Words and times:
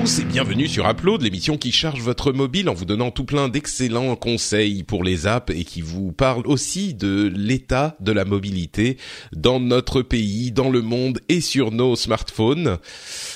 Tous 0.00 0.20
et 0.20 0.24
bienvenue 0.24 0.66
sur 0.66 0.88
Upload, 0.88 1.20
l'émission 1.20 1.58
qui 1.58 1.72
charge 1.72 2.00
votre 2.00 2.32
mobile 2.32 2.70
en 2.70 2.74
vous 2.74 2.86
donnant 2.86 3.10
tout 3.10 3.24
plein 3.24 3.50
d'excellents 3.50 4.16
conseils 4.16 4.82
pour 4.82 5.04
les 5.04 5.26
apps 5.26 5.52
et 5.54 5.64
qui 5.64 5.82
vous 5.82 6.10
parle 6.10 6.46
aussi 6.46 6.94
de 6.94 7.30
l'état 7.34 7.96
de 8.00 8.10
la 8.12 8.24
mobilité 8.24 8.96
dans 9.32 9.60
notre 9.60 10.00
pays, 10.00 10.52
dans 10.52 10.70
le 10.70 10.80
monde 10.80 11.20
et 11.28 11.42
sur 11.42 11.70
nos 11.70 11.96
smartphones. 11.96 12.78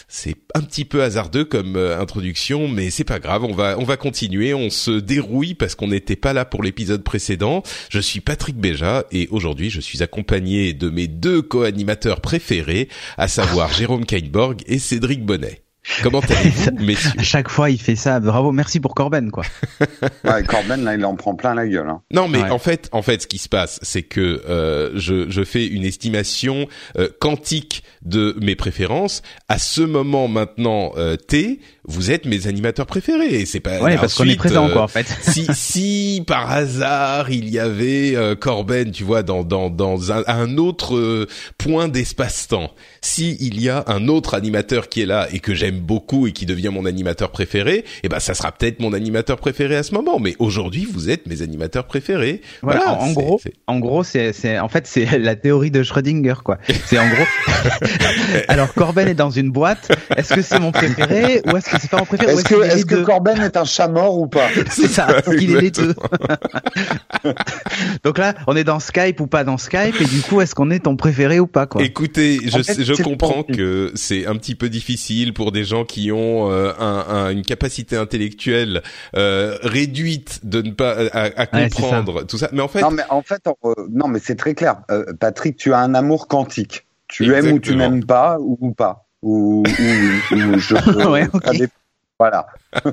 C'est 0.09 0.37
un 0.55 0.63
petit 0.63 0.87
peu 0.87 1.03
hasardeux 1.03 1.45
comme 1.45 1.77
euh, 1.77 2.01
introduction, 2.01 2.67
mais 2.67 2.89
c'est 2.89 3.05
pas 3.05 3.19
grave, 3.19 3.45
on 3.45 3.53
va 3.53 3.77
on 3.79 3.85
va 3.85 3.99
continuer, 3.99 4.55
on 4.55 4.71
se 4.71 4.93
dérouille 4.93 5.53
parce 5.55 5.75
qu'on 5.75 5.89
n'était 5.89 6.17
pas 6.17 6.33
là 6.33 6.47
pour 6.47 6.62
l'épisode 6.62 7.05
précédent. 7.05 7.62
Je 7.91 8.01
suis 8.01 8.21
Patrick 8.21 8.57
Béja 8.57 9.05
et 9.12 9.29
aujourd'hui 9.31 9.69
je 9.69 9.83
suis 9.83 10.03
accompagné 10.03 10.73
de 10.73 10.89
mes 10.89 11.09
deux 11.09 11.43
co-animateurs 11.43 12.23
préférés, 12.23 12.89
à 13.19 13.29
savoir 13.29 13.71
Jérôme 13.75 14.07
Kainborg 14.07 14.62
et 14.67 14.79
Cédric 14.79 15.27
Bonnet. 15.27 15.64
Comment 16.02 16.20
allez-vous, 16.29 16.84
messieurs 16.84 17.12
À 17.19 17.23
chaque 17.23 17.48
fois, 17.48 17.70
il 17.70 17.80
fait 17.80 17.97
ça. 17.97 18.20
Bravo, 18.20 18.53
merci 18.53 18.81
pour 18.81 18.95
Corben, 18.95 19.31
quoi. 19.31 19.45
ouais, 20.25 20.42
Corben, 20.45 20.83
là, 20.83 20.95
il 20.95 21.05
en 21.05 21.14
prend 21.14 21.34
plein 21.34 21.55
la 21.55 21.67
gueule. 21.67 21.89
Hein. 21.89 22.03
Non, 22.12 22.28
mais 22.28 22.42
en 22.50 22.59
fait, 22.59 22.89
en 22.92 23.03
fait, 23.03 23.22
ce 23.22 23.27
qui 23.27 23.39
se 23.39 23.48
passe, 23.48 23.78
c'est 23.83 24.03
que 24.03 24.42
euh, 24.48 24.92
je, 24.94 25.31
je 25.31 25.44
fais 25.44 25.67
une 25.67 25.84
estimation 25.84 26.67
euh, 26.97 27.09
quantique 27.20 27.84
de 28.03 28.36
mes 28.41 28.56
préférences. 28.56 29.22
À 29.48 29.59
ce 29.59 29.83
moment 29.83 30.28
maintenant 30.28 30.92
euh, 30.97 31.17
T, 31.17 31.61
vous 31.87 32.11
êtes 32.11 32.27
mes 32.27 32.47
animateurs 32.47 32.87
préférés. 32.87 33.41
Et 33.41 33.47
c'est 33.47 33.61
pas. 33.61 33.81
Ouais, 33.81 33.97
parce 33.97 34.15
qu'on 34.15 34.25
est 34.25 34.37
présent, 34.37 34.69
quoi, 34.71 34.83
en 34.83 34.89
fait. 34.89 35.07
si, 35.23 35.47
si 35.53 36.25
par 36.27 36.51
hasard 36.51 37.31
il 37.31 37.49
y 37.49 37.59
avait 37.59 38.17
Corben, 38.41 38.91
tu 38.91 39.05
vois, 39.05 39.23
dans 39.23 39.45
dans 39.45 39.71
dans 39.71 40.12
un, 40.12 40.23
un 40.27 40.57
autre 40.59 41.27
point 41.59 41.89
d'espace-temps, 41.89 42.71
si 43.01 43.37
il 43.41 43.61
y 43.61 43.69
a 43.69 43.85
un 43.87 44.09
autre 44.09 44.35
animateur 44.35 44.89
qui 44.89 45.03
est 45.03 45.07
là 45.07 45.29
et 45.33 45.41
que 45.41 45.55
j'aime 45.55 45.79
beaucoup 45.79 46.27
et 46.27 46.33
qui 46.33 46.47
devient 46.47 46.71
mon 46.73 46.87
animateur 46.87 47.31
préféré, 47.31 47.85
eh 48.03 48.09
ben 48.09 48.21
ça 48.21 48.35
sera 48.35 48.53
peut-être 48.53 48.81
mon 48.81 48.93
animateur 48.93 49.39
préféré 49.39 49.77
à 49.77 49.83
ce 49.83 49.95
moment. 49.95 50.19
Mais 50.19 50.35
aujourd'hui, 50.39 50.87
vous 50.91 51.11
êtes 51.11 51.27
mes 51.27 51.43
animateurs 51.43 51.87
préférés. 51.87 52.41
Voilà. 52.62 52.81
voilà 52.81 53.03
en, 53.03 53.12
gros, 53.12 53.41
en 53.67 53.79
gros, 53.79 54.05
c'est 54.05 54.33
c'est 54.33 54.59
en 54.59 54.69
fait 54.69 54.87
c'est 54.87 55.19
la 55.19 55.37
théorie 55.37 55.71
de 55.71 55.83
Schrödinger 55.83 56.35
quoi. 56.45 56.59
C'est 56.87 56.99
en 56.99 57.09
gros. 57.09 57.25
Alors 58.49 58.73
Corben 58.75 59.09
est 59.09 59.15
dans 59.15 59.31
une 59.31 59.51
boîte. 59.51 59.91
Est-ce 60.17 60.35
que 60.35 60.43
c'est 60.43 60.59
mon 60.59 60.73
préféré 60.73 61.43
ou 61.47 61.57
est-ce 61.57 61.73
que 61.75 61.80
c'est 61.83 61.91
pas 61.91 61.98
mon 61.98 62.05
préféré 62.05 62.33
Est-ce 62.33 62.44
que 62.44 62.62
est-ce 62.62 62.86
que 62.86 63.05
Corben 63.05 63.41
est 63.41 63.56
un 63.56 63.64
chat 63.64 63.89
mort 63.89 64.19
ou 64.19 64.27
pas 64.27 64.48
C'est 64.70 64.89
ça. 64.89 65.22
Qu'il 65.22 65.56
est 65.56 65.61
les 65.61 65.70
deux 65.70 65.94
Donc 68.05 68.19
là, 68.19 68.34
on 68.47 68.56
est 68.56 68.64
dans 68.64 68.81
Skype 68.81 69.20
ou 69.20 69.27
pas 69.27 69.44
dans 69.44 69.58
Skype 69.58 70.00
et 70.00 70.05
du 70.05 70.20
coup, 70.22 70.41
est-ce 70.41 70.55
qu'on 70.55 70.70
est 70.70 70.81
ton 70.81 70.97
préféré 70.97 71.41
ou 71.41 71.47
pas 71.47 71.66
quoi 71.66 71.83
Écoutez, 71.83 72.41
je 72.44 72.62
fait, 72.62 72.83
je 72.83 73.03
comprends 73.03 73.42
que 73.42 73.92
c'est 73.94 74.27
un 74.27 74.36
petit 74.36 74.55
peu 74.55 74.69
difficile 74.69 75.33
pour 75.34 75.53
des 75.53 75.64
gens 75.64 75.84
qui 75.84 76.12
ont 76.12 76.50
euh, 76.50 76.72
un, 76.78 77.05
un, 77.08 77.31
une 77.31 77.42
capacité 77.42 77.97
intellectuelle 77.97 78.83
euh, 79.16 79.56
réduite 79.62 80.41
de 80.44 80.62
ne 80.62 80.70
pas 80.70 80.94
à, 81.12 81.41
à 81.41 81.47
comprendre 81.47 82.16
ouais, 82.16 82.25
tout 82.25 82.38
ça. 82.38 82.49
Mais 82.53 82.62
en 82.62 82.69
fait, 82.69 82.81
non, 82.81 82.91
mais 82.91 83.03
en 83.10 83.22
fait, 83.22 83.43
euh, 83.47 83.75
non, 83.91 84.09
mais 84.09 84.19
c'est 84.19 84.37
très 84.37 84.54
clair. 84.54 84.76
Euh, 84.91 85.12
Patrick, 85.19 85.56
tu 85.56 85.72
as 85.72 85.78
un 85.78 85.94
amour 85.94 86.28
quantique. 86.28 86.87
Tu 87.09 87.25
Exactement. 87.25 87.50
aimes 87.50 87.56
ou 87.56 87.60
tu 87.60 87.76
n'aimes 87.76 88.04
pas 88.04 88.38
ou, 88.41 88.59
ou 88.60 88.72
pas 88.72 89.03
ou, 89.25 89.62
ou, 89.62 90.37
ou 90.37 90.59
je. 90.59 91.09
ouais, 91.09 91.27
okay. 91.33 91.67
Voilà. 92.19 92.47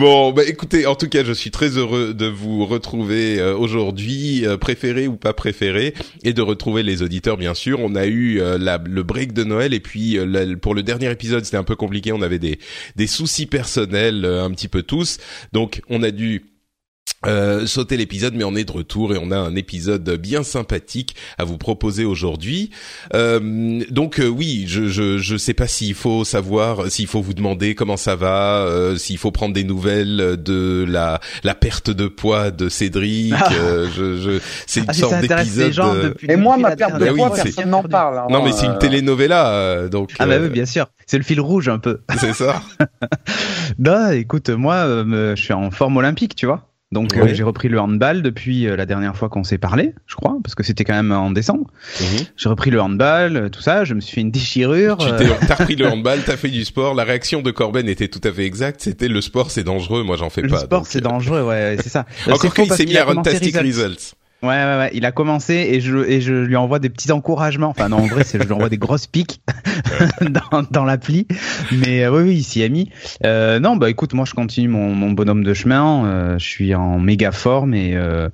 bon, 0.00 0.32
bah 0.32 0.44
écoutez, 0.46 0.86
en 0.86 0.94
tout 0.94 1.08
cas, 1.08 1.24
je 1.24 1.32
suis 1.32 1.50
très 1.50 1.76
heureux 1.76 2.14
de 2.14 2.26
vous 2.26 2.64
retrouver 2.64 3.38
euh, 3.38 3.56
aujourd'hui, 3.56 4.46
euh, 4.46 4.56
préféré 4.56 5.08
ou 5.08 5.16
pas 5.16 5.32
préféré, 5.32 5.94
et 6.24 6.32
de 6.32 6.42
retrouver 6.42 6.82
les 6.82 7.02
auditeurs, 7.02 7.36
bien 7.36 7.54
sûr. 7.54 7.80
On 7.80 7.94
a 7.94 8.06
eu 8.06 8.40
euh, 8.40 8.56
la, 8.58 8.78
le 8.78 9.02
break 9.02 9.32
de 9.32 9.44
Noël, 9.44 9.74
et 9.74 9.80
puis 9.80 10.18
la, 10.24 10.56
pour 10.56 10.74
le 10.74 10.82
dernier 10.82 11.10
épisode, 11.10 11.44
c'était 11.44 11.56
un 11.56 11.64
peu 11.64 11.76
compliqué. 11.76 12.12
On 12.12 12.22
avait 12.22 12.38
des, 12.38 12.58
des 12.96 13.06
soucis 13.06 13.46
personnels, 13.46 14.24
un 14.24 14.50
petit 14.50 14.68
peu 14.68 14.82
tous, 14.82 15.18
donc 15.52 15.82
on 15.88 16.02
a 16.02 16.10
dû 16.10 16.55
euh, 17.26 17.66
sauter 17.66 17.96
l'épisode, 17.96 18.34
mais 18.34 18.44
on 18.44 18.56
est 18.56 18.64
de 18.64 18.72
retour 18.72 19.14
et 19.14 19.18
on 19.20 19.30
a 19.30 19.36
un 19.36 19.56
épisode 19.56 20.08
bien 20.16 20.42
sympathique 20.42 21.16
à 21.38 21.44
vous 21.44 21.58
proposer 21.58 22.04
aujourd'hui. 22.04 22.70
Euh, 23.14 23.82
donc 23.90 24.20
euh, 24.20 24.26
oui, 24.26 24.64
je, 24.68 24.86
je 24.86 25.18
je 25.18 25.36
sais 25.36 25.54
pas 25.54 25.66
s'il 25.66 25.94
faut 25.94 26.24
savoir, 26.24 26.90
s'il 26.90 27.06
faut 27.06 27.20
vous 27.20 27.34
demander 27.34 27.74
comment 27.74 27.96
ça 27.96 28.16
va, 28.16 28.60
euh, 28.60 28.96
s'il 28.96 29.18
faut 29.18 29.30
prendre 29.30 29.54
des 29.54 29.64
nouvelles 29.64 30.36
de 30.42 30.84
la 30.88 31.20
la 31.44 31.54
perte 31.54 31.90
de 31.90 32.06
poids 32.06 32.50
de 32.50 32.68
Cédric. 32.68 33.34
Ah. 33.36 33.50
je, 33.96 34.16
je 34.16 34.40
c'est 34.66 34.80
une 34.80 34.86
ah, 34.88 34.92
sorte 34.92 35.20
d'épisode. 35.20 36.16
Et 36.28 36.36
moi, 36.36 36.56
ma 36.56 36.76
perte 36.76 36.98
de 36.98 37.06
poids, 37.12 37.30
oui, 37.32 37.40
personne 37.42 37.70
n'en 37.70 37.82
parle. 37.82 38.18
Hein, 38.18 38.26
non, 38.30 38.42
mais 38.44 38.52
c'est 38.52 38.66
une 38.66 38.78
telenovela, 38.78 39.88
donc. 39.88 40.12
Ah 40.18 40.26
bah 40.26 40.36
oui, 40.40 40.48
bien 40.48 40.66
sûr. 40.66 40.86
C'est 41.06 41.18
le 41.18 41.24
fil 41.24 41.40
rouge 41.40 41.68
un 41.68 41.78
peu. 41.78 42.00
C'est 42.18 42.32
ça. 42.32 42.62
bah 43.78 44.14
écoute, 44.14 44.50
moi, 44.50 44.86
je 45.06 45.40
suis 45.40 45.52
en 45.52 45.70
forme 45.70 45.96
olympique, 45.96 46.34
tu 46.34 46.46
vois. 46.46 46.66
Donc 46.96 47.10
oui. 47.14 47.20
euh, 47.20 47.34
j'ai 47.34 47.42
repris 47.42 47.68
le 47.68 47.78
handball 47.78 48.22
depuis 48.22 48.66
euh, 48.66 48.74
la 48.74 48.86
dernière 48.86 49.14
fois 49.14 49.28
qu'on 49.28 49.44
s'est 49.44 49.58
parlé, 49.58 49.92
je 50.06 50.14
crois, 50.14 50.38
parce 50.42 50.54
que 50.54 50.62
c'était 50.62 50.84
quand 50.84 50.94
même 50.94 51.12
en 51.12 51.30
décembre. 51.30 51.66
-hmm. 52.00 52.26
J'ai 52.38 52.48
repris 52.48 52.70
le 52.70 52.80
handball, 52.80 53.36
euh, 53.36 53.48
tout 53.50 53.60
ça, 53.60 53.84
je 53.84 53.92
me 53.92 54.00
suis 54.00 54.14
fait 54.14 54.22
une 54.22 54.30
déchirure. 54.30 54.96
Tu 54.96 55.46
t'as 55.46 55.56
repris 55.56 55.76
le 55.76 55.86
handball, 55.92 56.20
t'as 56.24 56.38
fait 56.38 56.48
du 56.48 56.64
sport. 56.64 56.94
La 56.94 57.04
réaction 57.04 57.42
de 57.42 57.50
Corben 57.50 57.86
était 57.86 58.08
tout 58.08 58.22
à 58.24 58.32
fait 58.32 58.46
exacte. 58.46 58.80
C'était 58.80 59.08
le 59.08 59.20
sport, 59.20 59.50
c'est 59.50 59.62
dangereux. 59.62 60.04
Moi, 60.04 60.16
j'en 60.16 60.30
fais 60.30 60.40
le 60.40 60.48
pas. 60.48 60.54
Le 60.54 60.60
sport, 60.62 60.86
c'est 60.86 61.02
dangereux, 61.02 61.42
ouais, 61.42 61.76
c'est 61.82 61.90
ça. 61.90 62.06
Encore 62.32 62.54
qu'il 62.54 62.72
s'est 62.72 62.86
mis 62.86 62.96
à 62.96 63.04
Runtastic 63.04 63.54
Results. 63.54 64.14
Ouais, 64.46 64.54
ouais, 64.54 64.76
ouais, 64.78 64.90
il 64.94 65.04
a 65.04 65.12
commencé 65.12 65.54
et 65.54 65.80
je, 65.80 65.96
et 65.98 66.20
je 66.20 66.32
lui 66.32 66.56
envoie 66.56 66.78
des 66.78 66.88
petits 66.88 67.10
encouragements. 67.12 67.68
Enfin, 67.68 67.88
non, 67.88 67.98
en 67.98 68.06
vrai, 68.06 68.24
c'est, 68.24 68.38
je 68.40 68.44
lui 68.46 68.52
envoie 68.52 68.68
des 68.68 68.78
grosses 68.78 69.06
piques 69.06 69.40
dans, 70.20 70.62
dans 70.70 70.84
l'appli. 70.84 71.26
Mais 71.72 72.04
euh, 72.04 72.10
oui, 72.10 72.22
oui, 72.22 72.34
il 72.36 72.42
s'y 72.44 72.62
a 72.62 72.68
mis. 72.68 72.90
Euh, 73.24 73.58
non, 73.58 73.76
bah 73.76 73.90
écoute, 73.90 74.12
moi, 74.14 74.24
je 74.24 74.34
continue 74.34 74.68
mon, 74.68 74.94
mon 74.94 75.10
bonhomme 75.10 75.42
de 75.44 75.54
chemin. 75.54 76.04
Euh, 76.06 76.38
je 76.38 76.44
suis 76.46 76.74
en 76.74 76.98
méga 76.98 77.32
forme 77.32 77.74
et, 77.74 77.96
euh, 77.96 78.28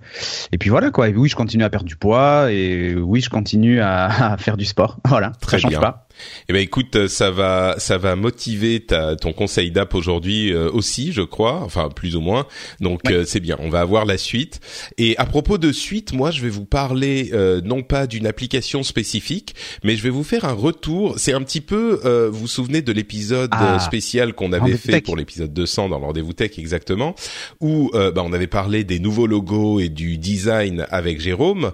et 0.52 0.58
puis 0.58 0.70
voilà, 0.70 0.90
quoi. 0.90 1.08
Et 1.08 1.14
oui, 1.14 1.28
je 1.28 1.36
continue 1.36 1.64
à 1.64 1.70
perdre 1.70 1.86
du 1.86 1.96
poids 1.96 2.52
et 2.52 2.94
oui, 2.94 3.20
je 3.20 3.30
continue 3.30 3.80
à, 3.80 4.04
à 4.32 4.36
faire 4.36 4.56
du 4.56 4.64
sport. 4.64 4.98
Voilà, 5.06 5.32
Très 5.40 5.56
ça 5.56 5.62
change 5.62 5.70
bien. 5.70 5.80
pas. 5.80 6.06
Eh 6.48 6.52
ben 6.52 6.60
écoute, 6.60 7.06
ça 7.08 7.30
va, 7.30 7.74
ça 7.78 7.98
va 7.98 8.16
motiver 8.16 8.80
ta, 8.80 9.16
ton 9.16 9.32
conseil 9.32 9.70
d'app 9.70 9.94
aujourd'hui 9.94 10.52
euh, 10.52 10.70
aussi, 10.70 11.12
je 11.12 11.22
crois, 11.22 11.60
enfin 11.62 11.88
plus 11.88 12.16
ou 12.16 12.20
moins. 12.20 12.46
Donc 12.80 13.00
Ouais. 13.06 13.14
euh, 13.14 13.24
c'est 13.24 13.40
bien, 13.40 13.56
on 13.60 13.68
va 13.70 13.80
avoir 13.80 14.04
la 14.04 14.18
suite. 14.18 14.60
Et 14.98 15.16
à 15.18 15.24
propos 15.26 15.58
de 15.58 15.72
suite, 15.72 16.12
moi 16.12 16.30
je 16.30 16.42
vais 16.42 16.48
vous 16.50 16.64
parler 16.64 17.30
euh, 17.32 17.60
non 17.64 17.82
pas 17.82 18.06
d'une 18.06 18.26
application 18.26 18.82
spécifique, 18.82 19.54
mais 19.84 19.96
je 19.96 20.02
vais 20.02 20.10
vous 20.10 20.24
faire 20.24 20.44
un 20.44 20.52
retour. 20.52 21.14
C'est 21.18 21.32
un 21.32 21.42
petit 21.42 21.60
peu, 21.60 22.00
euh, 22.04 22.28
vous 22.30 22.40
vous 22.40 22.46
souvenez 22.48 22.82
de 22.82 22.92
l'épisode 22.92 23.50
Ah. 23.52 23.74
euh, 23.74 23.78
spécial 23.78 24.32
qu'on 24.34 24.52
avait 24.52 24.76
fait 24.76 24.92
Tech. 24.92 25.02
pour 25.04 25.16
l'épisode 25.16 25.52
200 25.52 25.88
dans 25.88 25.98
le 25.98 26.04
rendez-vous 26.06 26.32
tech 26.32 26.58
exactement, 26.58 27.14
où 27.60 27.90
euh, 27.94 28.10
bah, 28.10 28.22
on 28.24 28.32
avait 28.32 28.46
parlé 28.46 28.84
des 28.84 28.98
nouveaux 28.98 29.26
logos 29.26 29.80
et 29.80 29.88
du 29.88 30.18
design 30.18 30.86
avec 30.90 31.20
Jérôme, 31.20 31.72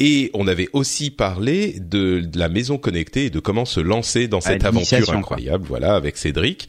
et 0.00 0.30
on 0.34 0.46
avait 0.46 0.68
aussi 0.72 1.10
parlé 1.10 1.76
de, 1.80 2.20
de 2.20 2.38
la 2.38 2.48
maison 2.48 2.78
connectée 2.78 3.26
et 3.26 3.30
de 3.30 3.40
comment 3.40 3.64
se 3.64 3.80
lancer 3.86 4.28
dans 4.28 4.40
cette 4.40 4.64
aventure 4.64 5.10
incroyable, 5.14 5.64
voilà, 5.66 5.94
avec 5.94 6.16
Cédric. 6.16 6.68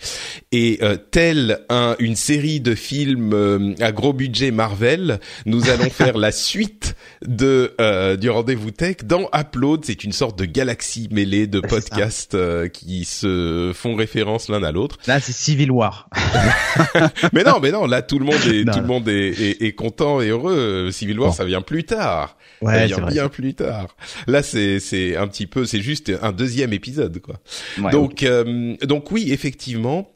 Et 0.51 0.79
euh, 0.81 0.95
tel 0.95 1.59
un, 1.69 1.95
une 1.99 2.15
série 2.15 2.59
de 2.59 2.75
films 2.75 3.33
euh, 3.33 3.73
à 3.79 3.91
gros 3.91 4.13
budget 4.13 4.51
Marvel, 4.51 5.19
nous 5.45 5.69
allons 5.69 5.89
faire 5.89 6.17
la 6.17 6.31
suite 6.31 6.95
de 7.25 7.73
euh, 7.81 8.15
du 8.15 8.29
rendez-vous 8.29 8.71
tech 8.71 8.97
dans 9.03 9.29
Upload. 9.35 9.83
C'est 9.85 10.03
une 10.03 10.11
sorte 10.13 10.37
de 10.39 10.45
galaxie 10.45 11.09
mêlée 11.11 11.47
de 11.47 11.59
ça. 11.61 11.67
podcasts 11.67 12.35
euh, 12.35 12.67
qui 12.67 13.05
se 13.05 13.71
font 13.73 13.95
référence 13.95 14.49
l'un 14.49 14.63
à 14.63 14.71
l'autre. 14.71 14.97
Là, 15.07 15.19
c'est 15.19 15.33
Civil 15.33 15.71
War. 15.71 16.09
mais 17.33 17.43
non, 17.43 17.59
mais 17.61 17.71
non, 17.71 17.85
là 17.85 18.01
tout 18.01 18.19
le 18.19 18.25
monde 18.25 18.35
est 18.47 18.63
Non. 18.63 18.73
tout 18.73 18.79
le 18.79 18.85
monde 18.87 19.07
est, 19.09 19.29
est, 19.29 19.61
est 19.63 19.73
content 19.73 20.21
et 20.21 20.27
heureux. 20.29 20.89
Civil 20.91 21.19
War, 21.19 21.29
Bon. 21.29 21.33
ça 21.35 21.45
vient 21.45 21.61
plus 21.61 21.83
tard. 21.83 22.37
ça 22.61 22.65
Ouais, 22.67 22.85
vient 22.87 22.95
c'est 22.95 23.01
vrai. 23.01 23.11
bien 23.13 23.27
plus 23.29 23.53
tard. 23.53 23.95
Là, 24.27 24.43
c'est 24.43 24.79
c'est 24.79 25.15
un 25.15 25.27
petit 25.27 25.47
peu, 25.47 25.65
c'est 25.65 25.81
juste 25.81 26.11
un 26.21 26.31
deuxième 26.31 26.73
épisode, 26.73 26.96
quoi. 27.19 27.35
Ouais, 27.81 27.91
donc 27.91 28.23
euh, 28.23 28.75
donc 28.83 29.11
oui, 29.11 29.31
effectivement. 29.31 30.11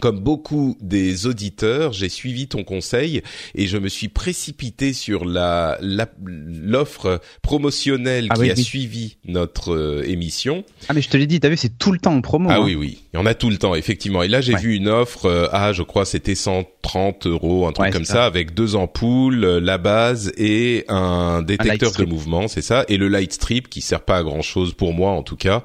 Comme 0.00 0.20
beaucoup 0.20 0.76
des 0.80 1.26
auditeurs, 1.26 1.92
j'ai 1.92 2.08
suivi 2.08 2.48
ton 2.48 2.64
conseil 2.64 3.22
et 3.54 3.66
je 3.66 3.78
me 3.78 3.88
suis 3.88 4.08
précipité 4.08 4.92
sur 4.92 5.24
la 5.24 5.78
l'offre 5.80 7.20
promotionnelle 7.42 8.28
ah 8.30 8.34
qui 8.36 8.50
a 8.50 8.56
suivi 8.56 9.16
notre 9.24 9.74
euh, 9.74 10.08
émission. 10.08 10.64
Ah 10.88 10.94
mais 10.94 11.02
je 11.02 11.08
te 11.08 11.16
l'ai 11.16 11.26
dit, 11.26 11.40
t'as 11.40 11.48
vu, 11.48 11.56
c'est 11.56 11.78
tout 11.78 11.92
le 11.92 11.98
temps 11.98 12.14
en 12.14 12.20
promo. 12.20 12.48
Ah 12.50 12.56
hein. 12.56 12.62
oui 12.64 12.74
oui, 12.74 13.02
il 13.12 13.16
y 13.16 13.20
en 13.20 13.26
a 13.26 13.34
tout 13.34 13.50
le 13.50 13.58
temps 13.58 13.74
effectivement. 13.74 14.22
Et 14.22 14.28
là 14.28 14.40
j'ai 14.40 14.56
vu 14.56 14.74
une 14.74 14.88
offre, 14.88 15.26
euh, 15.26 15.48
ah 15.52 15.72
je 15.72 15.82
crois 15.82 16.04
c'était 16.04 16.34
130 16.34 17.26
euros, 17.26 17.66
un 17.66 17.72
truc 17.72 17.92
comme 17.92 18.04
ça. 18.04 18.24
avec 18.24 18.54
deux 18.54 18.76
ampoules, 18.76 19.44
euh, 19.44 19.60
la 19.60 19.78
base 19.78 20.32
et 20.36 20.84
un 20.88 21.42
détecteur 21.42 21.92
de 21.92 22.04
mouvement, 22.04 22.48
c'est 22.48 22.62
ça, 22.62 22.84
et 22.88 22.96
le 22.96 23.08
light 23.08 23.32
strip 23.32 23.68
qui 23.68 23.80
sert 23.80 24.02
pas 24.02 24.18
à 24.18 24.22
grand 24.22 24.42
chose 24.42 24.74
pour 24.74 24.92
moi 24.92 25.12
en 25.12 25.22
tout 25.22 25.36
cas, 25.36 25.62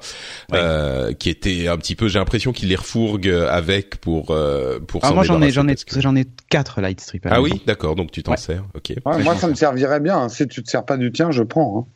qui 1.18 1.28
était 1.28 1.68
un 1.68 1.76
petit 1.76 1.94
peu, 1.94 2.08
j'ai 2.08 2.18
l'impression 2.18 2.52
qu'il 2.52 2.68
les 2.68 2.76
refourgue 2.76 3.28
avec 3.28 3.96
pour 3.96 4.21
pour 4.22 4.34
euh, 4.34 4.78
pour 4.78 5.00
ah, 5.04 5.12
moi 5.12 5.24
j'en 5.24 5.40
ai 5.42 5.50
j'en 5.50 5.66
ai 5.68 5.74
j'en 5.96 6.14
ai 6.16 6.26
quatre 6.48 6.80
light 6.80 7.00
strip. 7.00 7.26
Ah 7.28 7.40
oui, 7.40 7.62
d'accord, 7.66 7.96
donc 7.96 8.10
tu 8.10 8.22
t'en 8.22 8.36
sers. 8.36 8.64
OK. 8.74 8.92
moi 9.04 9.36
ça 9.36 9.48
me 9.48 9.54
servirait 9.54 10.00
bien, 10.00 10.28
si 10.28 10.46
tu 10.46 10.62
te 10.62 10.70
sers 10.70 10.84
pas 10.84 10.96
du 10.96 11.12
tien, 11.12 11.30
je 11.30 11.42
prends 11.42 11.80
hein. 11.80 11.92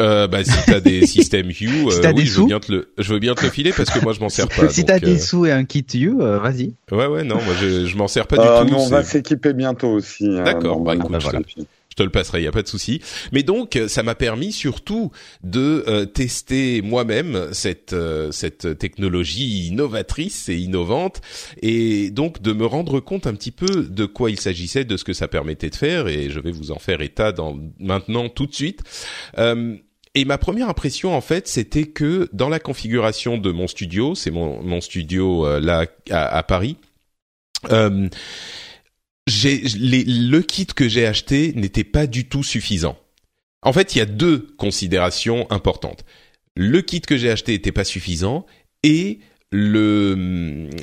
Euh, 0.00 0.28
bah 0.28 0.44
si 0.44 0.52
t'as 0.64 0.78
des 0.78 1.06
systèmes 1.08 1.50
Hue, 1.50 1.88
euh, 1.88 2.12
oui, 2.14 2.24
je 2.24 2.40
veux 2.40 2.46
bien 2.46 2.60
te 2.60 2.70
le, 2.70 2.92
je 2.98 3.12
veux 3.12 3.18
bien 3.18 3.34
te 3.34 3.42
le 3.42 3.50
filer 3.50 3.72
parce 3.76 3.90
que 3.90 3.98
moi 3.98 4.12
je 4.12 4.20
m'en 4.20 4.28
sers 4.28 4.46
pas. 4.56 4.68
si 4.68 4.84
t'as 4.84 5.00
des 5.00 5.18
sous 5.18 5.44
et 5.44 5.50
un 5.50 5.64
kit 5.64 5.84
Hue, 5.92 6.18
vas-y. 6.18 6.74
Ouais 6.92 7.06
ouais 7.06 7.24
non, 7.24 7.34
moi 7.34 7.54
je, 7.60 7.84
je 7.84 7.96
m'en 7.96 8.06
sers 8.06 8.28
pas 8.28 8.36
du 8.36 8.70
tout. 8.70 8.76
on 8.76 8.88
va 8.88 9.02
s'équiper 9.02 9.54
bientôt 9.54 9.88
aussi. 9.88 10.24
Hein, 10.24 10.44
d'accord, 10.44 10.78
bah 10.80 10.94
écoute, 10.94 11.16
voilà 11.20 11.40
te 11.98 12.02
le 12.02 12.10
passerai, 12.10 12.40
il 12.40 12.44
y 12.44 12.48
a 12.48 12.52
pas 12.52 12.62
de 12.62 12.68
souci. 12.68 13.00
Mais 13.32 13.42
donc 13.42 13.76
euh, 13.76 13.88
ça 13.88 14.02
m'a 14.02 14.14
permis 14.14 14.52
surtout 14.52 15.10
de 15.42 15.84
euh, 15.88 16.06
tester 16.06 16.80
moi-même 16.80 17.48
cette 17.52 17.92
euh, 17.92 18.30
cette 18.30 18.78
technologie 18.78 19.66
innovatrice 19.66 20.48
et 20.48 20.56
innovante 20.56 21.20
et 21.60 22.10
donc 22.10 22.40
de 22.40 22.52
me 22.52 22.64
rendre 22.64 23.00
compte 23.00 23.26
un 23.26 23.34
petit 23.34 23.50
peu 23.50 23.84
de 23.84 24.06
quoi 24.06 24.30
il 24.30 24.38
s'agissait, 24.38 24.84
de 24.84 24.96
ce 24.96 25.04
que 25.04 25.12
ça 25.12 25.28
permettait 25.28 25.70
de 25.70 25.76
faire 25.76 26.06
et 26.08 26.30
je 26.30 26.40
vais 26.40 26.52
vous 26.52 26.70
en 26.70 26.78
faire 26.78 27.00
état 27.00 27.32
dans 27.32 27.58
maintenant 27.78 28.28
tout 28.28 28.46
de 28.46 28.54
suite. 28.54 28.82
et 30.14 30.24
ma 30.24 30.38
première 30.38 30.68
impression, 30.68 31.14
en 31.16 31.20
fait, 31.20 31.48
c'était 31.48 31.86
que 31.86 32.28
dans 32.32 32.48
la 32.48 32.60
configuration 32.60 33.38
de 33.38 33.50
mon 33.52 33.66
studio, 33.66 34.14
c'est 34.14 34.30
mon, 34.30 34.62
mon 34.62 34.80
studio 34.80 35.58
là 35.60 35.86
à, 36.10 36.36
à 36.36 36.42
Paris, 36.42 36.76
euh, 37.70 38.08
j'ai 39.28 39.62
le 39.76 40.40
kit 40.40 40.66
que 40.66 40.88
j'ai 40.88 41.06
acheté 41.06 41.52
n'était 41.54 41.84
pas 41.84 42.06
du 42.06 42.28
tout 42.28 42.42
suffisant. 42.42 42.98
En 43.62 43.72
fait, 43.72 43.94
il 43.94 43.98
y 43.98 44.00
a 44.00 44.06
deux 44.06 44.48
considérations 44.56 45.46
importantes. 45.50 46.04
Le 46.56 46.80
kit 46.80 47.00
que 47.00 47.16
j'ai 47.16 47.30
acheté 47.30 47.52
n'était 47.52 47.72
pas 47.72 47.84
suffisant 47.84 48.46
et 48.82 49.20
le 49.50 50.16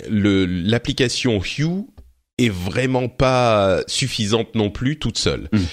l'application 0.08 1.42
Hue 1.42 1.86
est 2.38 2.50
vraiment 2.50 3.08
pas 3.08 3.82
suffisante 3.88 4.56
non 4.56 4.70
plus 4.70 5.00
toute 5.00 5.18
seule. 5.18 5.50
Hmm. 5.52 5.64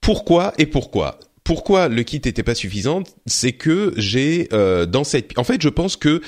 Pourquoi 0.00 0.52
et 0.58 0.66
pourquoi? 0.66 1.18
Pourquoi 1.44 1.88
le 1.88 2.02
kit 2.02 2.20
n'était 2.24 2.42
pas 2.42 2.54
suffisant? 2.54 3.02
C'est 3.26 3.52
que 3.52 3.94
j'ai 3.96 4.48
euh, 4.52 4.84
dans 4.84 5.04
cette 5.04 5.38
en 5.38 5.44
fait, 5.44 5.62
je 5.62 5.68
pense 5.68 5.96
que 5.96 6.20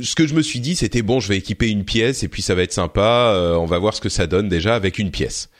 ce 0.00 0.14
que 0.14 0.26
je 0.26 0.34
me 0.34 0.42
suis 0.42 0.60
dit, 0.60 0.76
c'était 0.76 1.02
bon, 1.02 1.20
je 1.20 1.28
vais 1.28 1.38
équiper 1.38 1.68
une 1.68 1.84
pièce 1.84 2.22
et 2.22 2.28
puis 2.28 2.42
ça 2.42 2.54
va 2.54 2.62
être 2.62 2.72
sympa. 2.72 3.32
Euh, 3.34 3.54
on 3.54 3.66
va 3.66 3.78
voir 3.78 3.94
ce 3.94 4.00
que 4.00 4.08
ça 4.08 4.26
donne 4.26 4.48
déjà 4.48 4.74
avec 4.74 4.98
une 4.98 5.10
pièce. 5.10 5.50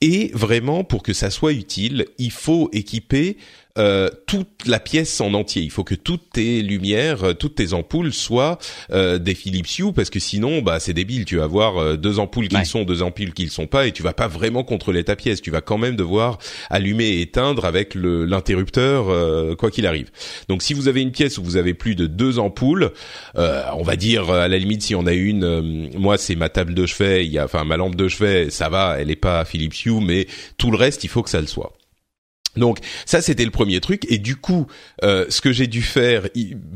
Et 0.00 0.30
vraiment, 0.34 0.84
pour 0.84 1.02
que 1.02 1.12
ça 1.12 1.30
soit 1.30 1.52
utile, 1.52 2.06
il 2.18 2.32
faut 2.32 2.68
équiper 2.72 3.36
euh, 3.78 4.08
toute 4.26 4.66
la 4.66 4.80
pièce 4.80 5.20
en 5.20 5.34
entier. 5.34 5.62
Il 5.62 5.70
faut 5.70 5.84
que 5.84 5.94
toutes 5.94 6.30
tes 6.32 6.62
lumières, 6.62 7.24
euh, 7.24 7.32
toutes 7.34 7.56
tes 7.56 7.72
ampoules 7.72 8.12
soient 8.12 8.58
euh, 8.90 9.18
des 9.18 9.34
Philips 9.34 9.78
Hue 9.78 9.92
parce 9.92 10.10
que 10.10 10.18
sinon, 10.18 10.62
bah 10.62 10.80
c'est 10.80 10.94
débile. 10.94 11.24
Tu 11.24 11.36
vas 11.36 11.44
avoir 11.44 11.98
deux 11.98 12.18
ampoules 12.18 12.48
qui 12.48 12.64
sont, 12.64 12.84
deux 12.84 13.02
ampoules 13.02 13.32
qui 13.32 13.44
ne 13.44 13.50
sont 13.50 13.66
pas, 13.66 13.86
et 13.86 13.92
tu 13.92 14.02
vas 14.02 14.12
pas 14.12 14.28
vraiment 14.28 14.64
contrôler 14.64 15.04
ta 15.04 15.16
pièce. 15.16 15.42
Tu 15.42 15.50
vas 15.50 15.60
quand 15.60 15.78
même 15.78 15.96
devoir 15.96 16.38
allumer 16.70 17.04
et 17.04 17.20
éteindre 17.20 17.64
avec 17.64 17.94
l'interrupteur 17.94 19.56
quoi 19.56 19.70
qu'il 19.70 19.86
arrive. 19.86 20.10
Donc 20.48 20.62
si 20.62 20.74
vous 20.74 20.88
avez 20.88 21.02
une 21.02 21.12
pièce 21.12 21.38
où 21.38 21.42
vous 21.42 21.56
avez 21.56 21.74
plus 21.74 21.94
de 21.94 22.06
deux 22.06 22.38
ampoules, 22.38 22.92
on 23.34 23.82
va 23.82 23.96
dire 23.96 24.30
à 24.30 24.48
la 24.48 24.58
limite 24.58 24.82
si 24.82 24.94
on 24.94 25.06
a 25.06 25.12
une, 25.12 25.90
moi 25.96 26.18
c'est 26.18 26.36
ma 26.36 26.48
table 26.48 26.74
de 26.74 26.86
chevet, 26.86 27.26
il 27.26 27.32
y 27.32 27.38
a 27.38 27.44
enfin 27.44 27.64
ma 27.64 27.76
lampe 27.76 27.94
de 27.94 28.08
chevet, 28.08 28.50
ça 28.50 28.68
va, 28.68 28.96
elle 28.98 29.10
est 29.10 29.16
pas 29.16 29.44
Philips 29.44 29.84
Hue, 29.84 30.00
mais 30.00 30.26
tout 30.58 30.70
le 30.70 30.76
reste 30.76 31.04
il 31.04 31.08
faut 31.08 31.22
que 31.22 31.30
ça 31.30 31.40
le 31.40 31.46
soit. 31.46 31.72
Donc 32.56 32.78
ça 33.04 33.20
c'était 33.20 33.44
le 33.44 33.50
premier 33.50 33.80
truc. 33.80 34.06
Et 34.10 34.18
du 34.18 34.36
coup 34.36 34.66
euh, 35.04 35.26
ce 35.28 35.40
que 35.40 35.52
j'ai 35.52 35.66
dû 35.66 35.82
faire 35.82 36.28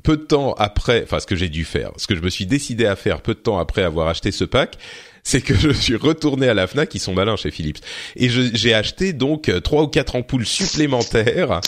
peu 0.03 0.17
de 0.17 0.23
temps 0.23 0.55
après, 0.55 1.03
enfin 1.03 1.21
ce 1.21 1.27
que 1.27 1.37
j'ai 1.37 1.49
dû 1.49 1.65
faire, 1.65 1.93
ce 1.97 2.07
que 2.07 2.15
je 2.15 2.21
me 2.21 2.31
suis 2.31 2.47
décidé 2.47 2.87
à 2.87 2.97
faire 2.97 3.21
peu 3.21 3.35
de 3.35 3.41
temps 3.41 3.59
après 3.59 3.83
avoir 3.83 4.09
acheté 4.09 4.33
ce 4.33 4.45
pack, 4.45 4.79
c'est 5.23 5.41
que 5.41 5.55
je 5.59 5.71
suis 5.71 5.97
retourné 5.97 6.49
à 6.49 6.55
la 6.55 6.67
Fnac, 6.67 6.95
ils 6.95 7.01
sont 7.01 7.15
malins 7.15 7.37
chez 7.37 7.51
Philips, 7.51 7.79
et 8.17 8.29
j'ai 8.29 8.75
acheté 8.75 9.13
donc 9.13 9.49
euh, 9.49 9.61
trois 9.61 9.83
ou 9.83 9.89
quatre 9.89 10.17
ampoules 10.17 10.47
supplémentaires 10.47 11.61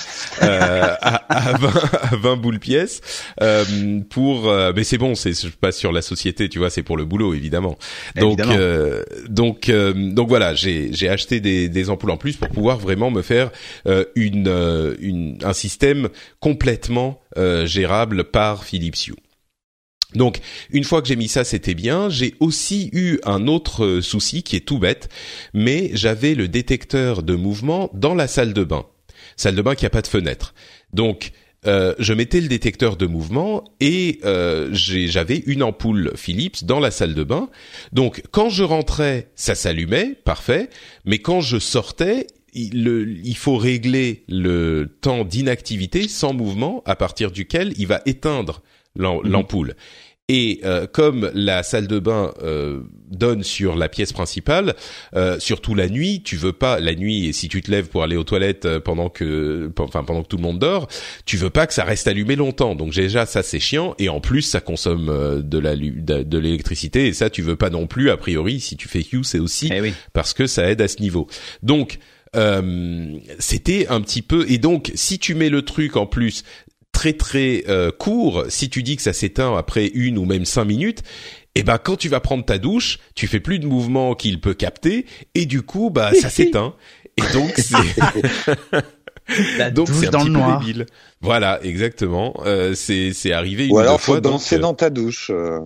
euh, 0.42 0.94
à, 1.00 1.50
à, 1.50 1.56
20, 1.58 1.68
à 2.12 2.16
20 2.16 2.36
boules 2.36 2.58
pièce 2.58 3.00
euh, 3.40 4.00
pour. 4.08 4.48
Euh, 4.48 4.72
mais 4.74 4.84
c'est 4.84 4.98
bon, 4.98 5.14
c'est 5.14 5.32
pas 5.56 5.72
sur 5.72 5.92
la 5.92 6.02
société, 6.02 6.48
tu 6.48 6.58
vois, 6.58 6.70
c'est 6.70 6.82
pour 6.82 6.96
le 6.96 7.04
boulot 7.04 7.34
évidemment. 7.34 7.78
Donc 8.16 8.40
euh, 8.40 9.02
donc 9.28 9.70
donc 9.70 10.28
voilà, 10.28 10.54
j'ai 10.54 10.90
j'ai 10.92 11.08
acheté 11.08 11.40
des, 11.40 11.68
des 11.68 11.90
ampoules 11.90 12.10
en 12.10 12.16
plus 12.16 12.36
pour 12.36 12.48
pouvoir 12.48 12.78
vraiment 12.78 13.10
me 13.10 13.22
faire 13.22 13.50
une, 14.14 14.94
une 15.00 15.38
un 15.42 15.52
système 15.52 16.08
complètement 16.40 17.20
gérable 17.64 18.24
par 18.24 18.64
Philips 18.64 19.08
Hue. 19.08 19.14
Donc, 20.14 20.40
une 20.70 20.84
fois 20.84 21.02
que 21.02 21.08
j'ai 21.08 21.16
mis 21.16 21.28
ça, 21.28 21.44
c'était 21.44 21.74
bien. 21.74 22.08
J'ai 22.08 22.34
aussi 22.40 22.90
eu 22.92 23.18
un 23.24 23.46
autre 23.46 23.84
euh, 23.84 24.02
souci 24.02 24.42
qui 24.42 24.56
est 24.56 24.66
tout 24.66 24.78
bête, 24.78 25.08
mais 25.54 25.90
j'avais 25.94 26.34
le 26.34 26.48
détecteur 26.48 27.22
de 27.22 27.34
mouvement 27.34 27.90
dans 27.94 28.14
la 28.14 28.26
salle 28.26 28.52
de 28.52 28.64
bain. 28.64 28.86
Salle 29.36 29.54
de 29.54 29.62
bain 29.62 29.74
qui 29.74 29.86
a 29.86 29.90
pas 29.90 30.02
de 30.02 30.06
fenêtre. 30.06 30.54
Donc, 30.92 31.32
euh, 31.64 31.94
je 31.98 32.12
mettais 32.12 32.40
le 32.40 32.48
détecteur 32.48 32.96
de 32.96 33.06
mouvement 33.06 33.62
et 33.78 34.18
euh, 34.24 34.68
j'avais 34.72 35.38
une 35.46 35.62
ampoule 35.62 36.12
Philips 36.16 36.64
dans 36.64 36.80
la 36.80 36.90
salle 36.90 37.14
de 37.14 37.22
bain. 37.22 37.50
Donc, 37.92 38.22
quand 38.32 38.48
je 38.50 38.64
rentrais, 38.64 39.30
ça 39.36 39.54
s'allumait, 39.54 40.16
parfait. 40.24 40.70
Mais 41.04 41.18
quand 41.18 41.40
je 41.40 41.58
sortais, 41.58 42.26
il, 42.52 43.20
il, 43.24 43.36
faut 43.36 43.56
régler 43.56 44.24
le 44.28 44.96
temps 45.00 45.24
d'inactivité 45.24 46.08
sans 46.08 46.34
mouvement 46.34 46.82
à 46.84 46.96
partir 46.96 47.30
duquel 47.30 47.72
il 47.78 47.86
va 47.86 48.02
éteindre. 48.06 48.62
L'ampoule. 48.96 49.74
Et 50.28 50.60
euh, 50.64 50.86
comme 50.86 51.30
la 51.34 51.62
salle 51.62 51.88
de 51.88 51.98
bain 51.98 52.32
euh, 52.42 52.80
donne 53.10 53.42
sur 53.42 53.74
la 53.74 53.88
pièce 53.88 54.12
principale, 54.12 54.74
euh, 55.14 55.38
surtout 55.40 55.74
la 55.74 55.88
nuit, 55.88 56.22
tu 56.22 56.36
veux 56.36 56.52
pas 56.52 56.78
la 56.78 56.94
nuit 56.94 57.26
et 57.26 57.32
si 57.32 57.48
tu 57.48 57.60
te 57.60 57.70
lèves 57.70 57.88
pour 57.88 58.04
aller 58.04 58.16
aux 58.16 58.24
toilettes 58.24 58.78
pendant 58.78 59.10
que, 59.10 59.70
enfin 59.78 60.04
pendant 60.04 60.22
que 60.22 60.28
tout 60.28 60.36
le 60.36 60.42
monde 60.42 60.60
dort, 60.60 60.88
tu 61.26 61.36
veux 61.36 61.50
pas 61.50 61.66
que 61.66 61.74
ça 61.74 61.84
reste 61.84 62.06
allumé 62.06 62.36
longtemps. 62.36 62.76
Donc 62.76 62.94
déjà 62.94 63.26
ça 63.26 63.42
c'est 63.42 63.60
chiant 63.60 63.94
et 63.98 64.08
en 64.08 64.20
plus 64.20 64.42
ça 64.42 64.60
consomme 64.60 65.42
de 65.42 65.58
la 65.58 65.74
de, 65.74 66.38
l'électricité 66.38 67.08
et 67.08 67.12
ça 67.12 67.28
tu 67.28 67.42
veux 67.42 67.56
pas 67.56 67.68
non 67.68 67.86
plus 67.86 68.08
a 68.08 68.16
priori 68.16 68.60
si 68.60 68.76
tu 68.76 68.88
fais 68.88 69.04
Hue 69.12 69.24
c'est 69.24 69.40
aussi 69.40 69.70
eh 69.70 69.92
parce 70.12 70.34
que 70.34 70.46
ça 70.46 70.70
aide 70.70 70.80
à 70.80 70.88
ce 70.88 71.02
niveau. 71.02 71.26
Donc 71.62 71.98
euh, 72.34 73.18
c'était 73.38 73.88
un 73.88 74.00
petit 74.00 74.22
peu 74.22 74.46
et 74.48 74.56
donc 74.56 74.90
si 74.94 75.18
tu 75.18 75.34
mets 75.34 75.50
le 75.50 75.62
truc 75.62 75.98
en 75.98 76.06
plus 76.06 76.44
très 76.92 77.14
très 77.14 77.64
euh, 77.68 77.90
court, 77.90 78.44
si 78.48 78.70
tu 78.70 78.82
dis 78.82 78.96
que 78.96 79.02
ça 79.02 79.12
s'éteint 79.12 79.56
après 79.56 79.86
une 79.86 80.18
ou 80.18 80.24
même 80.24 80.44
cinq 80.44 80.64
minutes, 80.64 81.02
eh 81.54 81.62
ben 81.62 81.78
quand 81.78 81.96
tu 81.96 82.08
vas 82.08 82.20
prendre 82.20 82.44
ta 82.44 82.58
douche, 82.58 82.98
tu 83.14 83.26
fais 83.26 83.40
plus 83.40 83.58
de 83.58 83.66
mouvements 83.66 84.14
qu'il 84.14 84.40
peut 84.40 84.54
capter 84.54 85.06
et 85.34 85.46
du 85.46 85.62
coup 85.62 85.90
bah 85.90 86.12
ça 86.14 86.30
s'éteint 86.30 86.74
et 87.16 87.32
donc 87.32 87.52
c'est 87.56 89.70
donc 89.72 89.88
c'est 89.88 90.10
dans 90.10 90.24
le 90.24 90.30
noir. 90.30 90.60
Débile. 90.60 90.86
Voilà, 91.20 91.62
exactement. 91.62 92.34
Euh, 92.44 92.74
c'est 92.74 93.12
c'est 93.12 93.32
arrivé 93.32 93.66
une 93.66 93.72
ou 93.72 93.78
alors 93.78 94.00
fois. 94.00 94.16
Faut 94.16 94.20
danser 94.20 94.58
dans 94.58 94.74
ta 94.74 94.90
douche. 94.90 95.30
Euh. 95.30 95.60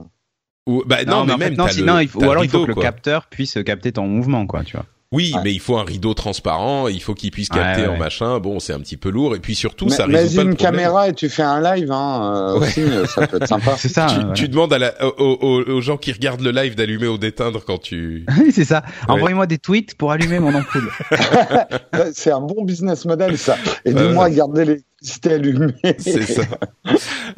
Ou 0.66 0.82
bah 0.84 1.04
non, 1.04 1.24
mais, 1.24 1.36
même 1.36 1.54
non, 1.54 1.66
le, 1.66 2.02
il 2.02 2.08
faut, 2.08 2.20
ou 2.20 2.30
alors 2.30 2.42
il 2.42 2.50
faut 2.50 2.64
que 2.64 2.72
le 2.72 2.74
capteur 2.74 3.28
puisse 3.28 3.56
capter 3.64 3.92
ton 3.92 4.08
mouvement 4.08 4.48
quoi, 4.48 4.64
tu 4.64 4.76
vois. 4.76 4.84
Oui, 5.12 5.34
mais 5.44 5.52
il 5.52 5.60
faut 5.60 5.76
un 5.76 5.84
rideau 5.84 6.14
transparent, 6.14 6.88
il 6.88 7.00
faut 7.00 7.14
qu'il 7.14 7.30
puisse 7.30 7.48
capter 7.48 7.86
en 7.86 7.96
machin. 7.96 8.40
Bon, 8.40 8.58
c'est 8.58 8.72
un 8.72 8.80
petit 8.80 8.96
peu 8.96 9.08
lourd 9.08 9.36
et 9.36 9.38
puis 9.38 9.54
surtout 9.54 9.88
ça 9.88 10.04
résout 10.06 10.36
pas 10.36 10.42
une 10.42 10.56
caméra 10.56 11.08
et 11.08 11.12
tu 11.14 11.28
fais 11.28 11.42
un 11.42 11.60
live, 11.60 11.92
hein, 11.92 12.34
euh, 12.34 12.58
aussi, 12.58 12.82
euh, 12.82 13.06
ça 13.06 13.26
peut 13.26 13.36
être 13.36 13.46
sympa. 13.46 13.74
c'est 13.78 13.88
ça. 13.88 14.08
Tu, 14.34 14.48
demandes 14.48 14.72
à 14.72 14.78
la, 14.78 14.94
aux, 15.18 15.80
gens 15.80 15.96
qui 15.96 16.12
regardent 16.12 16.40
le 16.40 16.50
live 16.50 16.74
d'allumer 16.74 17.06
ou 17.06 17.18
d'éteindre 17.18 17.64
quand 17.64 17.78
tu. 17.78 18.26
Oui, 18.38 18.52
c'est 18.52 18.64
ça. 18.64 18.82
Envoyez-moi 19.08 19.46
des 19.46 19.58
tweets 19.58 19.94
pour 19.94 20.12
allumer 20.12 20.38
mon 20.40 20.54
ampoule. 20.54 20.90
c'est 22.12 22.30
un 22.30 22.40
bon 22.40 22.64
business 22.64 23.04
model 23.04 23.38
ça. 23.38 23.56
Et 23.84 23.92
de 23.92 24.08
moi 24.08 24.28
garder 24.28 24.64
les 24.64 24.84
C'était 25.02 25.34
allumé. 25.34 25.74
C'est 25.98 26.22
ça. 26.22 26.42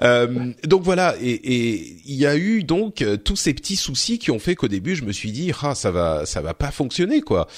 Euh, 0.03 0.53
donc 0.65 0.83
voilà, 0.83 1.17
et 1.21 1.97
il 2.05 2.15
y 2.15 2.27
a 2.27 2.37
eu 2.37 2.63
donc 2.63 3.03
euh, 3.03 3.17
tous 3.17 3.35
ces 3.35 3.53
petits 3.53 3.75
soucis 3.75 4.19
qui 4.19 4.31
ont 4.31 4.39
fait 4.39 4.55
qu'au 4.55 4.69
début 4.69 4.95
je 4.95 5.05
me 5.05 5.11
suis 5.11 5.33
dit 5.33 5.51
ah 5.63 5.75
ça 5.75 5.91
va 5.91 6.25
ça 6.25 6.41
va 6.41 6.55
pas 6.55 6.71
fonctionner 6.71 7.21
quoi, 7.21 7.49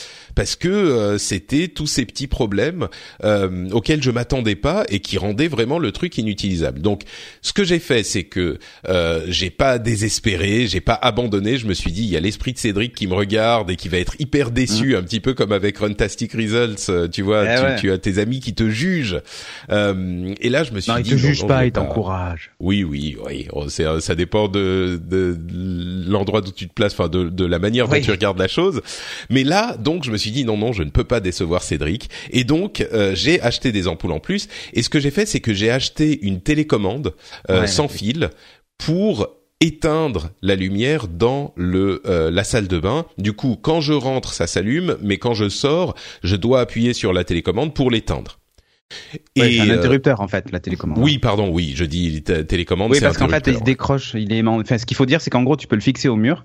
parce 0.40 0.56
que 0.56 0.68
euh, 0.68 1.18
c'était 1.18 1.68
tous 1.68 1.87
ces 1.87 2.06
petits 2.06 2.26
problèmes 2.26 2.88
euh, 3.25 3.68
auxquels 3.73 4.02
je 4.02 4.11
m'attendais 4.11 4.54
pas 4.54 4.85
et 4.88 5.00
qui 5.00 5.18
rendaient 5.18 5.49
vraiment 5.49 5.78
le 5.78 5.92
truc 5.92 6.16
inutilisable. 6.16 6.80
Donc 6.80 7.02
ce 7.42 7.52
que 7.52 7.62
j'ai 7.62 7.78
fait 7.78 8.02
c'est 8.04 8.25
que 8.25 8.59
euh, 8.88 9.26
j'ai 9.28 9.50
pas 9.50 9.78
désespéré, 9.78 10.66
j'ai 10.66 10.80
pas 10.80 10.94
abandonné, 10.94 11.59
je 11.59 11.66
me 11.66 11.75
suis 11.75 11.92
dit 11.92 12.04
il 12.04 12.09
y 12.09 12.16
a 12.16 12.20
l'esprit 12.20 12.54
de 12.54 12.59
Cédric 12.59 12.94
qui 12.94 13.06
me 13.06 13.12
regarde 13.12 13.70
et 13.70 13.76
qui 13.76 13.90
va 13.90 13.99
être 13.99 14.14
hyper 14.18 14.50
déçu, 14.50 14.94
mmh. 14.94 14.97
un 14.97 15.02
petit 15.02 15.20
peu 15.20 15.35
comme 15.35 15.52
avec 15.52 15.76
Runtastic 15.76 16.32
Results, 16.32 17.11
tu 17.12 17.20
vois, 17.20 17.44
eh 17.44 17.75
tu, 17.75 17.82
tu, 17.82 17.92
as 17.92 17.99
tes 17.99 18.16
amis 18.16 18.40
qui 18.40 18.54
te 18.54 18.70
jugent. 18.70 19.20
Euh, 19.68 20.35
et 20.40 20.49
là 20.49 20.64
je 20.64 20.73
me 20.73 20.80
suis 20.80 20.90
non, 20.90 21.00
dit 21.00 21.11
il 21.11 21.16
te 21.16 21.20
juge 21.20 21.47
pas, 21.47 21.66
il 21.66 21.73
t'encourage. 21.73 22.50
Oui 22.61 22.82
oui 22.82 23.18
oui, 23.26 23.47
oh, 23.52 23.68
c'est 23.68 23.85
ça 24.00 24.14
dépend 24.14 24.49
de, 24.49 24.99
de 25.06 25.37
l'endroit 26.09 26.40
où 26.40 26.50
tu 26.50 26.66
te 26.66 26.73
places, 26.73 26.94
enfin 26.94 27.11
de, 27.11 27.28
de 27.28 27.44
la 27.44 27.59
manière 27.59 27.88
dont 27.88 28.00
tu 28.00 28.11
regardes 28.11 28.38
la 28.38 28.49
chose. 28.49 28.80
Mais 29.28 29.44
là 29.44 29.76
donc 29.76 30.02
je 30.04 30.11
me 30.11 30.16
suis 30.16 30.29
dit 30.30 30.44
non 30.44 30.56
non 30.56 30.72
je 30.72 30.82
ne 30.82 30.90
peux 30.90 31.04
pas 31.04 31.20
décevoir 31.20 31.62
Cédric 31.62 32.10
et 32.30 32.44
donc 32.44 32.87
euh, 32.92 33.14
j'ai 33.14 33.40
acheté 33.40 33.72
des 33.72 33.88
ampoules 33.88 34.12
en 34.12 34.20
plus 34.20 34.49
et 34.72 34.82
ce 34.82 34.88
que 34.88 35.00
j'ai 35.00 35.10
fait 35.10 35.26
c'est 35.26 35.40
que 35.40 35.54
j'ai 35.54 35.70
acheté 35.70 36.25
une 36.26 36.40
télécommande 36.40 37.14
euh, 37.50 37.66
sans 37.66 37.88
fil 37.88 38.30
pour 38.78 39.28
éteindre 39.60 40.30
la 40.40 40.56
lumière 40.56 41.06
dans 41.06 41.52
le 41.56 42.02
euh, 42.06 42.30
la 42.30 42.44
salle 42.44 42.66
de 42.66 42.78
bain. 42.78 43.04
Du 43.18 43.34
coup, 43.34 43.58
quand 43.60 43.80
je 43.80 43.92
rentre, 43.92 44.32
ça 44.32 44.46
s'allume, 44.46 44.96
mais 45.02 45.18
quand 45.18 45.34
je 45.34 45.49
sors, 45.49 45.94
je 46.22 46.37
dois 46.37 46.60
appuyer 46.60 46.94
sur 46.94 47.12
la 47.12 47.25
télécommande 47.25 47.75
pour 47.75 47.90
l'éteindre. 47.90 48.38
Ouais, 49.37 49.52
c'est 49.52 49.60
un 49.60 49.70
interrupteur 49.70 50.20
en 50.20 50.26
fait, 50.26 50.50
la 50.50 50.58
télécommande. 50.58 50.99
Oui, 50.99 51.18
pardon, 51.18 51.49
oui, 51.50 51.75
je 51.76 51.84
dis 51.84 52.22
télécommande. 52.22 52.90
Oui, 52.90 53.00
parce 53.00 53.18
qu'en 53.18 53.28
fait, 53.28 53.46
il 53.46 53.58
se 53.58 53.62
décroche. 53.62 54.14
Il 54.14 54.32
est. 54.32 54.42
Enfin, 54.44 54.78
ce 54.78 54.87
qu'il 54.87 54.96
faut 54.96 55.06
dire, 55.06 55.20
c'est 55.20 55.30
qu'en 55.30 55.44
gros, 55.44 55.56
tu 55.56 55.66
peux 55.66 55.76
le 55.76 55.82
fixer 55.82 56.08
au 56.08 56.16
mur 56.16 56.44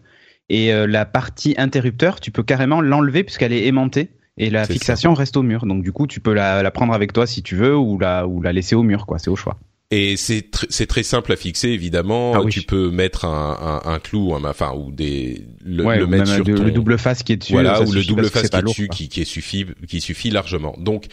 et 0.50 0.74
euh, 0.74 0.88
la 0.88 1.06
partie 1.06 1.56
interrupteur, 1.58 2.20
tu 2.20 2.32
peux 2.32 2.44
carrément 2.44 2.82
l'enlever 2.82 3.24
puisqu'elle 3.24 3.54
est 3.54 3.66
aimantée 3.66 4.10
et 4.38 4.50
la 4.50 4.66
fixation 4.66 5.14
reste 5.14 5.38
au 5.38 5.44
mur. 5.44 5.66
Donc 5.66 5.84
du 5.84 5.92
coup, 5.92 6.08
tu 6.08 6.20
peux 6.20 6.34
la, 6.34 6.62
la, 6.62 6.72
prendre 6.72 6.94
avec 6.94 7.14
toi 7.14 7.26
si 7.26 7.42
tu 7.42 7.56
veux 7.56 7.76
ou 7.76 7.98
la 7.98 8.28
ou 8.28 8.42
la 8.42 8.54
laisser 8.54 8.76
au 8.76 8.84
mur, 8.84 9.06
quoi. 9.06 9.18
C'est 9.18 9.30
au 9.30 9.36
choix. 9.36 9.58
Et 9.92 10.18
c'est 10.18 10.50
c'est 10.70 10.88
très 10.88 11.04
simple 11.04 11.32
à 11.32 11.36
fixer 11.36 11.70
évidemment. 11.70 12.34
Ah 12.36 12.42
tu 12.50 12.64
peux 12.64 12.90
mettre 12.90 13.26
un, 13.26 13.82
un, 13.86 13.92
un 13.94 14.00
clou, 14.00 14.34
un, 14.34 14.44
enfin 14.44 14.74
ou 14.76 14.92
des 14.92 15.46
le, 15.64 15.84
le 15.84 16.08
mettre 16.08 16.28
sur 16.28 16.44
ton... 16.44 16.64
le 16.64 16.72
double 16.72 16.98
face 16.98 17.22
qui 17.22 17.34
est 17.34 17.38
dessus. 17.38 17.54
Voilà, 17.54 17.82
ou 17.82 17.92
le 17.92 18.04
double 18.04 18.30
face 18.30 18.50
qui 18.50 18.58
est 18.58 18.62
dessus, 18.64 18.88
qui, 18.88 19.10
qui, 19.10 19.26
suffit, 19.26 19.68
qui 19.88 20.02
suffit 20.02 20.32
largement. 20.32 20.76
Donc 20.80 21.06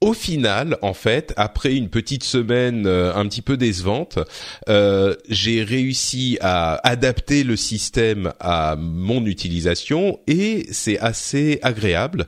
au 0.00 0.12
final, 0.12 0.78
en 0.82 0.94
fait, 0.94 1.32
après 1.36 1.74
une 1.74 1.88
petite 1.88 2.22
semaine 2.22 2.86
euh, 2.86 3.12
un 3.14 3.26
petit 3.26 3.42
peu 3.42 3.56
décevante, 3.56 4.18
euh, 4.68 5.16
j'ai 5.28 5.64
réussi 5.64 6.38
à 6.40 6.74
adapter 6.88 7.42
le 7.42 7.56
système 7.56 8.32
à 8.38 8.76
mon 8.78 9.26
utilisation 9.26 10.20
et 10.28 10.66
c'est 10.70 11.00
assez 11.00 11.58
agréable. 11.62 12.26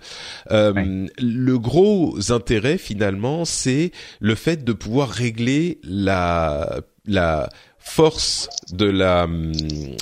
Euh, 0.51 1.07
le 1.19 1.59
gros 1.59 2.33
intérêt 2.33 2.77
finalement, 2.77 3.45
c'est 3.45 3.93
le 4.19 4.35
fait 4.35 4.65
de 4.65 4.73
pouvoir 4.73 5.09
régler 5.09 5.79
la 5.85 6.81
la 7.07 7.49
force 7.79 8.49
de 8.73 8.85
la, 8.85 9.27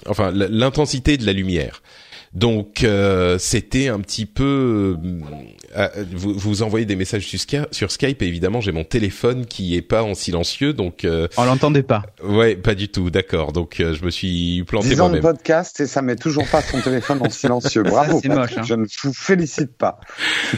enfin 0.07 0.31
l'intensité 0.33 1.17
de 1.17 1.25
la 1.25 1.33
lumière. 1.33 1.83
Donc 2.39 2.85
euh, 2.85 3.37
c'était 3.39 3.89
un 3.89 3.99
petit 3.99 4.25
peu 4.25 4.97
euh, 4.97 5.21
euh, 5.77 5.89
vous, 6.13 6.35
vous 6.35 6.63
envoyez 6.63 6.87
des 6.87 6.95
messages 6.95 7.27
sur 7.27 7.91
Skype, 7.91 8.23
et 8.23 8.27
évidemment 8.27 8.61
j'ai 8.61 8.71
mon 8.71 8.85
téléphone 8.85 9.45
qui 9.45 9.75
est 9.75 9.83
pas 9.83 10.05
en 10.05 10.15
silencieux 10.15 10.73
donc 10.73 11.05
on 11.37 11.45
l'entendait 11.45 11.83
pas. 11.83 12.05
Ouais, 12.23 12.55
pas 12.55 12.77
du 12.77 12.89
tout, 12.89 13.11
d'accord. 13.11 13.53
Donc 13.53 13.77
je 13.79 14.05
me 14.05 14.11
suis 14.11 14.63
planté 14.65 14.95
moi-même. 14.95 15.21
podcast 15.21 15.81
et 15.81 15.87
ça 15.87 16.01
met 16.01 16.15
toujours 16.15 16.49
pas 16.49 16.63
son 16.63 16.81
téléphone 16.81 17.19
en 17.23 17.31
silencieux. 17.31 17.83
Bravo. 17.83 18.21
Moche. 18.25 18.59
Hein. 18.59 18.63
Je 18.65 18.75
ne 18.75 18.87
vous 19.03 19.13
félicite 19.13 19.77
pas. 19.77 19.99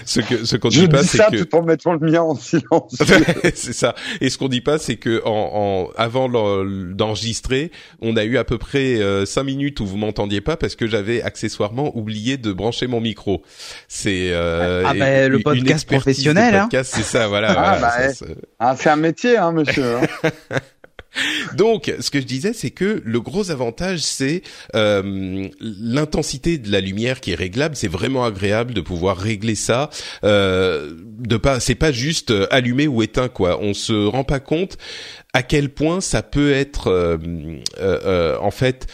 Ce 0.04 0.20
que 0.20 0.44
ce 0.44 0.56
qu'on 0.56 0.68
dit 0.68 0.88
pas 0.88 1.02
c'est 1.02 1.18
que 1.30 1.44
tout 1.44 1.56
en 1.56 1.62
mettant 1.62 1.94
le 1.94 2.10
mien 2.10 2.20
en 2.20 2.34
silencieux. 2.34 3.06
c'est 3.54 3.72
ça. 3.72 3.94
Et 4.20 4.28
ce 4.28 4.36
qu'on 4.36 4.48
dit 4.48 4.60
pas 4.60 4.78
c'est 4.78 4.96
que 4.96 5.22
en, 5.24 5.88
en 5.88 5.90
avant 5.96 6.28
d'enregistrer, 6.28 7.70
on 8.02 8.16
a 8.16 8.24
eu 8.24 8.36
à 8.36 8.44
peu 8.44 8.58
près 8.58 8.98
cinq 9.24 9.44
minutes 9.44 9.80
où 9.80 9.86
vous 9.86 9.96
m'entendiez 9.96 10.42
pas 10.42 10.58
parce 10.58 10.76
que 10.76 10.86
j'avais 10.86 11.22
accessoirement 11.22 11.69
oublié 11.78 12.36
de 12.36 12.52
brancher 12.52 12.86
mon 12.86 13.00
micro. 13.00 13.42
C'est 13.88 14.30
euh, 14.30 14.84
ah 14.86 14.94
bah, 14.94 15.28
le 15.28 15.38
podcast 15.40 15.86
professionnel. 15.86 16.54
Hein. 16.54 16.62
Podcast, 16.62 16.92
c'est 16.94 17.02
ça, 17.02 17.28
voilà. 17.28 17.54
Ah, 17.56 17.78
bah, 17.80 17.92
ah, 18.58 18.76
c'est 18.76 18.90
un 18.90 18.96
métier, 18.96 19.36
hein, 19.36 19.52
monsieur. 19.52 19.96
Hein. 19.96 20.28
Donc, 21.54 21.92
ce 21.98 22.10
que 22.10 22.20
je 22.20 22.24
disais, 22.26 22.52
c'est 22.52 22.70
que 22.70 23.02
le 23.04 23.20
gros 23.20 23.50
avantage, 23.50 24.00
c'est 24.00 24.42
euh, 24.74 25.48
l'intensité 25.60 26.58
de 26.58 26.70
la 26.70 26.80
lumière 26.80 27.20
qui 27.20 27.32
est 27.32 27.36
réglable. 27.36 27.76
C'est 27.76 27.88
vraiment 27.88 28.24
agréable 28.24 28.74
de 28.74 28.80
pouvoir 28.80 29.16
régler 29.16 29.54
ça. 29.56 29.90
Euh, 30.24 30.94
de 31.18 31.36
pas, 31.36 31.60
c'est 31.60 31.74
pas 31.74 31.92
juste 31.92 32.32
allumé 32.50 32.86
ou 32.86 33.02
éteint 33.02 33.28
quoi. 33.28 33.58
On 33.60 33.74
se 33.74 34.06
rend 34.06 34.24
pas 34.24 34.40
compte 34.40 34.78
à 35.32 35.42
quel 35.42 35.68
point 35.68 36.00
ça 36.00 36.22
peut 36.22 36.52
être 36.52 36.88
euh, 36.88 37.18
euh 37.78 38.36
en 38.40 38.50
fait 38.50 38.86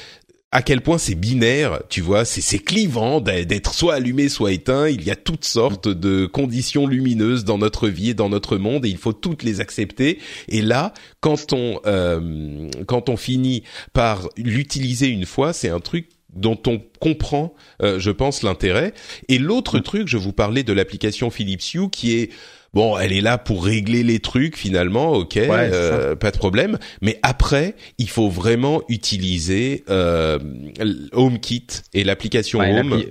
à 0.57 0.63
quel 0.63 0.81
point 0.81 0.97
c'est 0.97 1.15
binaire, 1.15 1.83
tu 1.91 2.01
vois, 2.01 2.25
c'est 2.25 2.59
clivant 2.59 3.21
d'être 3.21 3.75
soit 3.75 3.93
allumé, 3.93 4.31
soit 4.31 4.53
éteint. 4.53 4.89
Il 4.89 5.05
y 5.05 5.11
a 5.11 5.15
toutes 5.15 5.45
sortes 5.45 5.87
de 5.87 6.25
conditions 6.25 6.87
lumineuses 6.87 7.45
dans 7.45 7.59
notre 7.59 7.89
vie 7.89 8.09
et 8.09 8.15
dans 8.15 8.31
notre 8.31 8.57
monde, 8.57 8.87
et 8.87 8.89
il 8.89 8.97
faut 8.97 9.13
toutes 9.13 9.43
les 9.43 9.61
accepter. 9.61 10.19
Et 10.49 10.63
là, 10.63 10.95
quand 11.21 11.53
on 11.53 11.81
euh, 11.85 12.71
quand 12.87 13.11
on 13.11 13.19
finit 13.19 13.65
par 13.93 14.31
l'utiliser 14.39 15.09
une 15.09 15.27
fois, 15.27 15.53
c'est 15.53 15.69
un 15.69 15.81
truc 15.81 16.09
dont 16.35 16.59
on 16.67 16.81
comprend, 17.01 17.55
euh, 17.83 17.99
je 17.99 18.11
pense, 18.11 18.43
l'intérêt. 18.43 18.95
Et 19.29 19.39
l'autre 19.39 19.79
truc, 19.79 20.09
je 20.09 20.17
vous 20.17 20.33
parlais 20.33 20.63
de 20.63 20.73
l'application 20.73 21.29
Philips 21.29 21.75
Hue, 21.75 21.91
qui 21.91 22.15
est 22.15 22.31
bon, 22.77 22.99
elle 22.99 23.15
est 23.15 23.23
là 23.23 23.39
pour 23.39 23.65
régler 23.65 24.03
les 24.03 24.19
trucs 24.19 24.55
finalement, 24.55 25.13
ok, 25.13 25.39
euh, 25.39 26.15
pas 26.15 26.31
de 26.31 26.37
problème. 26.37 26.79
Mais 27.01 27.19
après, 27.23 27.75
il 27.97 28.11
faut 28.11 28.29
vraiment 28.29 28.83
utiliser 28.91 29.83
euh, 29.89 30.39
HomeKit 31.13 31.67
et 31.95 32.05
l'application 32.05 32.61
Home 32.61 33.03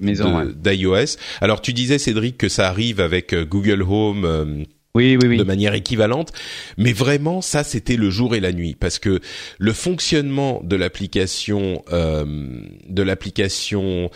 d'iOS. 0.56 1.18
Alors 1.42 1.62
tu 1.62 1.74
disais 1.74 1.98
Cédric 1.98 2.38
que 2.38 2.48
ça 2.48 2.68
arrive 2.68 3.02
avec 3.02 3.34
euh, 3.34 3.44
Google 3.44 3.82
Home. 3.82 4.24
Euh, 4.24 4.64
oui, 4.94 5.18
oui, 5.22 5.28
oui. 5.28 5.38
de 5.38 5.44
manière 5.44 5.74
équivalente. 5.74 6.32
Mais 6.78 6.94
vraiment, 6.94 7.42
ça, 7.42 7.64
c'était 7.64 7.98
le 7.98 8.10
jour 8.10 8.34
et 8.34 8.40
la 8.40 8.54
nuit, 8.54 8.76
parce 8.80 8.98
que 8.98 9.20
le 9.58 9.74
fonctionnement 9.74 10.62
de 10.64 10.78
l'application, 10.78 11.84
euh, 11.92 12.26
de 12.88 13.04
l'application 13.04 14.10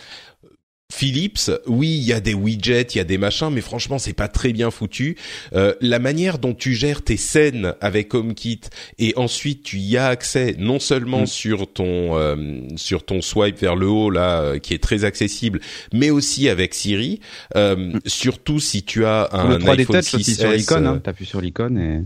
Philips, 0.90 1.50
oui, 1.66 1.88
il 1.88 2.02
y 2.02 2.12
a 2.12 2.20
des 2.20 2.34
widgets, 2.34 2.88
il 2.94 2.98
y 2.98 3.00
a 3.00 3.04
des 3.04 3.16
machins, 3.16 3.50
mais 3.50 3.60
franchement, 3.60 3.98
c'est 3.98 4.12
pas 4.12 4.28
très 4.28 4.52
bien 4.52 4.70
foutu. 4.70 5.16
Euh, 5.54 5.74
la 5.80 5.98
manière 5.98 6.38
dont 6.38 6.52
tu 6.52 6.74
gères 6.74 7.02
tes 7.02 7.16
scènes 7.16 7.74
avec 7.80 8.12
HomeKit 8.14 8.60
et 8.98 9.14
ensuite 9.16 9.62
tu 9.62 9.78
y 9.78 9.96
as 9.96 10.08
accès 10.08 10.56
non 10.58 10.78
seulement 10.78 11.22
mm. 11.22 11.26
sur 11.26 11.72
ton 11.72 12.18
euh, 12.18 12.36
sur 12.76 13.04
ton 13.04 13.22
swipe 13.22 13.58
vers 13.58 13.76
le 13.76 13.86
haut 13.86 14.10
là, 14.10 14.40
euh, 14.40 14.58
qui 14.58 14.74
est 14.74 14.82
très 14.82 15.04
accessible, 15.04 15.60
mais 15.92 16.10
aussi 16.10 16.48
avec 16.48 16.74
Siri. 16.74 17.20
Mm. 17.54 17.98
Surtout 18.06 18.60
si 18.60 18.82
tu 18.82 19.04
as 19.04 19.28
un 19.32 19.48
le 19.48 19.58
3D 19.58 19.80
iPhone 19.80 20.02
6 20.02 20.14
aussi 20.16 20.34
sur 20.34 20.50
l'icône, 20.50 20.86
hein, 20.86 21.00
t'appuies 21.02 21.26
sur 21.26 21.40
l'icône 21.40 21.78
et 21.78 22.00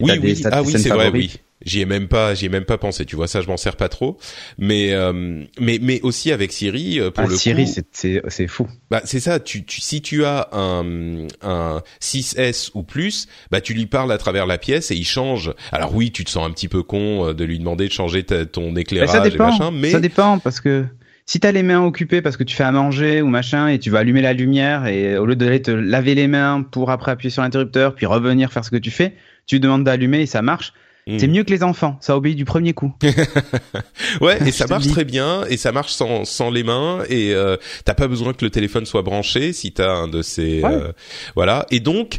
oui, 0.00 0.12
oui, 0.22 0.42
ah 0.50 0.62
oui, 0.62 0.72
c'est 0.78 0.88
vrai, 0.88 1.10
oui. 1.12 1.30
J'y 1.64 1.80
ai 1.80 1.84
même 1.84 2.08
pas, 2.08 2.34
j'y 2.34 2.46
ai 2.46 2.48
même 2.48 2.64
pas 2.64 2.78
pensé. 2.78 3.04
Tu 3.04 3.16
vois, 3.16 3.28
ça, 3.28 3.42
je 3.42 3.46
m'en 3.46 3.58
sers 3.58 3.76
pas 3.76 3.90
trop. 3.90 4.18
Mais, 4.56 4.92
euh, 4.92 5.44
mais, 5.60 5.78
mais 5.80 6.00
aussi 6.02 6.32
avec 6.32 6.52
Siri, 6.52 6.98
euh, 6.98 7.10
pour 7.10 7.24
ah, 7.24 7.26
le 7.26 7.36
Siri, 7.36 7.66
coup. 7.66 7.82
Siri, 7.92 8.20
c'est 8.28 8.46
fou. 8.46 8.66
Bah, 8.90 9.02
c'est 9.04 9.20
ça. 9.20 9.40
Tu, 9.40 9.64
tu, 9.64 9.80
si 9.82 10.00
tu 10.00 10.24
as 10.24 10.48
un, 10.52 11.26
un 11.42 11.82
6S 12.00 12.70
ou 12.74 12.82
plus, 12.82 13.28
bah, 13.50 13.60
tu 13.60 13.74
lui 13.74 13.86
parles 13.86 14.10
à 14.10 14.18
travers 14.18 14.46
la 14.46 14.56
pièce 14.56 14.90
et 14.90 14.94
il 14.94 15.04
change. 15.04 15.52
Alors 15.70 15.94
oui, 15.94 16.10
tu 16.12 16.24
te 16.24 16.30
sens 16.30 16.46
un 16.46 16.50
petit 16.50 16.68
peu 16.68 16.82
con 16.82 17.28
euh, 17.28 17.34
de 17.34 17.44
lui 17.44 17.58
demander 17.58 17.88
de 17.88 17.92
changer 17.92 18.24
ton 18.24 18.74
éclairage 18.76 19.10
ça 19.10 19.20
dépend, 19.20 19.48
et 19.48 19.50
machin, 19.50 19.70
mais 19.70 19.90
ça 19.90 20.00
dépend 20.00 20.38
parce 20.38 20.60
que 20.60 20.84
si 21.26 21.40
t'as 21.40 21.52
les 21.52 21.62
mains 21.62 21.84
occupées 21.84 22.22
parce 22.22 22.36
que 22.36 22.44
tu 22.44 22.56
fais 22.56 22.64
à 22.64 22.72
manger 22.72 23.22
ou 23.22 23.28
machin 23.28 23.68
et 23.68 23.78
tu 23.78 23.90
vas 23.90 24.00
allumer 24.00 24.22
la 24.22 24.32
lumière 24.32 24.86
et 24.86 25.16
au 25.16 25.26
lieu 25.26 25.36
d'aller 25.36 25.62
te 25.62 25.70
laver 25.70 26.14
les 26.14 26.26
mains 26.26 26.62
pour 26.62 26.90
après 26.90 27.12
appuyer 27.12 27.30
sur 27.30 27.42
l'interrupteur 27.42 27.94
puis 27.94 28.06
revenir 28.06 28.52
faire 28.52 28.64
ce 28.64 28.70
que 28.70 28.76
tu 28.76 28.90
fais, 28.90 29.14
tu 29.46 29.60
demandes 29.60 29.84
d'allumer 29.84 30.20
et 30.20 30.26
ça 30.26 30.42
marche 30.42 30.72
c'est 31.06 31.26
hmm. 31.26 31.30
mieux 31.30 31.44
que 31.44 31.50
les 31.50 31.62
enfants, 31.62 31.96
ça 32.00 32.16
obéit 32.16 32.36
du 32.36 32.44
premier 32.44 32.72
coup. 32.72 32.94
ouais, 34.20 34.38
et 34.46 34.52
ça 34.52 34.66
marche 34.66 34.88
très 34.88 35.04
bien, 35.04 35.44
et 35.48 35.56
ça 35.56 35.72
marche 35.72 35.92
sans, 35.92 36.24
sans 36.24 36.50
les 36.50 36.62
mains, 36.62 37.02
et 37.08 37.34
euh, 37.34 37.56
t'as 37.84 37.94
pas 37.94 38.06
besoin 38.08 38.32
que 38.32 38.44
le 38.44 38.50
téléphone 38.50 38.86
soit 38.86 39.02
branché 39.02 39.52
si 39.52 39.72
t'as 39.72 39.90
un 39.90 40.08
de 40.08 40.22
ces... 40.22 40.62
Euh, 40.64 40.92
voilà, 41.34 41.66
et 41.70 41.80
donc... 41.80 42.18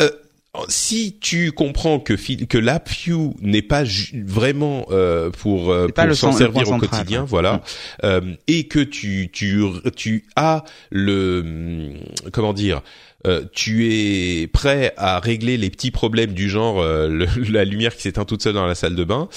Euh, 0.00 0.10
si 0.68 1.18
tu 1.20 1.52
comprends 1.52 2.00
que 2.00 2.14
que 2.44 2.58
l'app 2.58 2.88
View 2.88 3.34
n'est 3.40 3.62
pas 3.62 3.84
vraiment 4.24 4.86
euh, 4.90 5.30
pour, 5.30 5.70
euh, 5.70 5.88
pour 5.88 6.14
s'en 6.14 6.32
servir 6.32 6.70
au 6.70 6.78
quotidien, 6.78 7.24
voilà, 7.24 7.62
euh, 8.02 8.34
et 8.46 8.66
que 8.66 8.80
tu 8.80 9.30
tu 9.32 9.62
tu 9.94 10.26
as 10.36 10.64
le 10.90 11.92
comment 12.32 12.54
dire 12.54 12.82
euh, 13.26 13.42
tu 13.52 13.92
es 13.92 14.46
prêt 14.46 14.94
à 14.96 15.18
régler 15.18 15.56
les 15.56 15.70
petits 15.70 15.90
problèmes 15.90 16.34
du 16.34 16.48
genre 16.48 16.80
euh, 16.80 17.26
la 17.50 17.64
lumière 17.64 17.96
qui 17.96 18.02
s'éteint 18.02 18.24
toute 18.24 18.42
seule 18.42 18.54
dans 18.54 18.66
la 18.66 18.76
salle 18.76 18.94
de 18.94 19.02
bain, 19.02 19.28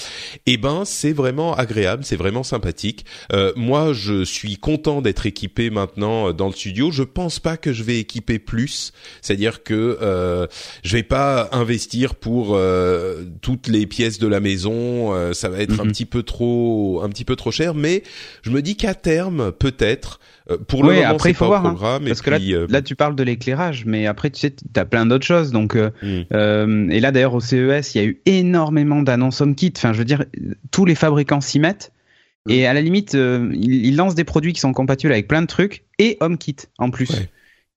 eh 0.46 0.56
ben 0.56 0.84
c'est 0.84 1.12
vraiment 1.12 1.54
agréable, 1.54 2.04
c'est 2.04 2.16
vraiment 2.16 2.44
sympathique. 2.44 3.04
Euh, 3.32 3.52
moi, 3.56 3.92
je 3.92 4.24
suis 4.24 4.56
content 4.56 5.02
d'être 5.02 5.26
équipé 5.26 5.70
maintenant 5.70 6.32
dans 6.32 6.46
le 6.46 6.52
studio. 6.52 6.92
Je 6.92 7.02
pense 7.02 7.40
pas 7.40 7.56
que 7.56 7.72
je 7.72 7.82
vais 7.82 7.98
équiper 7.98 8.38
plus, 8.38 8.92
c'est-à-dire 9.20 9.64
que 9.64 9.98
euh, 10.00 10.46
je 10.84 10.96
vais 10.96 11.02
pas 11.02 11.48
investir 11.50 12.14
pour 12.14 12.58
toutes 13.40 13.66
les 13.66 13.86
pièces 13.86 14.18
de 14.18 14.26
la 14.28 14.40
maison. 14.40 15.32
ça 15.32 15.48
va 15.48 15.58
être 15.58 15.80
un 15.80 15.84
mhm. 15.84 15.92
petit 15.92 16.06
peu 16.06 16.22
trop, 16.22 17.00
un 17.02 17.08
petit 17.08 17.24
peu 17.24 17.36
trop 17.36 17.50
cher, 17.50 17.74
mais 17.74 18.02
je 18.42 18.50
me 18.50 18.62
dis 18.62 18.76
qu'à 18.76 18.94
terme, 18.94 19.52
peut-être 19.52 20.20
euh, 20.50 20.58
pour 20.58 20.82
le 20.82 20.94
moment, 20.94 21.08
après, 21.08 21.30
il 21.30 21.34
faut 21.34 21.46
voir, 21.46 21.64
hein. 21.64 21.74
programme. 21.74 22.04
parce 22.06 22.22
que 22.22 22.30
là, 22.30 22.38
euh, 22.40 22.66
là, 22.68 22.82
tu 22.82 22.96
parles 22.96 23.14
de 23.14 23.22
l'éclairage, 23.22 23.84
mais 23.86 24.06
après, 24.06 24.30
tu 24.30 24.40
sais, 24.40 24.50
tu 24.50 24.80
as 24.80 24.84
plein 24.84 25.06
d'autres 25.06 25.26
choses. 25.26 25.52
Donc, 25.52 25.76
euh, 25.76 25.90
mm. 26.02 26.90
et 26.90 27.00
là, 27.00 27.12
d'ailleurs, 27.12 27.34
au 27.34 27.40
CES, 27.40 27.94
il 27.94 27.98
y 27.98 28.04
a 28.04 28.04
eu 28.04 28.20
énormément 28.26 29.02
d'annonces 29.02 29.40
HomeKit. 29.40 29.72
Enfin, 29.76 29.92
je 29.92 29.98
veux 29.98 30.04
dire, 30.04 30.24
tous 30.70 30.84
les 30.84 30.94
fabricants 30.94 31.40
s'y 31.40 31.60
mettent. 31.60 31.92
Mm. 32.46 32.50
Et 32.50 32.66
à 32.66 32.74
la 32.74 32.80
limite, 32.80 33.14
ils, 33.14 33.96
lancent 33.96 34.14
des 34.14 34.24
produits 34.24 34.52
qui 34.52 34.60
sont 34.60 34.72
compatibles 34.72 35.12
avec 35.12 35.28
plein 35.28 35.42
de 35.42 35.46
trucs 35.46 35.84
et 35.98 36.16
HomeKit 36.20 36.56
en 36.78 36.90
plus. 36.90 37.12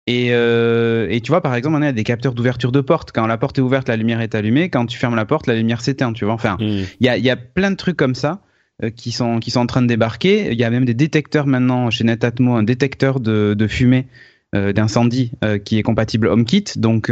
Et, 0.07 0.27
et, 0.27 1.21
tu 1.21 1.29
vois, 1.29 1.41
par 1.41 1.55
exemple, 1.55 1.75
on 1.77 1.81
a 1.81 1.91
des 1.91 2.03
capteurs 2.03 2.33
d'ouverture 2.33 2.71
de 2.71 2.81
porte. 2.81 3.11
Quand 3.11 3.27
la 3.27 3.37
porte 3.37 3.59
est 3.59 3.61
ouverte, 3.61 3.89
la 3.89 3.95
lumière 3.95 4.21
est 4.21 4.33
allumée. 4.33 4.69
Quand 4.69 4.85
tu 4.85 4.97
fermes 4.97 5.15
la 5.15 5.25
porte, 5.25 5.47
la 5.47 5.55
lumière 5.55 5.81
s'éteint. 5.81 6.13
Tu 6.13 6.25
vois. 6.25 6.33
Enfin, 6.33 6.57
mm. 6.59 6.83
il 6.99 7.05
y, 7.05 7.09
a, 7.09 7.17
y 7.17 7.29
a 7.29 7.35
plein 7.35 7.69
de 7.69 7.75
trucs 7.75 7.97
comme 7.97 8.15
ça. 8.15 8.41
Euh, 8.83 8.89
qui 8.89 9.13
sont 9.13 9.39
qui 9.39 9.51
sont 9.51 9.61
en 9.61 9.67
train 9.67 9.81
de 9.81 9.87
débarquer. 9.87 10.51
Il 10.51 10.59
y 10.59 10.65
a 10.65 10.69
même 10.69 10.83
des 10.83 10.93
détecteurs 10.93 11.47
maintenant 11.47 11.89
chez 11.89 12.03
Netatmo, 12.03 12.55
un 12.55 12.63
détecteur 12.63 13.21
de, 13.21 13.53
de 13.57 13.67
fumée 13.67 14.05
euh, 14.53 14.73
d'incendie 14.73 15.31
euh, 15.45 15.57
qui 15.57 15.77
est 15.77 15.81
compatible 15.81 16.27
HomeKit. 16.27 16.65
Donc 16.75 17.09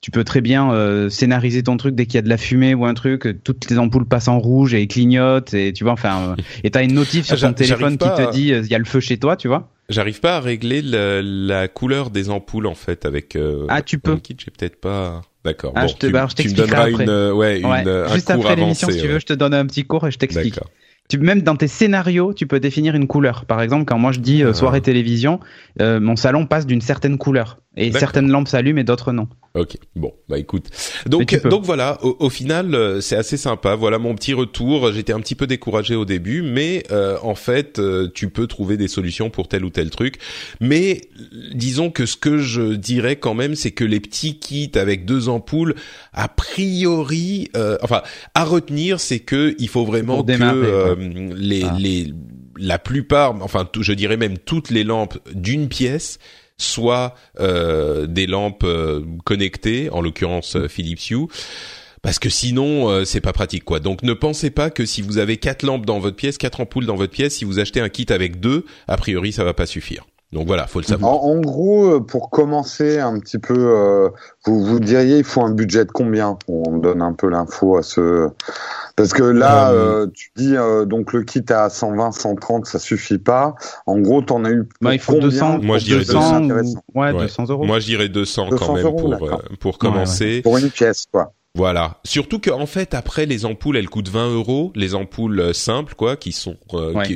tu 0.00 0.10
peux 0.10 0.24
très 0.24 0.40
bien 0.40 0.70
scénariser 1.10 1.62
ton 1.62 1.76
truc 1.76 1.94
dès 1.94 2.06
qu'il 2.06 2.14
y 2.14 2.18
a 2.18 2.22
de 2.22 2.30
la 2.30 2.38
fumée 2.38 2.72
ou 2.72 2.86
un 2.86 2.94
truc, 2.94 3.42
toutes 3.44 3.68
les 3.68 3.78
ampoules 3.78 4.06
passent 4.06 4.28
en 4.28 4.38
rouge 4.38 4.72
et 4.72 4.86
clignotent 4.86 5.52
et 5.52 5.74
tu 5.74 5.84
vois 5.84 5.94
enfin 5.94 6.36
et 6.64 6.70
t'as 6.70 6.82
une 6.82 6.94
notif 6.94 7.26
sur 7.26 7.38
ton 7.38 7.52
téléphone 7.52 7.98
qui 7.98 8.08
te 8.08 8.32
dit 8.32 8.48
il 8.48 8.66
y 8.66 8.74
a 8.74 8.78
le 8.78 8.84
feu 8.84 9.00
chez 9.00 9.18
toi, 9.18 9.36
tu 9.36 9.48
vois. 9.48 9.68
J'arrive 9.90 10.20
pas 10.20 10.36
à 10.36 10.40
régler 10.40 10.80
la, 10.80 11.20
la, 11.22 11.68
couleur 11.68 12.10
des 12.10 12.30
ampoules 12.30 12.66
en 12.66 12.74
fait 12.74 13.04
avec 13.04 13.36
ah 13.68 13.82
tu 13.82 13.98
peux. 13.98 14.12
HomeKit, 14.12 14.36
j'ai 14.42 14.50
peut-être 14.50 14.80
pas. 14.80 15.20
D'accord. 15.44 15.72
Ah, 15.76 15.82
bon, 15.82 15.88
je 15.88 15.94
te, 15.94 16.06
bah, 16.08 16.26
je 16.28 16.42
tu 16.42 16.48
me 16.48 16.54
donneras 16.54 16.90
une, 16.90 17.32
ouais, 17.32 17.60
une, 17.60 17.66
ouais. 17.66 17.84
Juste 18.14 18.30
après 18.30 18.56
l'émission, 18.56 18.90
si 18.90 19.00
tu 19.00 19.08
veux, 19.08 19.18
je 19.18 19.26
te 19.26 19.34
donne 19.34 19.52
un 19.52 19.66
petit 19.66 19.84
cours 19.84 20.06
et 20.06 20.10
je 20.10 20.18
t'explique 20.18 20.58
tu, 21.08 21.18
même 21.18 21.42
dans 21.42 21.56
tes 21.56 21.68
scénarios, 21.68 22.34
tu 22.34 22.46
peux 22.46 22.60
définir 22.60 22.94
une 22.94 23.06
couleur. 23.06 23.44
Par 23.44 23.60
exemple, 23.62 23.84
quand 23.84 23.98
moi 23.98 24.12
je 24.12 24.20
dis 24.20 24.42
euh, 24.42 24.52
soirée 24.52 24.78
ah. 24.78 24.82
télévision, 24.82 25.40
euh, 25.80 26.00
mon 26.00 26.16
salon 26.16 26.46
passe 26.46 26.66
d'une 26.66 26.80
certaine 26.80 27.18
couleur 27.18 27.58
et 27.76 27.92
certaines 27.92 28.30
lampes 28.30 28.48
s'allument 28.48 28.78
et 28.78 28.84
d'autres 28.84 29.12
non. 29.12 29.28
Ok, 29.54 29.78
bon, 29.94 30.12
bah 30.28 30.38
écoute. 30.38 30.66
Donc, 31.06 31.34
donc 31.48 31.64
voilà, 31.64 31.98
au, 32.02 32.28
final, 32.28 32.74
euh, 32.74 33.00
c'est 33.00 33.16
assez 33.16 33.38
sympa. 33.38 33.74
Voilà 33.74 33.98
mon 33.98 34.14
petit 34.14 34.34
retour. 34.34 34.92
J'étais 34.92 35.14
un 35.14 35.20
petit 35.20 35.34
peu 35.34 35.46
découragé 35.46 35.94
au 35.94 36.04
début, 36.04 36.42
mais 36.42 36.84
euh, 36.90 37.16
en 37.22 37.34
fait, 37.34 37.78
euh, 37.78 38.10
tu 38.14 38.28
peux 38.28 38.46
trouver 38.46 38.76
des 38.76 38.88
solutions 38.88 39.30
pour 39.30 39.48
tel 39.48 39.64
ou 39.64 39.70
tel 39.70 39.88
truc. 39.88 40.16
Mais 40.60 41.02
disons 41.54 41.90
que 41.90 42.04
ce 42.04 42.16
que 42.16 42.38
je 42.38 42.74
dirais 42.74 43.16
quand 43.16 43.34
même, 43.34 43.54
c'est 43.54 43.70
que 43.70 43.84
les 43.84 44.00
petits 44.00 44.38
kits 44.38 44.72
avec 44.74 45.06
deux 45.06 45.30
ampoules, 45.30 45.74
a 46.12 46.28
priori, 46.28 47.50
enfin, 47.82 48.02
à 48.34 48.44
retenir, 48.44 49.00
c'est 49.00 49.20
que 49.20 49.54
il 49.58 49.68
faut 49.68 49.86
vraiment 49.86 50.22
que 50.22 50.32
les, 51.34 51.64
ah. 51.64 51.76
les, 51.78 52.12
la 52.58 52.78
plupart, 52.78 53.34
enfin, 53.42 53.68
je 53.78 53.92
dirais 53.92 54.16
même 54.16 54.36
toutes 54.38 54.70
les 54.70 54.84
lampes 54.84 55.18
d'une 55.34 55.68
pièce 55.68 56.18
soit 56.58 57.14
euh, 57.40 58.06
des 58.06 58.26
lampes 58.26 58.64
euh, 58.64 59.04
connectées, 59.24 59.90
en 59.90 60.00
l'occurrence 60.00 60.56
euh, 60.56 60.68
Philips 60.68 61.10
Hue 61.10 61.26
parce 62.02 62.20
que 62.20 62.28
sinon 62.28 63.04
c'est 63.04 63.20
pas 63.20 63.32
pratique 63.32 63.64
quoi. 63.64 63.80
Donc 63.80 64.04
ne 64.04 64.12
pensez 64.12 64.50
pas 64.50 64.70
que 64.70 64.86
si 64.86 65.02
vous 65.02 65.18
avez 65.18 65.38
quatre 65.38 65.64
lampes 65.64 65.84
dans 65.84 65.98
votre 65.98 66.14
pièce, 66.14 66.38
quatre 66.38 66.60
ampoules 66.60 66.86
dans 66.86 66.94
votre 66.94 67.12
pièce, 67.12 67.34
si 67.34 67.44
vous 67.44 67.58
achetez 67.58 67.80
un 67.80 67.88
kit 67.88 68.06
avec 68.10 68.38
deux, 68.38 68.64
a 68.86 68.96
priori 68.96 69.32
ça 69.32 69.42
va 69.42 69.54
pas 69.54 69.66
suffire. 69.66 70.06
Donc 70.32 70.46
voilà, 70.46 70.66
faut 70.66 70.80
le 70.80 70.84
savoir. 70.84 71.24
En, 71.24 71.40
gros, 71.40 72.00
pour 72.00 72.30
commencer 72.30 72.98
un 72.98 73.18
petit 73.20 73.38
peu, 73.38 74.10
vous 74.44 74.64
vous 74.64 74.80
diriez 74.80 75.18
il 75.18 75.24
faut 75.24 75.42
un 75.42 75.52
budget 75.52 75.84
de 75.84 75.92
combien 75.92 76.36
On 76.48 76.78
donne 76.78 77.00
un 77.00 77.12
peu 77.12 77.28
l'info 77.28 77.76
à 77.76 77.82
ce 77.82 78.30
parce 78.96 79.12
que 79.12 79.22
là, 79.22 79.70
euh, 79.70 79.74
euh, 79.74 80.06
tu 80.14 80.30
dis 80.36 80.56
euh, 80.56 80.86
donc 80.86 81.12
le 81.12 81.22
kit 81.22 81.44
à 81.50 81.68
120, 81.68 82.12
130, 82.12 82.64
ça 82.64 82.78
suffit 82.78 83.18
pas. 83.18 83.54
En 83.84 83.98
gros, 83.98 84.22
t'en 84.22 84.42
as 84.46 84.50
eu 84.50 84.66
bah, 84.80 84.94
il 84.94 84.98
faut 84.98 85.20
200. 85.20 85.58
Moi, 85.60 85.76
je 85.76 85.84
dirais 85.84 86.04
200. 86.04 86.48
Ouais, 86.94 87.12
200 87.12 87.44
euros. 87.50 87.64
Moi, 87.66 87.78
je 87.78 87.84
dirais 87.84 88.08
200, 88.08 88.48
quand 88.58 88.74
même 88.74 88.96
pour 88.96 89.42
pour 89.60 89.78
commencer. 89.78 90.40
Pour 90.40 90.56
une 90.56 90.70
pièce, 90.70 91.04
quoi. 91.12 91.34
Voilà. 91.56 92.00
Surtout 92.04 92.38
qu'en 92.38 92.66
fait, 92.66 92.94
après, 92.94 93.26
les 93.26 93.44
ampoules, 93.44 93.76
elles 93.76 93.88
coûtent 93.88 94.08
20 94.08 94.30
euros. 94.30 94.72
Les 94.74 94.94
ampoules 94.94 95.54
simples, 95.54 95.94
quoi, 95.94 96.16
qui 96.16 96.32
sont 96.32 96.56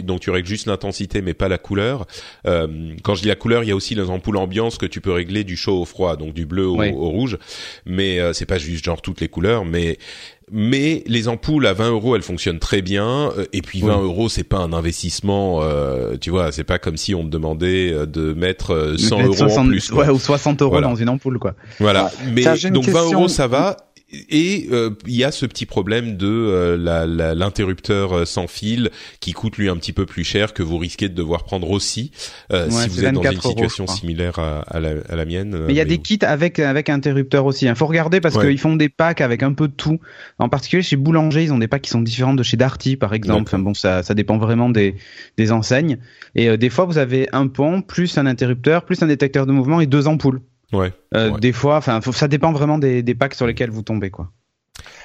dont 0.03 0.19
tu 0.19 0.31
règles 0.31 0.49
juste 0.49 0.67
l'intensité, 0.67 1.23
mais 1.23 1.35
pas 1.35 1.49
la 1.49 1.59
couleur. 1.59 2.07
quand 2.45 3.15
je 3.15 3.23
dis 3.23 3.29
la 3.29 3.37
couleur, 3.37 3.63
il 3.63 3.69
y 3.69 3.73
a 3.73 3.77
aussi 3.77 3.95
les 3.95 4.11
ampoules 4.11 4.37
ambiance 4.37 4.79
que 4.79 4.87
tu 4.87 5.01
peux 5.01 5.13
régler 5.13 5.45
du 5.45 5.57
chaud 5.57 5.81
au 5.81 5.85
froid, 5.85 6.17
donc 6.17 6.35
du 6.35 6.47
bleu 6.47 6.67
au, 6.67 6.83
au, 6.83 7.11
rouge. 7.11 7.39
Mais 7.87 8.19
c'est 8.33 8.47
pas 8.47 8.59
juste 8.59 8.85
genre 8.85 9.03
toutes 9.03 9.21
les 9.21 9.29
couleurs, 9.29 9.65
mais 9.65 9.99
mais 10.51 11.03
les 11.07 11.29
ampoules 11.29 11.67
à 11.67 11.73
20 11.73 11.91
euros 11.91 12.17
elles 12.17 12.23
fonctionnent 12.23 12.59
très 12.59 12.83
bien. 12.83 13.31
Euh, 13.39 13.47
et 13.53 13.63
puis 13.63 13.81
20 13.81 14.03
euros 14.03 14.29
c'est 14.29 14.45
pas 14.45 14.59
un 14.59 14.73
investissement 14.73 15.61
euh, 15.63 16.17
tu 16.21 16.31
vois 16.31 16.53
c'est 16.53 16.65
pas 16.65 16.79
comme 16.79 16.97
si 16.97 17.15
on 17.15 17.23
me 17.23 17.31
demandait 17.31 17.93
euh, 17.93 18.07
de 18.07 18.33
mettre 18.33 18.95
100 18.99 19.23
euros 19.23 19.43
en 19.43 19.67
plus 19.67 19.91
Ouais, 19.93 20.09
ou 20.09 20.19
60 20.19 20.63
euros 20.63 20.81
dans 20.81 20.95
une 20.95 21.09
ampoule 21.09 21.39
quoi. 21.39 21.55
Voilà. 21.79 22.11
Mais 22.35 22.43
donc 22.71 22.89
20 22.89 23.13
euros 23.13 23.29
ça 23.29 23.47
va 23.47 23.77
et 24.13 24.69
euh, 24.73 24.91
il 25.07 25.15
y 25.15 25.25
a 25.25 25.31
ce 25.31 25.47
petit 25.47 25.67
problème 25.67 26.17
de 26.17 26.27
euh, 26.27 27.35
l'interrupteur 27.35 28.13
euh, 28.13 28.25
sans 28.25 28.49
fil 28.49 28.91
qui 29.21 29.33
coûte 29.33 29.57
lui 29.57 29.69
un 29.69 29.77
petit 29.77 29.93
peu 29.93 30.05
plus 30.05 30.25
cher 30.25 30.53
que 30.53 30.63
vous 30.63 30.79
risquez 30.79 31.09
de 31.09 31.15
devoir 31.15 31.45
prendre 31.45 31.71
aussi 31.71 32.11
si 32.51 32.89
vous 32.89 33.05
êtes 33.05 33.15
dans 33.15 33.23
une 33.23 33.41
situation 33.41 33.87
similaire 33.87 34.39
à, 34.39 34.81
la, 34.81 34.95
à, 35.09 35.17
la, 35.17 35.25
mienne. 35.25 35.65
Mais 35.67 35.73
il 35.73 35.77
y 35.77 35.81
a 35.81 35.85
des 35.85 35.99
kits 35.99 36.19
avec 36.23 36.59
avec 36.59 36.89
interrupteur 36.89 37.45
aussi. 37.47 37.67
Il 37.67 37.69
hein. 37.69 37.75
faut 37.75 37.87
regarder 37.87 38.21
parce 38.21 38.39
qu'ils 38.39 38.59
font 38.59 38.77
des 38.77 38.89
packs 38.89 39.21
avec 39.21 39.43
un 39.43 39.53
peu 39.53 39.69
de 39.69 39.73
tout. 39.73 40.01
En 40.39 40.49
particulier 40.49 40.83
chez 40.83 40.97
Boulanger, 40.97 41.45
ils 41.45 41.53
ont 41.53 41.59
des 41.59 41.69
packs 41.69 41.83
qui 41.83 41.91
sont 41.91 42.03
différents 42.03 42.35
de 42.35 42.43
chez 42.43 42.57
Darty 42.57 42.97
par 42.97 43.15
exemple. 43.15 43.43
Enfin, 43.47 43.59
bon, 43.59 43.75
ça 43.75 44.03
ça 44.03 44.15
dépend 44.15 44.39
vraiment 44.39 44.71
des 44.71 44.97
des 45.37 45.53
enseignes. 45.53 45.99
Et 46.35 46.57
des 46.57 46.71
fois, 46.71 46.85
vous 46.85 46.99
avez 46.99 47.29
un 47.33 47.47
pont 47.47 47.83
plus 47.83 48.19
un 48.19 48.27
interrupteur 48.27 48.85
plus 48.85 49.03
un 49.03 49.07
détecteur 49.07 49.47
de 49.47 49.53
mouvement 49.53 49.81
et 49.81 49.87
deux 49.87 50.09
ampoules. 50.09 50.41
Ouais. 50.73 50.93
Euh, 51.15 51.39
des 51.39 51.53
fois, 51.53 51.77
enfin, 51.77 52.01
ça 52.13 52.29
dépend 52.29 52.53
vraiment 52.53 52.79
des, 52.79 53.03
des 53.03 53.15
packs 53.15 53.35
sur 53.35 53.47
lesquels 53.47 53.71
vous 53.71 53.83
tombez, 53.83 54.11
quoi. 54.11 54.31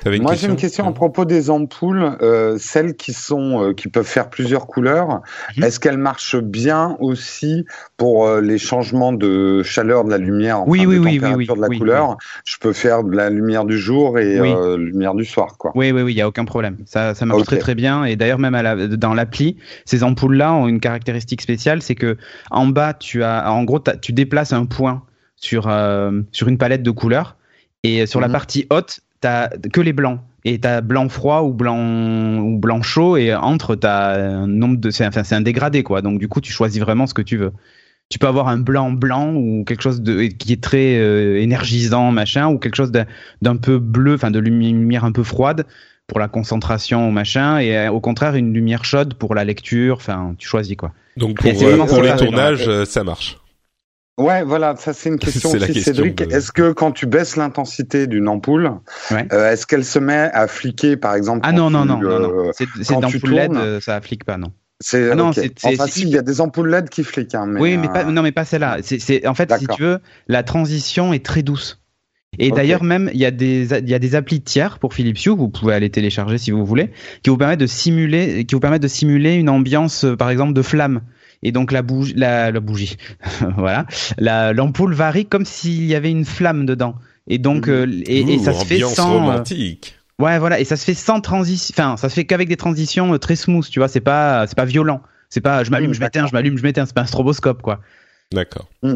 Moi, 0.05 0.35
j'ai 0.35 0.47
une 0.47 0.55
question 0.55 0.87
à 0.87 0.91
propos 0.91 1.25
des 1.25 1.49
ampoules, 1.49 2.17
euh, 2.21 2.57
celles 2.59 2.95
qui 2.95 3.11
sont 3.11 3.63
euh, 3.63 3.73
qui 3.73 3.87
peuvent 3.87 4.05
faire 4.05 4.29
plusieurs 4.29 4.67
couleurs. 4.67 5.21
Mhm. 5.57 5.63
Est-ce 5.63 5.79
qu'elles 5.79 5.97
marchent 5.97 6.37
bien 6.37 6.95
aussi 6.99 7.65
pour 7.97 8.27
euh, 8.27 8.41
les 8.41 8.57
changements 8.57 9.13
de 9.13 9.63
chaleur 9.63 10.03
de 10.03 10.11
la 10.11 10.17
lumière, 10.17 10.61
enfin, 10.61 10.71
oui, 10.71 10.81
de 10.81 10.87
oui, 10.87 11.15
température 11.15 11.37
oui, 11.37 11.47
de 11.47 11.61
la 11.61 11.77
couleur? 11.77 12.17
Je 12.45 12.57
peux 12.59 12.73
faire 12.73 13.03
de 13.03 13.15
la 13.15 13.29
lumière 13.29 13.65
du 13.65 13.77
jour 13.77 14.19
et 14.19 14.37
euh, 14.37 14.77
lumière 14.77 15.15
du 15.15 15.25
soir, 15.25 15.57
quoi. 15.57 15.71
Oui, 15.75 15.91
oui, 15.91 16.03
oui, 16.03 16.13
il 16.13 16.17
y 16.17 16.21
a 16.21 16.27
aucun 16.27 16.45
problème. 16.45 16.77
Ça, 16.85 17.15
ça 17.15 17.25
marche 17.25 17.43
très 17.43 17.57
très 17.57 17.75
bien. 17.75 18.05
Et 18.05 18.15
d'ailleurs, 18.15 18.39
même 18.39 18.55
à 18.55 18.61
la, 18.61 18.87
dans 18.87 19.13
l'appli, 19.13 19.57
ces 19.85 20.03
ampoules-là 20.03 20.53
ont 20.53 20.67
une 20.67 20.79
caractéristique 20.79 21.41
spéciale, 21.41 21.81
c'est 21.81 21.95
que 21.95 22.17
en 22.51 22.67
bas, 22.67 22.93
tu 22.93 23.23
as, 23.23 23.51
en 23.51 23.63
gros, 23.63 23.79
tu 24.01 24.13
déplaces 24.13 24.53
un 24.53 24.65
point 24.65 25.03
sur, 25.35 25.67
euh, 25.67 26.21
sur 26.31 26.47
une 26.47 26.57
palette 26.57 26.83
de 26.83 26.91
couleurs. 26.91 27.37
Et 27.83 28.05
sur 28.07 28.19
la 28.19 28.27
mhm. 28.27 28.33
partie 28.33 28.65
haute, 28.71 28.99
t'as 29.21 29.49
que 29.49 29.81
les 29.81 29.93
blancs. 29.93 30.19
Et 30.43 30.59
t'as 30.59 30.81
blanc 30.81 31.09
froid 31.09 31.41
ou 31.41 31.53
blanc 31.53 32.39
ou 32.39 32.57
blanc 32.57 32.81
chaud. 32.81 33.17
Et 33.17 33.33
entre, 33.33 33.75
t'as 33.75 34.19
un 34.19 34.47
nombre 34.47 34.77
de, 34.77 34.89
c'est 34.89 35.05
enfin, 35.05 35.23
c'est 35.23 35.35
un 35.35 35.41
dégradé 35.41 35.83
quoi. 35.83 36.01
Donc 36.01 36.19
du 36.19 36.27
coup, 36.27 36.41
tu 36.41 36.51
choisis 36.51 36.81
vraiment 36.81 37.07
ce 37.07 37.13
que 37.13 37.21
tu 37.21 37.37
veux. 37.37 37.51
Tu 38.09 38.19
peux 38.19 38.27
avoir 38.27 38.47
un 38.47 38.57
blanc 38.57 38.91
blanc 38.91 39.33
ou 39.33 39.63
quelque 39.65 39.81
chose 39.81 40.01
de 40.01 40.23
qui 40.23 40.53
est 40.53 40.61
très 40.61 40.97
euh, 40.97 41.41
énergisant 41.41 42.11
machin 42.11 42.47
ou 42.49 42.59
quelque 42.59 42.75
chose 42.75 42.91
d'un 43.41 43.57
peu 43.57 43.79
bleu, 43.79 44.13
enfin 44.13 44.29
de 44.29 44.39
lumière 44.39 45.05
un 45.05 45.11
peu 45.11 45.23
froide 45.23 45.65
pour 46.05 46.19
la 46.19 46.27
concentration 46.27 47.11
machin 47.11 47.57
et 47.57 47.75
euh, 47.75 47.91
au 47.91 47.99
contraire 47.99 48.35
une 48.35 48.53
lumière 48.53 48.85
chaude 48.85 49.15
pour 49.15 49.33
la 49.33 49.43
lecture. 49.43 49.95
Enfin, 49.95 50.35
tu 50.37 50.47
choisis 50.47 50.75
quoi. 50.75 50.91
Donc 51.17 51.37
pour, 51.37 51.51
pour 51.87 52.01
les 52.03 52.15
tournages, 52.15 52.83
ça 52.85 53.03
marche. 53.03 53.39
Ouais, 54.17 54.43
voilà, 54.43 54.75
ça 54.77 54.93
c'est 54.93 55.09
une 55.09 55.19
question 55.19 55.51
aussi, 55.51 55.81
Cédric. 55.81 56.21
Est-ce 56.21 56.51
que 56.51 56.71
quand 56.71 56.91
tu 56.91 57.05
baisses 57.05 57.35
l'intensité 57.35 58.07
d'une 58.07 58.27
ampoule, 58.27 58.71
euh, 59.11 59.51
est-ce 59.51 59.67
qu'elle 59.67 59.85
se 59.85 59.99
met 59.99 60.29
à 60.33 60.47
fliquer, 60.47 60.95
par 60.95 61.15
exemple 61.15 61.41
Ah 61.43 61.51
non, 61.51 61.69
non, 61.69 61.85
non, 61.85 61.99
non, 61.99 62.19
non, 62.19 62.51
c'est 62.53 62.93
une 62.93 63.05
ampoule 63.05 63.31
LED, 63.31 63.55
euh, 63.55 63.79
ça 63.81 63.99
flique 64.01 64.23
pas, 64.23 64.37
non. 64.37 64.51
C'est 64.81 65.11
ah 65.11 65.15
non, 65.15 65.31
c'est 65.31 65.53
enfin, 65.63 65.87
si, 65.87 66.01
il 66.01 66.09
y 66.09 66.17
a 66.17 66.21
des 66.21 66.41
ampoules 66.41 66.69
LED 66.69 66.89
qui 66.89 67.03
fliquent. 67.03 67.35
Hein, 67.35 67.45
mais 67.47 67.61
oui, 67.61 67.77
mais 67.77 67.87
pas, 67.87 68.03
euh, 68.03 68.11
non, 68.11 68.21
mais 68.21 68.33
pas 68.33 68.43
celle-là. 68.43 68.79
C'est 68.81 69.25
en 69.25 69.33
fait, 69.33 69.51
si 69.57 69.67
tu 69.67 69.81
veux, 69.81 69.99
la 70.27 70.43
transition 70.43 71.13
est 71.13 71.25
très 71.25 71.43
douce. 71.43 71.81
Et 72.37 72.51
d'ailleurs 72.51 72.83
même, 72.83 73.09
il 73.13 73.19
y 73.19 73.25
a 73.25 73.31
des 73.31 73.73
il 73.79 73.89
y 73.89 73.93
a 73.93 73.99
des 73.99 74.15
applis 74.15 74.41
tiers 74.41 74.79
pour 74.79 74.93
Philips 74.93 75.25
Hue, 75.25 75.29
vous 75.29 75.47
pouvez 75.47 75.73
aller 75.73 75.89
télécharger 75.89 76.37
si 76.37 76.51
vous 76.51 76.65
voulez, 76.65 76.91
qui 77.23 77.29
vous 77.29 77.37
permettent 77.37 77.61
de 77.61 77.67
simuler 77.67 78.43
qui 78.43 78.55
vous 78.55 78.59
permettent 78.59 78.81
de 78.81 78.89
simuler 78.89 79.35
une 79.35 79.49
ambiance, 79.49 80.05
par 80.19 80.29
exemple, 80.29 80.51
de 80.53 80.61
flamme 80.61 81.01
et 81.43 81.51
donc 81.51 81.71
la 81.71 81.81
bougie, 81.81 82.13
la, 82.15 82.51
la 82.51 82.59
bougie, 82.59 82.97
voilà, 83.57 83.85
l'ampoule 84.17 84.93
varie 84.93 85.25
comme 85.25 85.45
s'il 85.45 85.85
y 85.85 85.95
avait 85.95 86.11
une 86.11 86.25
flamme 86.25 86.65
dedans. 86.65 86.95
Et 87.27 87.37
donc, 87.37 87.67
euh, 87.67 87.87
et, 88.05 88.37
ça 88.39 88.53
se 88.53 88.65
fait 88.65 88.79
sans. 88.79 89.15
Euh, 89.15 89.19
romantique. 89.19 89.95
ouais, 90.19 90.37
voilà, 90.39 90.59
et 90.59 90.65
ça 90.65 90.77
se 90.77 90.85
fait 90.85 90.93
sans 90.93 91.21
transition. 91.21 91.73
Enfin, 91.75 91.97
ça 91.97 92.09
se 92.09 92.13
fait 92.13 92.25
qu'avec 92.25 92.47
des 92.47 92.57
transitions 92.57 93.13
euh, 93.13 93.17
très 93.17 93.35
smooth, 93.35 93.67
tu 93.69 93.79
vois. 93.79 93.87
C'est 93.87 94.01
pas, 94.01 94.45
c'est 94.47 94.55
pas 94.55 94.65
violent. 94.65 95.01
C'est 95.29 95.41
pas, 95.41 95.63
je 95.63 95.71
m'allume, 95.71 95.93
je 95.93 95.99
m'éteins, 95.99 96.27
je 96.27 96.33
m'allume, 96.33 96.57
je 96.57 96.63
m'éteins. 96.63 96.85
C'est 96.85 96.93
pas 96.93 97.01
un 97.01 97.07
stroboscope, 97.07 97.61
quoi. 97.61 97.79
D'accord. 98.31 98.69
Mm. 98.83 98.95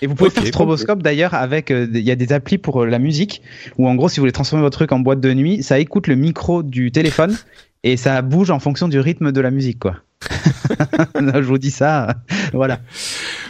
Et 0.00 0.06
vous 0.06 0.14
pouvez 0.14 0.30
faire 0.30 0.46
stroboscope 0.46 1.02
d'ailleurs 1.02 1.34
avec, 1.34 1.70
il 1.70 1.98
y 1.98 2.10
a 2.10 2.16
des 2.16 2.32
applis 2.32 2.58
pour 2.58 2.84
la 2.84 2.98
musique 3.00 3.42
où 3.78 3.88
en 3.88 3.96
gros 3.96 4.08
si 4.08 4.20
vous 4.20 4.22
voulez 4.22 4.32
transformer 4.32 4.62
votre 4.62 4.78
truc 4.78 4.92
en 4.92 5.00
boîte 5.00 5.20
de 5.20 5.32
nuit, 5.32 5.62
ça 5.62 5.80
écoute 5.80 6.06
le 6.06 6.14
micro 6.14 6.62
du 6.62 6.92
téléphone 6.92 7.36
et 7.82 7.96
ça 7.96 8.22
bouge 8.22 8.50
en 8.50 8.60
fonction 8.60 8.86
du 8.86 9.00
rythme 9.00 9.32
de 9.32 9.40
la 9.40 9.50
musique 9.50 9.80
quoi. 9.80 9.96
je 11.14 11.40
vous 11.40 11.58
dis 11.58 11.70
ça, 11.70 12.14
voilà, 12.52 12.80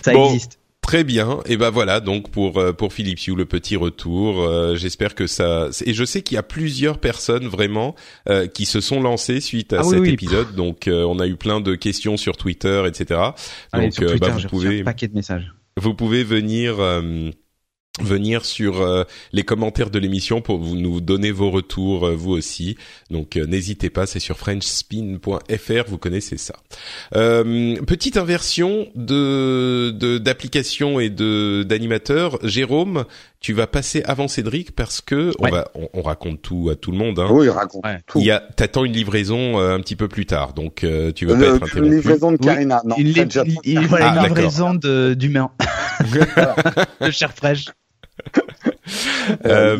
ça 0.02 0.14
existe. 0.14 0.58
Très 0.86 1.02
bien. 1.02 1.40
Et 1.46 1.56
ben 1.56 1.70
voilà 1.70 1.98
donc 1.98 2.30
pour 2.30 2.58
euh, 2.58 2.72
pour 2.72 2.92
Philippe 2.92 3.18
Hugh 3.26 3.36
le 3.36 3.44
petit 3.44 3.74
retour. 3.74 4.40
Euh, 4.40 4.76
j'espère 4.76 5.16
que 5.16 5.26
ça 5.26 5.68
et 5.84 5.92
je 5.92 6.04
sais 6.04 6.22
qu'il 6.22 6.36
y 6.36 6.38
a 6.38 6.44
plusieurs 6.44 6.98
personnes 6.98 7.48
vraiment 7.48 7.96
euh, 8.28 8.46
qui 8.46 8.66
se 8.66 8.80
sont 8.80 9.02
lancées 9.02 9.40
suite 9.40 9.72
à 9.72 9.80
ah 9.80 9.82
cet 9.82 10.04
épisode. 10.04 10.54
Donc 10.54 10.88
on 10.88 11.18
a 11.18 11.26
eu 11.26 11.34
plein 11.34 11.60
de 11.60 11.74
questions 11.74 12.16
sur 12.16 12.36
Twitter, 12.36 12.84
etc. 12.86 13.20
donc 13.74 13.94
sur 13.94 14.06
Twitter, 14.06 14.28
bah, 14.28 14.36
vous 14.40 14.48
pouvez 14.48 14.80
un 14.82 14.84
paquet 14.84 15.08
de 15.08 15.14
messages. 15.14 15.52
Vous 15.76 15.94
pouvez 15.94 16.22
venir 16.22 16.76
venir 18.00 18.44
sur 18.44 18.80
euh, 18.80 19.04
les 19.32 19.42
commentaires 19.42 19.90
de 19.90 19.98
l'émission 19.98 20.40
pour 20.40 20.58
vous 20.58 20.76
nous 20.76 21.00
donner 21.00 21.30
vos 21.30 21.50
retours 21.50 22.06
euh, 22.06 22.14
vous 22.14 22.32
aussi. 22.32 22.76
Donc 23.10 23.36
euh, 23.36 23.46
n'hésitez 23.46 23.90
pas, 23.90 24.06
c'est 24.06 24.20
sur 24.20 24.36
frenchspin.fr, 24.36 25.88
vous 25.88 25.98
connaissez 25.98 26.36
ça. 26.36 26.54
petite 27.12 28.16
inversion 28.16 28.88
de 28.94 30.18
d'application 30.18 31.00
et 31.00 31.10
de 31.10 31.62
d'animateur. 31.62 32.38
Jérôme, 32.42 33.04
tu 33.40 33.52
vas 33.52 33.66
passer 33.66 34.02
avant 34.04 34.28
Cédric 34.28 34.72
parce 34.72 35.00
que 35.00 35.32
on 35.38 35.48
va 35.48 35.70
on, 35.92 36.02
raconte 36.02 36.42
tout 36.42 36.68
à 36.70 36.76
tout 36.76 36.90
le 36.90 36.98
monde. 36.98 37.18
Hein. 37.18 37.28
Oui, 37.30 37.48
raconte 37.48 37.84
tout. 38.06 38.20
Il 38.20 38.26
y 38.26 38.30
a 38.30 38.40
t'attends 38.40 38.84
une 38.84 38.92
livraison 38.92 39.58
un 39.58 39.80
petit 39.80 39.96
peu 39.96 40.08
plus 40.08 40.26
tard, 40.26 40.52
donc 40.52 40.84
tu 41.14 41.26
vas 41.26 41.34
pas 41.34 41.44
être 41.44 41.62
interrompu. 41.62 41.78
Une 41.78 41.94
livraison 41.94 42.32
de 42.32 42.36
Karina, 42.36 42.82
non. 42.84 42.96
Une, 42.96 43.14
ah, 44.00 44.26
livraison 44.26 44.74
d'humain. 44.74 45.50
de 47.00 47.10
chair 47.10 47.32
fraîche. 47.32 47.66
Euh, 49.44 49.76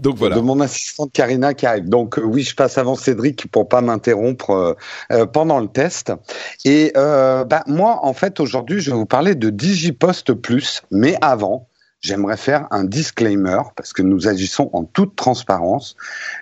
donc 0.00 0.16
voilà. 0.16 0.36
De 0.36 0.40
mon 0.40 0.60
assistante 0.60 1.12
Karina 1.12 1.54
qui 1.54 1.66
arrive. 1.66 1.88
Donc 1.88 2.18
euh, 2.18 2.22
oui, 2.22 2.42
je 2.42 2.54
passe 2.54 2.76
avant 2.78 2.94
Cédric 2.94 3.50
pour 3.50 3.68
pas 3.68 3.80
m'interrompre 3.80 4.76
euh, 5.10 5.26
pendant 5.26 5.60
le 5.60 5.68
test. 5.68 6.12
Et 6.64 6.92
bah, 6.94 7.62
moi, 7.66 8.00
en 8.02 8.12
fait, 8.12 8.40
aujourd'hui, 8.40 8.80
je 8.80 8.90
vais 8.90 8.96
vous 8.96 9.06
parler 9.06 9.34
de 9.34 9.50
DigiPost 9.50 10.34
Plus, 10.34 10.82
mais 10.90 11.16
avant. 11.20 11.66
J'aimerais 12.02 12.38
faire 12.38 12.66
un 12.70 12.84
disclaimer 12.84 13.60
parce 13.76 13.92
que 13.92 14.00
nous 14.00 14.26
agissons 14.26 14.70
en 14.72 14.84
toute 14.84 15.16
transparence. 15.16 15.96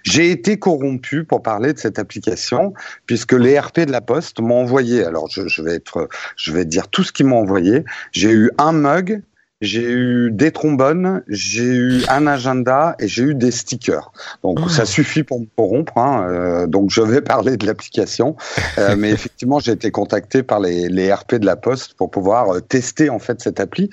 J'ai 0.05 0.31
été 0.31 0.57
corrompu 0.57 1.25
pour 1.25 1.42
parler 1.42 1.73
de 1.73 1.79
cette 1.79 1.99
application 1.99 2.75
puisque 3.07 3.33
les 3.33 3.59
RP 3.59 3.81
de 3.81 3.90
la 3.90 4.01
Poste 4.01 4.38
m'ont 4.38 4.61
envoyé. 4.61 5.03
Alors 5.03 5.29
je, 5.29 5.49
je 5.49 5.62
vais 5.62 5.75
être, 5.75 6.09
je 6.37 6.53
vais 6.53 6.64
dire 6.64 6.87
tout 6.87 7.03
ce 7.03 7.11
qu'ils 7.11 7.27
m'ont 7.27 7.40
envoyé. 7.40 7.85
J'ai 8.12 8.31
eu 8.31 8.53
un 8.59 8.71
mug 8.71 9.23
j'ai 9.61 9.83
eu 9.83 10.31
des 10.31 10.53
trombones, 10.53 11.23
j'ai 11.27 11.64
eu 11.64 12.03
un 12.09 12.27
agenda 12.27 12.94
et 13.01 13.09
j'ai 13.09 13.25
eu 13.25 13.35
des 13.35 13.51
stickers. 13.51 14.12
Donc 14.42 14.59
ça 14.71 14.83
oh. 14.85 14.87
suffit 14.87 15.25
pour 15.25 15.40
me 15.40 15.47
corrompre. 15.57 15.99
Hein. 15.99 16.27
Euh, 16.29 16.66
donc 16.66 16.90
je 16.90 17.03
vais 17.03 17.21
parler 17.23 17.57
de 17.57 17.66
l'application, 17.66 18.37
euh, 18.79 18.94
mais 18.99 19.11
effectivement 19.11 19.59
j'ai 19.59 19.73
été 19.73 19.90
contacté 19.90 20.42
par 20.42 20.61
les, 20.61 20.88
les, 20.88 21.12
RP 21.12 21.37
de 21.37 21.47
la 21.47 21.57
Poste 21.57 21.94
pour 21.94 22.11
pouvoir 22.11 22.55
euh, 22.55 22.61
tester 22.61 23.11
en 23.11 23.18
fait 23.18 23.40
cette 23.40 23.59
appli. 23.59 23.90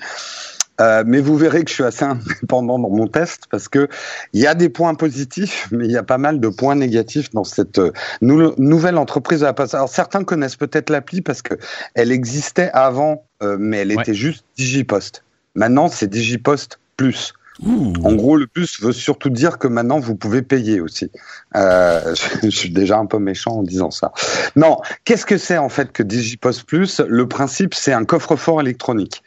Euh, 0.78 1.04
mais 1.06 1.20
vous 1.20 1.38
verrez 1.38 1.64
que 1.64 1.70
je 1.70 1.74
suis 1.74 1.84
assez 1.84 2.04
indépendant 2.40 2.78
dans 2.78 2.90
mon 2.90 3.08
test 3.08 3.44
parce 3.50 3.66
que 3.66 3.88
il 4.34 4.42
y 4.42 4.46
a 4.46 4.54
des 4.54 4.68
points 4.68 4.94
positifs, 4.94 5.68
mais 5.72 5.86
il 5.86 5.90
y 5.90 5.96
a 5.96 6.02
pas 6.02 6.18
mal 6.18 6.38
de 6.38 6.48
points 6.48 6.76
négatifs 6.76 7.30
dans 7.30 7.44
cette 7.44 7.80
nouvelle 8.20 8.98
entreprise 8.98 9.40
de 9.40 9.46
la 9.46 9.54
Poste. 9.54 9.74
Alors 9.74 9.88
certains 9.88 10.22
connaissent 10.22 10.56
peut-être 10.56 10.90
l'appli 10.90 11.22
parce 11.22 11.42
que 11.42 11.54
elle 11.94 12.12
existait 12.12 12.70
avant, 12.72 13.24
mais 13.58 13.78
elle 13.78 13.92
était 13.92 14.14
juste 14.14 14.44
DigiPost. 14.56 15.22
Maintenant, 15.56 15.88
c'est 15.88 16.08
DigiPost 16.08 16.78
Plus. 16.98 17.32
En 17.64 18.14
gros, 18.14 18.36
le 18.36 18.46
plus 18.46 18.80
veut 18.80 18.92
surtout 18.92 19.30
dire 19.30 19.58
que 19.58 19.66
maintenant 19.66 19.98
vous 19.98 20.14
pouvez 20.14 20.42
payer 20.42 20.80
aussi. 20.80 21.10
Euh, 21.56 22.14
je, 22.42 22.50
suis 22.50 22.70
déjà 22.70 22.98
un 22.98 23.06
peu 23.06 23.18
méchant 23.18 23.52
en 23.52 23.62
disant 23.62 23.90
ça. 23.90 24.12
Non, 24.56 24.78
qu'est-ce 25.04 25.24
que 25.24 25.38
c'est 25.38 25.56
en 25.56 25.68
fait 25.68 25.92
que 25.92 26.02
DigiPost 26.02 26.64
Plus? 26.64 27.00
Le 27.00 27.26
principe, 27.26 27.74
c'est 27.74 27.92
un 27.92 28.04
coffre-fort 28.04 28.60
électronique. 28.60 29.22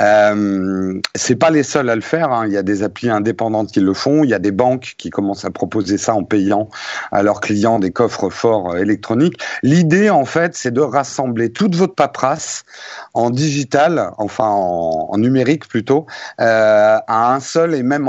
Euh, 0.00 0.98
c'est 1.14 1.36
pas 1.36 1.50
les 1.50 1.62
seuls 1.62 1.90
à 1.90 1.94
le 1.94 2.00
faire. 2.00 2.32
Hein. 2.32 2.46
Il 2.46 2.52
y 2.52 2.56
a 2.56 2.62
des 2.62 2.82
applis 2.82 3.10
indépendantes 3.10 3.70
qui 3.72 3.80
le 3.80 3.92
font. 3.92 4.24
Il 4.24 4.30
y 4.30 4.34
a 4.34 4.38
des 4.38 4.52
banques 4.52 4.94
qui 4.96 5.10
commencent 5.10 5.44
à 5.44 5.50
proposer 5.50 5.98
ça 5.98 6.14
en 6.14 6.24
payant 6.24 6.68
à 7.12 7.22
leurs 7.22 7.40
clients 7.40 7.78
des 7.78 7.90
coffres-forts 7.90 8.76
électroniques. 8.76 9.38
L'idée, 9.62 10.08
en 10.08 10.24
fait, 10.24 10.54
c'est 10.54 10.72
de 10.72 10.80
rassembler 10.80 11.52
toute 11.52 11.74
votre 11.74 11.94
paperasse 11.94 12.64
en 13.12 13.30
digital, 13.30 14.10
enfin 14.16 14.48
en, 14.48 15.08
en 15.10 15.18
numérique 15.18 15.68
plutôt, 15.68 16.06
euh, 16.40 16.98
à 17.06 17.34
un 17.34 17.40
seul 17.40 17.65
et 17.74 17.82
même 17.82 18.08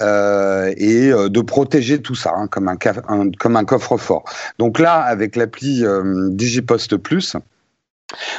euh, 0.00 0.72
et 0.76 1.10
euh, 1.10 1.28
de 1.28 1.40
protéger 1.40 2.00
tout 2.00 2.14
ça 2.14 2.32
hein, 2.34 2.46
comme 2.48 2.68
un, 2.68 3.64
coffre-fort. 3.64 4.24
Donc 4.58 4.78
là, 4.78 5.00
avec 5.00 5.36
l'appli 5.36 5.84
euh, 5.84 6.28
DigiPost 6.30 6.96
Plus, 6.96 7.36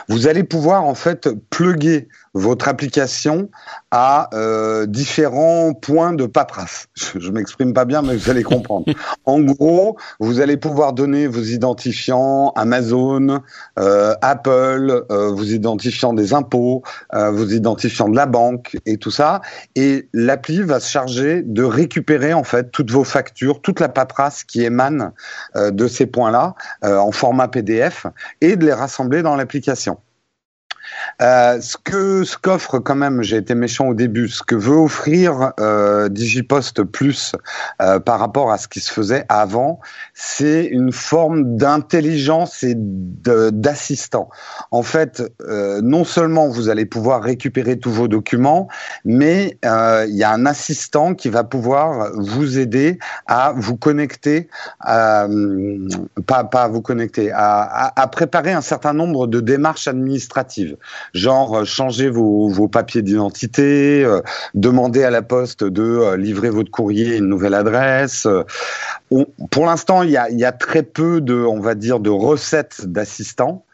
vous 0.08 0.28
allez 0.28 0.44
pouvoir 0.44 0.86
en 0.86 0.96
fait 0.96 1.30
plugger 1.50 2.08
votre 2.34 2.68
application 2.68 3.50
à 3.92 4.30
euh, 4.34 4.86
différents 4.86 5.74
points 5.74 6.14
de 6.14 6.26
paperasse. 6.26 6.88
Je, 6.96 7.20
je 7.20 7.32
m'exprime 7.32 7.74
pas 7.74 7.86
bien, 7.86 8.02
mais 8.02 8.16
vous 8.16 8.30
allez 8.30 8.44
comprendre. 8.44 8.86
en 9.26 9.40
gros, 9.40 9.98
vous 10.20 10.42
allez 10.42 10.58
pouvoir 10.58 10.94
donner 10.94 11.28
vos 11.28 11.42
identifiants 11.42 12.52
Amazon, 12.56 13.42
euh, 13.78 14.14
Apple, 14.22 15.06
euh, 15.12 15.32
vos 15.32 15.44
identifiants 15.44 16.14
des 16.14 16.34
impôts, 16.34 16.84
euh, 17.14 17.32
vos 17.32 17.48
identifiants 17.48 18.10
de 18.10 18.16
la 18.16 18.26
banque 18.26 18.78
et 18.86 18.98
tout 18.98 19.12
ça. 19.12 19.42
Et 19.76 20.10
l'appli 20.14 20.62
va 20.62 20.80
se 20.80 20.90
charger 20.90 21.42
de 21.44 21.64
récupérer 21.64 22.34
en 22.34 22.44
fait 22.44 22.72
toutes 22.72 22.92
vos 22.92 23.04
factures, 23.04 23.62
toute 23.62 23.80
la 23.80 23.90
paperasse 23.90 24.44
qui 24.44 24.64
émane 24.64 25.12
euh, 25.56 25.72
de 25.72 25.88
ces 25.88 26.06
points-là 26.06 26.56
euh, 26.84 26.98
en 26.98 27.12
format 27.12 27.48
PDF 27.48 28.06
et 28.42 28.56
de 28.56 28.66
les 28.66 28.74
rassembler 28.74 29.22
dans 29.22 29.36
l'application. 29.36 29.98
Euh, 31.22 31.60
ce 31.62 31.78
que 31.78 32.24
ce 32.24 32.38
qu'offre 32.38 32.80
quand 32.80 32.96
même, 32.96 33.22
j'ai 33.22 33.38
été 33.38 33.56
méchant 33.56 33.88
au 33.88 33.94
début, 33.94 34.30
ce 34.30 34.44
que 34.44 34.56
veut 34.56 34.78
offrir 34.78 35.52
euh, 35.60 36.10
Digipost 36.10 36.84
Plus 36.84 37.36
euh, 37.82 38.00
par 38.00 38.20
rapport 38.20 38.52
à 38.52 38.58
ce 38.58 38.68
qui 38.68 38.80
se 38.80 38.92
faisait 38.92 39.26
avant, 39.30 39.80
c'est 40.14 40.66
une 40.66 40.92
forme 40.92 41.58
d'intelligence 41.58 42.64
et 42.64 42.74
d'assistant. 42.76 44.30
En 44.72 44.84
fait, 44.84 45.24
euh, 45.42 45.82
non 45.82 46.04
seulement 46.04 46.48
vous 46.48 46.70
allez 46.70 46.86
pouvoir 46.86 47.22
récupérer 47.22 47.78
tous 47.78 47.92
vos 47.92 48.08
documents, 48.08 48.68
mais 49.04 49.58
euh, 49.66 50.06
il 50.08 50.16
y 50.16 50.24
a 50.24 50.32
un 50.32 50.46
assistant 50.46 51.14
qui 51.16 51.30
va 51.30 51.44
pouvoir 51.44 52.12
vous 52.16 52.60
aider 52.60 53.00
à 53.28 53.54
vous 53.56 53.76
connecter, 53.76 54.50
à, 54.80 55.28
pas 56.26 56.44
pas 56.44 56.64
à 56.64 56.68
vous 56.68 56.82
connecter, 56.82 57.32
à, 57.32 57.62
à, 57.62 58.02
à 58.02 58.08
préparer 58.08 58.54
un 58.54 58.62
certain 58.62 58.94
nombre 58.94 59.28
de 59.28 59.40
démarches 59.40 59.88
administratives 59.88 60.78
genre 61.14 61.60
euh, 61.60 61.66
changer 61.66 62.10
vos, 62.10 62.68
papiers 62.68 63.02
d'identité, 63.02 64.04
euh, 64.04 64.22
demander 64.54 65.04
à 65.04 65.10
la 65.10 65.22
poste 65.22 65.64
de 65.64 65.84
euh, 65.84 66.18
livrer 66.18 66.50
votre 66.50 66.72
courrier 66.72 67.14
à 67.14 67.18
une 67.18 67.28
nouvelle 67.28 67.54
adresse. 67.54 68.28
pour 69.52 69.66
l'instant, 69.66 70.04
il 70.04 70.12
y 70.12 70.18
a, 70.18 70.30
y 70.30 70.46
a, 70.46 70.52
très 70.52 70.84
peu 70.84 71.22
de, 71.22 71.36
on 71.36 71.60
va 71.60 71.76
dire, 71.76 72.00
de 72.00 72.10
recettes 72.10 72.86
d'assistants. 72.86 73.66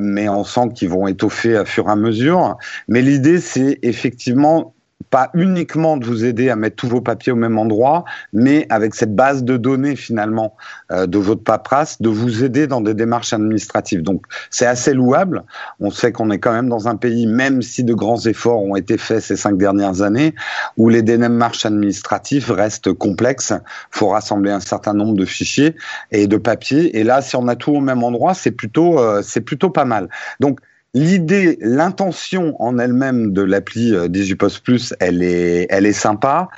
mais 0.00 0.28
on 0.28 0.44
sent 0.44 0.68
qu'ils 0.74 0.88
vont 0.88 1.06
étoffer 1.06 1.56
à 1.56 1.64
fur 1.64 1.88
et 1.88 1.92
à 1.92 1.96
mesure. 1.96 2.56
Mais 2.88 3.02
l'idée, 3.02 3.40
c'est 3.40 3.78
effectivement 3.82 4.74
pas 5.10 5.30
uniquement 5.34 5.96
de 5.96 6.04
vous 6.04 6.24
aider 6.24 6.50
à 6.50 6.56
mettre 6.56 6.76
tous 6.76 6.88
vos 6.88 7.00
papiers 7.00 7.32
au 7.32 7.36
même 7.36 7.58
endroit, 7.58 8.04
mais 8.32 8.66
avec 8.70 8.94
cette 8.94 9.14
base 9.14 9.44
de 9.44 9.56
données 9.56 9.96
finalement 9.96 10.56
euh, 10.90 11.06
de 11.06 11.18
votre 11.18 11.42
paperasse, 11.42 12.00
de 12.00 12.08
vous 12.08 12.44
aider 12.44 12.66
dans 12.66 12.80
des 12.80 12.94
démarches 12.94 13.32
administratives. 13.32 14.02
Donc 14.02 14.24
c'est 14.50 14.66
assez 14.66 14.94
louable. 14.94 15.44
On 15.80 15.90
sait 15.90 16.12
qu'on 16.12 16.30
est 16.30 16.38
quand 16.38 16.52
même 16.52 16.68
dans 16.68 16.88
un 16.88 16.96
pays, 16.96 17.26
même 17.26 17.62
si 17.62 17.84
de 17.84 17.94
grands 17.94 18.20
efforts 18.26 18.62
ont 18.62 18.76
été 18.76 18.98
faits 18.98 19.20
ces 19.20 19.36
cinq 19.36 19.56
dernières 19.56 20.02
années, 20.02 20.34
où 20.76 20.88
les 20.88 21.02
démarches 21.02 21.66
administratives 21.66 22.50
restent 22.50 22.92
complexes. 22.92 23.52
Il 23.52 23.98
faut 23.98 24.08
rassembler 24.08 24.50
un 24.50 24.60
certain 24.60 24.94
nombre 24.94 25.14
de 25.14 25.24
fichiers 25.24 25.76
et 26.10 26.26
de 26.26 26.36
papiers. 26.36 26.98
Et 26.98 27.04
là, 27.04 27.22
si 27.22 27.36
on 27.36 27.48
a 27.48 27.56
tout 27.56 27.72
au 27.72 27.80
même 27.80 28.02
endroit, 28.02 28.34
c'est 28.34 28.50
plutôt 28.50 28.98
euh, 28.98 29.22
c'est 29.22 29.40
plutôt 29.40 29.70
pas 29.70 29.84
mal. 29.84 30.08
Donc 30.40 30.60
l'idée, 30.94 31.58
l'intention 31.60 32.60
en 32.60 32.78
elle-même 32.78 33.32
de 33.32 33.42
l'appli 33.42 33.94
euh, 33.94 34.08
DigiPost 34.08 34.60
Plus, 34.64 34.94
elle 35.00 35.22
est, 35.22 35.66
elle 35.70 35.86
est 35.86 35.92
sympa. 35.92 36.48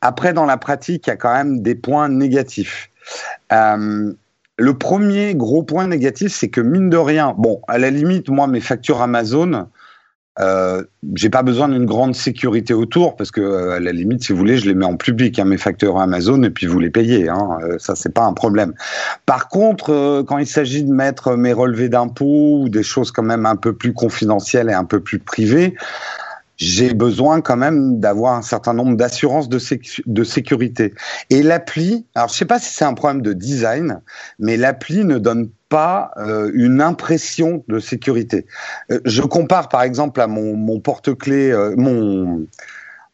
Après, 0.00 0.32
dans 0.32 0.46
la 0.46 0.56
pratique, 0.56 1.06
il 1.06 1.10
y 1.10 1.12
a 1.12 1.16
quand 1.16 1.32
même 1.32 1.60
des 1.60 1.74
points 1.74 2.08
négatifs. 2.08 2.90
Euh, 3.52 4.12
le 4.56 4.78
premier 4.78 5.34
gros 5.34 5.62
point 5.62 5.86
négatif, 5.86 6.32
c'est 6.32 6.48
que 6.48 6.60
mine 6.60 6.90
de 6.90 6.96
rien, 6.96 7.34
bon, 7.36 7.60
à 7.68 7.78
la 7.78 7.90
limite, 7.90 8.28
moi, 8.28 8.46
mes 8.46 8.60
factures 8.60 9.02
Amazon, 9.02 9.66
euh, 10.40 10.82
j'ai 11.14 11.30
pas 11.30 11.42
besoin 11.42 11.68
d'une 11.68 11.86
grande 11.86 12.16
sécurité 12.16 12.74
autour 12.74 13.14
parce 13.14 13.30
que 13.30 13.40
euh, 13.40 13.76
à 13.76 13.80
la 13.80 13.92
limite, 13.92 14.24
si 14.24 14.32
vous 14.32 14.38
voulez, 14.38 14.56
je 14.58 14.66
les 14.66 14.74
mets 14.74 14.84
en 14.84 14.96
public, 14.96 15.38
hein, 15.38 15.44
mes 15.44 15.58
facteurs 15.58 15.98
Amazon, 15.98 16.42
et 16.42 16.50
puis 16.50 16.66
vous 16.66 16.80
les 16.80 16.90
payez. 16.90 17.28
Hein, 17.28 17.58
euh, 17.62 17.78
ça, 17.78 17.94
c'est 17.94 18.12
pas 18.12 18.24
un 18.24 18.32
problème. 18.32 18.74
Par 19.26 19.48
contre, 19.48 20.24
quand 20.26 20.38
il 20.38 20.46
s'agit 20.46 20.82
de 20.82 20.92
mettre 20.92 21.36
mes 21.36 21.52
relevés 21.52 21.88
d'impôts 21.88 22.62
ou 22.62 22.68
des 22.68 22.82
choses 22.82 23.12
quand 23.12 23.22
même 23.22 23.46
un 23.46 23.56
peu 23.56 23.74
plus 23.74 23.92
confidentielles 23.92 24.68
et 24.68 24.74
un 24.74 24.84
peu 24.84 25.00
plus 25.00 25.20
privées, 25.20 25.74
j'ai 26.56 26.94
besoin 26.94 27.40
quand 27.40 27.56
même 27.56 27.98
d'avoir 27.98 28.34
un 28.34 28.42
certain 28.42 28.74
nombre 28.74 28.96
d'assurances 28.96 29.48
de, 29.48 29.58
de 30.06 30.24
sécurité. 30.24 30.94
Et 31.30 31.42
l'appli, 31.42 32.06
alors 32.14 32.28
je 32.28 32.34
sais 32.34 32.44
pas 32.44 32.58
si 32.58 32.72
c'est 32.72 32.84
un 32.84 32.94
problème 32.94 33.22
de 33.22 33.32
design, 33.32 34.00
mais 34.38 34.56
l'appli 34.56 35.04
ne 35.04 35.18
donne 35.18 35.50
euh, 35.74 36.50
une 36.54 36.80
impression 36.80 37.64
de 37.68 37.78
sécurité. 37.78 38.46
Euh, 38.90 39.00
je 39.04 39.22
compare 39.22 39.68
par 39.68 39.82
exemple 39.82 40.20
à 40.20 40.26
mon, 40.26 40.56
mon 40.56 40.80
porte-clés, 40.80 41.50
euh, 41.50 41.74
mon, 41.76 42.46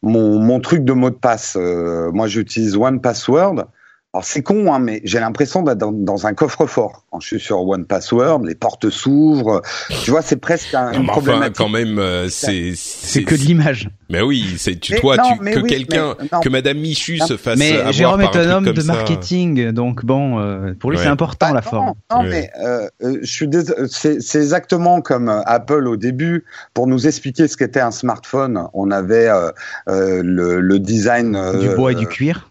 mon, 0.01 0.39
mon, 0.39 0.59
truc 0.59 0.83
de 0.83 0.93
mot 0.93 1.09
de 1.09 1.15
passe. 1.15 1.55
moi, 1.55 2.27
j'utilise 2.27 2.75
One 2.75 3.01
Password. 3.01 3.65
Alors 4.13 4.25
c'est 4.25 4.41
con, 4.43 4.73
hein, 4.73 4.79
mais 4.79 4.99
j'ai 5.05 5.21
l'impression 5.21 5.61
d'être 5.63 5.77
dans, 5.77 6.27
un 6.27 6.33
coffre-fort. 6.33 7.05
Quand 7.09 7.21
je 7.21 7.27
suis 7.27 7.39
sur 7.39 7.65
One 7.65 7.85
Password, 7.85 8.41
les 8.45 8.55
portes 8.55 8.89
s'ouvrent. 8.89 9.61
Tu 10.03 10.11
vois, 10.11 10.21
c'est 10.21 10.35
presque 10.35 10.73
un, 10.73 10.91
une 10.91 11.07
problématique. 11.07 11.55
quand 11.55 11.69
même, 11.69 11.97
euh, 11.97 12.27
c'est 12.27 12.73
c'est 12.75 13.23
que 13.23 13.35
de 13.35 13.39
l'image. 13.39 13.89
Mais 14.09 14.21
oui, 14.21 14.55
c'est 14.57 14.77
tu 14.77 14.95
toi, 14.95 15.15
tu, 15.17 15.39
que 15.39 15.61
quelqu'un, 15.61 16.15
que 16.43 16.49
Madame 16.49 16.77
Michu 16.79 17.19
se 17.19 17.37
fasse 17.37 17.57
mais 17.57 17.77
avoir 17.77 17.93
Jérôme 17.93 18.21
par 18.23 18.35
est 18.35 18.45
un, 18.47 18.51
homme 18.57 18.65
de 18.73 18.81
ça. 18.81 18.91
marketing, 18.91 19.71
donc 19.71 20.03
bon, 20.03 20.39
euh, 20.41 20.73
pour 20.77 20.91
lui 20.91 20.97
Ouais. 20.97 21.03
c'est 21.05 21.09
important 21.09 21.47
Bah, 21.47 21.53
la 21.55 21.61
forme. 21.61 21.93
Non, 22.11 22.19
Ouais. 22.23 22.29
mais 22.29 22.51
euh, 22.61 22.89
euh, 23.03 23.17
je 23.21 23.31
suis 23.31 23.47
dés- 23.47 23.63
c'est 23.89 24.21
c'est 24.21 24.39
exactement 24.39 24.99
comme 24.99 25.29
euh, 25.29 25.41
Apple 25.45 25.87
au 25.87 25.95
début 25.95 26.43
pour 26.73 26.85
nous 26.85 27.07
expliquer 27.07 27.47
ce 27.47 27.55
qu'était 27.55 27.79
un 27.79 27.91
smartphone. 27.91 28.67
On 28.73 28.91
avait 28.91 29.29
euh, 29.29 29.51
euh, 29.87 30.21
le, 30.21 30.59
le 30.59 30.79
design 30.79 31.37
euh, 31.37 31.57
Du 31.59 31.69
bois 31.75 31.93
et 31.93 31.95
du 31.95 32.07
cuir. 32.07 32.50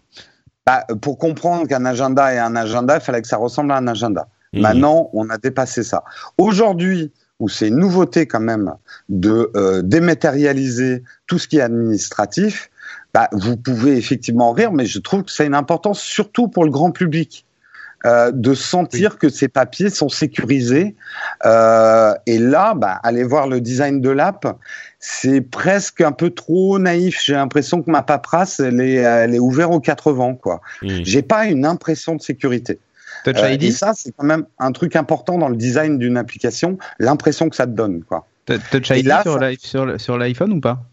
Bah, 0.65 0.85
pour 1.01 1.17
comprendre 1.17 1.67
qu'un 1.67 1.85
agenda 1.85 2.33
est 2.33 2.37
un 2.37 2.55
agenda, 2.55 2.95
il 2.95 3.01
fallait 3.01 3.21
que 3.21 3.27
ça 3.27 3.37
ressemble 3.37 3.71
à 3.71 3.77
un 3.77 3.87
agenda. 3.87 4.27
Maintenant, 4.53 5.09
on 5.13 5.29
a 5.29 5.37
dépassé 5.37 5.81
ça. 5.81 6.03
Aujourd'hui, 6.37 7.11
où 7.39 7.47
c'est 7.47 7.69
une 7.69 7.77
nouveauté 7.77 8.27
quand 8.27 8.41
même 8.41 8.73
de 9.09 9.49
euh, 9.55 9.81
dématérialiser 9.81 11.03
tout 11.25 11.39
ce 11.39 11.47
qui 11.47 11.57
est 11.57 11.61
administratif, 11.61 12.69
bah, 13.13 13.29
vous 13.31 13.57
pouvez 13.57 13.97
effectivement 13.97 14.51
rire, 14.51 14.71
mais 14.71 14.85
je 14.85 14.99
trouve 14.99 15.23
que 15.23 15.31
c'est 15.31 15.45
une 15.45 15.55
importance 15.55 15.99
surtout 15.99 16.47
pour 16.47 16.65
le 16.65 16.71
grand 16.71 16.91
public. 16.91 17.45
Euh, 18.05 18.31
de 18.33 18.53
sentir 18.53 19.17
que 19.17 19.29
ces 19.29 19.47
papiers 19.47 19.89
sont 19.89 20.09
sécurisés. 20.09 20.95
Euh, 21.45 22.13
et 22.25 22.39
là, 22.39 22.73
bah, 22.75 22.99
allez 23.03 23.23
voir 23.23 23.47
le 23.47 23.61
design 23.61 24.01
de 24.01 24.09
l'app, 24.09 24.57
c'est 24.99 25.41
presque 25.41 26.01
un 26.01 26.11
peu 26.11 26.29
trop 26.31 26.79
naïf. 26.79 27.21
J'ai 27.23 27.33
l'impression 27.33 27.81
que 27.81 27.89
ma 27.91 28.01
paperasse, 28.01 28.59
elle 28.59 28.81
est, 28.81 28.95
elle 28.95 29.35
est 29.35 29.39
ouverte 29.39 29.71
aux 29.71 29.79
quatre 29.79 30.11
vents, 30.11 30.35
quoi. 30.35 30.61
Mhm. 30.81 31.01
J'ai 31.03 31.21
pas 31.21 31.45
une 31.45 31.65
impression 31.65 32.15
de 32.15 32.21
sécurité. 32.21 32.79
Touch 33.23 33.37
Euh, 33.37 33.51
ID. 33.51 33.63
et 33.65 33.71
ça, 33.71 33.93
c'est 33.95 34.11
quand 34.17 34.25
même 34.25 34.45
un 34.57 34.71
truc 34.71 34.95
important 34.95 35.37
dans 35.37 35.49
le 35.49 35.55
design 35.55 35.99
d'une 35.99 36.17
application, 36.17 36.77
l'impression 36.97 37.49
que 37.49 37.55
ça 37.55 37.65
te 37.67 37.71
donne, 37.71 38.03
quoi. 38.03 38.25
Touch 38.71 38.89
et 38.91 38.99
ID 38.99 39.05
là, 39.07 39.21
sur 39.21 39.39
ça- 39.39 39.49
l'i- 39.49 39.57
sur 39.59 39.85
le- 39.85 39.99
sur 39.99 40.17
l'iPhone 40.17 40.53
ou 40.53 40.59
pas? 40.59 40.83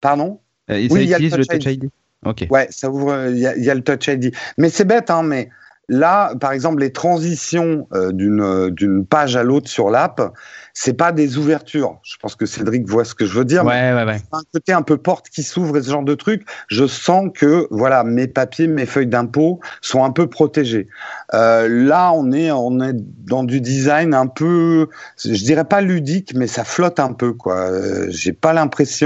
Pardon? 0.00 0.40
Euh, 0.70 0.74
Oui, 0.76 0.88
Ça 0.90 1.00
il 1.00 1.08
y 1.08 1.14
a 1.14 1.18
le 1.36 1.46
Touch 1.46 1.64
ID. 1.66 1.88
Ok. 2.26 2.46
Ouais, 2.50 2.66
ça 2.70 2.90
ouvre. 2.90 3.28
Il 3.30 3.36
y, 3.38 3.40
y 3.64 3.70
a 3.70 3.74
le 3.74 3.82
Touch 3.82 4.06
ID. 4.08 4.32
Mais 4.58 4.68
c'est 4.70 4.84
bête, 4.84 5.10
hein. 5.10 5.22
Mais 5.22 5.48
là, 5.88 6.34
par 6.40 6.52
exemple, 6.52 6.80
les 6.80 6.92
transitions 6.92 7.86
euh, 7.92 8.12
d'une 8.12 8.40
euh, 8.40 8.70
d'une 8.70 9.04
page 9.06 9.36
à 9.36 9.42
l'autre 9.42 9.68
sur 9.68 9.90
l'app, 9.90 10.32
c'est 10.72 10.94
pas 10.94 11.12
des 11.12 11.36
ouvertures. 11.38 11.98
Je 12.02 12.16
pense 12.20 12.36
que 12.36 12.46
Cédric 12.46 12.88
voit 12.88 13.04
ce 13.04 13.14
que 13.14 13.26
je 13.26 13.38
veux 13.38 13.44
dire. 13.44 13.64
Ouais, 13.64 13.92
ouais, 13.92 14.04
ouais. 14.04 14.16
un 14.32 14.42
côté 14.52 14.72
un 14.72 14.82
peu 14.82 14.96
porte 14.96 15.28
qui 15.28 15.42
s'ouvre 15.42 15.76
et 15.76 15.82
ce 15.82 15.90
genre 15.90 16.02
de 16.02 16.14
truc, 16.14 16.46
je 16.68 16.86
sens 16.86 17.28
que 17.34 17.66
voilà 17.70 18.04
mes 18.04 18.26
papiers, 18.26 18.66
mes 18.66 18.86
feuilles 18.86 19.06
d'impôt 19.06 19.60
sont 19.82 20.04
un 20.04 20.10
peu 20.10 20.26
protégés. 20.26 20.88
Euh, 21.34 21.68
là, 21.68 22.12
on 22.12 22.32
est 22.32 22.50
on 22.50 22.80
est 22.80 22.94
dans 22.94 23.44
du 23.44 23.60
design 23.60 24.14
un 24.14 24.26
peu, 24.26 24.88
je 25.22 25.44
dirais 25.44 25.64
pas 25.64 25.80
ludique, 25.80 26.32
mais 26.34 26.46
ça 26.46 26.64
flotte 26.64 26.98
un 26.98 27.12
peu 27.12 27.32
quoi. 27.32 27.56
Euh, 27.56 28.06
J'ai 28.08 28.32
pas 28.32 28.52
l'impression 28.52 29.04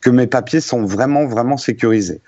que 0.00 0.10
mes 0.10 0.26
papiers 0.26 0.60
sont 0.60 0.84
vraiment 0.84 1.26
vraiment 1.26 1.56
sécurisés. 1.56 2.20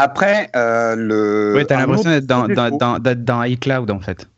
Après, 0.00 0.50
euh, 0.56 0.96
le 0.96 1.52
Ouais, 1.56 1.64
t'as 1.64 1.78
l'impression 1.78 2.10
d'être 2.10 2.26
dans, 2.26 2.48
dans, 2.48 2.70
dans, 2.76 2.98
d'être 2.98 3.24
dans 3.24 3.42
iCloud 3.42 3.90
en 3.90 4.00
fait. 4.00 4.28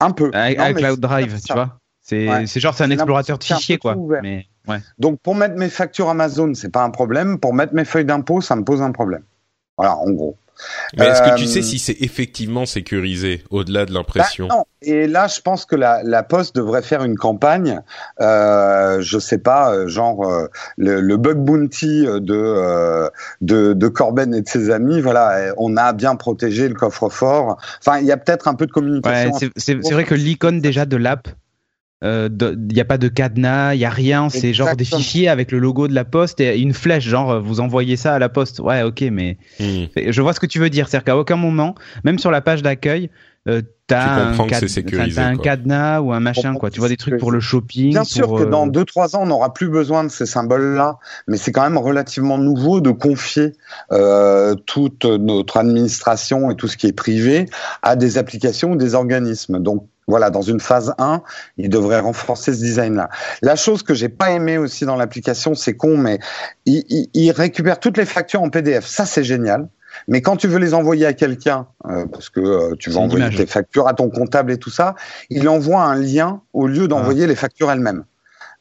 un 0.00 0.10
peu 0.10 0.30
I- 0.34 0.56
Non, 0.56 0.64
mais 0.64 0.70
iCloud 0.72 1.00
Drive, 1.00 1.40
tu 1.44 1.52
vois. 1.52 1.78
C'est 2.00 2.28
Ouais. 2.28 2.46
genre 2.46 2.74
c'est 2.74 2.84
un 2.84 2.90
explorateur 2.90 3.38
de 3.38 3.44
fichiers 3.44 3.78
quoi. 3.78 3.96
Mais 4.22 4.46
ouais. 4.66 4.78
Donc 4.98 5.20
pour 5.20 5.34
mettre 5.36 5.54
mes 5.56 5.68
factures 5.68 6.08
Amazon, 6.08 6.52
c'est 6.54 6.70
pas 6.70 6.82
un 6.82 6.90
problème. 6.90 7.38
Pour 7.38 7.54
mettre 7.54 7.74
mes 7.74 7.84
feuilles 7.84 8.04
d'impôt, 8.04 8.40
ça 8.40 8.56
me 8.56 8.64
pose 8.64 8.82
un 8.82 8.90
problème. 8.90 9.22
Voilà, 9.78 9.96
en 9.96 10.10
gros. 10.10 10.36
Mais 10.96 11.06
est-ce 11.06 11.22
que 11.22 11.36
tu 11.36 11.44
Euh, 11.44 11.46
sais 11.46 11.62
si 11.62 11.78
c'est 11.78 11.96
effectivement 12.00 12.66
sécurisé 12.66 13.42
au-delà 13.50 13.84
de 13.86 13.92
Bah, 13.92 13.98
l'impression 14.00 14.48
non. 14.48 14.64
Et 14.82 15.06
là, 15.06 15.26
je 15.28 15.40
pense 15.40 15.64
que 15.64 15.76
la, 15.76 16.02
la 16.02 16.22
Poste 16.22 16.54
devrait 16.56 16.82
faire 16.82 17.04
une 17.04 17.16
campagne. 17.16 17.80
Euh, 18.20 19.00
je 19.00 19.18
sais 19.18 19.38
pas, 19.38 19.72
euh, 19.72 19.88
genre 19.88 20.24
euh, 20.28 20.46
le, 20.76 21.00
le 21.00 21.16
bug 21.16 21.38
bounty 21.38 22.04
de, 22.04 22.34
euh, 22.34 23.08
de 23.40 23.72
de 23.72 23.88
Corben 23.88 24.34
et 24.34 24.42
de 24.42 24.48
ses 24.48 24.70
amis. 24.70 25.00
Voilà, 25.00 25.36
euh, 25.36 25.52
on 25.56 25.76
a 25.76 25.92
bien 25.92 26.16
protégé 26.16 26.68
le 26.68 26.74
coffre-fort. 26.74 27.58
Enfin, 27.80 27.98
il 28.00 28.06
y 28.06 28.12
a 28.12 28.16
peut-être 28.16 28.48
un 28.48 28.54
peu 28.54 28.66
de 28.66 28.72
communication. 28.72 29.38
c'est 29.56 29.74
vrai 29.92 30.04
que 30.04 30.14
l'icône 30.14 30.60
déjà 30.60 30.84
de 30.84 30.96
l'app, 30.96 31.28
il 32.02 32.68
n'y 32.72 32.80
a 32.80 32.84
pas 32.84 32.98
de 32.98 33.08
cadenas, 33.08 33.74
il 33.74 33.80
y 33.80 33.84
a 33.84 33.90
rien, 33.90 34.28
c'est 34.28 34.52
genre 34.52 34.74
des 34.76 34.84
fichiers 34.84 35.28
avec 35.28 35.52
le 35.52 35.58
logo 35.58 35.88
de 35.88 35.94
la 35.94 36.04
poste 36.04 36.40
et 36.40 36.58
une 36.58 36.74
flèche, 36.74 37.04
genre 37.04 37.30
euh, 37.30 37.40
vous 37.40 37.60
envoyez 37.60 37.96
ça 37.96 38.14
à 38.14 38.18
la 38.18 38.28
poste. 38.28 38.60
Ouais, 38.60 38.82
ok, 38.82 39.02
mais 39.12 39.38
Mhm. 39.60 39.88
je 40.10 40.22
vois 40.22 40.32
ce 40.32 40.40
que 40.40 40.46
tu 40.46 40.58
veux 40.58 40.70
dire, 40.70 40.88
c'est-à-dire 40.88 41.04
qu'à 41.04 41.16
aucun 41.16 41.36
moment, 41.36 41.74
même 42.04 42.18
sur 42.18 42.30
la 42.30 42.40
page 42.40 42.62
d'accueil, 42.62 43.10
euh, 43.48 43.60
t'as 43.88 44.34
Tu 44.34 45.18
un, 45.20 45.36
cadenas 45.36 46.00
ou 46.00 46.12
un 46.12 46.20
machin, 46.20 46.54
quoi. 46.54 46.70
Tu 46.70 46.78
vois 46.78 46.88
des 46.88 46.96
trucs 46.96 47.18
pour 47.18 47.32
le 47.32 47.40
shopping. 47.40 47.90
Bien 47.90 48.04
sûr 48.04 48.28
que 48.34 48.42
euh, 48.44 48.50
dans 48.50 48.68
2-3 48.68 49.16
ans, 49.16 49.22
on 49.22 49.26
n'aura 49.26 49.52
plus 49.52 49.68
besoin 49.68 50.04
de 50.04 50.08
ces 50.10 50.26
symboles-là, 50.26 50.98
mais 51.26 51.36
c'est 51.36 51.50
quand 51.50 51.62
même 51.62 51.76
relativement 51.78 52.38
nouveau 52.38 52.80
de 52.80 52.90
confier 52.90 53.52
euh, 53.90 54.54
toute 54.54 55.04
notre 55.04 55.56
administration 55.56 56.50
et 56.50 56.56
tout 56.56 56.68
ce 56.68 56.76
qui 56.76 56.86
est 56.86 56.92
privé 56.92 57.46
à 57.82 57.96
des 57.96 58.16
applications 58.16 58.72
ou 58.72 58.76
des 58.76 58.94
organismes. 58.94 59.58
Donc 59.58 59.88
voilà, 60.08 60.30
dans 60.30 60.42
une 60.42 60.60
phase 60.60 60.94
1, 60.98 61.22
il 61.58 61.68
devrait 61.68 62.00
renforcer 62.00 62.52
ce 62.52 62.58
design-là. 62.58 63.08
La 63.42 63.56
chose 63.56 63.82
que 63.82 63.94
j'ai 63.94 64.08
pas 64.08 64.30
aimé 64.32 64.58
aussi 64.58 64.84
dans 64.84 64.96
l'application, 64.96 65.54
c'est 65.54 65.74
con, 65.76 65.96
mais 65.96 66.18
il, 66.66 66.84
il- 66.88 67.08
il 67.14 67.30
récupère 67.30 67.78
toutes 67.80 67.96
les 67.98 68.04
factures 68.06 68.42
en 68.42 68.50
PDF. 68.50 68.86
Ça, 68.86 69.06
c'est 69.06 69.24
génial. 69.24 69.68
Mais 70.08 70.22
quand 70.22 70.36
tu 70.36 70.48
veux 70.48 70.58
les 70.58 70.72
envoyer 70.72 71.04
à 71.06 71.12
quelqu'un, 71.12 71.66
euh, 71.86 72.06
parce 72.06 72.30
que 72.30 72.40
euh, 72.40 72.74
tu 72.78 72.88
veux 72.88 72.96
envoyer 72.96 73.26
tes 73.36 73.46
factures 73.46 73.86
à 73.88 73.92
ton 73.94 74.08
comptable 74.08 74.50
et 74.50 74.56
tout 74.56 74.70
ça, 74.70 74.94
il 75.28 75.46
envoie 75.48 75.82
un 75.82 75.94
lien 75.94 76.40
au 76.54 76.66
lieu 76.66 76.88
d'envoyer 76.88 77.26
les 77.26 77.34
factures 77.36 77.70
elles-mêmes. 77.70 78.04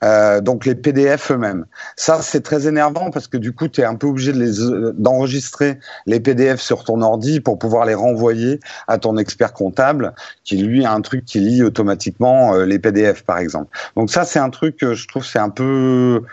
Euh, 0.04 0.42
donc 0.42 0.66
les 0.66 0.76
PDF 0.76 1.32
eux-mêmes. 1.32 1.66
Ça 1.96 2.22
c'est 2.22 2.42
très 2.42 2.68
énervant 2.68 3.12
parce 3.12 3.28
que 3.28 3.38
du 3.38 3.54
coup 3.54 3.68
tu 3.68 3.82
es 3.82 3.84
un 3.84 3.96
peu 3.96 4.08
obligé 4.08 4.34
de 4.34 4.40
les 4.40 4.60
euh, 4.60 4.94
d'enregistrer 4.98 5.78
les 6.08 6.20
PDF 6.20 6.60
sur 6.60 6.84
ton 6.84 7.02
ordi 7.02 7.40
pour 7.40 7.60
pouvoir 7.60 7.86
les 7.86 7.94
renvoyer 7.94 8.60
à 8.88 8.98
ton 8.98 9.18
expert 9.18 9.54
comptable 9.54 10.14
qui 10.44 10.58
lui 10.58 10.86
a 10.86 10.92
un 10.92 11.02
truc 11.02 11.26
qui 11.26 11.40
lit 11.40 11.64
automatiquement 11.64 12.56
euh, 12.56 12.66
les 12.66 12.80
PDF 12.80 13.24
par 13.24 13.38
exemple. 13.38 13.70
Donc 13.96 14.10
ça 14.10 14.26
c'est 14.26 14.40
un 14.40 14.50
truc 14.50 14.78
que 14.78 14.96
je 14.96 15.08
trouve 15.08 15.26
c'est 15.26 15.40
un 15.40 15.50
peu 15.50 16.24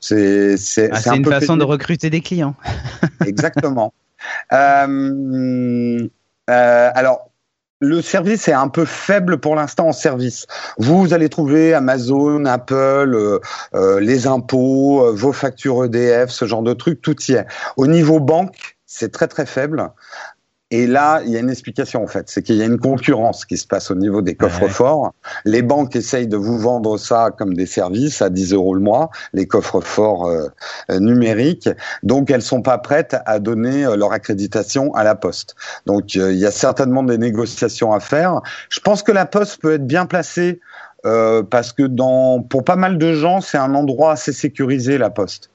c'est 0.00 0.56
c'est 0.56 0.90
ah, 0.92 1.10
un 1.10 1.14
une 1.16 1.22
peu 1.22 1.30
façon 1.30 1.56
de 1.56 1.64
recruter 1.64 2.08
des 2.08 2.20
clients. 2.20 2.54
Exactement. 3.26 3.92
Euh, 4.52 6.08
euh, 6.50 6.90
alors, 6.94 7.27
le 7.80 8.02
service 8.02 8.48
est 8.48 8.52
un 8.52 8.68
peu 8.68 8.84
faible 8.84 9.38
pour 9.38 9.54
l'instant 9.54 9.88
en 9.88 9.92
service. 9.92 10.46
Vous 10.78 11.12
allez 11.14 11.28
trouver 11.28 11.74
Amazon, 11.74 12.44
Apple, 12.44 12.74
euh, 13.14 13.38
euh, 13.74 14.00
les 14.00 14.26
impôts, 14.26 15.04
euh, 15.04 15.12
vos 15.12 15.32
factures 15.32 15.84
EDF, 15.84 16.30
ce 16.30 16.44
genre 16.44 16.62
de 16.62 16.74
trucs, 16.74 17.00
tout 17.00 17.16
y 17.28 17.32
est. 17.32 17.46
Au 17.76 17.86
niveau 17.86 18.18
banque, 18.18 18.76
c'est 18.86 19.12
très 19.12 19.28
très 19.28 19.46
faible. 19.46 19.90
Et 20.70 20.86
là, 20.86 21.22
il 21.24 21.30
y 21.30 21.36
a 21.36 21.40
une 21.40 21.48
explication 21.48 22.02
en 22.02 22.06
fait, 22.06 22.28
c'est 22.28 22.42
qu'il 22.42 22.56
y 22.56 22.62
a 22.62 22.66
une 22.66 22.78
concurrence 22.78 23.46
qui 23.46 23.56
se 23.56 23.66
passe 23.66 23.90
au 23.90 23.94
niveau 23.94 24.20
des 24.20 24.34
coffres 24.34 24.64
Ouais. 24.64 24.68
forts. 24.68 25.14
Les 25.46 25.62
banques 25.62 25.96
essayent 25.96 26.26
de 26.28 26.36
vous 26.36 26.58
vendre 26.58 26.98
ça 26.98 27.30
comme 27.36 27.54
des 27.54 27.64
services 27.64 28.20
à 28.20 28.28
10 28.28 28.52
euros 28.52 28.74
le 28.74 28.80
mois, 28.82 29.08
les 29.32 29.46
coffres 29.46 29.80
forts 29.80 30.26
euh, 30.26 30.48
euh, 30.90 31.00
numériques. 31.00 31.70
Donc, 32.02 32.30
elles 32.30 32.42
sont 32.42 32.60
pas 32.60 32.76
prêtes 32.76 33.16
à 33.24 33.38
donner 33.38 33.86
euh, 33.86 33.96
leur 33.96 34.12
accréditation 34.12 34.92
à 34.94 35.04
la 35.04 35.14
Poste. 35.14 35.56
Donc, 35.86 36.16
euh, 36.16 36.32
il 36.32 36.38
y 36.38 36.44
a 36.44 36.50
certainement 36.50 37.02
des 37.02 37.16
négociations 37.16 37.94
à 37.94 38.00
faire. 38.00 38.42
Je 38.68 38.80
pense 38.80 39.02
que 39.02 39.12
la 39.12 39.24
Poste 39.24 39.62
peut 39.62 39.72
être 39.72 39.86
bien 39.86 40.04
placée 40.04 40.60
euh, 41.06 41.42
parce 41.42 41.72
que 41.72 41.84
dans 41.84 42.42
pour 42.42 42.64
pas 42.64 42.76
mal 42.76 42.98
de 42.98 43.14
gens, 43.14 43.40
c'est 43.40 43.56
un 43.56 43.74
endroit 43.74 44.12
assez 44.12 44.32
sécurisé 44.34 44.98
la 44.98 45.08
Poste. 45.08 45.48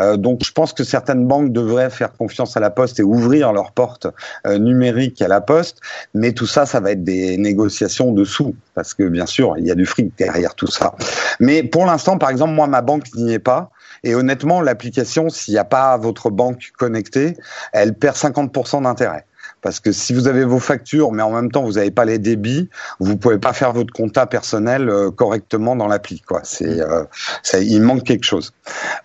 Euh, 0.00 0.16
donc 0.16 0.44
je 0.44 0.52
pense 0.52 0.72
que 0.72 0.84
certaines 0.84 1.26
banques 1.26 1.52
devraient 1.52 1.90
faire 1.90 2.12
confiance 2.12 2.56
à 2.56 2.60
la 2.60 2.70
Poste 2.70 3.00
et 3.00 3.02
ouvrir 3.02 3.52
leurs 3.52 3.72
portes 3.72 4.06
euh, 4.46 4.58
numériques 4.58 5.20
à 5.22 5.28
la 5.28 5.40
Poste, 5.40 5.80
mais 6.14 6.32
tout 6.32 6.46
ça, 6.46 6.66
ça 6.66 6.80
va 6.80 6.92
être 6.92 7.04
des 7.04 7.36
négociations 7.36 8.12
dessous, 8.12 8.54
parce 8.74 8.94
que 8.94 9.04
bien 9.04 9.26
sûr, 9.26 9.54
il 9.58 9.66
y 9.66 9.70
a 9.70 9.74
du 9.74 9.86
fric 9.86 10.12
derrière 10.18 10.54
tout 10.54 10.66
ça. 10.66 10.94
Mais 11.40 11.62
pour 11.62 11.86
l'instant, 11.86 12.18
par 12.18 12.30
exemple, 12.30 12.52
moi, 12.52 12.66
ma 12.66 12.82
banque 12.82 13.04
n'y 13.14 13.32
est 13.32 13.38
pas. 13.38 13.70
Et 14.04 14.14
honnêtement, 14.14 14.60
l'application, 14.60 15.28
s'il 15.28 15.54
n'y 15.54 15.58
a 15.58 15.64
pas 15.64 15.96
votre 15.96 16.30
banque 16.30 16.70
connectée, 16.76 17.36
elle 17.72 17.94
perd 17.94 18.16
50% 18.16 18.82
d'intérêt. 18.82 19.24
Parce 19.62 19.80
que 19.80 19.92
si 19.92 20.14
vous 20.14 20.28
avez 20.28 20.44
vos 20.44 20.58
factures, 20.58 21.12
mais 21.12 21.22
en 21.22 21.30
même 21.30 21.50
temps 21.50 21.64
vous 21.64 21.72
n'avez 21.72 21.90
pas 21.90 22.04
les 22.04 22.18
débits, 22.18 22.68
vous 23.00 23.16
pouvez 23.16 23.38
pas 23.38 23.52
faire 23.52 23.72
votre 23.72 23.92
compta 23.92 24.26
personnel 24.26 24.88
euh, 24.88 25.10
correctement 25.10 25.76
dans 25.76 25.88
l'appli. 25.88 26.20
Quoi, 26.20 26.40
c'est, 26.44 26.80
euh, 26.80 27.04
ça, 27.42 27.58
il 27.60 27.82
manque 27.82 28.04
quelque 28.04 28.24
chose. 28.24 28.52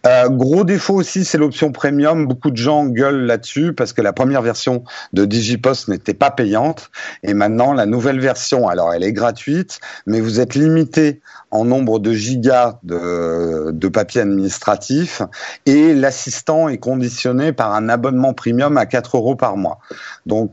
Euh, 0.06 0.30
gros 0.30 0.64
défaut 0.64 0.96
aussi, 0.96 1.26
c'est 1.26 1.38
l'option 1.38 1.72
premium. 1.72 2.28
Beaucoup 2.28 2.52
de 2.52 2.58
gens 2.58 2.86
gueulent 2.86 3.26
là-dessus 3.26 3.74
parce 3.74 3.94
que 3.94 4.02
la 4.02 4.14
première 4.14 4.42
version 4.42 4.84
de 5.14 5.26
Digipost 5.26 5.88
n'était 5.88 6.14
pas 6.14 6.32
payante 6.32 6.92
et 7.24 7.34
maintenant 7.34 7.74
la 7.74 7.86
nouvelle 7.86 8.20
version, 8.20 8.68
alors 8.68 8.94
elle 8.94 9.04
est 9.04 9.14
gratuite, 9.14 9.80
mais 10.06 10.20
vous 10.20 10.40
êtes 10.40 10.56
limité 10.56 11.22
en 11.52 11.66
nombre 11.66 12.00
de 12.00 12.14
gigas 12.14 12.80
de, 12.84 13.72
de 13.72 13.88
papier 13.88 14.22
administratif 14.22 15.22
et 15.66 15.94
l'assistant 15.94 16.68
est 16.68 16.80
conditionné 16.80 17.54
par 17.54 17.74
un 17.74 17.90
abonnement 17.90 18.34
premium 18.34 18.78
à 18.78 18.86
4 18.86 19.18
euros 19.18 19.36
par 19.36 19.58
mois. 19.58 19.80
Donc 20.26 20.53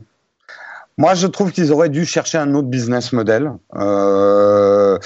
moi, 1.01 1.15
je 1.15 1.25
trouve 1.25 1.51
qu'ils 1.51 1.71
auraient 1.71 1.89
dû 1.89 2.05
chercher 2.05 2.37
un 2.37 2.53
autre 2.53 2.67
business 2.67 3.11
model. 3.11 3.53
Euh, 3.75 4.99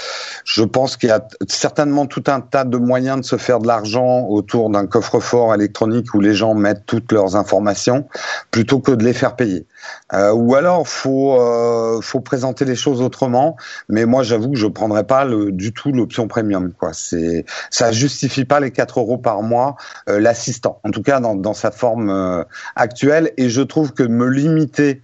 je 0.44 0.62
pense 0.62 0.98
qu'il 0.98 1.08
y 1.08 1.12
a 1.12 1.26
certainement 1.48 2.04
tout 2.04 2.24
un 2.26 2.42
tas 2.42 2.64
de 2.64 2.76
moyens 2.76 3.18
de 3.22 3.24
se 3.24 3.36
faire 3.38 3.60
de 3.60 3.66
l'argent 3.66 4.26
autour 4.28 4.68
d'un 4.68 4.86
coffre-fort 4.86 5.54
électronique 5.54 6.12
où 6.12 6.20
les 6.20 6.34
gens 6.34 6.52
mettent 6.52 6.84
toutes 6.84 7.12
leurs 7.12 7.34
informations 7.34 8.06
plutôt 8.50 8.80
que 8.80 8.92
de 8.92 9.04
les 9.04 9.14
faire 9.14 9.36
payer. 9.36 9.66
Euh, 10.12 10.32
ou 10.32 10.54
alors, 10.54 10.86
faut 10.86 11.40
euh, 11.40 12.02
faut 12.02 12.20
présenter 12.20 12.66
les 12.66 12.76
choses 12.76 13.00
autrement. 13.00 13.56
Mais 13.88 14.04
moi, 14.04 14.22
j'avoue 14.22 14.50
que 14.50 14.58
je 14.58 14.66
prendrais 14.66 15.04
pas 15.04 15.24
le, 15.24 15.50
du 15.50 15.72
tout 15.72 15.92
l'option 15.92 16.28
premium. 16.28 16.74
Quoi, 16.74 16.90
c'est 16.92 17.46
ça 17.70 17.90
justifie 17.90 18.44
pas 18.44 18.60
les 18.60 18.70
4 18.70 19.00
euros 19.00 19.16
par 19.16 19.40
mois 19.40 19.76
euh, 20.10 20.20
l'assistant. 20.20 20.78
En 20.84 20.90
tout 20.90 21.02
cas, 21.02 21.20
dans, 21.20 21.36
dans 21.36 21.54
sa 21.54 21.70
forme 21.70 22.10
euh, 22.10 22.44
actuelle. 22.74 23.32
Et 23.38 23.48
je 23.48 23.62
trouve 23.62 23.94
que 23.94 24.02
me 24.02 24.28
limiter 24.28 25.00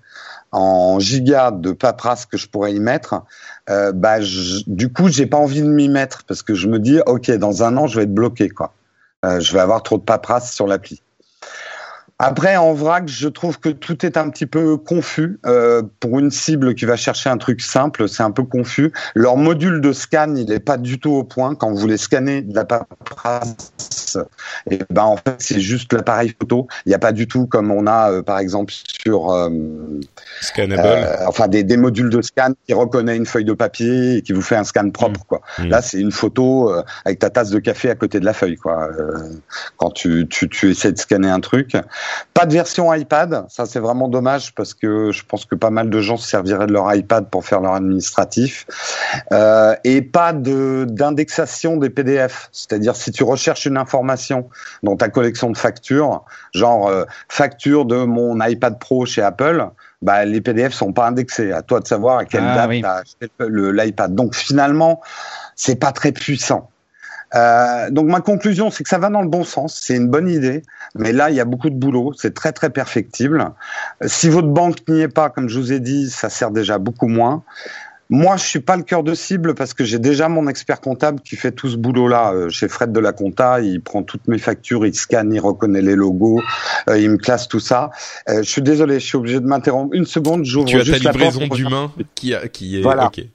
en 0.52 1.00
giga 1.00 1.50
de 1.50 1.72
paperasse 1.72 2.26
que 2.26 2.36
je 2.36 2.46
pourrais 2.46 2.74
y 2.74 2.80
mettre, 2.80 3.22
euh, 3.70 3.92
bah, 3.92 4.18
du 4.66 4.92
coup, 4.92 5.08
j'ai 5.08 5.26
pas 5.26 5.38
envie 5.38 5.62
de 5.62 5.68
m'y 5.68 5.88
mettre 5.88 6.24
parce 6.24 6.42
que 6.42 6.54
je 6.54 6.68
me 6.68 6.78
dis, 6.78 7.00
ok, 7.06 7.30
dans 7.32 7.62
un 7.62 7.76
an, 7.76 7.86
je 7.86 7.96
vais 7.96 8.04
être 8.04 8.14
bloqué, 8.14 8.48
quoi. 8.48 8.74
Euh, 9.24 9.40
je 9.40 9.52
vais 9.52 9.60
avoir 9.60 9.82
trop 9.82 9.98
de 9.98 10.02
paperasse 10.02 10.52
sur 10.52 10.66
l'appli. 10.66 11.01
Après, 12.24 12.56
en 12.56 12.72
vrac, 12.72 13.08
je 13.08 13.26
trouve 13.26 13.58
que 13.58 13.68
tout 13.68 14.06
est 14.06 14.16
un 14.16 14.30
petit 14.30 14.46
peu 14.46 14.76
confus. 14.76 15.40
Euh, 15.44 15.82
pour 15.98 16.20
une 16.20 16.30
cible 16.30 16.76
qui 16.76 16.84
va 16.84 16.94
chercher 16.94 17.30
un 17.30 17.36
truc 17.36 17.60
simple, 17.60 18.08
c'est 18.08 18.22
un 18.22 18.30
peu 18.30 18.44
confus. 18.44 18.92
Leur 19.16 19.36
module 19.36 19.80
de 19.80 19.92
scan, 19.92 20.34
il 20.36 20.46
n'est 20.46 20.60
pas 20.60 20.76
du 20.76 21.00
tout 21.00 21.10
au 21.10 21.24
point. 21.24 21.56
Quand 21.56 21.70
vous 21.70 21.78
voulez 21.78 21.96
scanner 21.96 22.42
de 22.42 22.54
la 22.54 22.64
paperasse, 22.64 24.18
et 24.70 24.78
eh 24.80 24.84
ben 24.90 25.02
en 25.02 25.16
fait, 25.16 25.34
c'est 25.38 25.60
juste 25.60 25.92
l'appareil 25.92 26.34
photo. 26.38 26.68
Il 26.86 26.90
n'y 26.90 26.94
a 26.94 26.98
pas 26.98 27.12
du 27.12 27.26
tout 27.26 27.46
comme 27.46 27.70
on 27.70 27.86
a, 27.86 28.12
euh, 28.12 28.22
par 28.22 28.38
exemple, 28.38 28.72
sur 28.72 29.32
euh, 29.32 29.50
Scannable. 30.40 30.82
Euh, 30.84 31.26
enfin 31.26 31.48
des, 31.48 31.64
des, 31.64 31.76
modules 31.76 32.10
de 32.10 32.22
scan 32.22 32.52
qui 32.66 32.74
reconnaît 32.74 33.16
une 33.16 33.26
feuille 33.26 33.44
de 33.44 33.52
papier 33.52 34.16
et 34.16 34.22
qui 34.22 34.32
vous 34.32 34.42
fait 34.42 34.56
un 34.56 34.64
scan 34.64 34.90
propre. 34.90 35.20
Mmh. 35.20 35.24
Quoi. 35.28 35.40
Mmh. 35.58 35.68
Là, 35.68 35.82
c'est 35.82 35.98
une 35.98 36.12
photo 36.12 36.70
euh, 36.70 36.82
avec 37.04 37.18
ta 37.18 37.30
tasse 37.30 37.50
de 37.50 37.58
café 37.58 37.90
à 37.90 37.94
côté 37.94 38.20
de 38.20 38.24
la 38.24 38.32
feuille. 38.32 38.56
Quoi. 38.56 38.88
quand 39.76 39.90
tu, 39.90 40.26
tu, 40.28 40.48
tu 40.48 40.70
essaies 40.70 40.92
de 40.92 40.98
scanner 40.98 41.30
un 41.30 41.40
truc. 41.40 41.76
Pas 42.34 42.46
de 42.46 42.52
version 42.52 42.92
iPad, 42.92 43.44
ça 43.48 43.66
c'est 43.66 43.78
vraiment 43.78 44.08
dommage 44.08 44.54
parce 44.54 44.74
que 44.74 45.12
je 45.12 45.22
pense 45.24 45.44
que 45.44 45.54
pas 45.54 45.70
mal 45.70 45.90
de 45.90 46.00
gens 46.00 46.16
se 46.16 46.28
serviraient 46.28 46.66
de 46.66 46.72
leur 46.72 46.92
iPad 46.94 47.28
pour 47.28 47.44
faire 47.44 47.60
leur 47.60 47.74
administratif. 47.74 48.66
Euh, 49.32 49.74
et 49.84 50.02
pas 50.02 50.32
de 50.32 50.86
d'indexation 50.88 51.76
des 51.76 51.90
PDF, 51.90 52.48
c'est-à-dire 52.52 52.96
si 52.96 53.12
tu 53.12 53.24
recherches 53.24 53.66
une 53.66 53.76
information 53.76 54.48
dans 54.82 54.96
ta 54.96 55.08
collection 55.08 55.50
de 55.50 55.56
factures, 55.56 56.24
genre 56.54 56.88
euh, 56.88 57.04
facture 57.28 57.84
de 57.84 58.04
mon 58.04 58.40
iPad 58.44 58.78
Pro 58.78 59.04
chez 59.06 59.22
Apple, 59.22 59.68
bah, 60.02 60.24
les 60.24 60.40
PDF 60.40 60.72
sont 60.72 60.92
pas 60.92 61.06
indexés. 61.06 61.52
À 61.52 61.62
toi 61.62 61.80
de 61.80 61.86
savoir 61.86 62.18
à 62.18 62.24
quelle 62.24 62.44
ah, 62.44 62.54
date 62.56 62.68
oui. 62.68 62.80
tu 62.80 62.86
as 62.86 62.94
acheté 62.94 63.28
l'iPad. 63.40 64.14
Donc 64.14 64.34
finalement, 64.34 65.00
c'est 65.54 65.76
pas 65.76 65.92
très 65.92 66.12
puissant. 66.12 66.71
Euh, 67.34 67.90
donc 67.90 68.06
ma 68.08 68.20
conclusion, 68.20 68.70
c'est 68.70 68.82
que 68.82 68.88
ça 68.88 68.98
va 68.98 69.08
dans 69.08 69.22
le 69.22 69.28
bon 69.28 69.44
sens, 69.44 69.80
c'est 69.82 69.96
une 69.96 70.08
bonne 70.08 70.28
idée, 70.28 70.62
mais 70.94 71.12
là 71.12 71.30
il 71.30 71.36
y 71.36 71.40
a 71.40 71.44
beaucoup 71.44 71.70
de 71.70 71.74
boulot, 71.74 72.12
c'est 72.16 72.34
très 72.34 72.52
très 72.52 72.70
perfectible. 72.70 73.50
Si 74.06 74.28
votre 74.28 74.48
banque 74.48 74.86
n'y 74.88 75.00
est 75.00 75.08
pas, 75.08 75.30
comme 75.30 75.48
je 75.48 75.58
vous 75.58 75.72
ai 75.72 75.80
dit, 75.80 76.10
ça 76.10 76.28
sert 76.28 76.50
déjà 76.50 76.78
beaucoup 76.78 77.08
moins. 77.08 77.42
Moi, 78.10 78.36
je 78.36 78.44
suis 78.44 78.60
pas 78.60 78.76
le 78.76 78.82
cœur 78.82 79.02
de 79.02 79.14
cible 79.14 79.54
parce 79.54 79.72
que 79.72 79.84
j'ai 79.84 79.98
déjà 79.98 80.28
mon 80.28 80.46
expert 80.46 80.82
comptable 80.82 81.20
qui 81.20 81.34
fait 81.34 81.50
tout 81.50 81.70
ce 81.70 81.76
boulot-là 81.76 82.34
euh, 82.34 82.50
chez 82.50 82.68
Fred 82.68 82.92
de 82.92 83.00
la 83.00 83.12
Compta. 83.12 83.62
Il 83.62 83.80
prend 83.80 84.02
toutes 84.02 84.28
mes 84.28 84.36
factures, 84.36 84.84
il 84.84 84.94
scanne, 84.94 85.32
il 85.32 85.40
reconnaît 85.40 85.80
les 85.80 85.96
logos, 85.96 86.42
euh, 86.90 86.98
il 86.98 87.08
me 87.08 87.16
classe 87.16 87.48
tout 87.48 87.58
ça. 87.58 87.90
Euh, 88.28 88.42
je 88.42 88.50
suis 88.50 88.60
désolé, 88.60 89.00
je 89.00 89.06
suis 89.06 89.16
obligé 89.16 89.40
de 89.40 89.46
m'interrompre 89.46 89.94
une 89.94 90.04
seconde. 90.04 90.44
J'ouvre 90.44 90.66
tu 90.66 90.78
as 90.78 90.84
ta 90.84 91.10
livraison 91.10 91.46
d'humain 91.46 91.90
qui, 92.14 92.34
a, 92.34 92.48
qui 92.48 92.80
est. 92.80 92.82
Voilà. 92.82 93.06
Okay. 93.06 93.30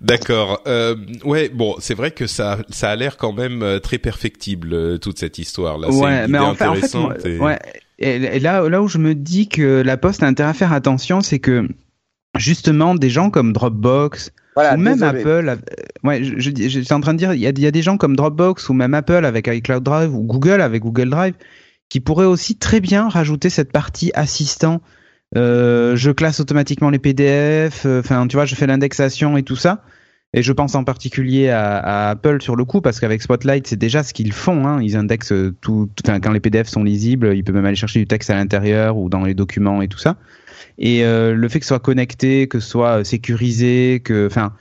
D'accord. 0.00 0.62
Euh, 0.66 0.96
ouais, 1.24 1.48
bon, 1.48 1.76
c'est 1.78 1.94
vrai 1.94 2.10
que 2.10 2.26
ça, 2.26 2.58
ça 2.70 2.90
a 2.90 2.96
l'air 2.96 3.16
quand 3.16 3.32
même 3.32 3.80
très 3.82 3.98
perfectible 3.98 4.98
toute 4.98 5.18
cette 5.18 5.38
histoire 5.38 5.78
là. 5.78 5.90
Ouais, 5.90 6.28
mais 6.28 6.38
en 6.38 6.54
fait, 6.54 6.66
en 6.66 6.74
fait 6.74 6.94
moi, 6.98 7.14
et... 7.24 7.38
ouais. 7.38 7.58
Et 7.98 8.40
là, 8.40 8.68
là 8.68 8.82
où 8.82 8.88
je 8.88 8.98
me 8.98 9.14
dis 9.14 9.48
que 9.48 9.80
la 9.82 9.96
Poste 9.96 10.22
a 10.24 10.26
intérêt 10.26 10.50
à 10.50 10.54
faire 10.54 10.72
attention, 10.72 11.20
c'est 11.20 11.38
que 11.38 11.68
justement 12.36 12.94
des 12.94 13.10
gens 13.10 13.30
comme 13.30 13.52
Dropbox 13.52 14.32
voilà, 14.54 14.74
ou 14.74 14.78
même 14.78 14.94
désolé. 14.94 15.20
Apple. 15.20 15.48
Euh, 15.48 15.56
ouais, 16.02 16.24
je, 16.24 16.38
je, 16.38 16.50
j'étais 16.68 16.92
en 16.92 17.00
train 17.00 17.14
de 17.14 17.18
dire, 17.18 17.34
il 17.34 17.40
y 17.40 17.44
y 17.44 17.66
a 17.66 17.70
des 17.70 17.82
gens 17.82 17.96
comme 17.96 18.16
Dropbox 18.16 18.68
ou 18.68 18.72
même 18.72 18.94
Apple 18.94 19.24
avec 19.24 19.46
iCloud 19.46 19.82
Drive 19.82 20.14
ou 20.14 20.22
Google 20.22 20.60
avec 20.60 20.82
Google 20.82 21.10
Drive 21.10 21.34
qui 21.88 22.00
pourraient 22.00 22.24
aussi 22.26 22.56
très 22.56 22.80
bien 22.80 23.08
rajouter 23.08 23.50
cette 23.50 23.72
partie 23.72 24.10
assistant. 24.14 24.80
Euh, 25.36 25.96
je 25.96 26.10
classe 26.10 26.40
automatiquement 26.40 26.90
les 26.90 26.98
PDF. 26.98 27.86
Enfin, 27.86 28.26
tu 28.26 28.36
vois, 28.36 28.44
je 28.44 28.54
fais 28.54 28.66
l'indexation 28.66 29.36
et 29.36 29.42
tout 29.42 29.56
ça. 29.56 29.82
Et 30.36 30.42
je 30.42 30.52
pense 30.52 30.74
en 30.74 30.82
particulier 30.82 31.50
à, 31.50 31.76
à 31.76 32.10
Apple 32.10 32.42
sur 32.42 32.56
le 32.56 32.64
coup, 32.64 32.80
parce 32.80 32.98
qu'avec 32.98 33.22
Spotlight, 33.22 33.68
c'est 33.68 33.76
déjà 33.76 34.02
ce 34.02 34.12
qu'ils 34.12 34.32
font. 34.32 34.66
Hein. 34.66 34.82
Ils 34.82 34.96
indexent 34.96 35.34
tout, 35.60 35.88
enfin, 36.04 36.18
quand 36.18 36.32
les 36.32 36.40
PDF 36.40 36.68
sont 36.68 36.82
lisibles, 36.82 37.36
ils 37.36 37.44
peuvent 37.44 37.54
même 37.54 37.66
aller 37.66 37.76
chercher 37.76 38.00
du 38.00 38.06
texte 38.06 38.30
à 38.30 38.34
l'intérieur 38.34 38.96
ou 38.96 39.08
dans 39.08 39.24
les 39.24 39.34
documents 39.34 39.80
et 39.80 39.86
tout 39.86 39.98
ça. 39.98 40.16
Et 40.78 41.04
euh, 41.04 41.34
le 41.34 41.48
fait 41.48 41.60
que 41.60 41.64
ce 41.64 41.68
soit 41.68 41.78
connecté, 41.78 42.48
que 42.48 42.58
ce 42.58 42.68
soit 42.68 43.04
sécurisé, 43.04 44.00
que, 44.04 44.26
enfin, 44.26 44.52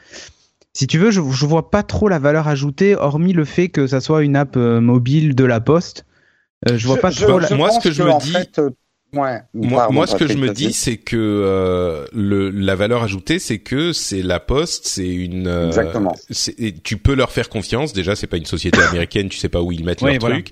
si 0.74 0.88
tu 0.88 0.98
veux, 0.98 1.12
je, 1.12 1.22
je 1.22 1.46
vois 1.46 1.70
pas 1.70 1.84
trop 1.84 2.10
la 2.10 2.20
valeur 2.20 2.48
ajoutée, 2.48 2.96
hormis 2.96 3.34
le 3.34 3.46
fait 3.46 3.70
que 3.70 3.86
ça 3.88 4.02
soit 4.02 4.24
une 4.24 4.36
app 4.36 4.58
euh, 4.58 4.82
mobile 4.82 5.36
de 5.36 5.44
la 5.44 5.60
Poste. 5.60 6.06
Euh, 6.68 6.78
je 6.78 6.88
vois 6.88 6.98
pas 6.98 7.12
je, 7.12 7.24
trop. 7.24 7.40
Je, 7.40 7.50
la... 7.50 7.56
Moi, 7.56 7.70
ce 7.70 7.80
que 7.80 7.92
je 7.92 8.04
me 8.04 8.12
en 8.12 8.18
dis. 8.18 8.32
Fait, 8.32 8.60
euh, 8.60 8.72
Ouais, 9.14 9.38
moi, 9.54 9.90
moi, 9.92 10.08
ce 10.08 10.16
que 10.16 10.28
je 10.28 10.38
me 10.38 10.50
dis, 10.50 10.74
c'est 10.74 10.98
que 10.98 11.16
euh, 11.18 12.06
le, 12.14 12.50
la 12.50 12.74
valeur 12.76 13.04
ajoutée, 13.04 13.38
c'est 13.40 13.60
que 13.60 13.94
c'est 13.94 14.24
la 14.24 14.40
Poste, 14.40 14.88
c'est 14.88 15.08
une. 15.08 15.48
Euh, 15.48 15.68
Exactement. 15.68 16.16
tu 16.84 16.98
peux 16.98 17.14
leur 17.14 17.32
faire 17.32 17.50
confiance. 17.50 17.94
Déjà, 17.94 18.16
c'est 18.16 18.28
pas 18.28 18.38
une 18.38 18.46
société 18.46 18.82
américaine, 18.90 19.30
tu 19.30 19.38
sais 19.38 19.50
pas 19.50 19.62
où 19.62 19.72
ils 19.72 19.84
mettent 19.86 20.02
Oui, 20.02 20.12
leur 20.14 20.20
voilà. 20.20 20.36
truc. 20.38 20.50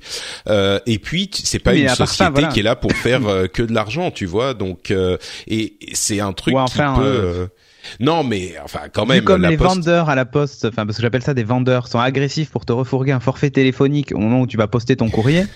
Euh, 0.48 0.80
et 0.86 1.00
puis, 1.00 1.30
c'est 1.44 1.60
pas 1.60 1.74
Mais 1.74 1.82
une 1.82 1.90
société 1.90 2.24
ça, 2.26 2.30
voilà. 2.30 2.48
qui 2.50 2.60
est 2.60 2.64
là 2.64 2.76
pour 2.76 2.92
faire 2.94 3.28
euh, 3.28 3.48
que 3.48 3.64
de 3.64 3.74
l'argent, 3.74 4.12
tu 4.12 4.26
vois. 4.28 4.54
Donc, 4.54 4.92
euh, 4.92 5.18
et 5.48 5.74
c'est 5.94 6.20
un 6.20 6.34
truc 6.34 6.54
Ou 6.54 6.60
enfin, 6.60 6.94
qui 6.94 7.00
peut. 7.02 7.06
euh, 7.08 7.48
Non, 8.00 8.24
mais 8.24 8.54
enfin, 8.64 8.82
quand 8.94 9.04
Vu 9.06 9.10
même, 9.14 9.24
comme 9.24 9.42
la 9.42 9.50
les 9.50 9.58
Poste. 9.58 9.76
vendeurs 9.78 10.10
à 10.10 10.16
la 10.16 10.26
poste, 10.26 10.66
enfin 10.66 10.86
parce 10.86 10.98
que 10.98 11.02
j'appelle 11.02 11.24
ça 11.24 11.34
des 11.34 11.44
vendeurs, 11.44 11.88
sont 11.88 12.00
agressifs 12.00 12.52
pour 12.52 12.66
te 12.66 12.72
refourguer 12.74 13.12
un 13.12 13.20
forfait 13.20 13.50
téléphonique 13.50 14.12
au 14.14 14.20
moment 14.20 14.42
où 14.42 14.48
tu 14.48 14.58
vas 14.58 14.68
poster 14.68 14.96
ton 14.96 15.10
courrier. 15.10 15.46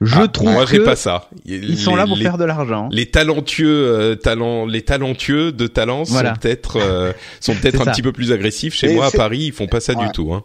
Je 0.00 0.14
Ah, 0.16 0.28
trouve 0.28 0.50
moi, 0.52 0.64
j'ai 0.66 0.78
que 0.78 0.82
pas 0.84 0.94
ça. 0.96 1.28
ils 1.44 1.76
sont 1.76 1.96
là 1.96 2.06
pour 2.06 2.16
les, 2.16 2.22
faire 2.22 2.38
de 2.38 2.44
l'argent. 2.44 2.88
les 2.92 3.10
talentueux 3.10 3.66
euh, 3.88 4.14
talents 4.14 4.64
les 4.66 4.82
talentueux 4.82 5.50
de 5.52 5.66
talent 5.66 6.04
Voilà. 6.04 6.30
sont 6.34 6.40
peut-être 6.40 6.76
euh, 6.80 7.12
sont 7.40 7.54
peut-être 7.54 7.80
un 7.80 7.84
ça. 7.86 7.90
petit 7.90 8.02
peu 8.02 8.12
plus 8.12 8.30
agressifs 8.32 8.74
chez 8.74 8.92
Et 8.92 8.94
moi 8.94 9.06
à 9.06 9.10
Paris 9.10 9.40
ils 9.46 9.52
font 9.52 9.66
pas 9.66 9.80
ça 9.80 9.94
Ouais. 9.94 10.06
du 10.06 10.12
tout 10.12 10.32
hein. 10.32 10.44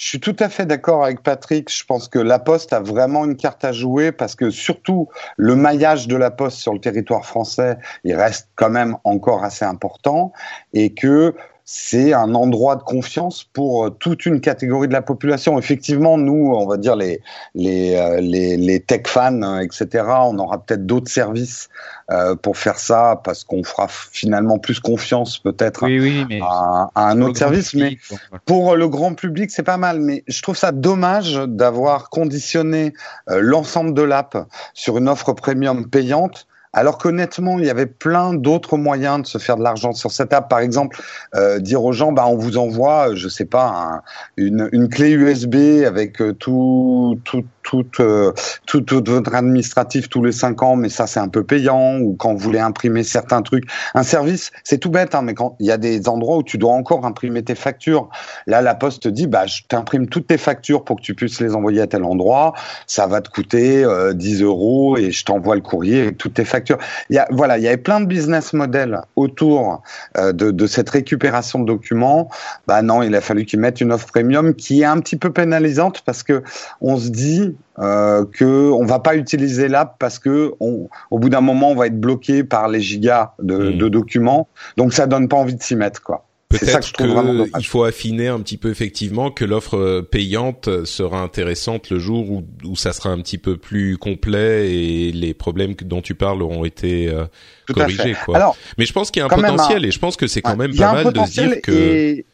Je 0.00 0.06
suis 0.06 0.20
tout 0.20 0.36
à 0.38 0.48
fait 0.48 0.64
d'accord 0.64 1.04
avec 1.04 1.24
Patrick. 1.24 1.70
Je 1.76 1.84
pense 1.84 2.06
que 2.06 2.20
la 2.20 2.38
Poste 2.38 2.72
a 2.72 2.78
vraiment 2.78 3.24
une 3.24 3.36
carte 3.36 3.64
à 3.64 3.72
jouer 3.72 4.12
parce 4.12 4.36
que 4.36 4.48
surtout 4.48 5.08
le 5.36 5.56
maillage 5.56 6.06
de 6.06 6.14
la 6.14 6.30
Poste 6.30 6.58
sur 6.58 6.72
le 6.72 6.78
territoire 6.78 7.26
français, 7.26 7.78
il 8.04 8.14
reste 8.14 8.48
quand 8.54 8.70
même 8.70 8.96
encore 9.02 9.42
assez 9.42 9.64
important 9.64 10.32
et 10.72 10.94
que 10.94 11.34
c'est 11.70 12.14
un 12.14 12.34
endroit 12.34 12.76
de 12.76 12.82
confiance 12.82 13.44
pour 13.44 13.84
euh, 13.84 13.90
toute 13.90 14.24
une 14.24 14.40
catégorie 14.40 14.88
de 14.88 14.94
la 14.94 15.02
population. 15.02 15.58
Effectivement, 15.58 16.16
nous, 16.16 16.54
on 16.54 16.66
va 16.66 16.78
dire 16.78 16.96
les 16.96 17.20
les 17.54 17.94
euh, 17.94 18.22
les, 18.22 18.56
les 18.56 18.80
tech 18.80 19.02
fans, 19.06 19.42
hein, 19.42 19.60
etc. 19.60 20.06
On 20.06 20.38
aura 20.38 20.64
peut-être 20.64 20.86
d'autres 20.86 21.10
services 21.10 21.68
euh, 22.10 22.34
pour 22.36 22.56
faire 22.56 22.78
ça 22.78 23.20
parce 23.22 23.44
qu'on 23.44 23.62
fera 23.64 23.86
finalement 23.86 24.58
plus 24.58 24.80
confiance 24.80 25.38
peut-être 25.38 25.84
oui, 25.84 26.00
oui, 26.00 26.24
mais 26.30 26.40
à, 26.42 26.88
à, 26.94 27.10
un 27.10 27.20
autre 27.20 27.36
service. 27.36 27.72
Public, 27.72 28.00
mais 28.10 28.38
pour 28.46 28.74
le 28.74 28.88
grand 28.88 29.12
public, 29.12 29.50
c'est 29.50 29.62
pas 29.62 29.76
mal. 29.76 30.00
Mais 30.00 30.24
je 30.26 30.40
trouve 30.40 30.56
ça 30.56 30.72
dommage 30.72 31.34
d'avoir 31.34 32.08
conditionné 32.08 32.94
euh, 33.28 33.40
l'ensemble 33.42 33.92
de 33.92 34.00
l'app 34.00 34.38
sur 34.72 34.96
une 34.96 35.06
offre 35.06 35.34
premium 35.34 35.86
payante 35.90 36.46
alors 36.78 36.96
qu'honnêtement, 36.96 37.58
il 37.58 37.64
y 37.64 37.70
avait 37.70 37.86
plein 37.86 38.34
d'autres 38.34 38.76
moyens 38.76 39.22
de 39.22 39.26
se 39.26 39.38
faire 39.38 39.56
de 39.56 39.64
l'argent 39.64 39.92
sur 39.92 40.12
cette 40.12 40.32
app. 40.32 40.48
Par 40.48 40.60
exemple, 40.60 41.02
euh, 41.34 41.58
dire 41.58 41.82
aux 41.82 41.92
gens, 41.92 42.12
bah, 42.12 42.24
on 42.28 42.36
vous 42.36 42.56
envoie, 42.56 43.16
je 43.16 43.28
sais 43.28 43.46
pas, 43.46 43.66
un, 43.66 44.02
une, 44.36 44.68
une, 44.70 44.88
clé 44.88 45.10
USB 45.10 45.84
avec 45.84 46.22
euh, 46.22 46.32
tout, 46.34 47.18
tout, 47.24 47.44
tout, 47.68 47.84
euh, 48.00 48.32
tout, 48.66 48.82
votre 49.06 49.34
administratif 49.34 50.08
tous 50.08 50.24
les 50.24 50.32
cinq 50.32 50.62
ans, 50.62 50.74
mais 50.74 50.88
ça 50.88 51.06
c'est 51.06 51.20
un 51.20 51.28
peu 51.28 51.44
payant. 51.44 51.98
Ou 51.98 52.14
quand 52.14 52.32
vous 52.32 52.38
voulez 52.38 52.58
imprimer 52.58 53.02
certains 53.02 53.42
trucs, 53.42 53.64
un 53.94 54.02
service, 54.02 54.50
c'est 54.64 54.78
tout 54.78 54.90
bête, 54.90 55.14
hein, 55.14 55.22
mais 55.22 55.34
quand 55.34 55.54
il 55.60 55.66
y 55.66 55.70
a 55.70 55.76
des 55.76 56.08
endroits 56.08 56.38
où 56.38 56.42
tu 56.42 56.56
dois 56.56 56.72
encore 56.72 57.04
imprimer 57.04 57.42
tes 57.42 57.54
factures, 57.54 58.08
là 58.46 58.62
la 58.62 58.74
Poste 58.74 59.02
te 59.02 59.08
dit, 59.08 59.26
bah, 59.26 59.46
je 59.46 59.62
t'imprime 59.68 60.08
toutes 60.08 60.28
tes 60.28 60.38
factures 60.38 60.84
pour 60.84 60.96
que 60.96 61.02
tu 61.02 61.14
puisses 61.14 61.40
les 61.40 61.54
envoyer 61.54 61.82
à 61.82 61.86
tel 61.86 62.04
endroit. 62.04 62.54
Ça 62.86 63.06
va 63.06 63.20
te 63.20 63.28
coûter 63.28 63.84
euh, 63.84 64.14
10 64.14 64.42
euros 64.42 64.96
et 64.96 65.10
je 65.10 65.24
t'envoie 65.24 65.54
le 65.54 65.60
courrier 65.60 66.00
avec 66.00 66.16
toutes 66.16 66.34
tes 66.34 66.44
factures. 66.44 66.78
Il 67.10 67.16
y 67.16 67.18
a, 67.18 67.28
voilà, 67.30 67.58
il 67.58 67.64
y 67.64 67.68
avait 67.68 67.76
plein 67.76 68.00
de 68.00 68.06
business 68.06 68.54
models 68.54 69.02
autour 69.16 69.82
euh, 70.16 70.32
de, 70.32 70.50
de, 70.50 70.66
cette 70.66 70.88
récupération 70.88 71.58
de 71.58 71.66
documents. 71.66 72.30
Bah 72.66 72.80
non, 72.80 73.02
il 73.02 73.14
a 73.14 73.20
fallu 73.20 73.44
qu'ils 73.44 73.60
mettent 73.60 73.80
une 73.80 73.92
offre 73.92 74.06
premium 74.06 74.54
qui 74.54 74.82
est 74.82 74.86
un 74.86 75.00
petit 75.00 75.16
peu 75.16 75.32
pénalisante 75.32 76.00
parce 76.06 76.22
que 76.22 76.42
on 76.80 76.96
se 76.96 77.08
dit 77.08 77.56
euh, 77.78 78.24
que 78.32 78.70
on 78.70 78.84
va 78.84 78.98
pas 78.98 79.16
utiliser 79.16 79.68
l'app 79.68 79.96
parce 79.98 80.18
que 80.18 80.54
on, 80.60 80.88
au 81.10 81.18
bout 81.18 81.28
d'un 81.28 81.40
moment 81.40 81.70
on 81.70 81.76
va 81.76 81.86
être 81.86 82.00
bloqué 82.00 82.44
par 82.44 82.68
les 82.68 82.80
gigas 82.80 83.34
de, 83.40 83.56
mmh. 83.56 83.78
de 83.78 83.88
documents. 83.88 84.48
Donc 84.76 84.92
ça 84.92 85.06
donne 85.06 85.28
pas 85.28 85.36
envie 85.36 85.54
de 85.54 85.62
s'y 85.62 85.76
mettre 85.76 86.02
quoi. 86.02 86.24
Peut-être 86.48 86.92
qu'il 86.92 87.66
faut 87.66 87.84
affiner 87.84 88.28
un 88.28 88.40
petit 88.40 88.56
peu 88.56 88.70
effectivement 88.70 89.30
que 89.30 89.44
l'offre 89.44 90.00
payante 90.00 90.86
sera 90.86 91.20
intéressante 91.20 91.90
le 91.90 91.98
jour 91.98 92.30
où, 92.30 92.42
où, 92.64 92.74
ça 92.74 92.94
sera 92.94 93.10
un 93.10 93.18
petit 93.18 93.36
peu 93.36 93.58
plus 93.58 93.98
complet 93.98 94.72
et 94.72 95.12
les 95.12 95.34
problèmes 95.34 95.74
dont 95.82 96.00
tu 96.00 96.14
parles 96.14 96.42
auront 96.42 96.64
été 96.64 97.08
euh, 97.08 97.26
corrigés. 97.72 98.16
Quoi. 98.24 98.36
Alors, 98.36 98.56
Mais 98.78 98.86
je 98.86 98.94
pense 98.94 99.10
qu'il 99.10 99.20
y 99.20 99.22
a 99.22 99.26
un 99.26 99.28
potentiel 99.28 99.84
un... 99.84 99.88
et 99.88 99.90
je 99.90 99.98
pense 99.98 100.16
que 100.16 100.26
c'est 100.26 100.40
quand 100.40 100.56
même 100.56 100.74
pas 100.74 101.04
mal 101.04 101.12
de 101.12 101.20
se 101.26 101.32
dire 101.32 101.60
que. 101.60 101.70
Et, 101.70 102.26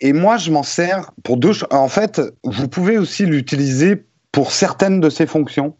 et 0.00 0.12
moi, 0.12 0.36
je 0.36 0.50
m'en 0.50 0.64
sers 0.64 1.10
pour 1.22 1.38
deux. 1.38 1.52
En 1.70 1.88
fait, 1.88 2.20
vous 2.44 2.68
pouvez 2.68 2.98
aussi 2.98 3.24
l'utiliser 3.24 4.04
pour 4.32 4.50
certaines 4.50 5.00
de 5.00 5.10
ses 5.10 5.26
fonctions. 5.26 5.76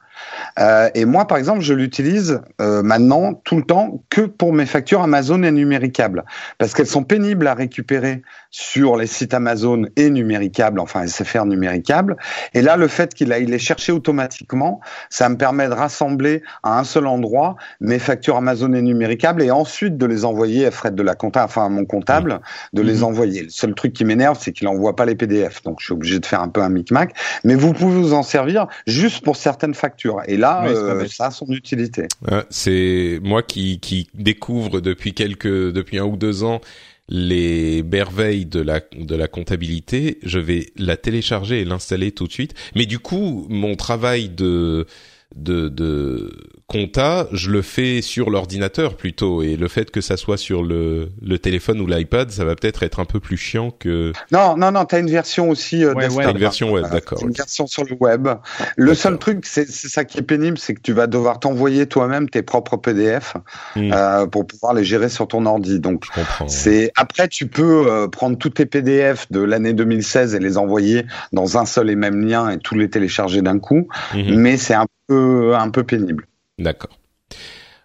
Euh, 0.59 0.91
et 0.95 1.05
moi, 1.05 1.27
par 1.27 1.39
exemple, 1.39 1.61
je 1.61 1.75
l'utilise 1.75 2.41
euh, 2.61 2.83
maintenant 2.83 3.35
tout 3.35 3.57
le 3.57 3.63
temps 3.63 4.03
que 4.11 4.23
pour 4.23 4.53
mes 4.53 4.67
factures 4.67 5.03
Amazon 5.03 5.43
et 5.43 5.51
numéricables, 5.51 6.25
parce 6.59 6.75
qu'elles 6.75 6.87
sont 6.87 7.05
pénibles 7.05 7.47
à 7.47 7.55
récupérer 7.55 8.23
sur 8.51 8.97
les 8.97 9.07
sites 9.07 9.35
Amazon 9.35 9.87
et 9.97 10.11
numéricables, 10.11 10.79
enfin 10.79 11.07
SFR 11.07 11.47
numéricables. 11.47 12.17
Et 12.55 12.63
là, 12.63 12.77
le 12.77 12.87
fait 12.87 13.15
qu'il 13.15 13.33
aille 13.33 13.47
les 13.47 13.59
chercher 13.59 13.93
automatiquement, 13.93 14.81
ça 15.09 15.29
me 15.29 15.37
permet 15.37 15.69
de 15.69 15.75
rassembler 15.75 16.43
à 16.63 16.79
un 16.79 16.85
seul 16.85 17.07
endroit 17.07 17.57
mes 17.81 17.99
factures 17.99 18.37
Amazon 18.37 18.73
et 18.75 18.83
numéricables 18.83 19.43
et 19.43 19.51
ensuite 19.51 19.97
de 19.97 20.07
les 20.07 20.25
envoyer 20.25 20.67
à 20.67 20.71
Fred 20.71 20.95
de 20.95 21.03
la 21.03 21.15
compta, 21.15 21.45
enfin 21.45 21.65
à 21.65 21.69
mon 21.69 21.87
comptable, 21.87 22.41
de 22.73 22.83
les 22.83 23.03
envoyer. 23.03 23.45
Le 23.45 23.51
seul 23.51 23.75
truc 23.75 23.95
qui 23.95 24.05
m'énerve, 24.05 24.39
c'est 24.41 24.53
qu'il 24.53 24.69
envoie 24.69 24.97
pas 24.97 25.07
les 25.07 25.15
PDF, 25.15 25.63
donc 25.63 25.81
je 25.81 25.87
suis 25.87 25.95
obligé 25.95 26.19
de 26.19 26.27
faire 26.27 26.43
un 26.43 26.49
peu 26.49 26.61
un 26.61 26.69
micmac. 26.69 27.15
Mais 27.45 27.55
vous 27.55 27.73
pouvez 27.73 27.95
vous 27.95 28.13
en 28.13 28.23
servir 28.23 28.67
juste 28.87 29.25
pour 29.25 29.37
certaines 29.37 29.75
factures. 29.75 30.21
Et 30.27 30.37
là, 30.43 30.63
oui, 30.67 30.75
euh, 30.75 31.07
ça 31.09 31.27
a 31.27 31.31
son 31.31 31.47
utilité. 31.49 32.09
Ouais, 32.31 32.45
c'est 32.51 33.21
moi 33.23 33.43
qui, 33.43 33.81
qui 33.81 34.09
découvre 34.15 34.81
depuis 34.81 35.15
quelques, 35.15 35.73
depuis 35.73 35.99
un 35.99 36.05
ou 36.05 36.17
deux 36.17 36.45
ans 36.45 36.61
les 37.09 37.83
merveilles 37.83 38.47
de 38.47 38.61
la 38.61 38.81
de 38.97 39.15
la 39.15 39.29
comptabilité, 39.29 40.19
je 40.23 40.39
vais 40.39 40.73
la 40.77 40.97
télécharger 40.97 41.61
et 41.61 41.65
l'installer 41.65 42.13
tout 42.13 42.27
de 42.27 42.33
suite. 42.33 42.55
Mais 42.75 42.87
du 42.87 42.99
coup, 42.99 43.47
mon 43.51 43.75
travail 43.75 44.29
de 44.29 44.87
de, 45.35 45.69
de 45.69 46.31
compta, 46.67 47.27
je 47.33 47.51
le 47.51 47.61
fais 47.61 48.01
sur 48.01 48.31
l'ordinateur 48.31 48.97
plutôt, 48.97 49.43
et 49.43 49.57
le 49.57 49.69
fait 49.69 49.91
que 49.91 50.01
ça 50.01 50.17
soit 50.17 50.39
sur 50.39 50.63
le, 50.63 51.11
le 51.21 51.39
téléphone 51.39 51.81
ou 51.81 51.87
l'iPad, 51.87 52.31
ça 52.31 52.45
va 52.45 52.55
peut-être 52.55 52.83
être 52.83 52.99
un 52.99 53.05
peu 53.05 53.21
plus 53.21 53.37
chiant 53.37 53.71
que. 53.71 54.13
Non, 54.31 54.57
non, 54.57 54.73
non, 54.73 54.85
t'as 54.87 55.01
une 55.01 55.11
version 55.11 55.51
aussi. 55.51 55.85
Euh, 55.85 55.93
ouais, 55.93 56.09
ouais, 56.09 56.31
une 56.31 56.39
version 56.39 56.73
web, 56.73 56.87
d'accord. 56.91 57.23
Une 57.23 57.33
version 57.33 57.67
sur 57.67 57.85
le 57.85 57.95
web. 58.01 58.29
Le 58.77 58.95
seul 58.95 59.19
truc, 59.19 59.45
c'est 59.45 59.69
ça 59.69 60.05
qui 60.05 60.19
est 60.19 60.23
pénible, 60.23 60.57
c'est 60.57 60.75
que 60.75 60.81
tu 60.81 60.93
vas 60.93 61.07
devoir 61.07 61.41
t'envoyer 61.41 61.87
toi-même 61.87 62.29
tes 62.29 62.43
propres 62.43 62.77
PDF 62.77 63.35
mmh. 63.77 63.93
euh, 63.93 64.27
pour 64.27 64.47
pouvoir 64.47 64.73
les 64.73 64.85
gérer 64.85 65.11
sur 65.11 65.29
ton 65.29 65.45
ordi. 65.45 65.79
Donc, 65.79 66.07
c'est 66.47 66.91
après 66.97 67.29
tu 67.29 67.47
peux 67.47 67.87
euh, 67.89 68.09
prendre 68.09 68.39
tous 68.39 68.51
tes 68.51 68.67
PDF 68.67 69.31
de 69.31 69.41
l'année 69.41 69.75
2016 69.75 70.35
et 70.35 70.39
les 70.39 70.57
envoyer 70.57 71.05
dans 71.33 71.59
un 71.59 71.67
seul 71.67 71.91
et 71.91 71.97
même 71.97 72.27
lien 72.27 72.49
et 72.49 72.59
tous 72.59 72.77
les 72.77 72.89
télécharger 72.89 73.43
d'un 73.43 73.59
coup, 73.59 73.89
mmh. 74.15 74.35
mais 74.37 74.57
c'est 74.57 74.75
un 74.75 74.87
peu 75.13 75.55
un 75.55 75.71
peu 75.71 75.85
pénible. 75.85 76.27
D'accord. 76.59 76.99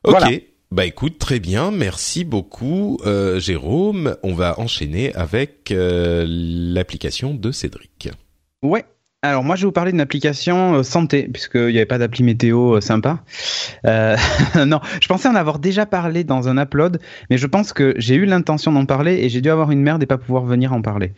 Ok. 0.03 0.11
Voilà. 0.11 0.29
Bah 0.69 0.85
écoute, 0.85 1.17
très 1.17 1.39
bien, 1.39 1.71
merci 1.71 2.25
beaucoup 2.25 2.99
euh, 3.05 3.39
Jérôme. 3.39 4.17
On 4.21 4.33
va 4.33 4.59
enchaîner 4.59 5.15
avec 5.15 5.71
euh, 5.71 6.25
l'application 6.27 7.33
de 7.33 7.51
Cédric. 7.51 8.09
Ouais. 8.61 8.83
Alors 9.23 9.43
moi 9.43 9.55
je 9.55 9.61
vais 9.61 9.65
vous 9.65 9.71
parler 9.71 9.91
d'une 9.91 9.99
application 9.99 10.75
euh, 10.75 10.83
santé 10.83 11.27
puisqu'il 11.33 11.69
n'y 11.69 11.77
avait 11.77 11.87
pas 11.87 11.97
d'appli 11.97 12.23
météo 12.23 12.75
euh, 12.75 12.81
sympa. 12.81 13.23
Euh, 13.85 14.15
non, 14.67 14.79
je 15.01 15.07
pensais 15.07 15.27
en 15.27 15.33
avoir 15.33 15.57
déjà 15.57 15.87
parlé 15.87 16.23
dans 16.23 16.49
un 16.49 16.61
upload, 16.61 16.99
mais 17.31 17.39
je 17.39 17.47
pense 17.47 17.73
que 17.73 17.95
j'ai 17.97 18.13
eu 18.13 18.25
l'intention 18.25 18.71
d'en 18.71 18.85
parler 18.85 19.15
et 19.15 19.29
j'ai 19.29 19.41
dû 19.41 19.49
avoir 19.49 19.71
une 19.71 19.81
merde 19.81 20.03
et 20.03 20.05
pas 20.05 20.19
pouvoir 20.19 20.43
venir 20.45 20.71
en 20.71 20.83
parler 20.83 21.13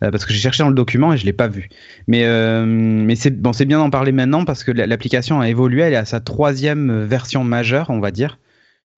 parce 0.00 0.26
que 0.26 0.32
j'ai 0.32 0.40
cherché 0.40 0.64
dans 0.64 0.70
le 0.70 0.74
document 0.74 1.12
et 1.12 1.18
je 1.18 1.24
l'ai 1.24 1.32
pas 1.32 1.46
vu. 1.46 1.68
Mais 2.08 2.26
mais 2.66 3.14
c'est 3.14 3.30
bon, 3.30 3.52
c'est 3.52 3.64
bien 3.64 3.78
d'en 3.78 3.90
parler 3.90 4.10
maintenant 4.10 4.44
parce 4.44 4.64
que 4.64 4.72
l'application 4.72 5.40
a 5.40 5.48
évolué, 5.48 5.82
elle 5.82 5.92
est 5.92 5.96
à 5.96 6.04
sa 6.04 6.18
troisième 6.18 7.04
version 7.04 7.44
majeure, 7.44 7.90
on 7.90 8.00
va 8.00 8.10
dire. 8.10 8.38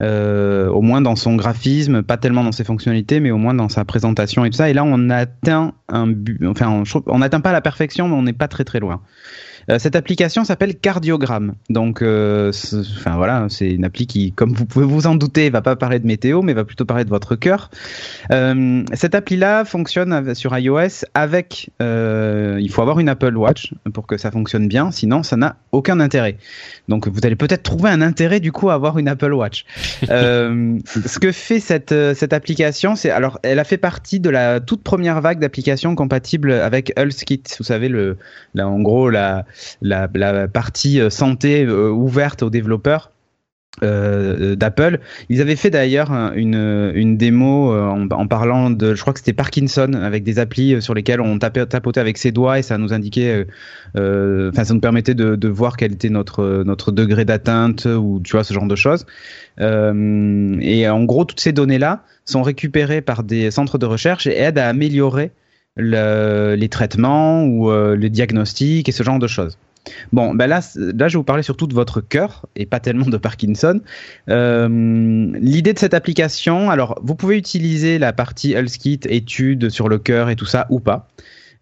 Euh, 0.01 0.69
au 0.69 0.81
moins 0.81 1.01
dans 1.01 1.17
son 1.17 1.35
graphisme, 1.35 2.03
pas 2.03 2.17
tellement 2.17 2.45
dans 2.45 2.53
ses 2.53 2.63
fonctionnalités, 2.63 3.19
mais 3.19 3.33
au 3.33 3.37
moins 3.37 3.55
dans 3.55 3.69
sa 3.69 3.85
présentation 3.85 4.45
et 4.45 4.51
tout 4.51 4.57
ça. 4.57 4.71
Et 4.71 4.73
là, 4.73 4.85
on 4.85 5.11
atteint 5.11 5.73
un 5.89 6.07
but, 6.07 6.41
enfin, 6.47 6.69
on, 6.69 7.03
on 7.07 7.21
atteint 7.21 7.41
pas 7.41 7.53
la 7.53 7.61
perfection, 7.61 8.07
mais 8.07 8.15
on 8.15 8.23
n'est 8.23 8.33
pas 8.33 8.47
très 8.47 8.65
très 8.65 8.79
loin. 8.79 9.01
Euh, 9.71 9.79
cette 9.79 9.97
application 9.97 10.45
s'appelle 10.45 10.77
Cardiogramme. 10.77 11.55
Donc, 11.69 12.01
euh, 12.01 12.53
enfin 12.97 13.17
voilà, 13.17 13.47
c'est 13.51 13.71
une 13.71 13.85
appli 13.85 14.07
qui, 14.07 14.33
comme 14.33 14.53
vous 14.53 14.65
pouvez 14.65 14.87
vous 14.87 15.07
en 15.07 15.15
douter, 15.15 15.51
va 15.51 15.61
pas 15.61 15.77
parler 15.77 15.99
de 15.99 16.07
météo, 16.07 16.41
mais 16.43 16.55
va 16.55 16.65
plutôt 16.65 16.87
parler 16.87 17.05
de 17.05 17.11
votre 17.11 17.37
cœur. 17.37 17.71
Euh, 18.33 18.83
cette 18.95 19.15
appli-là 19.15 19.65
fonctionne 19.65 20.35
sur 20.35 20.57
iOS 20.57 21.05
avec. 21.15 21.71
Euh, 21.83 22.59
il 22.61 22.71
faut 22.71 22.81
avoir 22.81 22.99
une 22.99 23.09
Apple 23.09 23.37
Watch 23.37 23.75
pour 23.93 24.07
que 24.07 24.17
ça 24.17 24.31
fonctionne 24.31 24.69
bien, 24.69 24.91
sinon 24.91 25.23
ça 25.23 25.37
n'a 25.37 25.57
aucun 25.73 26.01
intérêt. 26.01 26.39
Donc, 26.89 27.07
vous 27.09 27.21
allez 27.25 27.37
peut-être 27.37 27.63
trouver 27.63 27.91
un 27.91 28.01
intérêt 28.01 28.41
du 28.41 28.53
coup 28.53 28.71
à 28.71 28.75
avoir 28.75 28.99
une 28.99 29.09
Apple 29.09 29.33
Watch. 29.35 29.67
euh, 30.11 30.79
ce 31.07 31.19
que 31.19 31.33
fait 31.33 31.61
cette 31.61 31.95
cette 32.15 32.33
application, 32.33 32.97
c'est 32.97 33.11
alors, 33.11 33.39
elle 33.43 33.59
a 33.59 33.65
fait 33.65 33.79
partie 33.79 34.21
de 34.21 34.31
la 34.31 34.61
toute 34.61 34.83
première 34.83 35.21
vague 35.21 35.39
d'applications 35.39 35.95
compatibles 35.95 36.53
avec 36.53 36.93
HealthKit. 36.97 37.43
Vous 37.59 37.65
savez 37.65 37.89
le, 37.89 38.17
là, 38.55 38.69
en 38.69 38.81
gros 38.81 39.11
la 39.11 39.45
la, 39.83 40.09
la 40.15 40.49
partie 40.49 41.01
euh, 41.01 41.11
santé 41.11 41.65
euh, 41.65 41.91
ouverte 41.91 42.43
aux 42.43 42.51
développeurs. 42.51 43.13
Euh, 43.85 44.57
d'Apple. 44.57 44.99
Ils 45.29 45.41
avaient 45.41 45.55
fait 45.55 45.71
d'ailleurs 45.71 46.11
une, 46.35 46.91
une 46.95 47.17
démo 47.17 47.73
euh, 47.73 48.07
en, 48.11 48.27
parlant 48.27 48.71
de, 48.71 48.95
je 48.95 49.01
crois 49.01 49.13
que 49.13 49.21
c'était 49.21 49.33
Parkinson, 49.33 49.93
avec 49.93 50.25
des 50.25 50.41
applis 50.41 50.83
sur 50.83 50.95
lesquelles 50.95 51.21
on 51.21 51.39
tapait, 51.39 51.65
tapotait 51.65 52.01
avec 52.01 52.19
ses 52.19 52.33
doigts 52.33 52.59
et 52.59 52.63
ça 52.63 52.77
nous 52.77 52.93
indiquait, 52.93 53.47
euh, 53.97 54.51
enfin 54.51 54.65
ça 54.65 54.75
nous 54.75 54.81
permettait 54.81 55.15
de, 55.15 55.37
de, 55.37 55.49
voir 55.49 55.77
quel 55.77 55.93
était 55.93 56.09
notre 56.09 56.65
notre 56.65 56.91
degré 56.91 57.25
d'atteinte 57.25 57.87
ou 57.87 58.21
tu 58.25 58.33
vois 58.33 58.43
ce 58.43 58.53
genre 58.53 58.67
de 58.67 58.75
choses. 58.75 59.07
et 59.61 60.89
en 60.89 61.05
gros, 61.05 61.25
toutes 61.25 61.41
ces 61.41 61.53
données 61.53 61.79
là 61.79 62.03
sont 62.25 62.43
récupérées 62.43 63.01
par 63.01 63.23
des 63.23 63.51
centres 63.53 63.79
de 63.79 63.87
recherche 63.87 64.27
et 64.27 64.37
aident 64.37 64.59
à 64.59 64.69
améliorer 64.69 65.31
le, 65.79 66.57
les 66.57 66.69
traitements 66.69 67.45
ou 67.45 67.71
euh, 67.71 67.97
le 67.97 68.11
diagnostic 68.11 68.89
et 68.89 68.93
ce 68.93 69.03
genre 69.03 69.19
de 69.19 69.29
choses. 69.29 69.57
Bon, 70.13 70.35
ben 70.35 70.47
là, 70.47 70.61
là, 70.77 71.09
je 71.09 71.15
vais 71.15 71.19
vous 71.19 71.25
parler 71.25 71.43
surtout 71.43 71.67
de 71.67 71.75
votre 71.75 72.01
cœur 72.01 72.47
et 72.57 72.67
pas 72.67 72.81
tellement 72.81 73.07
de 73.07 73.17
Parkinson. 73.17 73.81
Euh, 74.29 74.69
L'idée 75.41 75.73
de 75.73 75.79
cette 75.79 75.95
application, 75.95 76.71
alors, 76.71 76.99
vous 77.03 77.15
pouvez 77.15 77.37
utiliser 77.37 77.99
la 77.99 78.13
partie 78.13 78.53
HealthKit 78.53 79.01
études 79.09 79.71
sur 79.71 79.89
le 79.89 79.99
cœur 79.99 80.31
et 80.31 80.37
tout 80.37 80.47
ça 80.47 80.67
ou 80.71 80.81
pas. 80.81 81.09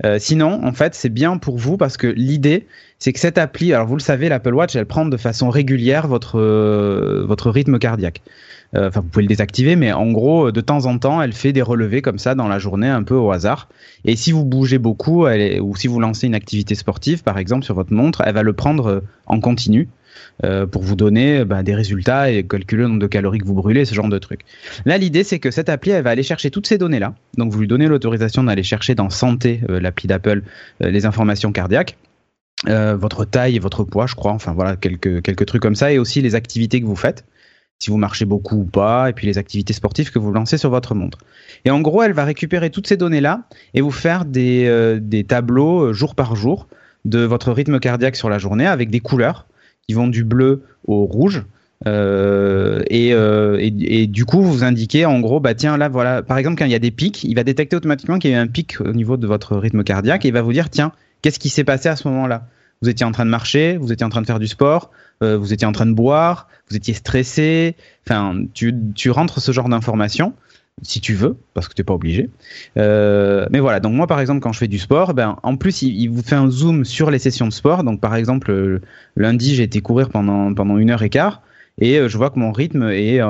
Euh, 0.04 0.18
sinon, 0.18 0.62
en 0.64 0.72
fait, 0.72 0.94
c'est 0.94 1.08
bien 1.08 1.38
pour 1.38 1.56
vous 1.56 1.76
parce 1.76 1.96
que 1.96 2.06
l'idée, 2.06 2.66
c'est 2.98 3.12
que 3.12 3.18
cette 3.18 3.38
appli, 3.38 3.72
alors 3.72 3.86
vous 3.86 3.96
le 3.96 4.02
savez, 4.02 4.28
l'Apple 4.28 4.54
Watch, 4.54 4.76
elle 4.76 4.86
prend 4.86 5.06
de 5.06 5.16
façon 5.16 5.48
régulière 5.48 6.06
votre 6.06 6.38
euh, 6.38 7.24
votre 7.26 7.50
rythme 7.50 7.78
cardiaque. 7.78 8.20
Euh, 8.74 8.88
enfin, 8.88 9.00
vous 9.00 9.08
pouvez 9.08 9.22
le 9.22 9.28
désactiver, 9.28 9.76
mais 9.76 9.92
en 9.92 10.10
gros, 10.10 10.50
de 10.50 10.60
temps 10.60 10.86
en 10.86 10.98
temps, 10.98 11.22
elle 11.22 11.32
fait 11.32 11.52
des 11.52 11.62
relevés 11.62 12.02
comme 12.02 12.18
ça 12.18 12.34
dans 12.34 12.48
la 12.48 12.58
journée, 12.58 12.88
un 12.88 13.02
peu 13.02 13.14
au 13.14 13.30
hasard. 13.30 13.68
Et 14.04 14.16
si 14.16 14.32
vous 14.32 14.44
bougez 14.44 14.78
beaucoup, 14.78 15.26
ou 15.26 15.76
si 15.76 15.86
vous 15.86 16.00
lancez 16.00 16.26
une 16.26 16.34
activité 16.34 16.74
sportive, 16.74 17.22
par 17.22 17.38
exemple, 17.38 17.64
sur 17.64 17.74
votre 17.74 17.92
montre, 17.92 18.22
elle 18.24 18.34
va 18.34 18.42
le 18.42 18.52
prendre 18.52 19.02
en 19.26 19.40
continu. 19.40 19.88
Euh, 20.44 20.66
pour 20.66 20.82
vous 20.82 20.96
donner 20.96 21.44
bah, 21.44 21.62
des 21.62 21.74
résultats 21.74 22.30
et 22.30 22.42
calculer 22.42 22.82
le 22.82 22.88
nombre 22.88 23.00
de 23.00 23.06
calories 23.06 23.38
que 23.38 23.46
vous 23.46 23.54
brûlez, 23.54 23.84
ce 23.84 23.94
genre 23.94 24.08
de 24.08 24.18
trucs. 24.18 24.42
Là, 24.84 24.98
l'idée, 24.98 25.24
c'est 25.24 25.38
que 25.38 25.50
cette 25.50 25.70
appli, 25.70 25.92
elle 25.92 26.04
va 26.04 26.10
aller 26.10 26.22
chercher 26.22 26.50
toutes 26.50 26.66
ces 26.66 26.76
données-là. 26.76 27.14
Donc, 27.38 27.52
vous 27.52 27.60
lui 27.60 27.66
donnez 27.66 27.86
l'autorisation 27.86 28.44
d'aller 28.44 28.62
chercher 28.62 28.94
dans 28.94 29.08
Santé, 29.08 29.60
euh, 29.70 29.80
l'appli 29.80 30.08
d'Apple, 30.08 30.42
euh, 30.82 30.90
les 30.90 31.06
informations 31.06 31.52
cardiaques. 31.52 31.96
votre 32.64 33.24
taille 33.24 33.56
et 33.56 33.58
votre 33.58 33.84
poids, 33.84 34.06
je 34.06 34.14
crois, 34.14 34.32
enfin 34.32 34.52
voilà, 34.52 34.76
quelques, 34.76 35.22
quelques 35.22 35.46
trucs 35.46 35.62
comme 35.62 35.74
ça, 35.74 35.92
et 35.92 35.98
aussi 35.98 36.22
les 36.22 36.34
activités 36.34 36.80
que 36.80 36.86
vous 36.86 36.96
faites, 36.96 37.24
si 37.78 37.90
vous 37.90 37.96
marchez 37.96 38.24
beaucoup 38.24 38.56
ou 38.56 38.64
pas, 38.64 39.10
et 39.10 39.12
puis 39.12 39.26
les 39.26 39.38
activités 39.38 39.72
sportives 39.72 40.10
que 40.10 40.18
vous 40.18 40.32
lancez 40.32 40.58
sur 40.58 40.70
votre 40.70 40.94
montre. 40.94 41.18
Et 41.64 41.70
en 41.70 41.80
gros, 41.80 42.02
elle 42.02 42.12
va 42.12 42.24
récupérer 42.24 42.70
toutes 42.70 42.86
ces 42.86 42.96
données-là 42.96 43.42
et 43.74 43.80
vous 43.80 43.90
faire 43.90 44.24
des, 44.24 44.98
des 45.00 45.24
tableaux 45.24 45.92
jour 45.92 46.14
par 46.14 46.36
jour 46.36 46.68
de 47.04 47.20
votre 47.20 47.52
rythme 47.52 47.78
cardiaque 47.78 48.16
sur 48.16 48.28
la 48.28 48.38
journée 48.38 48.66
avec 48.66 48.90
des 48.90 49.00
couleurs 49.00 49.46
qui 49.86 49.94
vont 49.94 50.08
du 50.08 50.24
bleu 50.24 50.62
au 50.86 51.04
rouge. 51.04 51.44
Euh, 51.86 52.82
euh, 52.90 53.58
et, 53.60 54.06
du 54.06 54.24
coup, 54.24 54.42
vous 54.42 54.64
indiquez 54.64 55.06
en 55.06 55.20
gros, 55.20 55.40
bah 55.40 55.54
tiens, 55.54 55.76
là 55.76 55.88
voilà, 55.88 56.22
par 56.22 56.38
exemple, 56.38 56.56
quand 56.56 56.64
il 56.64 56.72
y 56.72 56.76
a 56.76 56.80
des 56.80 56.90
pics, 56.90 57.24
il 57.24 57.34
va 57.34 57.44
détecter 57.44 57.76
automatiquement 57.76 58.18
qu'il 58.18 58.30
y 58.30 58.34
a 58.34 58.38
eu 58.38 58.40
un 58.40 58.46
pic 58.46 58.80
au 58.80 58.92
niveau 58.92 59.16
de 59.16 59.26
votre 59.26 59.56
rythme 59.56 59.84
cardiaque 59.84 60.24
et 60.24 60.28
il 60.28 60.34
va 60.34 60.42
vous 60.42 60.52
dire, 60.52 60.70
tiens, 60.70 60.92
qu'est-ce 61.22 61.38
qui 61.38 61.48
s'est 61.48 61.64
passé 61.64 61.88
à 61.88 61.96
ce 61.96 62.08
moment-là? 62.08 62.48
Vous 62.82 62.88
étiez 62.88 63.06
en 63.06 63.12
train 63.12 63.24
de 63.24 63.30
marcher, 63.30 63.76
vous 63.76 63.92
étiez 63.92 64.04
en 64.04 64.08
train 64.08 64.20
de 64.20 64.26
faire 64.26 64.38
du 64.38 64.46
sport, 64.46 64.90
euh, 65.22 65.36
vous 65.36 65.52
étiez 65.52 65.66
en 65.66 65.72
train 65.72 65.86
de 65.86 65.92
boire, 65.92 66.48
vous 66.70 66.76
étiez 66.76 66.94
stressé. 66.94 67.76
Enfin, 68.06 68.44
tu, 68.52 68.74
tu 68.94 69.10
rentres 69.10 69.40
ce 69.40 69.52
genre 69.52 69.68
d'informations 69.68 70.34
si 70.82 71.00
tu 71.00 71.14
veux, 71.14 71.38
parce 71.54 71.68
que 71.68 71.74
tu 71.74 71.80
n'es 71.80 71.86
pas 71.86 71.94
obligé. 71.94 72.28
Euh, 72.76 73.46
mais 73.50 73.60
voilà, 73.60 73.80
donc 73.80 73.94
moi 73.94 74.06
par 74.06 74.20
exemple 74.20 74.40
quand 74.40 74.52
je 74.52 74.58
fais 74.58 74.68
du 74.68 74.78
sport, 74.78 75.14
ben 75.14 75.38
en 75.42 75.56
plus 75.56 75.80
il, 75.80 76.08
vous 76.08 76.22
fait 76.22 76.34
un 76.34 76.50
zoom 76.50 76.84
sur 76.84 77.10
les 77.10 77.18
sessions 77.18 77.48
de 77.48 77.52
sport. 77.52 77.82
Donc 77.82 77.98
par 77.98 78.14
exemple 78.14 78.50
euh, 78.50 78.82
lundi 79.16 79.54
j'ai 79.54 79.62
été 79.62 79.80
courir 79.80 80.10
pendant 80.10 80.52
pendant 80.52 80.76
une 80.76 80.90
heure 80.90 81.02
et 81.02 81.08
quart 81.08 81.40
et 81.78 82.06
je 82.06 82.16
vois 82.18 82.28
que 82.28 82.38
mon 82.38 82.52
rythme 82.52 82.90
est 82.90 83.20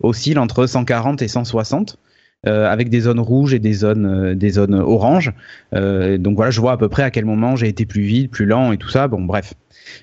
oscille 0.00 0.38
entre 0.38 0.66
140 0.66 1.22
et 1.22 1.28
160. 1.28 1.98
Euh, 2.46 2.66
avec 2.66 2.88
des 2.88 3.00
zones 3.00 3.20
rouges 3.20 3.52
et 3.52 3.58
des 3.58 3.74
zones 3.74 4.34
des 4.34 4.48
zones 4.48 4.74
oranges. 4.74 5.30
donc 5.72 6.36
voilà, 6.36 6.50
je 6.50 6.58
vois 6.58 6.72
à 6.72 6.76
peu 6.78 6.88
près 6.88 7.02
à 7.02 7.10
quel 7.10 7.26
moment 7.26 7.54
j'ai 7.54 7.68
été 7.68 7.84
plus 7.84 8.00
vite, 8.00 8.30
plus 8.30 8.46
lent 8.46 8.72
et 8.72 8.78
tout 8.78 8.88
ça. 8.88 9.08
Bon, 9.08 9.20
bref. 9.20 9.52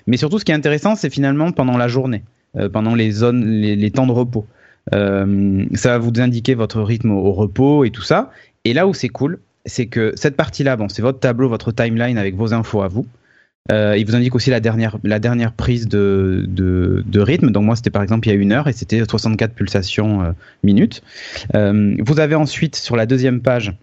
Mais 0.06 0.16
surtout, 0.16 0.38
ce 0.38 0.44
qui 0.44 0.52
est 0.52 0.54
intéressant, 0.54 0.94
c'est 0.94 1.10
finalement 1.10 1.50
pendant 1.50 1.76
la 1.76 1.88
journée, 1.88 2.22
pendant 2.72 2.94
les 2.94 3.10
zones, 3.10 3.44
les, 3.44 3.74
les 3.74 3.90
temps 3.90 4.06
de 4.06 4.12
repos. 4.12 4.46
Euh, 4.94 5.64
ça 5.74 5.90
va 5.90 5.98
vous 5.98 6.12
indiquer 6.18 6.54
votre 6.54 6.80
rythme 6.82 7.10
au, 7.10 7.32
repos 7.32 7.84
et 7.84 7.90
tout 7.90 8.02
ça. 8.02 8.30
Et 8.64 8.72
là 8.72 8.86
où 8.86 8.94
c'est 8.94 9.08
cool, 9.08 9.40
c'est 9.66 9.86
que 9.86 10.12
cette 10.16 10.36
partie-là, 10.36 10.76
bon, 10.76 10.88
c'est 10.88 11.02
votre 11.02 11.20
tableau, 11.20 11.48
votre 11.48 11.72
timeline 11.72 12.18
avec 12.18 12.34
vos 12.34 12.54
infos 12.54 12.82
à 12.82 12.88
vous. 12.88 13.06
Euh, 13.70 13.96
il 13.98 14.06
vous 14.06 14.14
indique 14.14 14.34
aussi 14.34 14.50
la 14.50 14.60
dernière, 14.60 14.98
la 15.04 15.18
dernière 15.18 15.52
prise 15.52 15.88
de, 15.88 16.44
de, 16.48 17.20
rythme. 17.20 17.50
Donc 17.50 17.64
moi, 17.64 17.76
c'était 17.76 17.90
par 17.90 18.02
exemple 18.02 18.28
il 18.28 18.30
y 18.30 18.34
a 18.34 18.40
une 18.40 18.52
heure 18.52 18.68
et 18.68 18.72
c'était 18.72 19.02
64 19.08 19.52
pulsations 19.54 20.22
euh, 20.22 20.32
minutes. 20.62 21.02
Euh, 21.54 21.96
vous 22.00 22.20
avez 22.20 22.34
ensuite 22.34 22.76
sur 22.76 22.96
la 22.96 23.06
deuxième 23.06 23.40
page 23.40 23.74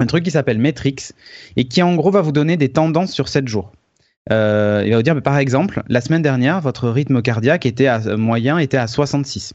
un 0.00 0.06
truc 0.06 0.24
qui 0.24 0.30
s'appelle 0.30 0.58
Metrix 0.58 1.12
et 1.56 1.64
qui 1.64 1.82
en 1.82 1.94
gros 1.94 2.10
va 2.10 2.20
vous 2.20 2.32
donner 2.32 2.56
des 2.56 2.70
tendances 2.70 3.12
sur 3.12 3.28
7 3.28 3.48
jours. 3.48 3.72
Euh, 4.30 4.82
il 4.84 4.90
va 4.90 4.96
vous 4.96 5.02
dire, 5.02 5.20
par 5.20 5.38
exemple, 5.38 5.82
la 5.88 6.00
semaine 6.00 6.22
dernière, 6.22 6.60
votre 6.60 6.88
rythme 6.88 7.22
cardiaque 7.22 7.66
était 7.66 7.88
à, 7.88 8.16
moyen 8.16 8.58
était 8.58 8.76
à 8.76 8.86
66. 8.86 9.54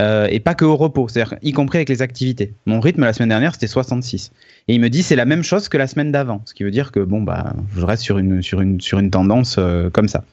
Euh, 0.00 0.26
et 0.30 0.40
pas 0.40 0.54
que 0.54 0.64
au 0.64 0.76
repos, 0.76 1.06
c'est-à-dire 1.08 1.38
y 1.42 1.52
compris 1.52 1.78
avec 1.78 1.90
les 1.90 2.00
activités. 2.00 2.54
Mon 2.64 2.80
rythme 2.80 3.02
la 3.02 3.12
semaine 3.12 3.28
dernière 3.28 3.52
c'était 3.52 3.66
66 3.66 4.32
et 4.68 4.74
il 4.74 4.80
me 4.80 4.88
dit 4.88 5.02
c'est 5.02 5.16
la 5.16 5.26
même 5.26 5.42
chose 5.42 5.68
que 5.68 5.76
la 5.76 5.86
semaine 5.86 6.10
d'avant, 6.10 6.40
ce 6.46 6.54
qui 6.54 6.64
veut 6.64 6.70
dire 6.70 6.92
que 6.92 7.00
bon 7.00 7.20
bah 7.20 7.54
je 7.76 7.84
reste 7.84 8.02
sur 8.02 8.16
une 8.16 8.40
sur 8.40 8.62
une 8.62 8.80
sur 8.80 8.98
une 8.98 9.10
tendance 9.10 9.56
euh, 9.58 9.90
comme 9.90 10.08
ça. 10.08 10.24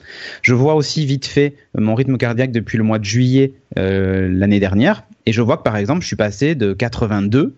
Je 0.44 0.54
vois 0.54 0.76
aussi 0.76 1.06
vite 1.06 1.26
fait 1.26 1.56
mon 1.78 1.94
rythme 1.94 2.18
cardiaque 2.18 2.54
depuis 2.54 2.78
le 2.78 2.86
mois 2.86 3.00
de 3.00 3.06
juillet 3.06 3.52
euh, 3.78 4.30
l'année 4.32 4.62
dernière 4.62 5.04
et 5.26 5.34
je 5.34 5.42
vois 5.42 5.58
que 5.58 5.64
par 5.64 5.76
exemple 5.76 6.04
je 6.04 6.08
suis 6.08 6.16
passé 6.16 6.56
de 6.56 6.72
82 6.72 7.54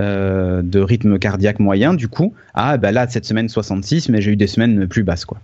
euh, 0.00 0.60
de 0.62 0.80
rythme 0.80 1.18
cardiaque 1.18 1.60
moyen 1.60 1.94
du 1.94 2.08
coup 2.08 2.34
à 2.52 2.76
bah 2.76 2.92
là 2.92 3.08
cette 3.08 3.24
semaine 3.24 3.48
66 3.48 4.10
mais 4.10 4.20
j'ai 4.20 4.32
eu 4.32 4.36
des 4.36 4.46
semaines 4.46 4.86
plus 4.86 5.02
basses 5.02 5.24
quoi. 5.24 5.38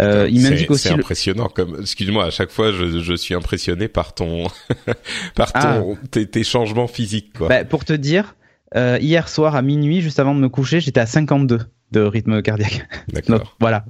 Euh, 0.00 0.28
il 0.30 0.42
m'indique 0.42 0.70
aussi. 0.70 0.88
C'est 0.88 0.94
impressionnant. 0.94 1.48
Comme, 1.48 1.78
excuse-moi, 1.80 2.24
à 2.24 2.30
chaque 2.30 2.50
fois, 2.50 2.72
je, 2.72 3.00
je 3.00 3.14
suis 3.14 3.34
impressionné 3.34 3.88
par 3.88 4.14
ton, 4.14 4.48
par 5.34 5.52
ton, 5.52 5.94
ah. 5.94 6.06
tes, 6.10 6.26
tes, 6.26 6.44
changements 6.44 6.88
physiques. 6.88 7.32
Quoi. 7.36 7.48
Bah, 7.48 7.64
pour 7.64 7.84
te 7.84 7.92
dire, 7.92 8.34
euh, 8.76 8.98
hier 9.00 9.28
soir 9.28 9.56
à 9.56 9.62
minuit, 9.62 10.00
juste 10.00 10.18
avant 10.18 10.34
de 10.34 10.40
me 10.40 10.48
coucher, 10.48 10.80
j'étais 10.80 11.00
à 11.00 11.06
52 11.06 11.60
de 11.90 12.00
rythme 12.00 12.42
cardiaque. 12.42 12.86
D'accord. 13.12 13.56
voilà. 13.60 13.84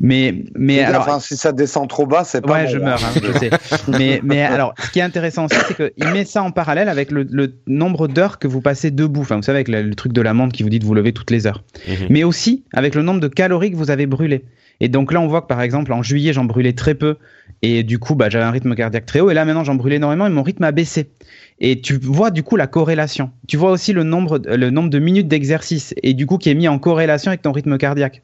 Mais 0.00 0.44
mais 0.56 0.80
alors 0.80 1.02
enfin, 1.02 1.20
si 1.20 1.36
ça 1.36 1.52
descend 1.52 1.88
trop 1.88 2.06
bas, 2.06 2.24
c'est 2.24 2.40
pas 2.40 2.52
Ouais, 2.52 2.68
je 2.68 2.78
meurs, 2.78 3.00
hein, 3.04 3.20
je 3.22 3.38
sais. 3.38 3.50
mais 3.88 4.20
mais 4.24 4.42
alors 4.42 4.74
ce 4.82 4.90
qui 4.90 4.98
est 4.98 5.02
intéressant 5.02 5.44
aussi 5.44 5.56
c'est 5.68 5.76
qu'il 5.76 6.08
met 6.08 6.24
ça 6.24 6.42
en 6.42 6.50
parallèle 6.50 6.88
avec 6.88 7.12
le, 7.12 7.22
le 7.30 7.54
nombre 7.68 8.08
d'heures 8.08 8.38
que 8.38 8.48
vous 8.48 8.60
passez 8.60 8.90
debout, 8.90 9.20
enfin 9.20 9.36
vous 9.36 9.42
savez 9.42 9.58
avec 9.58 9.68
le, 9.68 9.94
truc 9.94 10.12
de 10.12 10.20
la 10.20 10.34
montre 10.34 10.54
qui 10.54 10.64
vous 10.64 10.70
dit 10.70 10.80
de 10.80 10.84
vous 10.84 10.94
lever 10.94 11.12
toutes 11.12 11.30
les 11.30 11.46
heures. 11.46 11.62
Mhm. 11.86 12.06
Mais 12.10 12.24
aussi 12.24 12.64
avec 12.72 12.96
le 12.96 13.02
nombre 13.02 13.20
de 13.20 13.28
calories 13.28 13.70
que 13.70 13.76
vous 13.76 13.90
avez 13.90 14.06
brûlées. 14.06 14.44
Et 14.80 14.88
donc 14.88 15.12
là, 15.12 15.20
on 15.20 15.26
voit 15.26 15.42
que 15.42 15.46
par 15.46 15.60
exemple, 15.62 15.92
en 15.92 16.02
juillet, 16.02 16.32
j'en 16.32 16.44
brûlais 16.44 16.72
très 16.72 16.94
peu. 16.94 17.16
Et 17.62 17.82
du 17.82 17.98
coup, 17.98 18.14
bah, 18.14 18.28
j'avais 18.28 18.44
un 18.44 18.50
rythme 18.50 18.74
cardiaque 18.74 19.06
très 19.06 19.20
haut. 19.20 19.30
Et 19.30 19.34
là, 19.34 19.44
maintenant, 19.44 19.64
j'en 19.64 19.74
brûlais 19.74 19.96
énormément 19.96 20.26
et 20.26 20.30
mon 20.30 20.42
rythme 20.42 20.64
a 20.64 20.72
baissé. 20.72 21.10
Et 21.58 21.80
tu 21.80 21.98
vois 21.98 22.30
du 22.30 22.42
coup 22.42 22.56
la 22.56 22.66
corrélation. 22.66 23.30
Tu 23.48 23.56
vois 23.56 23.70
aussi 23.70 23.92
le 23.92 24.02
nombre, 24.02 24.38
nombre 24.38 24.90
de 24.90 24.98
minutes 24.98 25.28
d'exercice 25.28 25.94
et 26.02 26.12
du 26.12 26.26
coup 26.26 26.36
qui 26.36 26.50
est 26.50 26.54
mis 26.54 26.68
en 26.68 26.78
corrélation 26.78 27.30
avec 27.30 27.42
ton 27.42 27.52
rythme 27.52 27.78
cardiaque. 27.78 28.22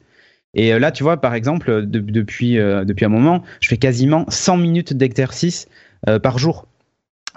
Et 0.53 0.73
euh, 0.73 0.79
là, 0.79 0.91
tu 0.91 1.03
vois, 1.03 1.17
par 1.17 1.33
exemple, 1.33 1.85
depuis, 1.85 2.59
euh, 2.59 2.85
depuis 2.85 3.05
un 3.05 3.09
moment, 3.09 3.43
je 3.59 3.67
fais 3.67 3.77
quasiment 3.77 4.25
100 4.29 4.57
minutes 4.57 4.93
d'exercice 4.93 5.67
euh, 6.07 6.19
par 6.19 6.37
jour. 6.37 6.67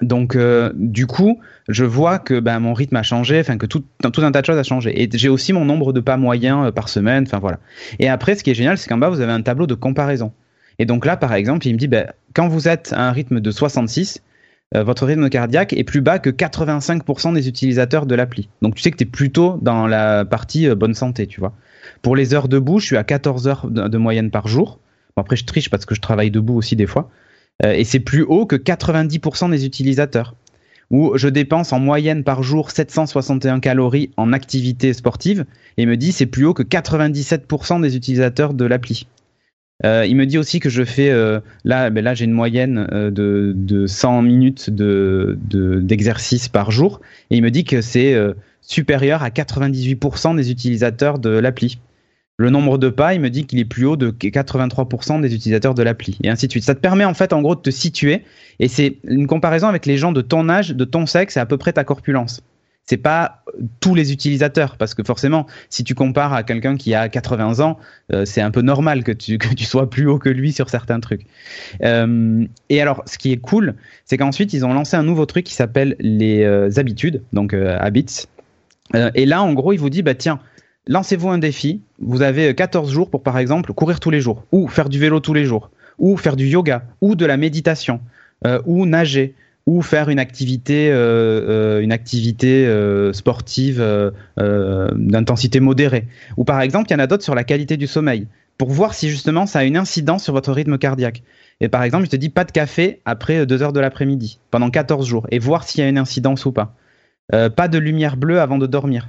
Donc, 0.03 0.36
euh, 0.36 0.72
du 0.74 1.07
coup, 1.07 1.40
je 1.68 1.84
vois 1.84 2.18
que 2.18 2.38
ben, 2.38 2.61
mon 2.61 2.74
rythme 2.74 2.97
a 2.97 3.03
changé, 3.03 3.40
enfin 3.40 3.57
que 3.57 3.66
tout, 3.66 3.84
un 4.03 4.11
tas 4.11 4.40
de 4.40 4.47
choses 4.47 4.59
a 4.59 4.62
changé. 4.62 5.03
Et 5.03 5.09
j'ai 5.12 5.28
aussi 5.28 5.53
mon 5.53 5.64
nombre 5.64 5.92
de 5.92 6.01
pas 6.01 6.16
moyens 6.16 6.66
euh, 6.66 6.70
par 6.70 6.88
semaine, 6.88 7.24
enfin 7.26 7.38
voilà. 7.38 7.59
Et 7.99 8.09
après, 8.09 8.34
ce 8.34 8.44
qui 8.44 8.51
est 8.51 8.55
génial, 8.55 8.76
c'est 8.76 8.88
qu'en 8.88 8.99
bas, 8.99 9.09
vous 9.09 9.20
avez 9.20 9.32
un 9.32 9.42
tableau 9.42 9.66
de 9.66 9.74
comparaison. 9.74 10.32
Et 10.78 10.84
donc 10.84 11.07
là, 11.07 11.16
par 11.16 11.32
exemple, 11.32 11.66
il 11.66 11.72
me 11.72 11.78
dit, 11.78 11.88
ben, 11.88 12.12
quand 12.34 12.49
vous 12.49 12.68
êtes 12.68 12.92
à 12.92 13.09
un 13.09 13.12
rythme 13.12 13.40
de 13.40 13.51
66, 13.51 14.22
euh, 14.74 14.82
votre 14.82 15.07
rythme 15.07 15.30
cardiaque 15.30 15.72
est 15.72 15.84
plus 15.84 16.03
bas 16.03 16.18
que 16.18 16.28
85% 16.28 17.32
des 17.32 17.49
utilisateurs 17.49 18.05
de 18.05 18.14
l'appli. 18.14 18.51
Donc 18.61 18.74
tu 18.74 18.82
sais 18.82 18.90
que 18.90 18.97
tu 18.97 19.05
es 19.05 19.07
plutôt 19.07 19.59
dans 19.62 19.86
la 19.86 20.26
partie 20.26 20.68
bonne 20.74 20.94
santé, 20.94 21.26
tu 21.26 21.40
vois. 21.40 21.55
Pour 22.03 22.16
les 22.16 22.34
heures 22.34 22.49
debout, 22.49 22.80
je 22.80 22.86
suis 22.86 22.97
à 22.99 23.05
14 23.05 23.49
heures 23.49 23.66
de, 23.70 23.88
de 23.88 23.99
moyenne 23.99 24.30
par 24.30 24.47
jour. 24.47 24.78
Bon, 25.16 25.22
après, 25.22 25.36
je 25.36 25.47
triche 25.47 25.70
parce 25.70 25.86
que 25.86 25.94
je 25.94 26.03
travaille 26.03 26.30
debout 26.30 26.57
aussi 26.57 26.76
des 26.76 26.86
fois. 26.86 27.09
Euh, 27.64 27.72
et 27.72 27.84
c'est 27.84 28.00
plus 28.00 28.22
haut 28.22 28.46
que 28.46 28.57
90% 28.57 29.50
des 29.50 29.66
utilisateurs. 29.66 30.34
Où 30.90 31.16
je 31.16 31.28
dépense 31.28 31.72
en 31.72 31.80
moyenne 31.80 32.22
par 32.22 32.44
jour 32.44 32.70
761 32.70 33.59
calories 33.59 34.11
en 34.16 34.32
activité 34.32 34.92
sportive, 34.92 35.44
et 35.78 35.86
me 35.86 35.96
dit 35.96 36.12
c'est 36.12 36.26
plus 36.26 36.44
haut 36.44 36.54
que 36.54 36.62
97% 36.62 37.80
des 37.80 37.96
utilisateurs 37.96 38.54
de 38.54 38.64
l'appli. 38.64 39.09
Euh, 39.84 40.07
il 40.07 40.16
me 40.16 40.26
dit 40.26 40.38
aussi 40.38 40.61
que 40.61 40.70
je 40.70 40.84
fais 40.84 41.11
euh, 41.11 41.40
là, 41.64 41.90
ben 41.90 42.04
là 42.04 42.14
j'ai 42.14 42.24
une 42.24 42.32
moyenne 42.32 42.86
de, 42.90 43.52
de 43.54 43.86
100 43.86 44.22
minutes 44.22 44.70
de 44.70 45.36
d'exercice 45.82 46.48
par 46.48 46.70
jour 46.70 47.00
et 47.30 47.36
il 47.36 47.42
me 47.42 47.50
dit 47.50 47.64
que 47.64 47.80
c'est 47.82 48.16
supérieur 48.62 49.22
à 49.24 49.28
98% 49.30 50.36
des 50.36 50.50
utilisateurs 50.52 51.18
de 51.18 51.30
l'appli 51.30 51.78
le 52.39 52.51
nombre 52.51 52.76
de 52.76 52.89
pas, 52.89 53.14
il 53.14 53.20
me 53.20 53.30
dit 53.30 53.47
qu'il 53.47 53.59
est 53.59 53.64
plus 53.64 53.87
haut 53.87 53.97
de 53.97 54.11
83% 54.11 55.20
des 55.20 55.34
utilisateurs 55.34 55.74
de 55.74 55.82
l'appli, 55.82 56.18
et 56.22 56.28
ainsi 56.28 56.47
de 56.47 56.53
suite. 56.53 56.64
Ça 56.64 56.74
te 56.74 56.80
permet 56.80 57.05
en 57.05 57.14
fait 57.14 57.32
en 57.32 57.41
gros 57.41 57.55
de 57.55 57.61
te 57.61 57.70
situer, 57.70 58.24
et 58.59 58.68
c'est 58.68 58.99
une 59.05 59.26
comparaison 59.26 59.68
avec 59.68 59.87
les 59.87 59.97
gens 59.97 60.12
de 60.12 60.20
ton 60.20 60.49
âge, 60.49 60.70
de 60.70 60.84
ton 60.84 61.07
sexe 61.07 61.37
et 61.37 61.41
à 61.41 61.47
peu 61.47 61.57
près 61.57 61.72
ta 61.72 61.84
corpulence. 61.84 62.43
C'est 62.84 62.99
pas 62.99 63.43
tous 63.80 63.95
les 63.95 64.12
utilisateurs, 64.12 64.76
parce 64.76 64.95
que 64.95 65.03
forcément, 65.03 65.47
si 65.70 65.82
tu 65.82 65.95
compares 65.95 66.34
à 66.34 66.45
quelqu'un 66.45 66.76
qui 66.76 66.95
a 66.95 67.09
80 67.09 67.61
ans, 67.61 67.78
euh, 68.12 68.24
c'est 68.24 68.43
un 68.43 68.53
peu 68.53 68.61
normal 68.61 69.03
que 69.03 69.12
tu, 69.12 69.39
que 69.39 69.53
tu 69.55 69.64
sois 69.64 69.89
plus 69.89 70.07
haut 70.07 70.18
que 70.18 70.28
lui 70.28 70.53
sur 70.53 70.68
certains 70.68 71.01
trucs. 71.01 71.26
Euh, 71.82 72.45
et 72.68 72.80
alors, 72.80 73.03
ce 73.07 73.18
qui 73.18 73.32
est 73.32 73.39
cool, 73.39 73.74
c'est 74.05 74.18
qu'ensuite, 74.18 74.53
ils 74.53 74.64
ont 74.64 74.74
lancé 74.74 74.97
un 74.97 75.03
nouveau 75.03 75.26
truc 75.26 75.45
qui 75.45 75.55
s'appelle 75.55 75.97
les 75.99 76.45
euh, 76.45 76.70
habitudes, 76.76 77.22
donc 77.32 77.55
habits. 77.55 78.26
et 79.14 79.26
là, 79.26 79.43
en 79.43 79.53
gros, 79.55 79.72
il 79.72 79.78
vous 79.78 79.91
dit, 79.91 80.03
bah 80.03 80.14
tiens, 80.14 80.39
lancez-vous 80.87 81.28
un 81.28 81.39
défi. 81.39 81.80
Vous 81.99 82.22
avez 82.22 82.55
14 82.55 82.91
jours 82.91 83.11
pour, 83.11 83.22
par 83.22 83.39
exemple, 83.39 83.72
courir 83.72 84.01
tous 84.01 84.11
les 84.11 84.20
jours, 84.20 84.45
ou 84.53 84.68
faire 84.68 84.89
du 84.89 84.99
vélo 84.99 85.20
tous 85.20 85.34
les 85.34 85.45
jours, 85.45 85.70
ou 85.99 86.16
faire 86.16 86.37
du 86.37 86.47
yoga, 86.47 86.84
ou 87.01 87.14
de 87.14 87.26
la 87.26 87.37
méditation, 87.37 88.01
euh, 88.47 88.61
ou 88.66 88.87
nager, 88.87 89.34
ou 89.66 89.82
faire 89.82 90.11
une 90.11 90.18
activité, 90.18 90.91
euh, 90.93 91.80
une 91.80 91.93
activité 91.93 92.70
sportive 93.12 93.84
d'intensité 94.37 95.61
modérée. 95.61 96.07
Ou 96.37 96.45
par 96.45 96.61
exemple, 96.61 96.87
il 96.91 96.93
y 96.93 96.97
en 96.97 97.01
a 97.01 97.07
d'autres 97.07 97.24
sur 97.24 97.34
la 97.34 97.45
qualité 97.45 97.76
du 97.76 97.87
sommeil, 97.87 98.28
pour 98.59 98.70
voir 98.70 98.95
si 98.95 99.11
justement 99.11 99.47
ça 99.47 99.61
a 99.61 99.64
une 99.64 99.76
incidence 99.76 100.24
sur 100.24 100.32
votre 100.32 100.53
rythme 100.53 100.78
cardiaque. 100.78 101.22
Et 101.61 101.68
par 101.68 101.82
exemple, 101.82 102.05
je 102.05 102.11
te 102.11 102.16
dis 102.16 102.28
pas 102.28 102.45
de 102.45 102.53
café 102.53 103.01
après 103.05 103.45
2 103.45 103.62
heures 103.62 103.72
de 103.72 103.80
l'après-midi, 103.80 104.39
pendant 104.51 104.70
14 104.70 105.07
jours, 105.07 105.26
et 105.30 105.39
voir 105.39 105.64
s'il 105.64 105.80
y 105.80 105.84
a 105.84 105.89
une 105.89 105.99
incidence 105.99 106.47
ou 106.47 106.53
pas. 106.53 106.74
pas 107.30 107.68
de 107.68 107.78
lumière 107.78 108.16
bleue 108.16 108.41
avant 108.41 108.59
de 108.59 108.66
dormir. 108.66 109.09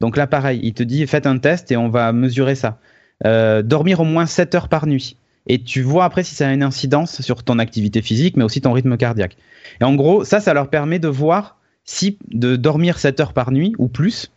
Donc 0.00 0.16
là, 0.16 0.26
pareil, 0.26 0.60
il 0.62 0.74
te 0.74 0.82
dit 0.82 1.06
faites 1.06 1.26
un 1.26 1.38
test 1.38 1.72
et 1.72 1.76
on 1.76 1.88
va 1.88 2.12
mesurer 2.12 2.54
ça. 2.54 2.78
Euh, 3.26 3.62
dormir 3.62 4.00
au 4.00 4.04
moins 4.04 4.26
7 4.26 4.54
heures 4.54 4.68
par 4.68 4.86
nuit. 4.86 5.16
Et 5.46 5.62
tu 5.62 5.82
vois 5.82 6.04
après 6.04 6.22
si 6.22 6.34
ça 6.34 6.48
a 6.48 6.52
une 6.52 6.62
incidence 6.62 7.22
sur 7.22 7.42
ton 7.42 7.58
activité 7.58 8.02
physique, 8.02 8.36
mais 8.36 8.44
aussi 8.44 8.60
ton 8.60 8.72
rythme 8.72 8.96
cardiaque. 8.96 9.36
Et 9.80 9.84
en 9.84 9.94
gros, 9.94 10.24
ça, 10.24 10.40
ça 10.40 10.54
leur 10.54 10.68
permet 10.68 10.98
de 10.98 11.08
voir 11.08 11.58
si 11.84 12.18
de 12.30 12.56
dormir 12.56 12.98
7 12.98 13.18
heures 13.20 13.32
par 13.32 13.50
nuit 13.50 13.72
ou 13.78 13.88
plus, 13.88 14.30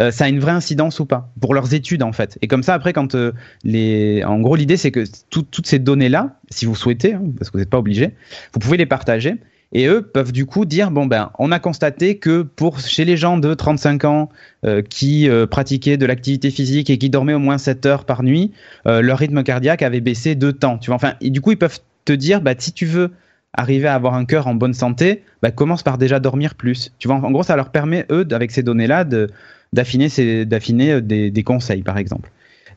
euh, 0.00 0.10
ça 0.10 0.24
a 0.24 0.28
une 0.28 0.40
vraie 0.40 0.52
incidence 0.52 1.00
ou 1.00 1.06
pas 1.06 1.32
pour 1.40 1.54
leurs 1.54 1.74
études 1.74 2.02
en 2.02 2.12
fait. 2.12 2.38
Et 2.42 2.46
comme 2.46 2.62
ça 2.62 2.74
après 2.74 2.92
quand 2.92 3.14
euh, 3.14 3.32
les, 3.64 4.22
en 4.24 4.40
gros 4.40 4.56
l'idée 4.56 4.76
c'est 4.76 4.90
que 4.90 5.04
toutes 5.30 5.66
ces 5.66 5.78
données 5.78 6.08
là, 6.08 6.38
si 6.50 6.66
vous 6.66 6.74
souhaitez, 6.74 7.14
hein, 7.14 7.22
parce 7.36 7.50
que 7.50 7.54
vous 7.56 7.60
n'êtes 7.60 7.70
pas 7.70 7.78
obligé, 7.78 8.14
vous 8.52 8.60
pouvez 8.60 8.76
les 8.76 8.86
partager 8.86 9.36
et 9.72 9.86
eux 9.86 10.02
peuvent 10.02 10.32
du 10.32 10.46
coup 10.46 10.64
dire 10.64 10.90
bon 10.90 11.06
ben 11.06 11.30
on 11.38 11.52
a 11.52 11.58
constaté 11.58 12.18
que 12.18 12.42
pour 12.42 12.80
chez 12.80 13.04
les 13.04 13.16
gens 13.16 13.38
de 13.38 13.52
35 13.52 14.04
ans 14.04 14.28
euh, 14.64 14.82
qui 14.82 15.28
euh, 15.28 15.46
pratiquaient 15.46 15.96
de 15.96 16.06
l'activité 16.06 16.50
physique 16.50 16.90
et 16.90 16.98
qui 16.98 17.10
dormaient 17.10 17.34
au 17.34 17.38
moins 17.38 17.58
7 17.58 17.84
heures 17.86 18.04
par 18.04 18.22
nuit, 18.22 18.52
euh, 18.86 19.02
leur 19.02 19.18
rythme 19.18 19.42
cardiaque 19.42 19.82
avait 19.82 20.00
baissé 20.00 20.34
de 20.34 20.50
temps. 20.50 20.78
Tu 20.78 20.86
vois 20.86 20.96
enfin 20.96 21.14
du 21.20 21.40
coup 21.40 21.52
ils 21.52 21.58
peuvent 21.58 21.80
te 22.04 22.12
dire 22.12 22.40
bah 22.40 22.54
si 22.56 22.72
tu 22.72 22.86
veux 22.86 23.12
arriver 23.52 23.88
à 23.88 23.94
avoir 23.94 24.14
un 24.14 24.24
cœur 24.24 24.46
en 24.46 24.54
bonne 24.54 24.74
santé, 24.74 25.22
bah, 25.42 25.50
commence 25.50 25.82
par 25.82 25.98
déjà 25.98 26.20
dormir 26.20 26.54
plus. 26.54 26.92
Tu 26.98 27.08
vois 27.08 27.16
en 27.16 27.30
gros 27.30 27.42
ça 27.42 27.56
leur 27.56 27.70
permet 27.70 28.06
eux 28.10 28.26
avec 28.30 28.50
ces 28.50 28.62
données 28.62 28.86
là 28.86 29.04
de 29.04 29.28
d'affiner 29.74 30.08
d'affiner 30.46 31.02
des, 31.02 31.30
des, 31.30 31.42
conseils 31.42 31.82
par 31.82 31.98
exemple. 31.98 32.30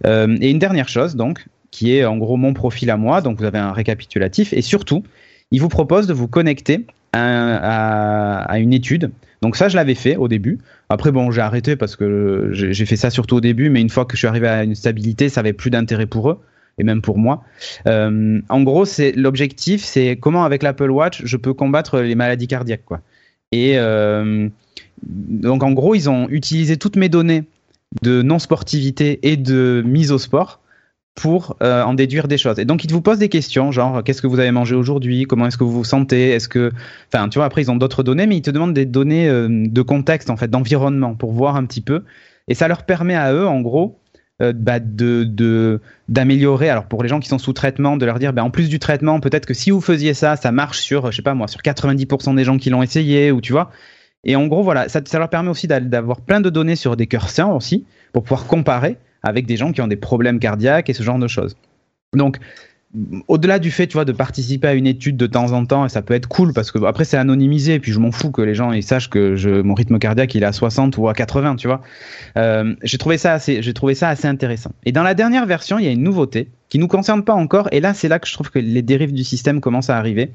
et 0.03 0.49
une 0.49 0.59
dernière 0.59 0.89
chose 0.89 1.15
donc 1.15 1.45
qui 1.69 1.95
est 1.95 2.03
en 2.03 2.17
gros 2.17 2.35
mon 2.35 2.53
profil 2.53 2.89
à 2.89 2.97
moi 2.97 3.21
donc 3.21 3.39
vous 3.39 3.45
avez 3.45 3.59
un 3.59 3.71
récapitulatif 3.71 4.51
et 4.51 4.61
surtout 4.61 5.03
il 5.51 5.61
vous 5.61 5.69
propose 5.69 6.07
de 6.07 6.13
vous 6.13 6.27
connecter 6.27 6.85
à, 7.13 8.57
une 8.59 8.73
étude. 8.73 9.11
Donc 9.41 9.55
ça, 9.55 9.69
je 9.69 9.75
l'avais 9.75 9.95
fait 9.95 10.15
au 10.15 10.27
début. 10.27 10.59
Après, 10.89 11.11
bon, 11.11 11.31
j'ai 11.31 11.41
arrêté 11.41 11.75
parce 11.75 11.95
que 11.95 12.49
j'ai 12.51 12.85
fait 12.85 12.95
ça 12.95 13.09
surtout 13.09 13.37
au 13.37 13.41
début, 13.41 13.69
mais 13.69 13.81
une 13.81 13.89
fois 13.89 14.05
que 14.05 14.13
je 14.13 14.19
suis 14.19 14.27
arrivé 14.27 14.47
à 14.47 14.63
une 14.63 14.75
stabilité, 14.75 15.29
ça 15.29 15.41
avait 15.41 15.53
plus 15.53 15.69
d'intérêt 15.69 16.05
pour 16.05 16.29
eux 16.29 16.39
et 16.77 16.83
même 16.83 17.01
pour 17.01 17.17
moi. 17.17 17.43
Euh, 17.87 18.39
en 18.49 18.61
gros, 18.61 18.85
c'est 18.85 19.11
l'objectif, 19.13 19.83
c'est 19.83 20.15
comment 20.15 20.45
avec 20.45 20.63
l'Apple 20.63 20.89
Watch 20.89 21.21
je 21.25 21.37
peux 21.37 21.53
combattre 21.53 21.99
les 21.99 22.15
maladies 22.15 22.47
cardiaques, 22.47 22.85
quoi. 22.85 23.01
Et 23.51 23.77
euh, 23.77 24.47
donc 25.03 25.63
en 25.63 25.71
gros, 25.71 25.95
ils 25.95 26.09
ont 26.09 26.29
utilisé 26.29 26.77
toutes 26.77 26.95
mes 26.95 27.09
données 27.09 27.43
de 28.01 28.21
non 28.21 28.39
sportivité 28.39 29.19
et 29.23 29.35
de 29.35 29.83
mise 29.85 30.13
au 30.13 30.17
sport 30.17 30.60
pour 31.21 31.55
euh, 31.61 31.83
en 31.83 31.93
déduire 31.93 32.27
des 32.27 32.39
choses. 32.39 32.57
Et 32.57 32.65
donc, 32.65 32.83
ils 32.83 32.91
vous 32.91 33.01
posent 33.01 33.19
des 33.19 33.29
questions, 33.29 33.71
genre, 33.71 34.03
qu'est-ce 34.03 34.23
que 34.23 34.27
vous 34.27 34.39
avez 34.39 34.49
mangé 34.49 34.73
aujourd'hui? 34.73 35.25
Comment 35.25 35.45
est-ce 35.45 35.57
que 35.57 35.63
vous 35.63 35.71
vous 35.71 35.83
sentez? 35.83 36.31
Est-ce 36.31 36.49
que... 36.49 36.71
Enfin, 37.13 37.29
tu 37.29 37.37
vois, 37.37 37.45
après, 37.45 37.61
ils 37.61 37.69
ont 37.69 37.75
d'autres 37.75 38.01
données, 38.01 38.25
mais 38.25 38.37
ils 38.37 38.41
te 38.41 38.49
demandent 38.49 38.73
des 38.73 38.87
données 38.87 39.29
euh, 39.29 39.47
de 39.47 39.81
contexte, 39.83 40.31
en 40.31 40.35
fait, 40.35 40.49
d'environnement, 40.49 41.13
pour 41.13 41.31
voir 41.31 41.57
un 41.57 41.65
petit 41.65 41.81
peu. 41.81 42.03
Et 42.47 42.55
ça 42.55 42.67
leur 42.67 42.85
permet 42.85 43.13
à 43.13 43.33
eux, 43.33 43.45
en 43.45 43.61
gros, 43.61 43.99
euh, 44.41 44.51
bah, 44.51 44.79
de 44.79 45.79
d'améliorer. 46.09 46.69
Alors, 46.71 46.85
pour 46.85 47.03
les 47.03 47.09
gens 47.09 47.19
qui 47.19 47.29
sont 47.29 47.37
sous 47.37 47.53
traitement, 47.53 47.97
de 47.97 48.05
leur 48.07 48.17
dire, 48.17 48.33
bah, 48.33 48.43
en 48.43 48.49
plus 48.49 48.67
du 48.67 48.79
traitement, 48.79 49.19
peut-être 49.19 49.45
que 49.45 49.53
si 49.53 49.69
vous 49.69 49.79
faisiez 49.79 50.15
ça, 50.15 50.37
ça 50.37 50.51
marche 50.51 50.79
sur, 50.79 51.11
je 51.11 51.17
sais 51.17 51.21
pas 51.21 51.35
moi, 51.35 51.47
sur 51.47 51.61
90% 51.61 52.35
des 52.35 52.43
gens 52.43 52.57
qui 52.57 52.71
l'ont 52.71 52.81
essayé, 52.81 53.31
ou 53.31 53.41
tu 53.41 53.51
vois. 53.51 53.69
Et 54.23 54.35
en 54.35 54.47
gros, 54.47 54.63
voilà, 54.63 54.89
ça, 54.89 55.01
ça 55.05 55.19
leur 55.19 55.29
permet 55.29 55.51
aussi 55.51 55.67
d'avoir 55.67 56.21
plein 56.21 56.41
de 56.41 56.49
données 56.49 56.75
sur 56.75 56.97
des 56.97 57.05
cœurs 57.05 57.29
sains 57.29 57.51
aussi, 57.51 57.85
pour 58.11 58.23
pouvoir 58.23 58.47
comparer 58.47 58.97
avec 59.23 59.45
des 59.45 59.57
gens 59.57 59.71
qui 59.71 59.81
ont 59.81 59.87
des 59.87 59.95
problèmes 59.95 60.39
cardiaques 60.39 60.89
et 60.89 60.93
ce 60.93 61.03
genre 61.03 61.19
de 61.19 61.27
choses. 61.27 61.55
Donc, 62.13 62.39
au-delà 63.27 63.59
du 63.59 63.71
fait, 63.71 63.87
tu 63.87 63.93
vois, 63.93 64.05
de 64.05 64.11
participer 64.11 64.67
à 64.67 64.73
une 64.73 64.85
étude 64.85 65.15
de 65.15 65.25
temps 65.25 65.53
en 65.53 65.65
temps, 65.65 65.85
et 65.85 65.89
ça 65.89 66.01
peut 66.01 66.13
être 66.13 66.27
cool 66.27 66.53
parce 66.53 66.71
que 66.71 66.83
après 66.83 67.05
c'est 67.05 67.17
anonymisé, 67.17 67.75
et 67.75 67.79
puis 67.79 67.91
je 67.93 67.99
m'en 67.99 68.11
fous 68.11 68.31
que 68.31 68.41
les 68.41 68.53
gens 68.53 68.73
ils 68.73 68.83
sachent 68.83 69.09
que 69.09 69.35
je, 69.35 69.49
mon 69.49 69.73
rythme 69.73 69.97
cardiaque 69.97 70.35
il 70.35 70.43
est 70.43 70.45
à 70.45 70.51
60 70.51 70.97
ou 70.97 71.07
à 71.07 71.13
80, 71.13 71.55
tu 71.55 71.67
vois. 71.67 71.81
Euh, 72.37 72.75
j'ai 72.83 72.97
trouvé 72.97 73.17
ça 73.17 73.33
assez, 73.33 73.61
j'ai 73.61 73.73
trouvé 73.73 73.95
ça 73.95 74.09
assez 74.09 74.27
intéressant. 74.27 74.71
Et 74.83 74.91
dans 74.91 75.03
la 75.03 75.13
dernière 75.13 75.45
version, 75.45 75.79
il 75.79 75.85
y 75.85 75.87
a 75.87 75.91
une 75.91 76.03
nouveauté 76.03 76.49
qui 76.67 76.79
nous 76.79 76.87
concerne 76.87 77.23
pas 77.23 77.33
encore, 77.33 77.69
et 77.71 77.79
là 77.79 77.93
c'est 77.93 78.09
là 78.09 78.19
que 78.19 78.27
je 78.27 78.33
trouve 78.33 78.51
que 78.51 78.59
les 78.59 78.81
dérives 78.81 79.13
du 79.13 79.23
système 79.23 79.61
commencent 79.61 79.89
à 79.89 79.97
arriver. 79.97 80.31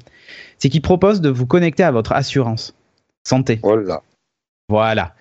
C'est 0.57 0.69
qu'il 0.69 0.81
propose 0.81 1.21
de 1.21 1.29
vous 1.29 1.45
connecter 1.45 1.83
à 1.83 1.91
votre 1.91 2.13
assurance 2.13 2.73
santé. 3.23 3.59
Voilà. 3.61 4.01
Voilà. 4.67 5.13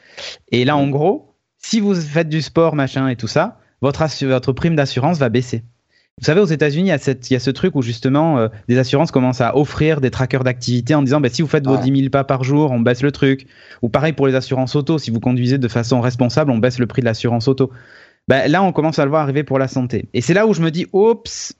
Et 0.53 0.65
là 0.65 0.77
en 0.77 0.89
gros, 0.89 1.35
si 1.69 1.81
vous 1.81 1.97
faites 1.97 2.29
du 2.29 2.43
sport, 2.43 2.77
machin 2.77 3.09
et 3.09 3.17
tout 3.17 3.27
ça, 3.27 3.59
votre, 3.81 4.07
votre 4.25 4.53
prime 4.53 4.77
d'assurance 4.77 5.19
va 5.19 5.31
baisser. 5.31 5.65
Vous 6.17 6.25
savez, 6.25 6.41
aux 6.41 6.47
États-Unis, 6.47 6.91
il, 6.91 7.33
y 7.33 7.35
a 7.35 7.41
ce 7.41 7.51
truc 7.51 7.75
où 7.75 7.83
justement 7.83 8.39
euh, 8.39 8.49
des 8.69 8.79
assurances 8.79 9.11
commencent 9.11 9.41
à 9.41 9.57
offrir 9.57 10.01
des 10.01 10.13
trackers 10.13 10.45
d'activité 10.45 10.95
en 10.95 11.03
disant 11.03 11.21
bah, 11.21 11.29
si 11.29 11.43
vous 11.43 11.49
faites 11.49 11.67
vos 11.67 11.77
10 11.77 12.03
000 12.03 12.11
pas 12.11 12.23
par 12.23 12.45
jour, 12.45 12.71
on 12.71 12.79
baisse 12.79 13.03
le 13.03 13.11
truc. 13.11 13.49
Ou 13.83 13.89
pareil 13.89 14.13
pour 14.13 14.29
les 14.29 14.37
assurances 14.37 14.77
auto, 14.77 14.99
si 14.99 15.11
vous 15.11 15.19
conduisez 15.19 15.59
de 15.59 15.69
façon 15.69 16.01
responsable, 16.01 16.53
on 16.53 16.59
baisse 16.59 16.79
le 16.79 16.87
prix 16.87 17.01
de 17.03 17.07
l'assurance 17.07 17.49
auto. 17.49 17.73
Bah, 18.29 18.47
là, 18.47 18.63
on 18.63 18.71
commence 18.71 19.01
à 19.01 19.05
le 19.05 19.11
voir 19.11 19.23
arriver 19.23 19.43
pour 19.43 19.59
la 19.59 19.67
santé. 19.67 20.09
Et 20.15 20.21
c'est 20.21 20.35
là 20.35 20.47
où 20.47 20.55
je 20.55 20.63
me 20.63 20.71
dis 20.71 20.87
oups, 20.93 21.53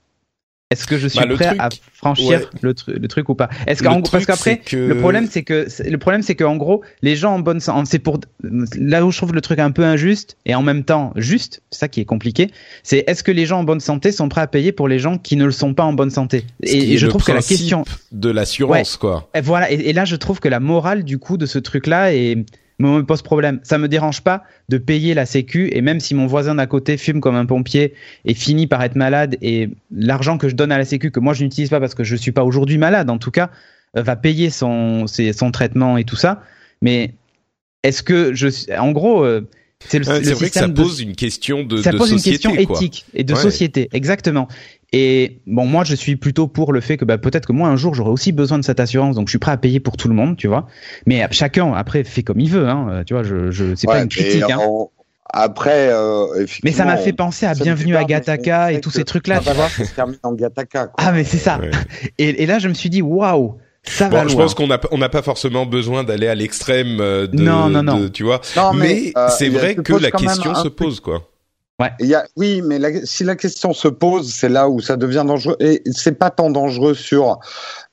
est-ce 0.69 0.85
que 0.85 0.97
je 0.97 1.07
suis 1.07 1.19
bah, 1.19 1.33
prêt 1.33 1.55
à 1.59 1.69
franchir 1.93 2.49
le, 2.61 2.75
le, 2.87 3.07
truc 3.07 3.29
ou 3.29 3.35
pas? 3.35 3.49
Est-ce 3.67 3.81
qu'en 3.81 4.01
parce 4.01 4.25
qu'après 4.25 4.61
le 4.73 4.95
problème 4.95 5.27
c'est 5.29 5.43
que 5.43 5.65
le 5.87 5.97
problème 5.97 6.21
c'est 6.21 6.35
que 6.35 6.43
en 6.43 6.57
gros 6.57 6.83
les 7.01 7.15
gens 7.15 7.35
en 7.35 7.39
bonne 7.39 7.61
santé 7.61 7.87
c'est 7.89 7.99
pour 7.99 8.19
là 8.43 9.05
où 9.05 9.11
je 9.11 9.17
trouve 9.17 9.33
le 9.33 9.39
truc 9.39 9.59
un 9.59 9.71
peu 9.71 9.85
injuste 9.85 10.37
et 10.45 10.55
en 10.55 10.63
même 10.63 10.83
temps 10.83 11.13
juste 11.15 11.61
c'est 11.71 11.79
ça 11.79 11.87
qui 11.87 12.01
est 12.01 12.05
compliqué 12.05 12.51
c'est 12.83 13.05
est-ce 13.07 13.23
que 13.23 13.31
les 13.31 13.45
gens 13.45 13.59
en 13.59 13.63
bonne 13.63 13.79
santé 13.79 14.11
sont 14.11 14.27
prêts 14.27 14.41
à 14.41 14.47
payer 14.47 14.73
pour 14.73 14.89
les 14.89 14.99
gens 14.99 15.17
qui 15.17 15.37
ne 15.37 15.45
le 15.45 15.51
sont 15.51 15.73
pas 15.73 15.83
en 15.83 15.93
bonne 15.93 16.09
santé? 16.11 16.43
Et, 16.63 16.97
je 16.97 17.07
trouve 17.07 17.23
que 17.23 17.31
la 17.31 17.41
question 17.41 17.85
de 18.11 18.29
l'assurance 18.29 18.97
quoi. 18.97 19.29
Et 19.33 19.41
voilà 19.41 19.71
et, 19.71 19.75
et, 19.75 19.93
là 19.93 20.03
je 20.03 20.17
trouve 20.17 20.41
que 20.41 20.49
la 20.49 20.59
morale 20.59 21.03
du 21.03 21.17
coup 21.17 21.37
de 21.37 21.45
ce 21.45 21.59
truc 21.59 21.87
là 21.87 22.13
est 22.13 22.45
me 22.79 23.01
pose 23.01 23.21
problème. 23.21 23.59
Ça 23.63 23.77
me 23.77 23.87
dérange 23.87 24.21
pas 24.21 24.43
de 24.69 24.77
payer 24.77 25.13
la 25.13 25.25
sécu 25.25 25.69
et 25.71 25.81
même 25.81 25.99
si 25.99 26.13
mon 26.13 26.27
voisin 26.27 26.55
d'à 26.55 26.67
côté 26.67 26.97
fume 26.97 27.21
comme 27.21 27.35
un 27.35 27.45
pompier 27.45 27.93
et 28.25 28.33
finit 28.33 28.67
par 28.67 28.83
être 28.83 28.95
malade 28.95 29.37
et 29.41 29.69
l'argent 29.91 30.37
que 30.37 30.49
je 30.49 30.55
donne 30.55 30.71
à 30.71 30.77
la 30.77 30.85
sécu 30.85 31.11
que 31.11 31.19
moi 31.19 31.33
je 31.33 31.43
n'utilise 31.43 31.69
pas 31.69 31.79
parce 31.79 31.95
que 31.95 32.03
je 32.03 32.15
suis 32.15 32.31
pas 32.31 32.43
aujourd'hui 32.43 32.77
malade 32.77 33.09
en 33.09 33.17
tout 33.17 33.31
cas 33.31 33.49
euh, 33.95 34.03
va 34.03 34.15
payer 34.15 34.49
son 34.49 35.05
son 35.07 35.51
traitement 35.51 35.97
et 35.97 36.03
tout 36.03 36.15
ça. 36.15 36.43
Mais 36.81 37.13
est-ce 37.83 38.03
que 38.03 38.33
je 38.33 38.49
en 38.77 38.91
gros 38.91 39.23
euh, 39.23 39.47
c'est 39.79 39.99
le, 39.99 40.09
euh, 40.09 40.33
vrai 40.33 40.49
que 40.49 40.53
ça 40.53 40.67
pose 40.67 41.01
une 41.01 41.15
question 41.15 41.63
de, 41.63 41.77
ça 41.81 41.91
pose 41.91 42.11
une 42.11 42.21
question 42.21 42.55
éthique 42.55 43.05
et 43.13 43.23
de 43.23 43.35
société 43.35 43.89
exactement 43.93 44.47
et 44.93 45.41
bon, 45.45 45.65
moi, 45.65 45.83
je 45.83 45.95
suis 45.95 46.15
plutôt 46.15 46.47
pour 46.47 46.71
le 46.71 46.79
fait 46.79 46.95
que 46.95 47.03
bah, 47.03 47.17
peut-être 47.17 47.45
que 47.45 47.51
moi, 47.51 47.67
un 47.67 47.75
jour, 47.75 47.93
j'aurai 47.93 48.09
aussi 48.09 48.31
besoin 48.31 48.57
de 48.57 48.63
cette 48.63 48.79
assurance, 48.79 49.15
donc 49.15 49.27
je 49.27 49.31
suis 49.31 49.37
prêt 49.37 49.51
à 49.51 49.57
payer 49.57 49.81
pour 49.81 49.97
tout 49.97 50.07
le 50.07 50.13
monde, 50.13 50.37
tu 50.37 50.47
vois. 50.47 50.67
Mais 51.05 51.27
chacun, 51.31 51.73
après, 51.73 52.05
fait 52.05 52.23
comme 52.23 52.39
il 52.39 52.49
veut, 52.49 52.69
hein, 52.69 53.03
tu 53.05 53.13
vois. 53.13 53.23
Je, 53.23 53.51
je 53.51 53.75
c'est 53.75 53.85
pas 53.85 54.01
une 54.01 54.07
critique. 54.07 54.49
Hein. 54.49 54.59
Après, 55.29 55.89
euh, 55.91 56.45
mais 56.63 56.71
ça 56.71 56.85
m'a 56.85 56.95
fait 56.95 57.11
penser 57.11 57.45
à 57.45 57.53
Bienvenue 57.53 57.97
à 57.97 58.05
Gataka 58.05 58.71
et 58.71 58.79
tous 58.79 58.91
ces 58.91 59.03
trucs-là, 59.03 59.41
tu 59.41 59.51
vois. 59.51 59.67
en 60.23 60.31
Gataka. 60.33 60.91
Ah, 60.97 61.11
mais 61.11 61.25
c'est 61.25 61.37
ça. 61.37 61.59
Et, 62.17 62.43
et, 62.43 62.45
là, 62.45 62.59
je 62.59 62.69
me 62.69 62.73
suis 62.73 62.89
dit, 62.89 63.01
waouh. 63.01 63.57
Ça 63.87 64.09
va 64.09 64.27
je 64.27 64.35
pense 64.35 64.53
qu'on 64.53 64.67
n'a 64.67 64.79
on 64.91 64.97
n'a 64.97 65.09
pas 65.09 65.21
forcément 65.21 65.65
besoin 65.65 66.03
d'aller 66.03 66.27
à 66.27 66.35
l'extrême 66.35 66.99
euh, 66.99 67.27
de, 67.27 67.41
non, 67.41 67.69
non, 67.69 67.83
non. 67.83 68.09
tu 68.09 68.23
vois. 68.23 68.41
Non, 68.55 68.73
mais, 68.73 69.11
euh, 69.17 69.29
c'est 69.29 69.49
vrai 69.49 69.75
que 69.75 69.93
la 69.93 70.11
question 70.11 70.53
se 70.55 70.67
pose, 70.67 70.99
quoi. 70.99 71.29
Ouais. 71.79 71.91
Il 71.99 72.07
y 72.07 72.15
a, 72.15 72.25
oui, 72.35 72.63
mais 72.63 72.79
la, 72.79 73.05
si 73.05 73.23
la 73.23 73.35
question 73.35 73.71
se 73.71 73.87
pose, 73.87 74.33
c'est 74.33 74.49
là 74.49 74.67
où 74.67 74.79
ça 74.79 74.97
devient 74.97 75.23
dangereux. 75.27 75.57
Et 75.59 75.83
c'est 75.91 76.17
pas 76.17 76.31
tant 76.31 76.49
dangereux 76.49 76.95
sur 76.95 77.39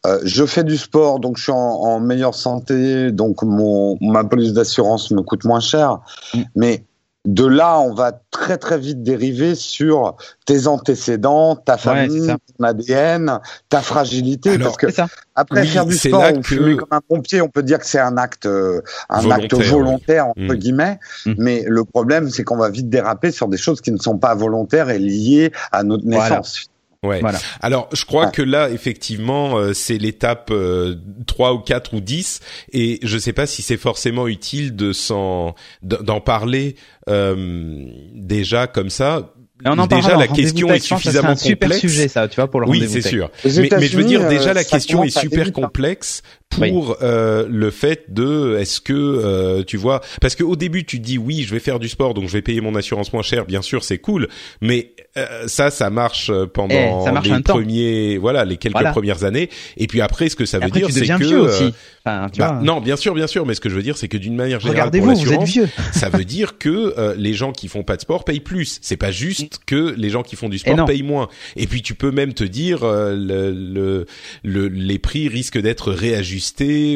euh, 0.07 0.21
je 0.25 0.47
fais 0.47 0.65
du 0.65 0.79
sport, 0.79 1.21
donc 1.21 1.37
je 1.37 1.43
suis 1.43 1.53
en, 1.53 1.57
en 1.57 2.01
meilleure 2.01 2.35
santé, 2.35 3.13
donc 3.13 3.43
mon 3.43 3.99
ma 4.01 4.25
police 4.25 4.55
d'assurance 4.55 5.11
me 5.11 5.21
coûte 5.21 5.45
moins 5.45 5.61
cher. 5.61 5.99
Mm. 6.33 6.43
Mais 6.57 6.85
de 7.25 7.47
là, 7.47 7.81
on 7.81 7.95
va 7.95 8.13
très 8.31 8.59
très 8.59 8.79
vite 8.79 9.03
dériver 9.03 9.55
sur 9.55 10.17
tes 10.45 10.67
antécédents, 10.67 11.57
ta 11.57 11.79
famille, 11.79 12.35
ton 12.59 12.65
ADN, 12.65 13.41
ta 13.71 13.81
fragilité. 13.81 14.59
parce 14.59 14.77
que 14.77 14.87
après 15.35 15.65
faire 15.65 15.87
du 15.87 15.97
sport 15.97 16.33
ou 16.37 16.43
fumer 16.43 16.77
comme 16.77 16.89
un 16.91 17.01
pompier, 17.01 17.41
on 17.41 17.49
peut 17.49 17.63
dire 17.63 17.79
que 17.79 17.87
c'est 17.87 17.99
un 17.99 18.19
acte, 18.19 18.45
euh, 18.45 18.83
un 19.09 19.23
volontaire, 19.23 19.45
acte 19.45 19.71
volontaire 19.71 20.27
entre 20.29 20.41
mm. 20.41 20.55
guillemets. 20.55 20.99
Mm. 21.25 21.35
Mais 21.39 21.65
le 21.67 21.85
problème, 21.85 22.29
c'est 22.29 22.45
qu'on 22.45 22.59
va 22.59 22.69
vite 22.69 22.91
déraper 22.91 23.31
sur 23.31 23.49
des 23.49 23.57
choses 23.57 23.81
qui 23.81 23.91
ne 23.91 23.99
sont 23.99 24.19
pas 24.19 24.35
volontaires 24.35 24.91
et 24.91 24.99
liées 24.99 25.51
à 25.73 25.83
notre 25.83 26.05
naissance. 26.05 26.69
Ouais. 27.05 27.21
Voilà. 27.21 27.39
Alors, 27.61 27.89
je 27.93 28.05
crois 28.05 28.29
que 28.29 28.43
là, 28.43 28.71
effectivement, 28.71 29.59
euh, 29.59 29.73
c'est 29.75 29.99
l'étape 29.99 30.51
euh, 30.51 30.97
3 31.27 31.55
ou 31.55 31.59
4 31.59 31.95
ou 31.95 32.01
10, 32.01 32.41
et 32.73 32.99
je 33.03 33.19
sais 33.19 33.33
pas 33.33 33.47
si 33.47 33.63
c'est 33.63 33.77
forcément 33.77 34.27
utile 34.27 34.75
de 34.75 34.93
s'en 34.93 35.55
d'en 35.83 36.21
parler 36.21 36.77
euh, 37.09 37.85
déjà 38.15 38.67
comme 38.67 38.91
ça. 38.91 39.33
on 39.65 39.79
en 39.79 39.87
déjà 39.87 40.17
la 40.17 40.29
question 40.29 40.73
est 40.73 40.79
suffisamment 40.79 41.35
complexe. 41.35 41.43
C'est 41.43 41.51
un 41.51 41.51
super 41.51 41.75
sujet 41.75 42.09
ça, 42.09 42.29
tu 42.29 42.37
vois 42.37 42.51
pour 42.51 42.61
le 42.61 42.69
Oui, 42.69 42.87
c'est 42.89 43.03
sûr. 43.03 43.31
Mais, 43.45 43.69
mais, 43.71 43.87
je 43.87 43.97
veux 43.97 44.05
dire 44.05 44.29
déjà 44.29 44.55
la 44.55 44.65
question 44.65 45.05
est 45.05 45.17
super 45.17 45.53
complexe 45.53 46.23
pour 46.59 46.97
euh, 47.03 47.47
le 47.49 47.71
fait 47.71 48.13
de 48.13 48.57
est-ce 48.59 48.81
que 48.81 48.93
euh, 48.93 49.63
tu 49.65 49.77
vois 49.77 50.01
parce 50.21 50.35
que 50.35 50.45
au 50.45 50.57
début 50.57 50.85
tu 50.85 50.99
dis 50.99 51.19
oui 51.19 51.43
je 51.43 51.53
vais 51.53 51.61
faire 51.61 51.79
du 51.79 51.89
sport 51.89 52.15
donc 52.15 52.29
je 52.29 52.33
vais 52.33 52.43
payer 52.43 52.61
mon 52.61 52.75
assurance 52.75 53.13
moins 53.13 53.23
cher 53.23 53.45
bien 53.47 53.63
sûr 53.63 53.85
c'est 53.85 53.99
cool 53.99 54.29
mais 54.61 54.93
euh, 55.17 55.45
ça 55.47 55.71
ça 55.71 55.91
marche 55.91 56.31
pendant 56.53 56.75
Eh, 56.75 57.05
ça 57.05 57.13
marche 57.13 57.29
les 57.29 57.43
temps. 57.43 57.55
premiers 57.55 58.19
voilà 58.19 58.45
les 58.45 58.57
quelques 58.57 58.75
Voilà. 58.75 58.91
premières 58.93 59.25
années 59.25 59.49
et 59.77 59.87
puis 59.87 60.01
après 60.01 60.29
ce 60.29 60.37
que 60.37 60.45
ça 60.47 60.59
veut 60.59 60.65
après, 60.67 60.81
dire 60.81 60.91
c'est 60.91 61.07
que 61.07 61.25
vieux 61.25 61.39
euh, 61.39 61.45
aussi. 61.49 61.75
Enfin, 62.07 62.29
tu 62.33 62.41
bah, 62.41 62.53
vois. 62.55 62.63
non 62.63 62.81
bien 62.81 62.97
sûr 62.97 63.15
bien 63.15 63.27
sûr 63.27 63.47
mais 63.47 63.55
ce 63.55 63.61
que 63.61 63.69
je 63.69 63.75
veux 63.77 63.83
dire 63.83 63.97
c'est 63.97 64.09
que 64.09 64.17
d'une 64.19 64.37
manière 64.37 64.61
générale 64.61 64.91
pour 64.91 65.01
vous 65.03 65.11
êtes 65.13 65.19
l'assurance 65.19 65.49
vieux. 65.51 65.69
ça 65.93 66.09
veut 66.09 66.25
dire 66.25 66.59
que 66.59 66.95
euh, 66.99 67.15
les 67.17 67.33
gens 67.35 67.53
qui 67.53 67.69
font 67.69 67.83
pas 67.83 67.97
de 67.97 68.01
sport 68.03 68.25
payent 68.25 68.41
plus. 68.41 68.79
C'est 68.83 68.97
pas 68.97 69.11
juste 69.11 69.61
que 69.67 69.95
les 69.97 70.11
gens 70.11 70.23
qui 70.23 70.37
font 70.37 70.49
du 70.49 70.59
sport 70.59 70.77
non. 70.77 70.85
payent 70.85 71.03
moins. 71.03 71.29
Et 71.57 71.67
puis 71.67 71.83
tu 71.83 71.95
peux 71.95 72.11
même 72.11 72.35
te 72.35 72.45
dire 72.45 72.83
euh, 72.85 73.15
le, 73.17 73.53
le, 73.53 74.07
le- 74.43 74.69
les 74.69 74.99
prix 74.99 75.29
risquent 75.29 75.59
d'être 75.61 75.93
réajustés 75.93 76.44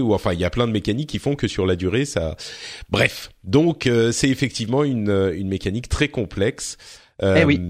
ou 0.01 0.15
enfin 0.15 0.33
il 0.33 0.41
y 0.41 0.45
a 0.45 0.51
plein 0.51 0.67
de 0.67 0.73
mécaniques 0.73 1.09
qui 1.11 1.19
font 1.19 1.35
que 1.35 1.49
sur 1.49 1.67
la 1.67 1.77
durée 1.77 2.05
ça. 2.05 2.37
Bref, 2.91 3.31
donc 3.45 3.87
euh, 3.87 4.13
c'est 4.13 4.29
effectivement 4.29 4.85
une 4.85 5.09
euh, 5.11 5.37
une 5.37 5.49
mécanique 5.49 5.89
très 5.89 6.09
complexe. 6.09 6.77
Euh, 7.23 7.37
Eh 7.41 7.45
oui. 7.45 7.61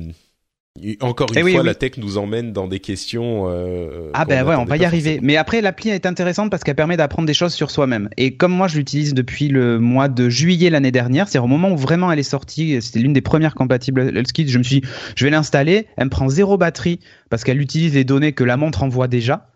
Encore 1.01 1.27
une 1.33 1.39
Eh 1.39 1.43
oui, 1.43 1.53
fois, 1.53 1.63
oui. 1.63 1.67
la 1.67 1.75
tech 1.75 1.97
nous 1.97 2.19
emmène 2.19 2.53
dans 2.53 2.69
des 2.69 2.79
questions. 2.79 3.47
Euh, 3.49 4.11
Ah 4.15 4.25
ben 4.25 4.47
ouais, 4.47 4.55
on 4.55 4.65
va 4.65 4.77
y 4.77 4.85
arriver. 4.85 5.19
Mais 5.21 5.37
après, 5.37 5.61
l'appli 5.61 5.91
est 5.91 6.07
intéressante 6.07 6.53
parce 6.53 6.63
qu'elle 6.63 6.77
permet 6.77 6.97
d'apprendre 6.97 7.27
des 7.27 7.35
choses 7.35 7.53
sur 7.53 7.73
soi-même. 7.73 8.09
Et 8.17 8.37
comme 8.37 8.53
moi, 8.53 8.69
je 8.69 8.77
l'utilise 8.77 9.13
depuis 9.13 9.49
le 9.49 9.81
mois 9.81 10.09
de 10.09 10.29
juillet 10.29 10.71
l'année 10.71 10.93
dernière, 10.93 11.27
c'est 11.27 11.39
au 11.41 11.49
moment 11.49 11.73
où 11.73 11.77
vraiment 11.77 12.13
elle 12.13 12.21
est 12.21 12.23
sortie, 12.23 12.81
c'était 12.81 13.01
l'une 13.01 13.13
des 13.13 13.23
premières 13.23 13.57
compatibles 13.57 14.17
Hellskit, 14.17 14.47
je 14.47 14.59
me 14.59 14.63
suis 14.63 14.81
dit, 14.83 14.89
je 15.17 15.25
vais 15.25 15.33
l'installer, 15.33 15.89
elle 15.97 16.05
me 16.05 16.11
prend 16.11 16.29
zéro 16.29 16.57
batterie 16.59 17.01
parce 17.29 17.43
qu'elle 17.43 17.61
utilise 17.61 17.95
les 17.95 18.05
données 18.05 18.33
que 18.33 18.45
la 18.45 18.57
montre 18.57 18.85
envoie 18.85 19.09
déjà. 19.09 19.49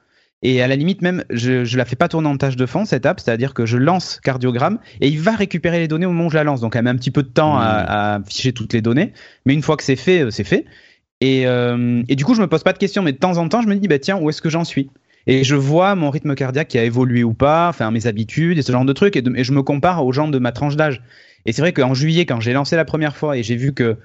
Et 0.42 0.60
à 0.60 0.66
la 0.66 0.74
limite 0.76 1.02
même, 1.02 1.24
je, 1.30 1.64
je 1.64 1.76
la 1.78 1.84
fais 1.84 1.94
pas 1.96 2.08
tourner 2.08 2.28
en 2.28 2.36
tâche 2.36 2.56
de 2.56 2.66
fond 2.66 2.84
cette 2.84 3.06
app, 3.06 3.20
c'est-à-dire 3.20 3.54
que 3.54 3.64
je 3.64 3.76
lance 3.78 4.18
cardiogramme 4.22 4.78
et 5.00 5.08
il 5.08 5.20
va 5.20 5.36
récupérer 5.36 5.78
les 5.78 5.88
données 5.88 6.06
au 6.06 6.10
moment 6.10 6.26
où 6.26 6.30
je 6.30 6.36
la 6.36 6.44
lance. 6.44 6.60
Donc 6.60 6.74
elle 6.74 6.82
met 6.82 6.90
un 6.90 6.96
petit 6.96 7.12
peu 7.12 7.22
de 7.22 7.28
temps 7.28 7.56
à, 7.58 7.62
à 7.64 8.14
afficher 8.16 8.52
toutes 8.52 8.72
les 8.72 8.82
données, 8.82 9.12
mais 9.46 9.54
une 9.54 9.62
fois 9.62 9.76
que 9.76 9.84
c'est 9.84 9.96
fait, 9.96 10.22
euh, 10.24 10.30
c'est 10.30 10.44
fait. 10.44 10.64
Et, 11.20 11.46
euh, 11.46 12.02
et 12.08 12.16
du 12.16 12.24
coup, 12.24 12.34
je 12.34 12.40
me 12.40 12.48
pose 12.48 12.64
pas 12.64 12.72
de 12.72 12.78
questions, 12.78 13.02
mais 13.02 13.12
de 13.12 13.18
temps 13.18 13.38
en 13.38 13.48
temps, 13.48 13.62
je 13.62 13.68
me 13.68 13.76
dis, 13.76 13.86
bah 13.86 14.00
tiens, 14.00 14.18
où 14.18 14.28
est-ce 14.28 14.42
que 14.42 14.50
j'en 14.50 14.64
suis? 14.64 14.90
Et 15.28 15.44
je 15.44 15.54
vois 15.54 15.94
mon 15.94 16.10
rythme 16.10 16.34
cardiaque 16.34 16.66
qui 16.66 16.78
a 16.78 16.84
évolué 16.84 17.22
ou 17.22 17.32
pas, 17.32 17.68
enfin 17.68 17.92
mes 17.92 18.08
habitudes 18.08 18.58
et 18.58 18.62
ce 18.62 18.72
genre 18.72 18.84
de 18.84 18.92
trucs, 18.92 19.14
et, 19.14 19.22
de- 19.22 19.32
et 19.36 19.44
je 19.44 19.52
me 19.52 19.62
compare 19.62 20.04
aux 20.04 20.10
gens 20.12 20.26
de 20.26 20.38
ma 20.40 20.50
tranche 20.50 20.74
d'âge. 20.74 21.00
Et 21.46 21.52
c'est 21.52 21.62
vrai 21.62 21.72
qu'en 21.72 21.94
juillet, 21.94 22.26
quand 22.26 22.40
j'ai 22.40 22.52
lancé 22.52 22.74
la 22.74 22.84
première 22.84 23.16
fois 23.16 23.36
et 23.36 23.44
j'ai 23.44 23.54
vu 23.54 23.72
que 23.72 23.96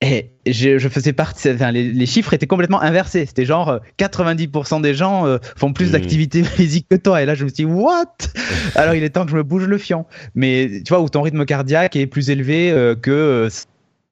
eh, 0.00 0.30
je, 0.46 0.78
je 0.78 0.88
faisais 0.88 1.12
partie, 1.12 1.50
enfin, 1.50 1.72
les, 1.72 1.90
les 1.92 2.06
chiffres 2.06 2.32
étaient 2.32 2.46
complètement 2.46 2.80
inversés. 2.80 3.26
C'était 3.26 3.44
genre 3.44 3.68
euh, 3.68 3.78
90% 3.98 4.80
des 4.80 4.94
gens 4.94 5.26
euh, 5.26 5.38
font 5.56 5.72
plus 5.72 5.86
Mhm. 5.86 5.92
d'activité 5.92 6.42
physique 6.44 6.86
que 6.88 6.96
toi. 6.96 7.20
Et 7.22 7.26
là, 7.26 7.34
je 7.34 7.44
me 7.44 7.48
suis 7.48 7.64
dit, 7.66 7.72
what? 7.72 8.14
Alors, 8.76 8.94
il 8.94 9.02
est 9.02 9.10
temps 9.10 9.24
que 9.24 9.30
je 9.32 9.36
me 9.36 9.42
bouge 9.42 9.66
le 9.66 9.78
fion. 9.78 10.06
Mais 10.34 10.82
tu 10.84 10.90
vois, 10.92 11.00
où 11.00 11.08
ton 11.08 11.22
rythme 11.22 11.44
cardiaque 11.44 11.96
est 11.96 12.06
plus 12.06 12.30
élevé 12.30 12.70
euh, 12.70 12.94
que 12.94 13.10
euh, 13.10 13.48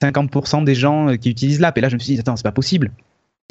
50% 0.03 0.65
des 0.65 0.75
gens 0.75 1.11
euh, 1.11 1.17
qui 1.17 1.31
utilisent 1.31 1.61
l'app. 1.61 1.79
Et 1.79 1.81
là, 1.81 1.89
je 1.89 1.95
me 1.95 2.01
suis 2.01 2.15
dit, 2.15 2.21
attends, 2.21 2.37
c'est 2.37 2.43
pas 2.43 2.53
possible. 2.53 2.91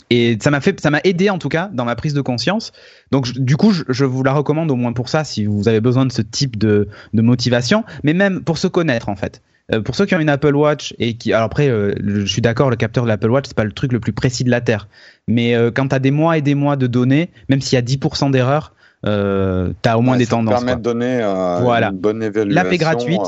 Et 0.09 0.37
ça 0.41 0.51
m'a 0.51 0.59
fait, 0.61 0.79
ça 0.81 0.91
m'a 0.91 0.99
aidé 1.05 1.29
en 1.29 1.39
tout 1.39 1.49
cas 1.49 1.69
dans 1.73 1.85
ma 1.85 1.95
prise 1.95 2.13
de 2.13 2.21
conscience. 2.21 2.73
Donc, 3.11 3.25
je- 3.25 3.39
du 3.39 3.55
coup, 3.55 3.71
je, 3.71 3.83
je 3.87 4.03
vous 4.05 4.23
la 4.23 4.33
recommande 4.33 4.69
au 4.69 4.75
moins 4.75 4.91
pour 4.93 5.07
ça 5.09 5.23
si 5.23 5.45
vous 5.45 5.67
avez 5.69 5.79
besoin 5.79 6.05
de 6.05 6.11
ce 6.11 6.21
type 6.21 6.57
de, 6.57 6.89
de 7.13 7.21
motivation, 7.21 7.85
mais 8.03 8.13
même 8.13 8.43
pour 8.43 8.57
se 8.57 8.67
connaître 8.67 9.07
en 9.09 9.15
fait. 9.15 9.41
Euh, 9.73 9.81
pour 9.81 9.95
ceux 9.95 10.05
qui 10.05 10.13
ont 10.15 10.19
une 10.19 10.29
Apple 10.29 10.55
Watch 10.55 10.93
et 10.99 11.15
qui, 11.17 11.33
alors 11.33 11.45
après, 11.45 11.69
euh, 11.69 11.93
je 12.03 12.25
suis 12.25 12.41
d'accord, 12.41 12.69
le 12.69 12.75
capteur 12.75 13.03
de 13.03 13.07
l'Apple 13.09 13.31
Watch 13.31 13.45
c'est 13.47 13.55
pas 13.57 13.63
le 13.63 13.71
truc 13.71 13.91
le 13.93 13.99
plus 13.99 14.13
précis 14.13 14.43
de 14.43 14.51
la 14.51 14.61
terre, 14.61 14.87
mais 15.27 15.55
euh, 15.55 15.71
quand 15.71 15.87
t'as 15.87 15.97
des 15.99 16.11
mois 16.11 16.37
et 16.37 16.41
des 16.41 16.53
mois 16.55 16.75
de 16.75 16.85
données, 16.85 17.31
même 17.49 17.61
s'il 17.61 17.75
y 17.75 17.79
a 17.79 17.81
10% 17.81 18.29
d'erreurs, 18.29 18.73
euh, 19.07 19.71
t'as 19.81 19.95
au 19.97 20.01
moins 20.01 20.13
Ouais, 20.13 20.19
des 20.19 20.25
ça 20.25 20.29
te 20.31 20.35
tendances. 20.35 20.53
permet 20.55 20.71
quoi. 20.73 20.75
de 20.77 20.81
donner 20.83 21.17
Voilà. 21.61 21.89
une 21.89 21.97
bonne 21.97 22.21
évaluation. 22.21 22.63
L'app 22.63 22.71
est 22.73 22.77
gratuite. 22.77 23.21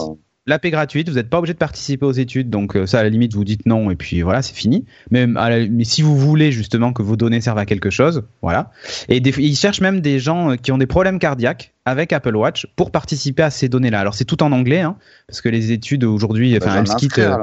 L'app 0.48 0.64
est 0.64 0.72
gratuite, 0.72 1.10
vous 1.10 1.16
n'êtes 1.16 1.30
pas 1.30 1.40
obligé 1.40 1.54
de 1.54 1.58
participer 1.60 2.06
aux 2.06 2.12
études, 2.14 2.50
donc 2.50 2.78
euh, 2.78 2.86
ça 2.86 3.00
à 3.00 3.04
la 3.04 3.10
limite 3.10 3.34
vous 3.34 3.44
dites 3.44 3.66
non 3.66 3.92
et 3.92 3.98
puis 3.98 4.22
voilà 4.22 4.42
c'est 4.42 4.56
fini. 4.56 4.86
Mais, 5.12 5.28
à 5.36 5.50
la- 5.50 5.68
mais 5.68 5.84
si 5.84 6.02
vous 6.02 6.16
voulez 6.18 6.54
justement 6.54 6.94
que 6.94 7.02
vos 7.02 7.18
données 7.18 7.42
servent 7.42 7.58
à 7.58 7.66
quelque 7.66 7.90
chose, 7.90 8.24
voilà. 8.42 8.72
Et 9.10 9.20
des- 9.20 9.34
ils 9.40 9.58
cherchent 9.58 9.82
même 9.82 10.00
des 10.00 10.20
gens 10.20 10.52
euh, 10.52 10.56
qui 10.56 10.72
ont 10.72 10.78
des 10.78 10.86
problèmes 10.88 11.20
cardiaques 11.20 11.74
avec 11.84 12.14
Apple 12.14 12.36
Watch 12.36 12.66
pour 12.78 12.92
participer 12.92 13.44
à 13.44 13.50
ces 13.50 13.68
données-là. 13.68 14.00
Alors 14.00 14.14
c'est 14.14 14.24
tout 14.26 14.42
en 14.42 14.54
anglais, 14.54 14.80
hein, 14.80 14.96
parce 15.28 15.42
que 15.42 15.50
les 15.50 15.74
études 15.74 16.06
aujourd'hui, 16.06 16.58
bah, 16.58 16.66
enfin 16.70 16.80
elles 16.80 16.96
quittent. 16.96 17.20
euh, 17.20 17.36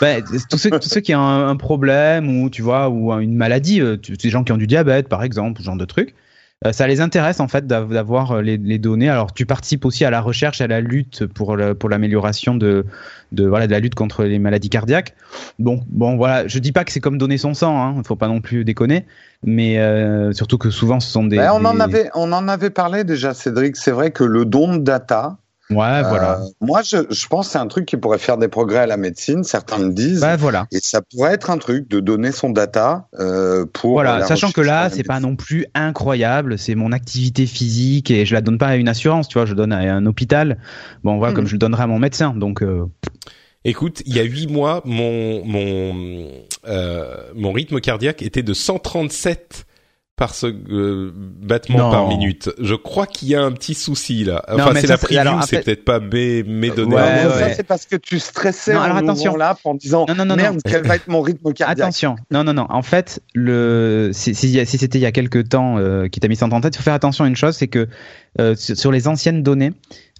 bah, 0.00 0.20
tous, 0.50 0.56
ceux, 0.58 0.70
tous 0.70 0.88
ceux 0.88 1.00
qui 1.00 1.14
ont 1.14 1.20
un, 1.20 1.56
problème 1.56 2.42
ou 2.42 2.48
tu 2.50 2.62
vois 2.62 2.88
ou 2.88 3.12
une 3.20 3.34
maladie, 3.34 3.80
des 3.80 4.30
gens 4.30 4.42
qui 4.42 4.52
ont 4.52 4.56
du 4.58 4.66
diabète 4.66 5.08
par 5.08 5.22
exemple, 5.22 5.60
ce 5.60 5.66
genre 5.66 5.76
de 5.76 5.84
trucs, 5.84 6.14
ça 6.72 6.88
les 6.88 7.00
intéresse 7.00 7.38
en 7.38 7.46
fait 7.46 7.66
d'av- 7.66 7.92
d'avoir 7.92 8.32
euh, 8.32 8.42
les, 8.42 8.56
les 8.56 8.78
données. 8.78 9.08
Alors 9.08 9.32
tu 9.32 9.46
participes 9.46 9.84
aussi 9.84 10.04
à 10.04 10.10
la 10.10 10.20
recherche, 10.20 10.60
à 10.60 10.66
la 10.66 10.80
lutte 10.80 11.24
pour 11.26 11.56
le, 11.56 11.74
pour 11.74 11.88
l'amélioration 11.88 12.56
de, 12.56 12.84
de 13.30 13.46
voilà 13.46 13.66
de 13.68 13.72
la 13.72 13.78
lutte 13.78 13.94
contre 13.94 14.24
les 14.24 14.40
maladies 14.40 14.68
cardiaques. 14.68 15.14
Donc 15.60 15.82
bon 15.88 16.16
voilà, 16.16 16.48
je 16.48 16.58
dis 16.58 16.72
pas 16.72 16.84
que 16.84 16.90
c'est 16.90 17.00
comme 17.00 17.16
donner 17.16 17.38
son 17.38 17.54
sang, 17.54 17.80
hein, 17.80 18.02
faut 18.04 18.16
pas 18.16 18.26
non 18.28 18.40
plus 18.40 18.64
déconner, 18.64 19.06
mais 19.44 19.78
euh, 19.78 20.32
surtout 20.32 20.58
que 20.58 20.70
souvent 20.70 20.98
ce 20.98 21.08
sont 21.10 21.24
des. 21.24 21.36
Ben, 21.36 21.52
on, 21.52 21.64
en 21.64 21.78
avait, 21.78 22.10
on 22.14 22.32
en 22.32 22.48
avait 22.48 22.70
parlé 22.70 23.04
déjà, 23.04 23.34
Cédric. 23.34 23.76
C'est 23.76 23.92
vrai 23.92 24.10
que 24.10 24.24
le 24.24 24.44
don 24.44 24.76
de 24.76 24.82
data, 24.82 25.38
Ouais 25.70 26.02
voilà. 26.02 26.40
euh, 26.40 26.44
moi, 26.60 26.80
je, 26.82 26.96
je 27.10 27.26
pense 27.26 27.46
que 27.46 27.52
c'est 27.52 27.58
un 27.58 27.66
truc 27.66 27.84
qui 27.84 27.96
pourrait 27.96 28.18
faire 28.18 28.38
des 28.38 28.48
progrès 28.48 28.78
à 28.78 28.86
la 28.86 28.96
médecine. 28.96 29.44
Certains 29.44 29.78
me 29.78 29.92
disent. 29.92 30.20
Bah 30.20 30.36
voilà. 30.36 30.66
Et 30.72 30.78
ça 30.80 31.02
pourrait 31.02 31.34
être 31.34 31.50
un 31.50 31.58
truc 31.58 31.88
de 31.88 32.00
donner 32.00 32.32
son 32.32 32.50
data 32.50 33.08
euh, 33.18 33.66
pour. 33.72 33.92
Voilà, 33.92 34.26
sachant 34.26 34.50
que 34.50 34.62
là, 34.62 34.88
c'est 34.90 35.02
pas 35.02 35.20
non 35.20 35.36
plus 35.36 35.66
incroyable, 35.74 36.58
c'est 36.58 36.74
mon 36.74 36.92
activité 36.92 37.46
physique 37.46 38.10
et 38.10 38.24
je 38.24 38.34
la 38.34 38.40
donne 38.40 38.58
pas 38.58 38.68
à 38.68 38.76
une 38.76 38.88
assurance, 38.88 39.28
tu 39.28 39.38
vois, 39.38 39.46
je 39.46 39.54
donne 39.54 39.72
à 39.72 39.78
un 39.78 40.06
hôpital. 40.06 40.58
Bon, 41.04 41.18
voilà, 41.18 41.34
comme 41.34 41.46
je 41.46 41.52
le 41.52 41.58
donnerai 41.58 41.82
à 41.82 41.86
mon 41.86 41.98
médecin. 41.98 42.34
Donc, 42.34 42.62
euh, 42.62 42.86
Écoute, 43.64 44.02
il 44.06 44.16
y 44.16 44.20
a 44.20 44.22
huit 44.22 44.46
mois, 44.46 44.82
mon 44.84 45.44
mon 45.44 46.30
euh, 46.66 47.16
mon 47.34 47.52
rythme 47.52 47.80
cardiaque 47.80 48.22
était 48.22 48.42
de 48.42 48.54
137 48.54 49.66
par 50.18 50.34
ce 50.34 50.46
euh, 50.48 51.12
battement 51.14 51.78
Non. 51.78 51.90
par 51.90 52.08
minute. 52.08 52.50
Je 52.60 52.74
crois 52.74 53.06
qu'il 53.06 53.28
y 53.28 53.34
a 53.34 53.42
un 53.42 53.52
petit 53.52 53.72
souci 53.74 54.24
là. 54.24 54.44
Enfin, 54.48 54.72
c'est 54.74 54.86
la 54.88 54.98
preview, 54.98 55.40
c'est 55.42 55.56
fait- 55.56 55.62
peut-être 55.62 55.84
pas 55.84 56.00
mes 56.00 56.42
mes 56.42 56.70
données. 56.70 56.96
Ouais, 56.96 57.00
ouais. 57.26 57.38
ça, 57.38 57.54
c'est 57.54 57.62
parce 57.62 57.86
que 57.86 57.96
tu 57.96 58.18
stressais 58.18 58.74
Non, 58.74 58.80
alors 58.82 58.96
attention. 58.98 59.36
l'app 59.36 59.60
en 59.64 59.74
disant 59.74 60.04
Non, 60.08 60.14
non, 60.16 60.24
non, 60.26 60.36
merde, 60.36 60.56
non. 60.56 60.60
quel 60.70 60.86
va 60.86 60.96
être 60.96 61.08
mon 61.08 61.20
rythme 61.22 61.52
cardiaque. 61.52 61.78
attention. 61.86 62.16
Non, 62.30 62.42
non, 62.44 62.52
non. 62.52 62.66
En 62.68 62.82
fait, 62.82 63.20
le 63.34 64.10
si, 64.12 64.34
si, 64.34 64.66
si 64.66 64.78
c'était 64.78 64.98
il 64.98 65.02
y 65.02 65.06
a 65.06 65.12
quelques 65.12 65.48
temps 65.48 65.78
euh, 65.78 66.08
qui 66.08 66.18
t'a 66.20 66.28
mis 66.28 66.36
ça 66.36 66.46
en 66.46 66.60
tête, 66.60 66.74
il 66.74 66.78
faut 66.78 66.84
faire 66.84 66.94
attention 66.94 67.24
à 67.24 67.28
une 67.28 67.36
chose, 67.36 67.56
c'est 67.56 67.68
que 67.68 67.86
euh, 68.40 68.54
sur, 68.56 68.92
les 68.92 69.08
anciennes 69.08 69.42
données, 69.42 69.72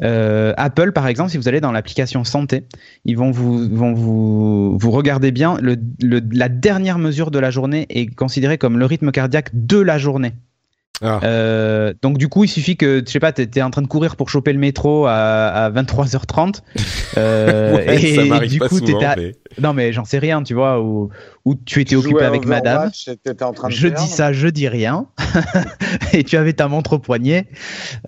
euh, 0.03 0.53
Apple, 0.57 0.93
par 0.93 1.07
exemple, 1.07 1.31
si 1.31 1.37
vous 1.39 1.49
allez 1.49 1.61
dans 1.61 1.73
l'application 1.73 2.25
santé, 2.25 2.65
ils 3.05 3.17
vont 3.17 3.31
vous 3.31 3.69
vont 3.69 3.93
vous 3.95 4.79
vous 4.79 4.91
regardez 4.91 5.31
bien 5.33 5.57
le, 5.61 5.77
le 6.03 6.21
la 6.33 6.49
dernière 6.49 6.99
mesure 6.99 7.31
de 7.31 7.39
la 7.39 7.51
journée 7.51 7.87
est 7.91 8.07
considérée 8.15 8.59
comme 8.59 8.79
le 8.79 8.85
rythme 8.87 9.11
cardiaque 9.13 9.51
de 9.53 9.79
la 9.79 9.99
journée. 9.99 10.33
Ah. 11.01 11.21
Euh, 11.23 11.95
donc 12.03 12.19
du 12.19 12.27
coup, 12.29 12.43
il 12.43 12.49
suffit 12.49 12.77
que, 12.77 13.03
je 13.07 13.11
sais 13.11 13.21
pas, 13.21 13.31
t'es 13.31 13.63
en 13.63 13.71
train 13.71 13.83
de 13.83 13.87
courir 13.87 14.17
pour 14.17 14.31
choper 14.31 14.53
le 14.53 14.59
métro 14.59 15.07
à, 15.07 15.13
à 15.15 15.71
23h30. 15.71 16.61
Euh, 17.17 17.75
Ouais, 17.75 18.05
et 18.05 18.15
ça 18.17 18.25
m'arrive 18.27 18.51
du 18.51 18.59
pas 18.59 18.69
coup, 18.69 18.79
souvent. 18.79 18.93
t'étais 18.93 19.05
à- 19.05 19.17
mais- 19.17 19.35
non 19.61 19.73
mais 19.73 19.93
j'en 19.93 20.05
sais 20.05 20.19
rien, 20.19 20.43
tu 20.43 20.55
vois, 20.55 20.81
ou 20.81 21.11
ou 21.45 21.55
tu 21.55 21.81
étais 21.81 21.91
Tu 21.91 21.97
occupé 21.97 22.25
avec 22.25 22.45
madame. 22.45 22.91
En 23.41 23.53
train 23.53 23.69
de 23.69 23.73
Je 23.75 23.89
perdre. 23.89 24.05
dis 24.05 24.11
ça, 24.11 24.33
je 24.33 24.49
dis 24.49 24.69
rien. 24.69 25.07
et 26.13 26.23
tu 26.25 26.37
avais 26.37 26.53
ta 26.53 26.69
montre 26.69 26.95
au 26.95 26.99
poignet. 26.99 27.47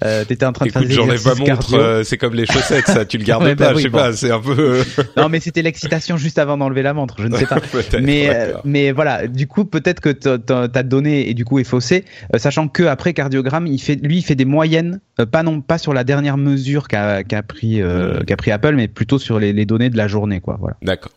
Euh, 0.04 0.24
T'étais 0.24 0.44
en 0.44 0.52
train 0.52 0.66
de 0.66 0.70
Écoute, 0.70 0.82
faire 0.82 0.88
des 0.88 0.94
j'enlève 0.94 1.24
ma 1.26 1.34
montre. 1.54 1.74
euh, 1.74 2.04
c'est 2.04 2.18
comme 2.18 2.34
les 2.34 2.44
chaussettes, 2.46 2.86
ça. 2.86 3.04
Tu 3.06 3.16
le 3.18 3.24
gardes 3.30 3.42
Ouais, 3.44 3.56
pas. 3.56 3.68
bah 3.68 3.72
oui, 3.74 3.78
je 3.78 3.82
sais 3.84 3.88
bon. 3.90 3.98
pas. 3.98 4.12
C'est 4.12 4.30
un 4.30 4.40
peu. 4.40 4.82
Non 5.16 5.28
mais 5.28 5.40
c'était 5.40 5.62
l'excitation 5.62 6.16
juste 6.16 6.38
avant 6.38 6.56
d'enlever 6.58 6.82
la 6.82 6.92
montre. 6.94 7.16
Je 7.18 7.28
ne 7.28 7.36
sais 7.36 7.46
pas. 7.46 7.60
Peut-être, 7.60 8.00
mais 8.00 8.28
euh, 8.34 8.54
mais 8.64 8.92
voilà 8.92 9.26
du 9.26 9.46
coup 9.46 9.64
peut-être 9.64 10.00
que 10.00 10.10
ta- 10.10 10.82
donnée 10.82 11.28
et 11.30 11.34
du 11.34 11.44
coup 11.44 11.58
est 11.58 11.64
faussée 11.64 12.04
euh, 12.34 12.38
sachant 12.38 12.68
que 12.68 12.82
après 12.84 13.12
cardiogramme 13.14 13.66
il 13.66 13.78
fait 13.80 13.96
lui 13.96 14.18
il 14.18 14.22
fait 14.22 14.34
des 14.34 14.44
moyennes 14.44 15.00
pas 15.30 15.42
non 15.42 15.60
pas 15.60 15.78
sur 15.78 15.92
la 15.94 16.04
dernière 16.04 16.36
mesure 16.36 16.88
qu'a 16.88 17.22
qu'a 17.22 17.42
pris 17.42 17.80
qu'a 18.26 18.36
pris 18.36 18.50
Apple 18.50 18.74
mais 18.76 18.88
plutôt 18.88 19.18
sur 19.18 19.38
les, 19.38 19.52
les 19.52 19.66
données 19.66 19.90
de 19.90 19.96
la 19.96 20.08
journée 20.08 20.40
quoi 20.40 20.56
voilà 20.58 20.76
D'accord. 20.82 21.12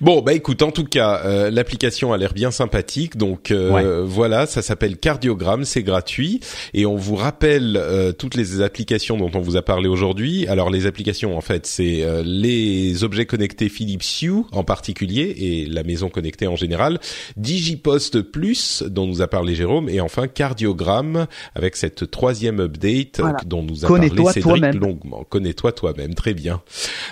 Bon, 0.00 0.20
bah 0.20 0.34
écoute, 0.34 0.60
en 0.62 0.70
tout 0.70 0.84
cas, 0.84 1.22
euh, 1.24 1.50
l'application 1.50 2.12
a 2.12 2.18
l'air 2.18 2.34
bien 2.34 2.50
sympathique, 2.50 3.16
donc 3.16 3.50
euh, 3.50 4.02
voilà, 4.04 4.46
ça 4.46 4.60
s'appelle 4.60 4.98
Cardiogramme, 4.98 5.64
c'est 5.64 5.82
gratuit, 5.82 6.40
et 6.74 6.84
on 6.84 6.96
vous 6.96 7.14
rappelle 7.16 7.76
euh, 7.80 8.12
toutes 8.12 8.34
les 8.34 8.60
applications 8.60 9.16
dont 9.16 9.30
on 9.34 9.40
vous 9.40 9.56
a 9.56 9.62
parlé 9.62 9.88
aujourd'hui. 9.88 10.46
Alors 10.48 10.68
les 10.68 10.86
applications, 10.86 11.36
en 11.36 11.40
fait, 11.40 11.66
c'est 11.66 12.02
euh, 12.02 12.22
les 12.24 13.04
objets 13.04 13.24
connectés 13.24 13.68
Philips 13.68 14.04
Hue 14.22 14.42
en 14.52 14.64
particulier 14.64 15.34
et 15.38 15.66
la 15.66 15.82
maison 15.82 16.10
connectée 16.10 16.46
en 16.46 16.56
général, 16.56 16.98
Digipost 17.36 18.20
Plus 18.20 18.82
dont 18.86 19.06
nous 19.06 19.22
a 19.22 19.28
parlé 19.28 19.54
Jérôme, 19.54 19.88
et 19.88 20.00
enfin 20.00 20.26
Cardiogramme 20.26 21.26
avec 21.54 21.76
cette 21.76 22.10
troisième 22.10 22.60
update 22.60 23.20
Voilà. 23.20 23.36
euh, 23.36 23.44
dont 23.46 23.62
nous 23.62 23.84
a 23.84 23.88
parlé 23.88 24.08
Connais-toi 24.10 24.32
Cédric 24.32 24.74
longuement. 24.74 25.24
Connais-toi 25.28 25.72
toi-même, 25.72 26.14
très 26.14 26.34
bien. 26.34 26.62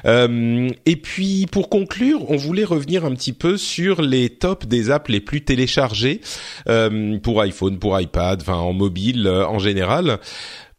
Euh, 0.04 0.68
et 0.84 0.96
puis 0.96 1.46
pour 1.50 1.68
conclure, 1.70 2.30
on 2.30 2.41
voulait 2.42 2.64
revenir 2.64 3.04
un 3.04 3.14
petit 3.14 3.32
peu 3.32 3.56
sur 3.56 4.02
les 4.02 4.30
tops 4.30 4.66
des 4.66 4.90
apps 4.90 5.08
les 5.08 5.20
plus 5.20 5.44
téléchargées 5.44 6.20
euh, 6.68 7.18
pour 7.18 7.40
iPhone, 7.40 7.78
pour 7.78 7.98
iPad, 7.98 8.40
enfin 8.40 8.54
en 8.54 8.72
mobile 8.72 9.26
euh, 9.26 9.46
en 9.46 9.58
général. 9.58 10.18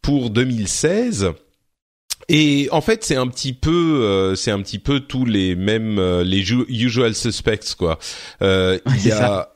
pour 0.02 0.30
2016. 0.30 1.34
Et 2.28 2.68
en 2.72 2.80
fait, 2.80 3.04
c'est 3.04 3.16
un 3.16 3.26
petit 3.26 3.52
peu, 3.52 4.00
euh, 4.02 4.34
c'est 4.34 4.50
un 4.50 4.60
petit 4.62 4.78
peu 4.78 5.00
tous 5.00 5.24
les 5.24 5.54
mêmes, 5.56 5.98
euh, 5.98 6.24
les 6.24 6.40
usual 6.68 7.14
suspects 7.14 7.74
quoi. 7.76 7.98
Euh, 8.40 8.78
il 8.96 9.06
y 9.06 9.12
a, 9.12 9.48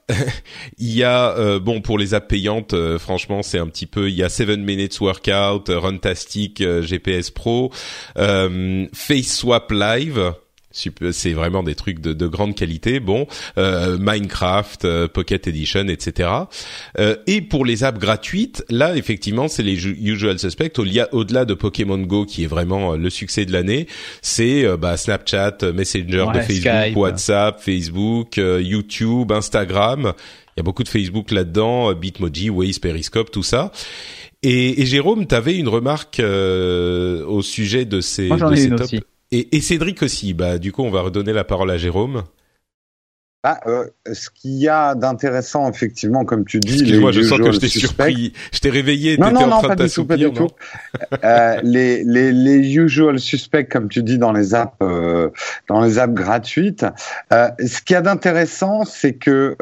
il 0.79 0.95
y 0.95 1.03
a, 1.03 1.59
bon 1.59 1.81
pour 1.81 1.99
les 1.99 2.15
apps 2.15 2.29
payantes, 2.29 2.75
franchement, 2.99 3.43
c'est 3.43 3.59
un 3.59 3.69
petit 3.69 3.87
peu, 3.87 4.09
il 4.11 4.17
y 4.17 4.23
a 4.23 4.29
7 4.29 4.59
minutes 4.59 5.01
workout, 5.01 5.69
Runtastic, 5.69 6.63
GPS 6.83 7.31
Pro, 7.31 7.73
Face 8.17 9.37
Swap 9.37 9.71
Live 9.71 10.33
c'est 11.13 11.33
vraiment 11.33 11.63
des 11.63 11.75
trucs 11.75 12.01
de, 12.01 12.13
de 12.13 12.27
grande 12.27 12.55
qualité. 12.55 13.01
Bon, 13.01 13.27
euh, 13.57 13.99
Minecraft, 13.99 14.85
euh, 14.85 15.09
Pocket 15.09 15.47
Edition, 15.47 15.89
etc. 15.89 16.31
Euh, 16.99 17.17
et 17.27 17.41
pour 17.41 17.65
les 17.65 17.85
apps 17.85 17.99
gratuites, 17.99 18.65
là 18.69 18.97
effectivement, 18.97 19.49
c'est 19.49 19.63
les 19.63 19.87
usual 19.87 20.39
suspects. 20.39 20.79
Au-delà 20.79 21.45
de 21.45 21.55
Pokémon 21.55 21.99
Go, 21.99 22.25
qui 22.25 22.45
est 22.45 22.49
vraiment 22.49 22.95
le 22.95 23.11
succès 23.11 23.45
de 23.45 23.53
l'année, 23.53 23.87
c'est 24.23 24.65
bah, 24.77 24.97
Snapchat, 24.97 25.59
Messenger 25.75 26.27
de 26.35 26.41
Facebook, 26.41 26.97
WhatsApp, 26.97 27.61
Facebook, 27.61 28.37
YouTube, 28.37 29.33
Instagram. 29.33 30.13
Il 30.57 30.59
y 30.59 30.61
a 30.61 30.63
beaucoup 30.63 30.83
de 30.83 30.89
Facebook 30.89 31.31
là-dedans, 31.31 31.93
Bitmoji, 31.95 32.51
Waze, 32.51 32.79
Periscope, 32.79 33.31
tout 33.31 33.43
ça. 33.43 33.73
Et, 34.43 34.83
et 34.83 34.87
Jérôme, 34.87 35.27
tu 35.27 35.35
avais 35.35 35.57
une 35.57 35.69
remarque 35.69 36.21
au 36.21 37.43
sujet 37.43 37.85
de 37.85 38.01
ces, 38.01 38.29
Moi, 38.29 38.37
de 38.37 38.55
ces 38.55 38.73
Aussi. 38.73 39.01
Et, 39.31 39.57
et, 39.57 39.61
Cédric 39.61 40.03
aussi. 40.03 40.35
Bah, 40.35 40.59
du 40.59 40.73
coup, 40.73 40.83
on 40.83 40.91
va 40.91 41.03
redonner 41.03 41.33
la 41.33 41.45
parole 41.45 41.71
à 41.71 41.79
Jérôme. 41.79 42.25
Ah, 43.45 43.61
euh, 43.69 43.87
ce 44.13 44.31
qu'il 44.31 44.57
y 44.57 44.69
a 44.69 44.97
d'intéressant, 44.97 45.71
effectivement, 45.71 46.25
comme 46.25 46.45
tu 46.45 46.59
dis. 46.59 46.73
Excuse-moi, 46.75 47.13
je 47.13 47.23
sens 47.23 47.39
que 47.39 47.53
je 47.53 47.59
t'ai 47.59 47.69
surpris. 47.69 48.33
Je 48.53 48.59
t'ai 48.59 48.69
réveillé. 48.69 49.17
Non, 49.17 49.31
non, 49.31 49.47
non, 49.47 49.61
pas 49.63 49.77
du 49.77 49.89
tout, 49.89 50.05
pas 50.05 50.17
du 50.17 50.33
tout. 50.33 50.49
euh, 51.25 51.61
les, 51.63 52.03
les, 52.03 52.33
les 52.33 52.77
usual 52.77 53.21
suspects, 53.21 53.69
comme 53.69 53.89
tu 53.89 54.03
dis, 54.03 54.19
dans 54.19 54.33
les 54.33 54.57
apps, 54.57 54.75
euh, 54.83 55.31
dans 55.69 55.81
les 55.81 56.01
apps 56.01 56.15
gratuites. 56.15 56.85
Ce 57.31 57.81
qu'il 57.81 57.95
y 57.95 57.97
a 57.97 58.03
d'intéressant, 58.03 58.85
c'est 58.85 59.15
que 59.15 59.57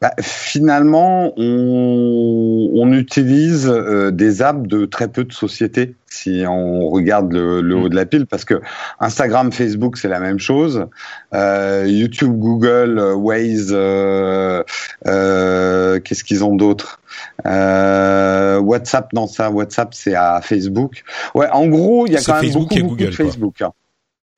bah, 0.00 0.12
finalement, 0.20 1.32
on, 1.38 2.70
on 2.74 2.92
utilise 2.92 3.66
des 4.12 4.42
apps 4.42 4.68
de 4.68 4.84
très 4.84 5.08
peu 5.08 5.24
de 5.24 5.32
sociétés 5.32 5.94
si 6.10 6.44
on 6.46 6.88
regarde 6.88 7.32
le, 7.32 7.60
le, 7.60 7.76
haut 7.76 7.88
de 7.88 7.96
la 7.96 8.06
pile, 8.06 8.26
parce 8.26 8.44
que 8.44 8.60
Instagram, 9.00 9.52
Facebook, 9.52 9.96
c'est 9.96 10.08
la 10.08 10.20
même 10.20 10.38
chose. 10.38 10.86
Euh, 11.34 11.84
YouTube, 11.86 12.38
Google, 12.38 12.98
euh, 12.98 13.14
Waze, 13.14 13.68
euh, 13.72 14.62
euh, 15.06 16.00
qu'est-ce 16.00 16.24
qu'ils 16.24 16.44
ont 16.44 16.56
d'autre? 16.56 17.00
WhatsApp, 17.44 19.12
non 19.12 19.26
ça, 19.26 19.50
WhatsApp, 19.50 19.94
c'est 19.94 20.14
à 20.14 20.40
Facebook. 20.42 21.04
Ouais, 21.34 21.48
en 21.50 21.66
gros, 21.66 22.06
il 22.06 22.12
y 22.12 22.16
a 22.16 22.20
quand 22.20 22.40
même 22.40 22.52
beaucoup, 22.52 22.74
beaucoup 22.74 22.96
de 22.96 23.10
Facebook. 23.10 23.62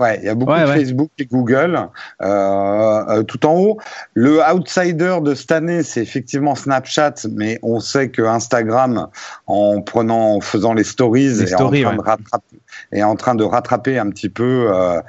Ouais, 0.01 0.19
il 0.23 0.25
y 0.25 0.29
a 0.31 0.35
beaucoup 0.35 0.59
de 0.59 0.67
Facebook 0.67 1.11
et 1.19 1.27
Google 1.27 1.89
euh, 2.23 2.90
euh, 3.09 3.23
tout 3.23 3.47
en 3.47 3.55
haut. 3.55 3.79
Le 4.15 4.41
outsider 4.41 5.19
de 5.23 5.35
cette 5.35 5.53
année, 5.53 5.83
c'est 5.83 6.03
effectivement 6.03 6.55
Snapchat, 6.55 7.15
mais 7.31 7.59
on 7.63 7.81
sait 7.81 8.09
que 8.09 8.23
Instagram, 8.23 9.09
en 9.47 9.81
prenant, 9.81 10.37
en 10.37 10.41
faisant 10.41 10.75
les 10.75 10.85
stories, 10.85 11.43
est, 11.43 11.55
en 11.55 11.71
train 11.71 11.95
de 11.95 12.01
rattraper, 12.01 12.57
est 12.93 13.03
en 13.03 13.17
train 13.17 13.35
de 13.35 13.45
rattraper 13.45 13.99
un 13.99 14.11
petit 14.11 14.29
peu 14.29 14.69
euh, 14.71 15.01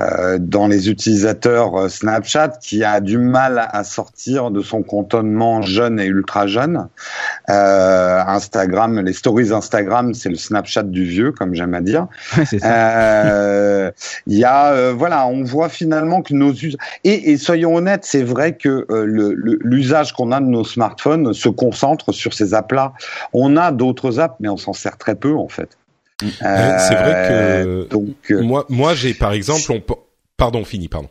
euh, 0.00 0.38
dans 0.40 0.66
les 0.66 0.88
utilisateurs 0.90 1.90
Snapchat 1.90 2.48
qui 2.60 2.84
a 2.84 3.00
du 3.00 3.18
mal 3.18 3.68
à 3.70 3.84
sortir 3.84 4.50
de 4.50 4.62
son 4.62 4.82
cantonnement 4.82 5.62
jeune 5.62 6.00
et 6.00 6.06
ultra 6.06 6.46
jeune. 6.46 6.88
Instagram, 7.48 9.00
les 9.00 9.12
stories 9.12 9.52
Instagram, 9.52 10.14
c'est 10.14 10.28
le 10.28 10.36
Snapchat 10.36 10.84
du 10.84 11.04
vieux, 11.04 11.32
comme 11.32 11.54
j'aime 11.54 11.74
à 11.74 11.80
dire. 11.80 12.06
Il 14.26 14.38
y 14.38 14.44
a, 14.44 14.92
voilà, 14.92 15.26
on 15.26 15.42
voit 15.42 15.68
finalement 15.68 16.22
que 16.22 16.34
nos 16.34 16.52
us 16.52 16.76
et, 17.04 17.29
et 17.29 17.29
soyons 17.36 17.74
honnêtes, 17.76 18.04
c'est 18.04 18.22
vrai 18.22 18.56
que 18.56 18.86
l'usage 19.62 20.12
qu'on 20.12 20.32
a 20.32 20.40
de 20.40 20.46
nos 20.46 20.64
smartphones 20.64 21.32
se 21.32 21.48
concentre 21.48 22.12
sur 22.12 22.34
ces 22.34 22.54
apps-là. 22.54 22.92
On 23.32 23.56
a 23.56 23.72
d'autres 23.72 24.20
apps, 24.20 24.36
mais 24.40 24.48
on 24.48 24.56
s'en 24.56 24.72
sert 24.72 24.96
très 24.98 25.14
peu 25.14 25.34
en 25.34 25.48
fait. 25.48 25.76
Euh, 26.22 26.78
c'est 26.78 26.94
vrai 26.94 27.28
que 27.28 27.88
donc, 27.88 28.30
euh, 28.30 28.42
moi, 28.42 28.66
moi 28.68 28.94
j'ai 28.94 29.14
par 29.14 29.32
exemple, 29.32 29.72
on... 29.72 29.82
pardon, 30.36 30.64
fini, 30.64 30.88
pardon. 30.88 31.08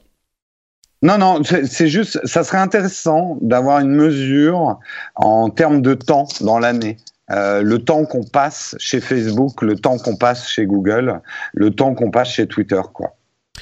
Non, 1.01 1.17
non, 1.17 1.41
c'est 1.43 1.88
juste, 1.88 2.20
ça 2.28 2.43
serait 2.43 2.57
intéressant 2.57 3.38
d'avoir 3.41 3.80
une 3.80 3.95
mesure 3.95 4.80
en 5.15 5.49
termes 5.49 5.82
de 5.82 5.93
temps 5.93 6.28
dans 6.41 6.59
l'année. 6.59 6.97
Euh, 7.32 7.61
le 7.61 7.80
temps 7.80 8.05
qu'on 8.05 8.24
passe 8.24 8.76
chez 8.80 8.99
Facebook, 8.99 9.61
le 9.61 9.76
temps 9.76 9.97
qu'on 9.97 10.17
passe 10.17 10.49
chez 10.49 10.65
Google, 10.65 11.22
le 11.53 11.72
temps 11.72 11.93
qu'on 11.93 12.11
passe 12.11 12.30
chez 12.30 12.47
Twitter, 12.47 12.82
quoi. 12.93 13.15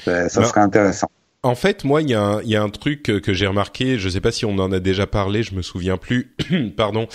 Ça 0.04 0.28
serait 0.28 0.60
intéressant. 0.60 1.10
En 1.44 1.54
fait, 1.54 1.84
moi, 1.84 2.02
il 2.02 2.08
y, 2.08 2.14
a 2.14 2.62
un, 2.62 2.68
truc 2.68 3.04
que 3.04 3.32
j'ai 3.32 3.46
remarqué. 3.46 3.96
Je 3.96 4.06
ne 4.06 4.10
sais 4.10 4.20
pas 4.20 4.32
si 4.32 4.44
on 4.44 4.58
en 4.58 4.72
a 4.72 4.80
déjà 4.80 5.06
parlé. 5.06 5.44
Je 5.44 5.54
me 5.54 5.62
souviens 5.62 5.96
plus. 5.96 6.34
Pardon. 6.76 7.06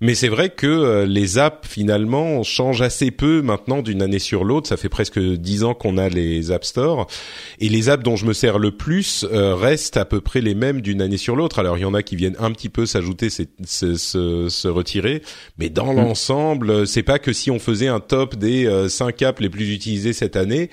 Mais 0.00 0.14
c'est 0.14 0.28
vrai 0.28 0.50
que 0.50 0.66
euh, 0.66 1.06
les 1.06 1.38
apps 1.38 1.68
finalement 1.68 2.42
changent 2.42 2.82
assez 2.82 3.10
peu 3.10 3.42
maintenant 3.42 3.82
d'une 3.82 4.02
année 4.02 4.18
sur 4.18 4.44
l'autre. 4.44 4.68
Ça 4.68 4.76
fait 4.76 4.88
presque 4.88 5.18
dix 5.18 5.62
ans 5.62 5.74
qu'on 5.74 5.96
a 5.96 6.08
les 6.08 6.50
App 6.52 6.64
Store 6.64 7.06
et 7.60 7.68
les 7.68 7.88
apps 7.88 8.02
dont 8.02 8.16
je 8.16 8.26
me 8.26 8.32
sers 8.32 8.58
le 8.58 8.72
plus 8.72 9.24
euh, 9.30 9.54
restent 9.54 9.96
à 9.96 10.04
peu 10.04 10.20
près 10.20 10.40
les 10.40 10.54
mêmes 10.54 10.80
d'une 10.80 11.02
année 11.02 11.16
sur 11.16 11.34
l'autre. 11.34 11.58
Alors 11.58 11.78
il 11.78 11.82
y 11.82 11.84
en 11.84 11.94
a 11.94 12.02
qui 12.02 12.14
viennent 12.14 12.36
un 12.38 12.52
petit 12.52 12.68
peu 12.68 12.86
s'ajouter, 12.86 13.28
se, 13.30 13.46
se, 13.96 14.68
retirer, 14.68 15.22
mais 15.58 15.68
dans 15.68 15.92
mmh. 15.92 15.96
l'ensemble, 15.96 16.86
c'est 16.86 17.02
pas 17.02 17.18
que 17.18 17.32
si 17.32 17.50
on 17.50 17.58
faisait 17.58 17.88
un 17.88 18.00
top 18.00 18.36
des 18.36 18.66
euh, 18.66 18.88
cinq 18.88 19.22
apps 19.22 19.40
les 19.40 19.50
plus 19.50 19.72
utilisées 19.72 20.12
cette 20.12 20.36
année, 20.36 20.70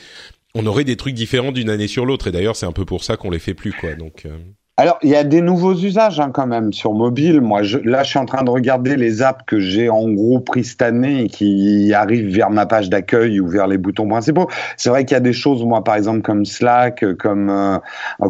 on 0.55 0.65
aurait 0.65 0.85
des 0.85 0.95
trucs 0.95 1.13
différents 1.13 1.51
d'une 1.51 1.69
année 1.69 1.87
sur 1.87 2.05
l'autre. 2.05 2.27
Et 2.27 2.31
d'ailleurs, 2.31 2.55
c'est 2.55 2.65
un 2.65 2.71
peu 2.71 2.85
pour 2.85 3.03
ça 3.03 3.17
qu'on 3.17 3.29
les 3.29 3.39
fait 3.39 3.53
plus, 3.53 3.73
quoi. 3.73 3.93
Donc. 3.93 4.23
Euh. 4.25 4.37
Alors, 4.77 4.97
il 5.03 5.09
y 5.09 5.15
a 5.15 5.23
des 5.23 5.39
nouveaux 5.39 5.73
usages 5.73 6.19
hein, 6.19 6.31
quand 6.33 6.47
même 6.47 6.73
sur 6.73 6.93
mobile. 6.93 7.39
Moi, 7.39 7.63
je, 7.63 7.77
là, 7.77 8.03
je 8.03 8.09
suis 8.09 8.19
en 8.19 8.25
train 8.25 8.43
de 8.43 8.49
regarder 8.49 8.97
les 8.97 9.21
apps 9.21 9.41
que 9.47 9.57
j'ai 9.57 9.87
en 9.87 10.09
gros 10.09 10.41
pris 10.41 10.65
cette 10.65 10.81
année 10.81 11.23
et 11.23 11.27
qui 11.29 11.93
arrivent 11.93 12.35
vers 12.35 12.49
ma 12.49 12.65
page 12.65 12.89
d'accueil 12.89 13.39
ou 13.39 13.47
vers 13.47 13.67
les 13.67 13.77
boutons 13.77 14.05
principaux. 14.05 14.49
C'est 14.75 14.89
vrai 14.89 15.05
qu'il 15.05 15.15
y 15.15 15.17
a 15.17 15.21
des 15.21 15.31
choses, 15.31 15.63
moi, 15.63 15.81
par 15.81 15.95
exemple, 15.95 16.23
comme 16.23 16.43
Slack, 16.43 17.05
comme 17.17 17.49
euh, 17.49 17.77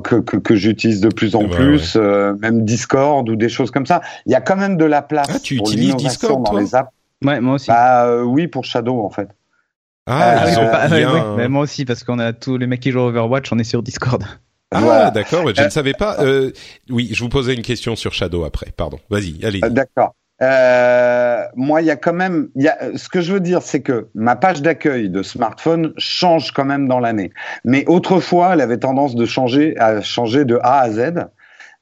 que, 0.03 0.17
que, 0.17 0.37
que 0.37 0.55
j'utilise 0.55 1.01
de 1.01 1.09
plus 1.09 1.35
en 1.35 1.41
eh 1.41 1.47
ben, 1.47 1.55
plus, 1.55 1.95
euh, 1.95 2.35
même 2.39 2.63
Discord 2.63 3.27
ou 3.27 3.35
des 3.35 3.49
choses 3.49 3.71
comme 3.71 3.87
ça. 3.87 4.01
Il 4.27 4.31
y 4.31 4.35
a 4.35 4.41
quand 4.41 4.57
même 4.57 4.77
de 4.77 4.85
la 4.85 5.01
place 5.01 5.27
ah, 5.33 5.39
tu 5.39 5.55
pour 5.55 5.67
utilises 5.67 5.95
Discord 5.95 6.43
dans 6.45 6.59
les 6.59 6.75
apps. 6.75 6.91
Ouais, 7.23 7.39
moi 7.39 7.55
aussi. 7.55 7.69
Bah 7.69 8.23
oui, 8.23 8.45
pour 8.45 8.65
Shadow 8.65 9.03
en 9.03 9.09
fait. 9.09 9.29
Ah, 10.07 10.45
euh, 10.45 10.49
ils 10.51 10.59
ont 10.59 10.69
pas, 10.69 10.87
bien... 10.87 11.35
mais 11.35 11.47
moi 11.47 11.63
aussi 11.63 11.83
parce 11.83 12.03
qu'on 12.03 12.19
a 12.19 12.31
tous 12.31 12.57
les 12.57 12.67
mecs 12.67 12.79
qui 12.79 12.91
jouent 12.91 12.99
Overwatch, 12.99 13.51
on 13.51 13.57
est 13.57 13.63
sur 13.63 13.81
Discord. 13.81 14.23
Ah 14.71 15.11
d'accord, 15.11 15.53
je 15.55 15.63
ne 15.63 15.69
savais 15.69 15.93
pas. 15.93 16.17
Euh, 16.19 16.51
oui, 16.89 17.09
je 17.13 17.23
vous 17.23 17.29
posais 17.29 17.53
une 17.53 17.61
question 17.61 17.95
sur 17.95 18.13
Shadow 18.13 18.43
après. 18.43 18.71
Pardon. 18.75 18.99
Vas-y, 19.09 19.43
allez. 19.43 19.61
Euh, 19.63 19.69
d'accord. 19.69 20.15
Euh, 20.41 21.43
moi, 21.55 21.81
il 21.81 21.87
y 21.87 21.91
a 21.91 21.95
quand 21.95 22.13
même, 22.13 22.49
il 22.55 22.63
y 22.63 22.67
a, 22.67 22.97
ce 22.97 23.07
que 23.07 23.21
je 23.21 23.31
veux 23.31 23.39
dire, 23.39 23.61
c'est 23.61 23.81
que 23.81 24.09
ma 24.15 24.35
page 24.35 24.61
d'accueil 24.61 25.09
de 25.09 25.23
smartphone 25.23 25.93
change 25.97 26.51
quand 26.51 26.65
même 26.65 26.87
dans 26.87 26.99
l'année. 26.99 27.31
Mais 27.63 27.85
autrefois, 27.87 28.53
elle 28.53 28.61
avait 28.61 28.79
tendance 28.79 29.15
de 29.15 29.25
changer, 29.25 29.77
à 29.77 30.01
changer 30.01 30.43
de 30.43 30.59
A 30.61 30.81
à 30.81 30.89
Z. 30.89 31.13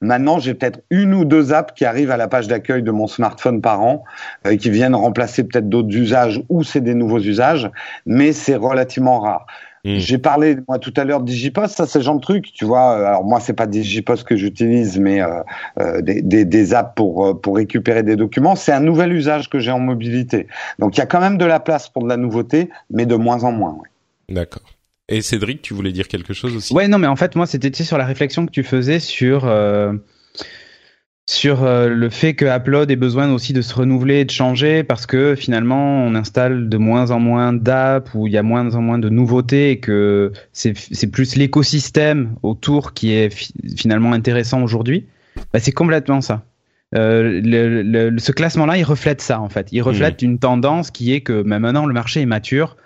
Maintenant, 0.03 0.37
j'ai 0.37 0.53
peut-être 0.53 0.81
une 0.89 1.13
ou 1.13 1.25
deux 1.25 1.53
apps 1.53 1.73
qui 1.73 1.85
arrivent 1.85 2.11
à 2.11 2.17
la 2.17 2.27
page 2.27 2.47
d'accueil 2.47 2.83
de 2.83 2.91
mon 2.91 3.07
smartphone 3.07 3.61
par 3.61 3.81
an, 3.81 4.03
euh, 4.45 4.57
qui 4.57 4.69
viennent 4.69 4.95
remplacer 4.95 5.43
peut-être 5.43 5.69
d'autres 5.69 5.95
usages 5.95 6.41
ou 6.49 6.63
c'est 6.63 6.81
des 6.81 6.93
nouveaux 6.93 7.19
usages, 7.19 7.71
mais 8.05 8.33
c'est 8.33 8.55
relativement 8.55 9.19
rare. 9.19 9.45
Hmm. 9.85 9.97
J'ai 9.97 10.17
parlé 10.17 10.57
moi 10.67 10.79
tout 10.79 10.93
à 10.95 11.03
l'heure 11.03 11.19
de 11.19 11.25
Digipost, 11.25 11.75
ça 11.75 11.85
c'est 11.85 12.01
genre 12.01 12.15
de 12.15 12.21
truc, 12.21 12.53
tu 12.53 12.63
vois. 12.63 12.93
Euh, 12.93 13.05
alors 13.05 13.25
moi 13.25 13.41
c'est 13.41 13.53
pas 13.53 13.65
Digipost 13.67 14.23
que 14.23 14.37
j'utilise, 14.37 14.97
mais 14.97 15.21
euh, 15.21 15.41
euh, 15.81 16.01
des, 16.01 16.21
des, 16.21 16.45
des, 16.45 16.73
apps 16.73 16.93
pour 16.95 17.41
pour 17.41 17.57
récupérer 17.57 18.01
des 18.01 18.15
documents. 18.15 18.55
C'est 18.55 18.71
un 18.71 18.79
nouvel 18.79 19.11
usage 19.11 19.49
que 19.49 19.59
j'ai 19.59 19.71
en 19.71 19.79
mobilité. 19.79 20.47
Donc 20.79 20.95
il 20.95 20.99
y 20.99 21.03
a 21.03 21.05
quand 21.05 21.19
même 21.19 21.37
de 21.37 21.45
la 21.45 21.59
place 21.59 21.89
pour 21.89 22.03
de 22.03 22.07
la 22.07 22.15
nouveauté, 22.15 22.69
mais 22.91 23.05
de 23.05 23.15
moins 23.15 23.43
en 23.43 23.51
moins. 23.51 23.77
D'accord. 24.29 24.63
Et 25.09 25.21
Cédric, 25.21 25.61
tu 25.61 25.73
voulais 25.73 25.91
dire 25.91 26.07
quelque 26.07 26.33
chose 26.33 26.55
aussi? 26.55 26.73
Ouais, 26.73 26.87
non, 26.87 26.97
mais 26.97 27.07
en 27.07 27.15
fait, 27.15 27.35
moi, 27.35 27.45
c'était 27.45 27.71
sur 27.83 27.97
la 27.97 28.05
réflexion 28.05 28.45
que 28.45 28.51
tu 28.51 28.63
faisais 28.63 28.99
sur 28.99 29.45
euh, 29.45 29.93
sur 31.29 31.63
euh, 31.63 31.87
le 31.89 32.09
fait 32.09 32.35
que 32.35 32.45
Upload 32.45 32.91
ait 32.91 32.95
besoin 32.95 33.31
aussi 33.33 33.53
de 33.53 33.61
se 33.61 33.73
renouveler 33.73 34.21
et 34.21 34.25
de 34.25 34.31
changer 34.31 34.83
parce 34.83 35.05
que 35.05 35.35
finalement, 35.35 36.05
on 36.05 36.15
installe 36.15 36.69
de 36.69 36.77
moins 36.77 37.11
en 37.11 37.19
moins 37.19 37.53
d'apps 37.53 38.11
où 38.13 38.27
il 38.27 38.33
y 38.33 38.37
a 38.37 38.43
moins 38.43 38.75
en 38.75 38.81
moins 38.81 38.99
de 38.99 39.09
nouveautés 39.09 39.71
et 39.71 39.79
que 39.79 40.31
c'est 40.51 41.11
plus 41.11 41.35
l'écosystème 41.35 42.35
autour 42.41 42.93
qui 42.93 43.13
est 43.13 43.33
finalement 43.75 44.13
intéressant 44.13 44.63
aujourd'hui. 44.63 45.05
Bah, 45.53 45.59
c'est 45.59 45.71
complètement 45.71 46.21
ça. 46.21 46.43
Euh, 46.95 47.41
le, 47.43 48.17
ce 48.19 48.31
classement-là, 48.31 48.77
il 48.77 48.83
reflète 48.83 49.21
ça 49.21 49.41
en 49.41 49.49
fait. 49.49 49.67
Il 49.71 49.81
reflète 49.81 50.21
mmh. 50.21 50.25
une 50.25 50.39
tendance 50.39 50.91
qui 50.91 51.13
est 51.13 51.21
que 51.21 51.33
même 51.33 51.49
bah, 51.49 51.59
maintenant 51.59 51.85
le 51.85 51.93
marché 51.93 52.21
est 52.21 52.25
mature 52.25 52.77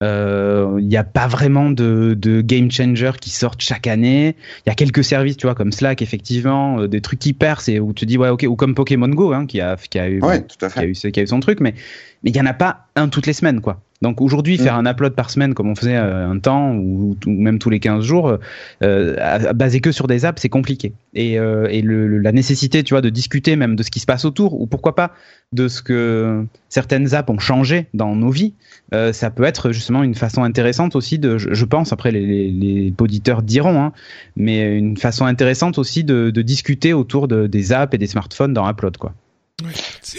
Il 0.00 0.86
n'y 0.86 0.96
a 0.96 1.04
pas 1.04 1.26
vraiment 1.26 1.70
de, 1.70 2.14
de 2.16 2.40
game 2.40 2.70
changer 2.70 3.12
qui 3.20 3.30
sortent 3.30 3.60
chaque 3.60 3.86
année. 3.86 4.36
Il 4.64 4.68
y 4.68 4.72
a 4.72 4.74
quelques 4.74 5.02
services, 5.02 5.36
tu 5.36 5.46
vois, 5.46 5.54
comme 5.54 5.72
Slack, 5.72 6.02
effectivement, 6.02 6.86
des 6.86 7.00
trucs 7.00 7.18
qui 7.18 7.32
percent 7.32 7.68
et 7.68 7.80
où 7.80 7.92
tu 7.92 8.06
dis 8.06 8.16
ouais 8.16 8.28
ok, 8.28 8.46
ou 8.48 8.56
comme 8.56 8.74
Pokémon 8.74 9.08
Go, 9.08 9.32
hein, 9.32 9.46
qui 9.46 9.60
a 9.60 9.76
qui 9.76 9.98
a 9.98 10.08
eu. 10.08 10.20
Qui 10.20 10.78
a 10.78 10.84
eu, 10.84 10.92
qui 10.92 11.20
a 11.20 11.22
eu 11.22 11.26
son 11.26 11.40
truc, 11.40 11.60
mais 11.60 11.74
mais 12.22 12.30
il 12.30 12.36
y 12.36 12.40
en 12.40 12.46
a 12.46 12.54
pas 12.54 12.86
un 12.96 13.08
toutes 13.08 13.26
les 13.26 13.32
semaines, 13.32 13.60
quoi. 13.60 13.80
Donc 14.00 14.20
aujourd'hui, 14.20 14.58
faire 14.58 14.80
mm. 14.80 14.86
un 14.86 14.90
upload 14.90 15.14
par 15.14 15.30
semaine 15.30 15.54
comme 15.54 15.68
on 15.68 15.74
faisait 15.74 15.96
euh, 15.96 16.30
un 16.30 16.38
temps 16.38 16.74
ou, 16.74 17.16
même 17.26 17.58
tous 17.58 17.70
les 17.70 17.80
15 17.80 18.04
jours, 18.04 18.38
euh, 18.82 19.52
basé 19.54 19.80
que 19.80 19.92
sur 19.92 20.06
des 20.06 20.24
apps, 20.24 20.40
c'est 20.40 20.48
compliqué. 20.48 20.92
Et, 21.14 21.38
euh, 21.38 21.66
et 21.70 21.82
le, 21.82 22.18
la 22.18 22.32
nécessité, 22.32 22.84
tu 22.84 22.94
vois, 22.94 23.00
de 23.00 23.10
discuter 23.10 23.56
même 23.56 23.74
de 23.74 23.82
ce 23.82 23.90
qui 23.90 24.00
se 24.00 24.06
passe 24.06 24.24
autour 24.24 24.60
ou 24.60 24.66
pourquoi 24.66 24.94
pas 24.94 25.12
de 25.52 25.66
ce 25.66 25.82
que 25.82 26.44
certaines 26.68 27.14
apps 27.14 27.30
ont 27.30 27.38
changé 27.38 27.86
dans 27.94 28.14
nos 28.14 28.30
vies, 28.30 28.54
euh, 28.94 29.12
ça 29.12 29.30
peut 29.30 29.44
être 29.44 29.72
justement 29.72 30.02
une 30.02 30.14
façon 30.14 30.42
intéressante 30.42 30.94
aussi 30.94 31.18
de, 31.18 31.38
je, 31.38 31.64
pense, 31.64 31.92
après 31.92 32.12
les, 32.12 32.26
les, 32.26 32.50
les 32.50 32.94
auditeurs 33.00 33.42
diront, 33.42 33.80
hein, 33.80 33.92
mais 34.36 34.76
une 34.76 34.96
façon 34.96 35.24
intéressante 35.24 35.78
aussi 35.78 36.04
de, 36.04 36.30
de 36.30 36.42
discuter 36.42 36.92
autour 36.92 37.28
de, 37.28 37.46
des 37.46 37.72
apps 37.72 37.94
et 37.94 37.98
des 37.98 38.06
smartphones 38.06 38.52
dans 38.52 38.68
Upload, 38.68 38.96
quoi. 38.98 39.14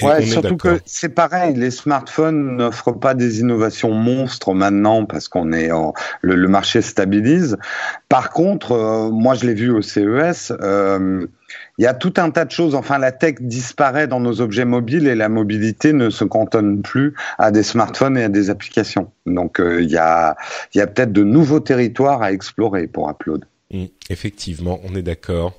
Ouais, 0.01 0.25
surtout 0.25 0.57
que 0.57 0.81
c'est 0.85 1.15
pareil, 1.15 1.55
les 1.55 1.71
smartphones 1.71 2.57
n'offrent 2.57 2.91
pas 2.91 3.13
des 3.13 3.39
innovations 3.39 3.93
monstres 3.93 4.53
maintenant 4.53 5.05
parce 5.05 5.29
qu'on 5.29 5.53
est 5.53 5.71
en, 5.71 5.93
le, 6.21 6.35
le, 6.35 6.47
marché 6.49 6.81
stabilise. 6.81 7.57
Par 8.09 8.31
contre, 8.31 8.73
euh, 8.73 9.09
moi 9.09 9.35
je 9.35 9.45
l'ai 9.45 9.53
vu 9.53 9.71
au 9.71 9.81
CES, 9.81 10.51
euh, 10.61 11.25
il 11.77 11.83
y 11.83 11.87
a 11.87 11.93
tout 11.93 12.13
un 12.17 12.31
tas 12.31 12.43
de 12.43 12.51
choses. 12.51 12.75
Enfin, 12.75 12.97
la 12.97 13.13
tech 13.13 13.35
disparaît 13.39 14.07
dans 14.07 14.19
nos 14.19 14.41
objets 14.41 14.65
mobiles 14.65 15.07
et 15.07 15.15
la 15.15 15.29
mobilité 15.29 15.93
ne 15.93 16.09
se 16.09 16.25
cantonne 16.25 16.81
plus 16.81 17.13
à 17.37 17.51
des 17.51 17.63
smartphones 17.63 18.17
et 18.17 18.23
à 18.25 18.29
des 18.29 18.49
applications. 18.49 19.09
Donc 19.25 19.61
euh, 19.61 19.81
il 19.81 19.89
y 19.89 19.97
a, 19.97 20.35
il 20.73 20.79
y 20.79 20.81
a 20.81 20.87
peut-être 20.87 21.13
de 21.13 21.23
nouveaux 21.23 21.61
territoires 21.61 22.21
à 22.21 22.33
explorer 22.33 22.87
pour 22.87 23.09
Upload. 23.09 23.45
Mmh, 23.71 23.85
effectivement, 24.09 24.81
on 24.83 24.95
est 24.95 25.01
d'accord. 25.01 25.53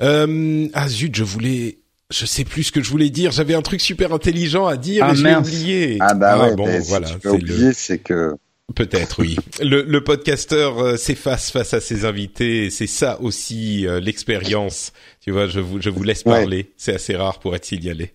ah 0.00 0.88
zut, 0.88 1.14
je 1.14 1.22
voulais 1.22 1.78
je 2.10 2.26
sais 2.26 2.44
plus 2.44 2.64
ce 2.64 2.72
que 2.72 2.82
je 2.82 2.90
voulais 2.90 3.10
dire. 3.10 3.32
J'avais 3.32 3.54
un 3.54 3.62
truc 3.62 3.80
super 3.80 4.12
intelligent 4.12 4.66
à 4.66 4.76
dire 4.76 5.04
ah, 5.06 5.12
et 5.12 5.16
j'ai 5.16 5.36
oublié. 5.36 5.98
Ah 6.00 6.14
bah 6.14 6.34
ah, 6.34 6.40
ouais, 6.40 6.54
bon, 6.54 6.66
voilà. 6.82 7.06
Si 7.06 7.18
tu 7.18 7.28
oublié, 7.28 7.72
c'est 7.72 7.98
que 7.98 8.36
Peut-être, 8.74 9.20
oui. 9.20 9.36
Le, 9.62 9.82
le 9.82 10.02
podcasteur 10.02 10.80
euh, 10.80 10.96
s'efface 10.96 11.52
face 11.52 11.72
à 11.72 11.80
ses 11.80 12.04
invités. 12.04 12.68
C'est 12.70 12.88
ça 12.88 13.20
aussi 13.20 13.86
euh, 13.86 14.00
l'expérience. 14.00 14.92
Tu 15.20 15.30
vois, 15.30 15.46
je 15.46 15.60
vous, 15.60 15.80
je 15.80 15.88
vous 15.88 16.02
laisse 16.02 16.24
parler. 16.24 16.72
C'est 16.76 16.92
assez 16.92 17.14
rare 17.14 17.38
pour 17.38 17.54
être 17.54 17.64
signalé. 17.64 18.12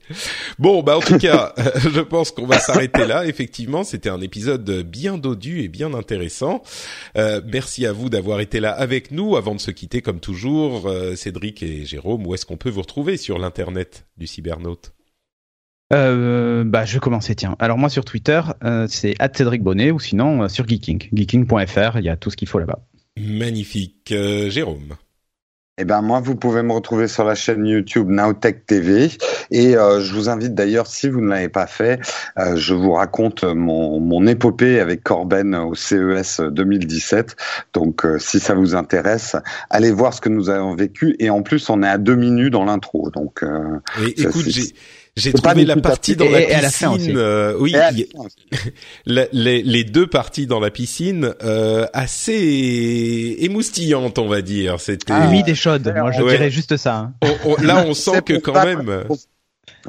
Bon, 0.59 0.83
bah 0.83 0.97
en 0.97 0.99
tout 0.99 1.17
cas, 1.17 1.55
je 1.77 2.01
pense 2.01 2.31
qu'on 2.31 2.45
va 2.47 2.59
s'arrêter 2.59 3.05
là. 3.05 3.25
Effectivement, 3.25 3.85
c'était 3.85 4.09
un 4.09 4.19
épisode 4.19 4.83
bien 4.83 5.17
dodu 5.17 5.61
et 5.61 5.69
bien 5.69 5.93
intéressant. 5.93 6.61
Euh, 7.15 7.39
merci 7.45 7.85
à 7.85 7.93
vous 7.93 8.09
d'avoir 8.09 8.41
été 8.41 8.59
là 8.59 8.71
avec 8.71 9.11
nous. 9.11 9.37
Avant 9.37 9.55
de 9.55 9.61
se 9.61 9.71
quitter, 9.71 10.01
comme 10.01 10.19
toujours, 10.19 10.93
Cédric 11.15 11.63
et 11.63 11.85
Jérôme, 11.85 12.27
où 12.27 12.33
est-ce 12.33 12.45
qu'on 12.45 12.57
peut 12.57 12.69
vous 12.69 12.81
retrouver 12.81 13.15
sur 13.15 13.39
l'internet 13.39 14.05
du 14.17 14.27
cybernaute? 14.27 14.91
Euh, 15.91 16.63
bah, 16.65 16.85
je 16.85 16.93
vais 16.93 16.99
commencer, 16.99 17.35
tiens. 17.35 17.55
Alors, 17.59 17.77
moi, 17.77 17.89
sur 17.89 18.05
Twitter, 18.05 18.41
euh, 18.63 18.87
c'est 18.89 19.15
Cédric 19.35 19.63
Bonnet 19.63 19.91
ou 19.91 19.99
sinon 19.99 20.43
euh, 20.43 20.47
sur 20.47 20.67
Geeking. 20.67 21.09
Geeking.fr, 21.13 21.97
il 21.97 22.05
y 22.05 22.09
a 22.09 22.17
tout 22.17 22.29
ce 22.29 22.37
qu'il 22.37 22.47
faut 22.47 22.59
là-bas. 22.59 22.79
Magnifique. 23.17 24.11
Euh, 24.11 24.49
Jérôme 24.49 24.95
eh 25.77 25.85
ben 25.85 26.03
moi, 26.03 26.19
vous 26.19 26.35
pouvez 26.35 26.61
me 26.61 26.73
retrouver 26.73 27.07
sur 27.07 27.23
la 27.23 27.33
chaîne 27.33 27.65
YouTube 27.65 28.07
Nowtech 28.07 28.67
TV 28.67 29.09
et 29.49 29.71
je 29.71 30.13
vous 30.13 30.29
invite 30.29 30.53
d'ailleurs, 30.53 30.85
si 30.85 31.09
vous 31.09 31.21
ne 31.21 31.29
l'avez 31.29 31.49
pas 31.49 31.65
fait, 31.65 31.99
je 32.37 32.75
vous 32.75 32.91
raconte 32.91 33.45
mon, 33.45 33.99
mon 33.99 34.27
épopée 34.27 34.79
avec 34.79 35.01
Corben 35.01 35.55
au 35.55 35.73
CES 35.73 36.41
2017. 36.41 37.35
Donc, 37.73 38.05
si 38.19 38.39
ça 38.39 38.53
vous 38.53 38.75
intéresse, 38.75 39.37
allez 39.71 39.91
voir 39.91 40.13
ce 40.13 40.21
que 40.21 40.29
nous 40.29 40.51
avons 40.51 40.75
vécu 40.75 41.15
et 41.17 41.31
en 41.31 41.41
plus, 41.41 41.67
on 41.71 41.81
est 41.81 41.89
à 41.89 41.97
deux 41.97 42.15
minutes 42.15 42.51
dans 42.51 42.65
l'intro. 42.65 43.09
Donc, 43.09 43.43
écoute, 44.17 44.45
j'ai 45.17 45.33
trouvé 45.33 45.65
la 45.65 45.75
partie 45.75 46.15
dans 46.15 46.29
la 46.29 46.41
piscine. 46.41 47.17
Euh, 47.17 47.55
oui, 47.59 47.75
les, 49.05 49.61
les, 49.61 49.83
deux 49.83 50.07
parties 50.07 50.47
dans 50.47 50.59
la 50.59 50.71
piscine 50.71 51.33
euh, 51.43 51.85
assez 51.93 53.37
émoustillantes, 53.39 54.19
on 54.19 54.27
va 54.27 54.41
dire. 54.41 54.79
C'était 54.79 55.13
ah, 55.13 55.27
humide 55.27 55.49
et 55.49 55.55
chaude. 55.55 55.93
Moi, 55.95 56.11
je 56.11 56.21
dirais 56.21 56.49
juste 56.49 56.77
ça. 56.77 56.95
Hein. 56.95 57.13
là, 57.61 57.83
on 57.85 57.93
sent 57.95 58.21
que 58.25 58.37
quand 58.37 58.63
même. 58.63 59.03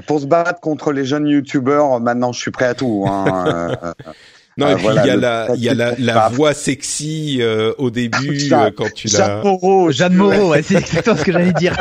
Pour, 0.07 0.21
se 0.21 0.27
battre 0.27 0.61
contre 0.61 0.93
les 0.93 1.05
jeunes 1.05 1.29
youtubeurs, 1.29 2.01
maintenant, 2.01 2.33
je 2.33 2.41
suis 2.41 2.51
prêt 2.51 2.67
à 2.67 2.75
tout. 2.75 3.05
Hein. 3.09 3.77
Non, 4.59 4.69
et 4.69 4.73
euh, 4.73 4.77
puis 4.77 4.87
il 4.87 5.07
y 5.07 5.11
a 5.11 5.17
la, 5.17 5.49
il 5.55 5.63
y 5.63 5.69
a 5.69 5.75
la, 5.75 5.95
la 5.99 6.29
voix 6.29 6.53
sexy 6.53 7.39
euh, 7.41 7.73
au 7.79 7.91
début 7.91 8.51
quand 8.77 8.93
tu 8.95 9.09
l'as. 9.09 9.17
Jeanne 9.17 9.43
Moreau, 9.43 9.91
Jeanne 9.91 10.15
Moreau, 10.15 10.51
ouais, 10.51 10.63
c'est 10.63 10.75
exactement 10.75 11.17
ce 11.17 11.25
que 11.25 11.33
j'allais 11.33 11.53
dire. 11.55 11.77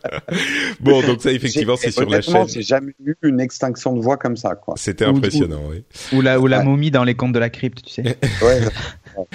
bon, 0.80 1.02
donc 1.02 1.22
ça 1.22 1.32
effectivement 1.32 1.76
c'est 1.76 1.90
sur 1.90 2.08
la 2.08 2.20
chaîne. 2.20 2.48
J'ai 2.48 2.62
jamais 2.62 2.94
eu 3.04 3.14
une 3.22 3.40
extinction 3.40 3.94
de 3.94 4.00
voix 4.00 4.16
comme 4.16 4.36
ça, 4.36 4.54
quoi. 4.54 4.74
C'était 4.76 5.04
impressionnant, 5.04 5.62
oui. 5.68 5.84
Ou 6.12 6.20
la, 6.20 6.40
ou 6.40 6.46
la 6.46 6.62
momie 6.62 6.90
dans 6.90 7.04
les 7.04 7.14
contes 7.14 7.32
de 7.32 7.38
la 7.38 7.50
crypte, 7.50 7.82
tu 7.84 7.92
sais. 7.92 8.18
ouais. 8.42 8.60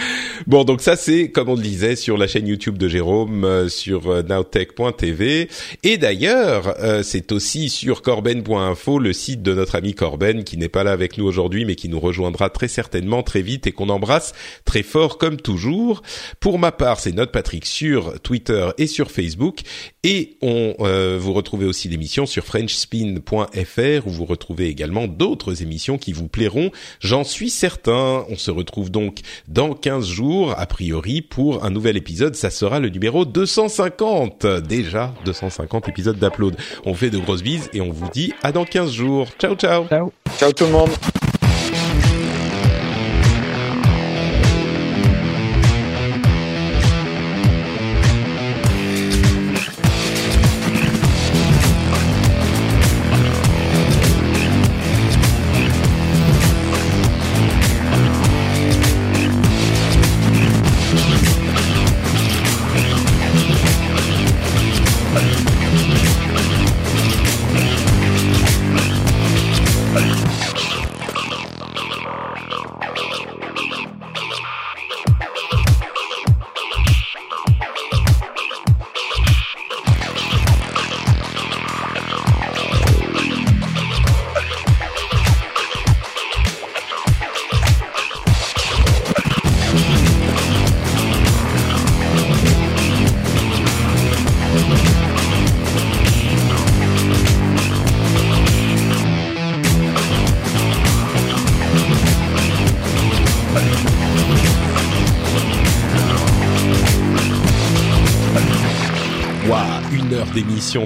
Bon, 0.46 0.64
donc 0.64 0.82
ça 0.82 0.96
c'est 0.96 1.32
comme 1.32 1.50
on 1.50 1.56
le 1.56 1.62
disait 1.62 1.96
sur 1.96 2.18
la 2.18 2.28
chaîne 2.28 2.48
YouTube 2.48 2.78
de 2.78 2.88
Jérôme, 2.88 3.44
euh, 3.44 3.70
sur 3.70 4.12
euh, 4.12 4.22
nowtech.tv, 4.22 5.50
et 5.84 5.98
d'ailleurs 5.98 6.76
euh, 6.80 7.02
c'est 7.02 7.32
aussi 7.32 7.70
sur 7.70 8.02
corben.info, 8.02 9.00
le 9.00 9.14
site 9.14 9.42
de 9.42 9.54
notre 9.54 9.76
ami 9.76 9.96
Corben 9.96 10.44
qui 10.44 10.58
n'est 10.58 10.70
pas 10.70 10.84
là 10.84 10.92
avec 10.92 11.18
nous 11.18 11.26
aujourd'hui, 11.26 11.66
mais 11.66 11.76
qui 11.76 11.90
nous 11.90 12.00
rejoindra 12.00 12.50
très 12.50 12.68
certainement 12.68 13.24
très 13.24 13.42
vite 13.42 13.66
et 13.66 13.72
qu'on 13.72 13.90
embrasse 13.90 14.34
très 14.66 14.84
fort 14.84 15.18
comme 15.18 15.38
toujours. 15.38 16.04
Pour 16.40 16.60
ma 16.60 16.72
part, 16.72 17.00
c'est 17.00 17.14
notre 17.14 17.32
Patrick 17.32 17.66
sur 17.66 18.20
Twitter 18.22 18.70
et 18.78 18.88
sur 18.88 19.10
Facebook, 19.10 19.62
et 20.04 20.38
on 20.42 20.76
vous 21.18 21.34
retrouvez 21.34 21.66
aussi 21.66 21.90
l'émission 21.90 22.26
sur 22.26 22.44
FrenchSpin.fr 22.46 24.08
où 24.08 24.10
vous 24.10 24.26
retrouvez 24.26 24.68
également 24.68 25.08
d'autres 25.08 25.62
émissions 25.62 25.98
qui 25.98 26.14
vous 26.14 26.28
plairont, 26.28 26.72
j'en 27.00 27.24
suis 27.24 27.50
certain. 27.50 28.26
On 28.30 28.36
se 28.36 28.52
retrouve 28.52 28.92
donc 28.92 29.20
dans 29.48 29.74
15 29.74 30.06
jours, 30.08 30.27
a 30.56 30.66
priori, 30.66 31.22
pour 31.22 31.64
un 31.64 31.70
nouvel 31.70 31.98
épisode. 31.98 32.36
Ça 32.36 32.50
sera 32.50 32.80
le 32.80 32.90
numéro 32.90 33.26
250. 33.26 34.46
Déjà 34.68 35.14
250 35.26 35.90
épisodes 35.90 36.18
d'Upload. 36.20 36.56
On 36.86 36.94
fait 36.94 37.10
de 37.10 37.18
grosses 37.18 37.44
bises 37.44 37.70
et 37.74 37.82
on 37.82 37.92
vous 37.92 38.10
dit 38.14 38.34
à 38.44 38.52
dans 38.52 38.66
15 38.66 38.92
jours. 38.92 39.28
Ciao, 39.40 39.56
ciao. 39.56 39.88
Ciao. 39.88 40.12
Ciao 40.38 40.52
tout 40.52 40.66
le 40.66 40.72
monde. 40.72 40.90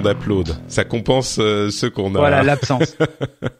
d'upload. 0.00 0.56
Ça 0.68 0.84
compense 0.84 1.38
euh, 1.38 1.70
ce 1.70 1.86
qu'on 1.86 2.14
a. 2.14 2.18
Voilà 2.18 2.42
l'absence. 2.42 2.96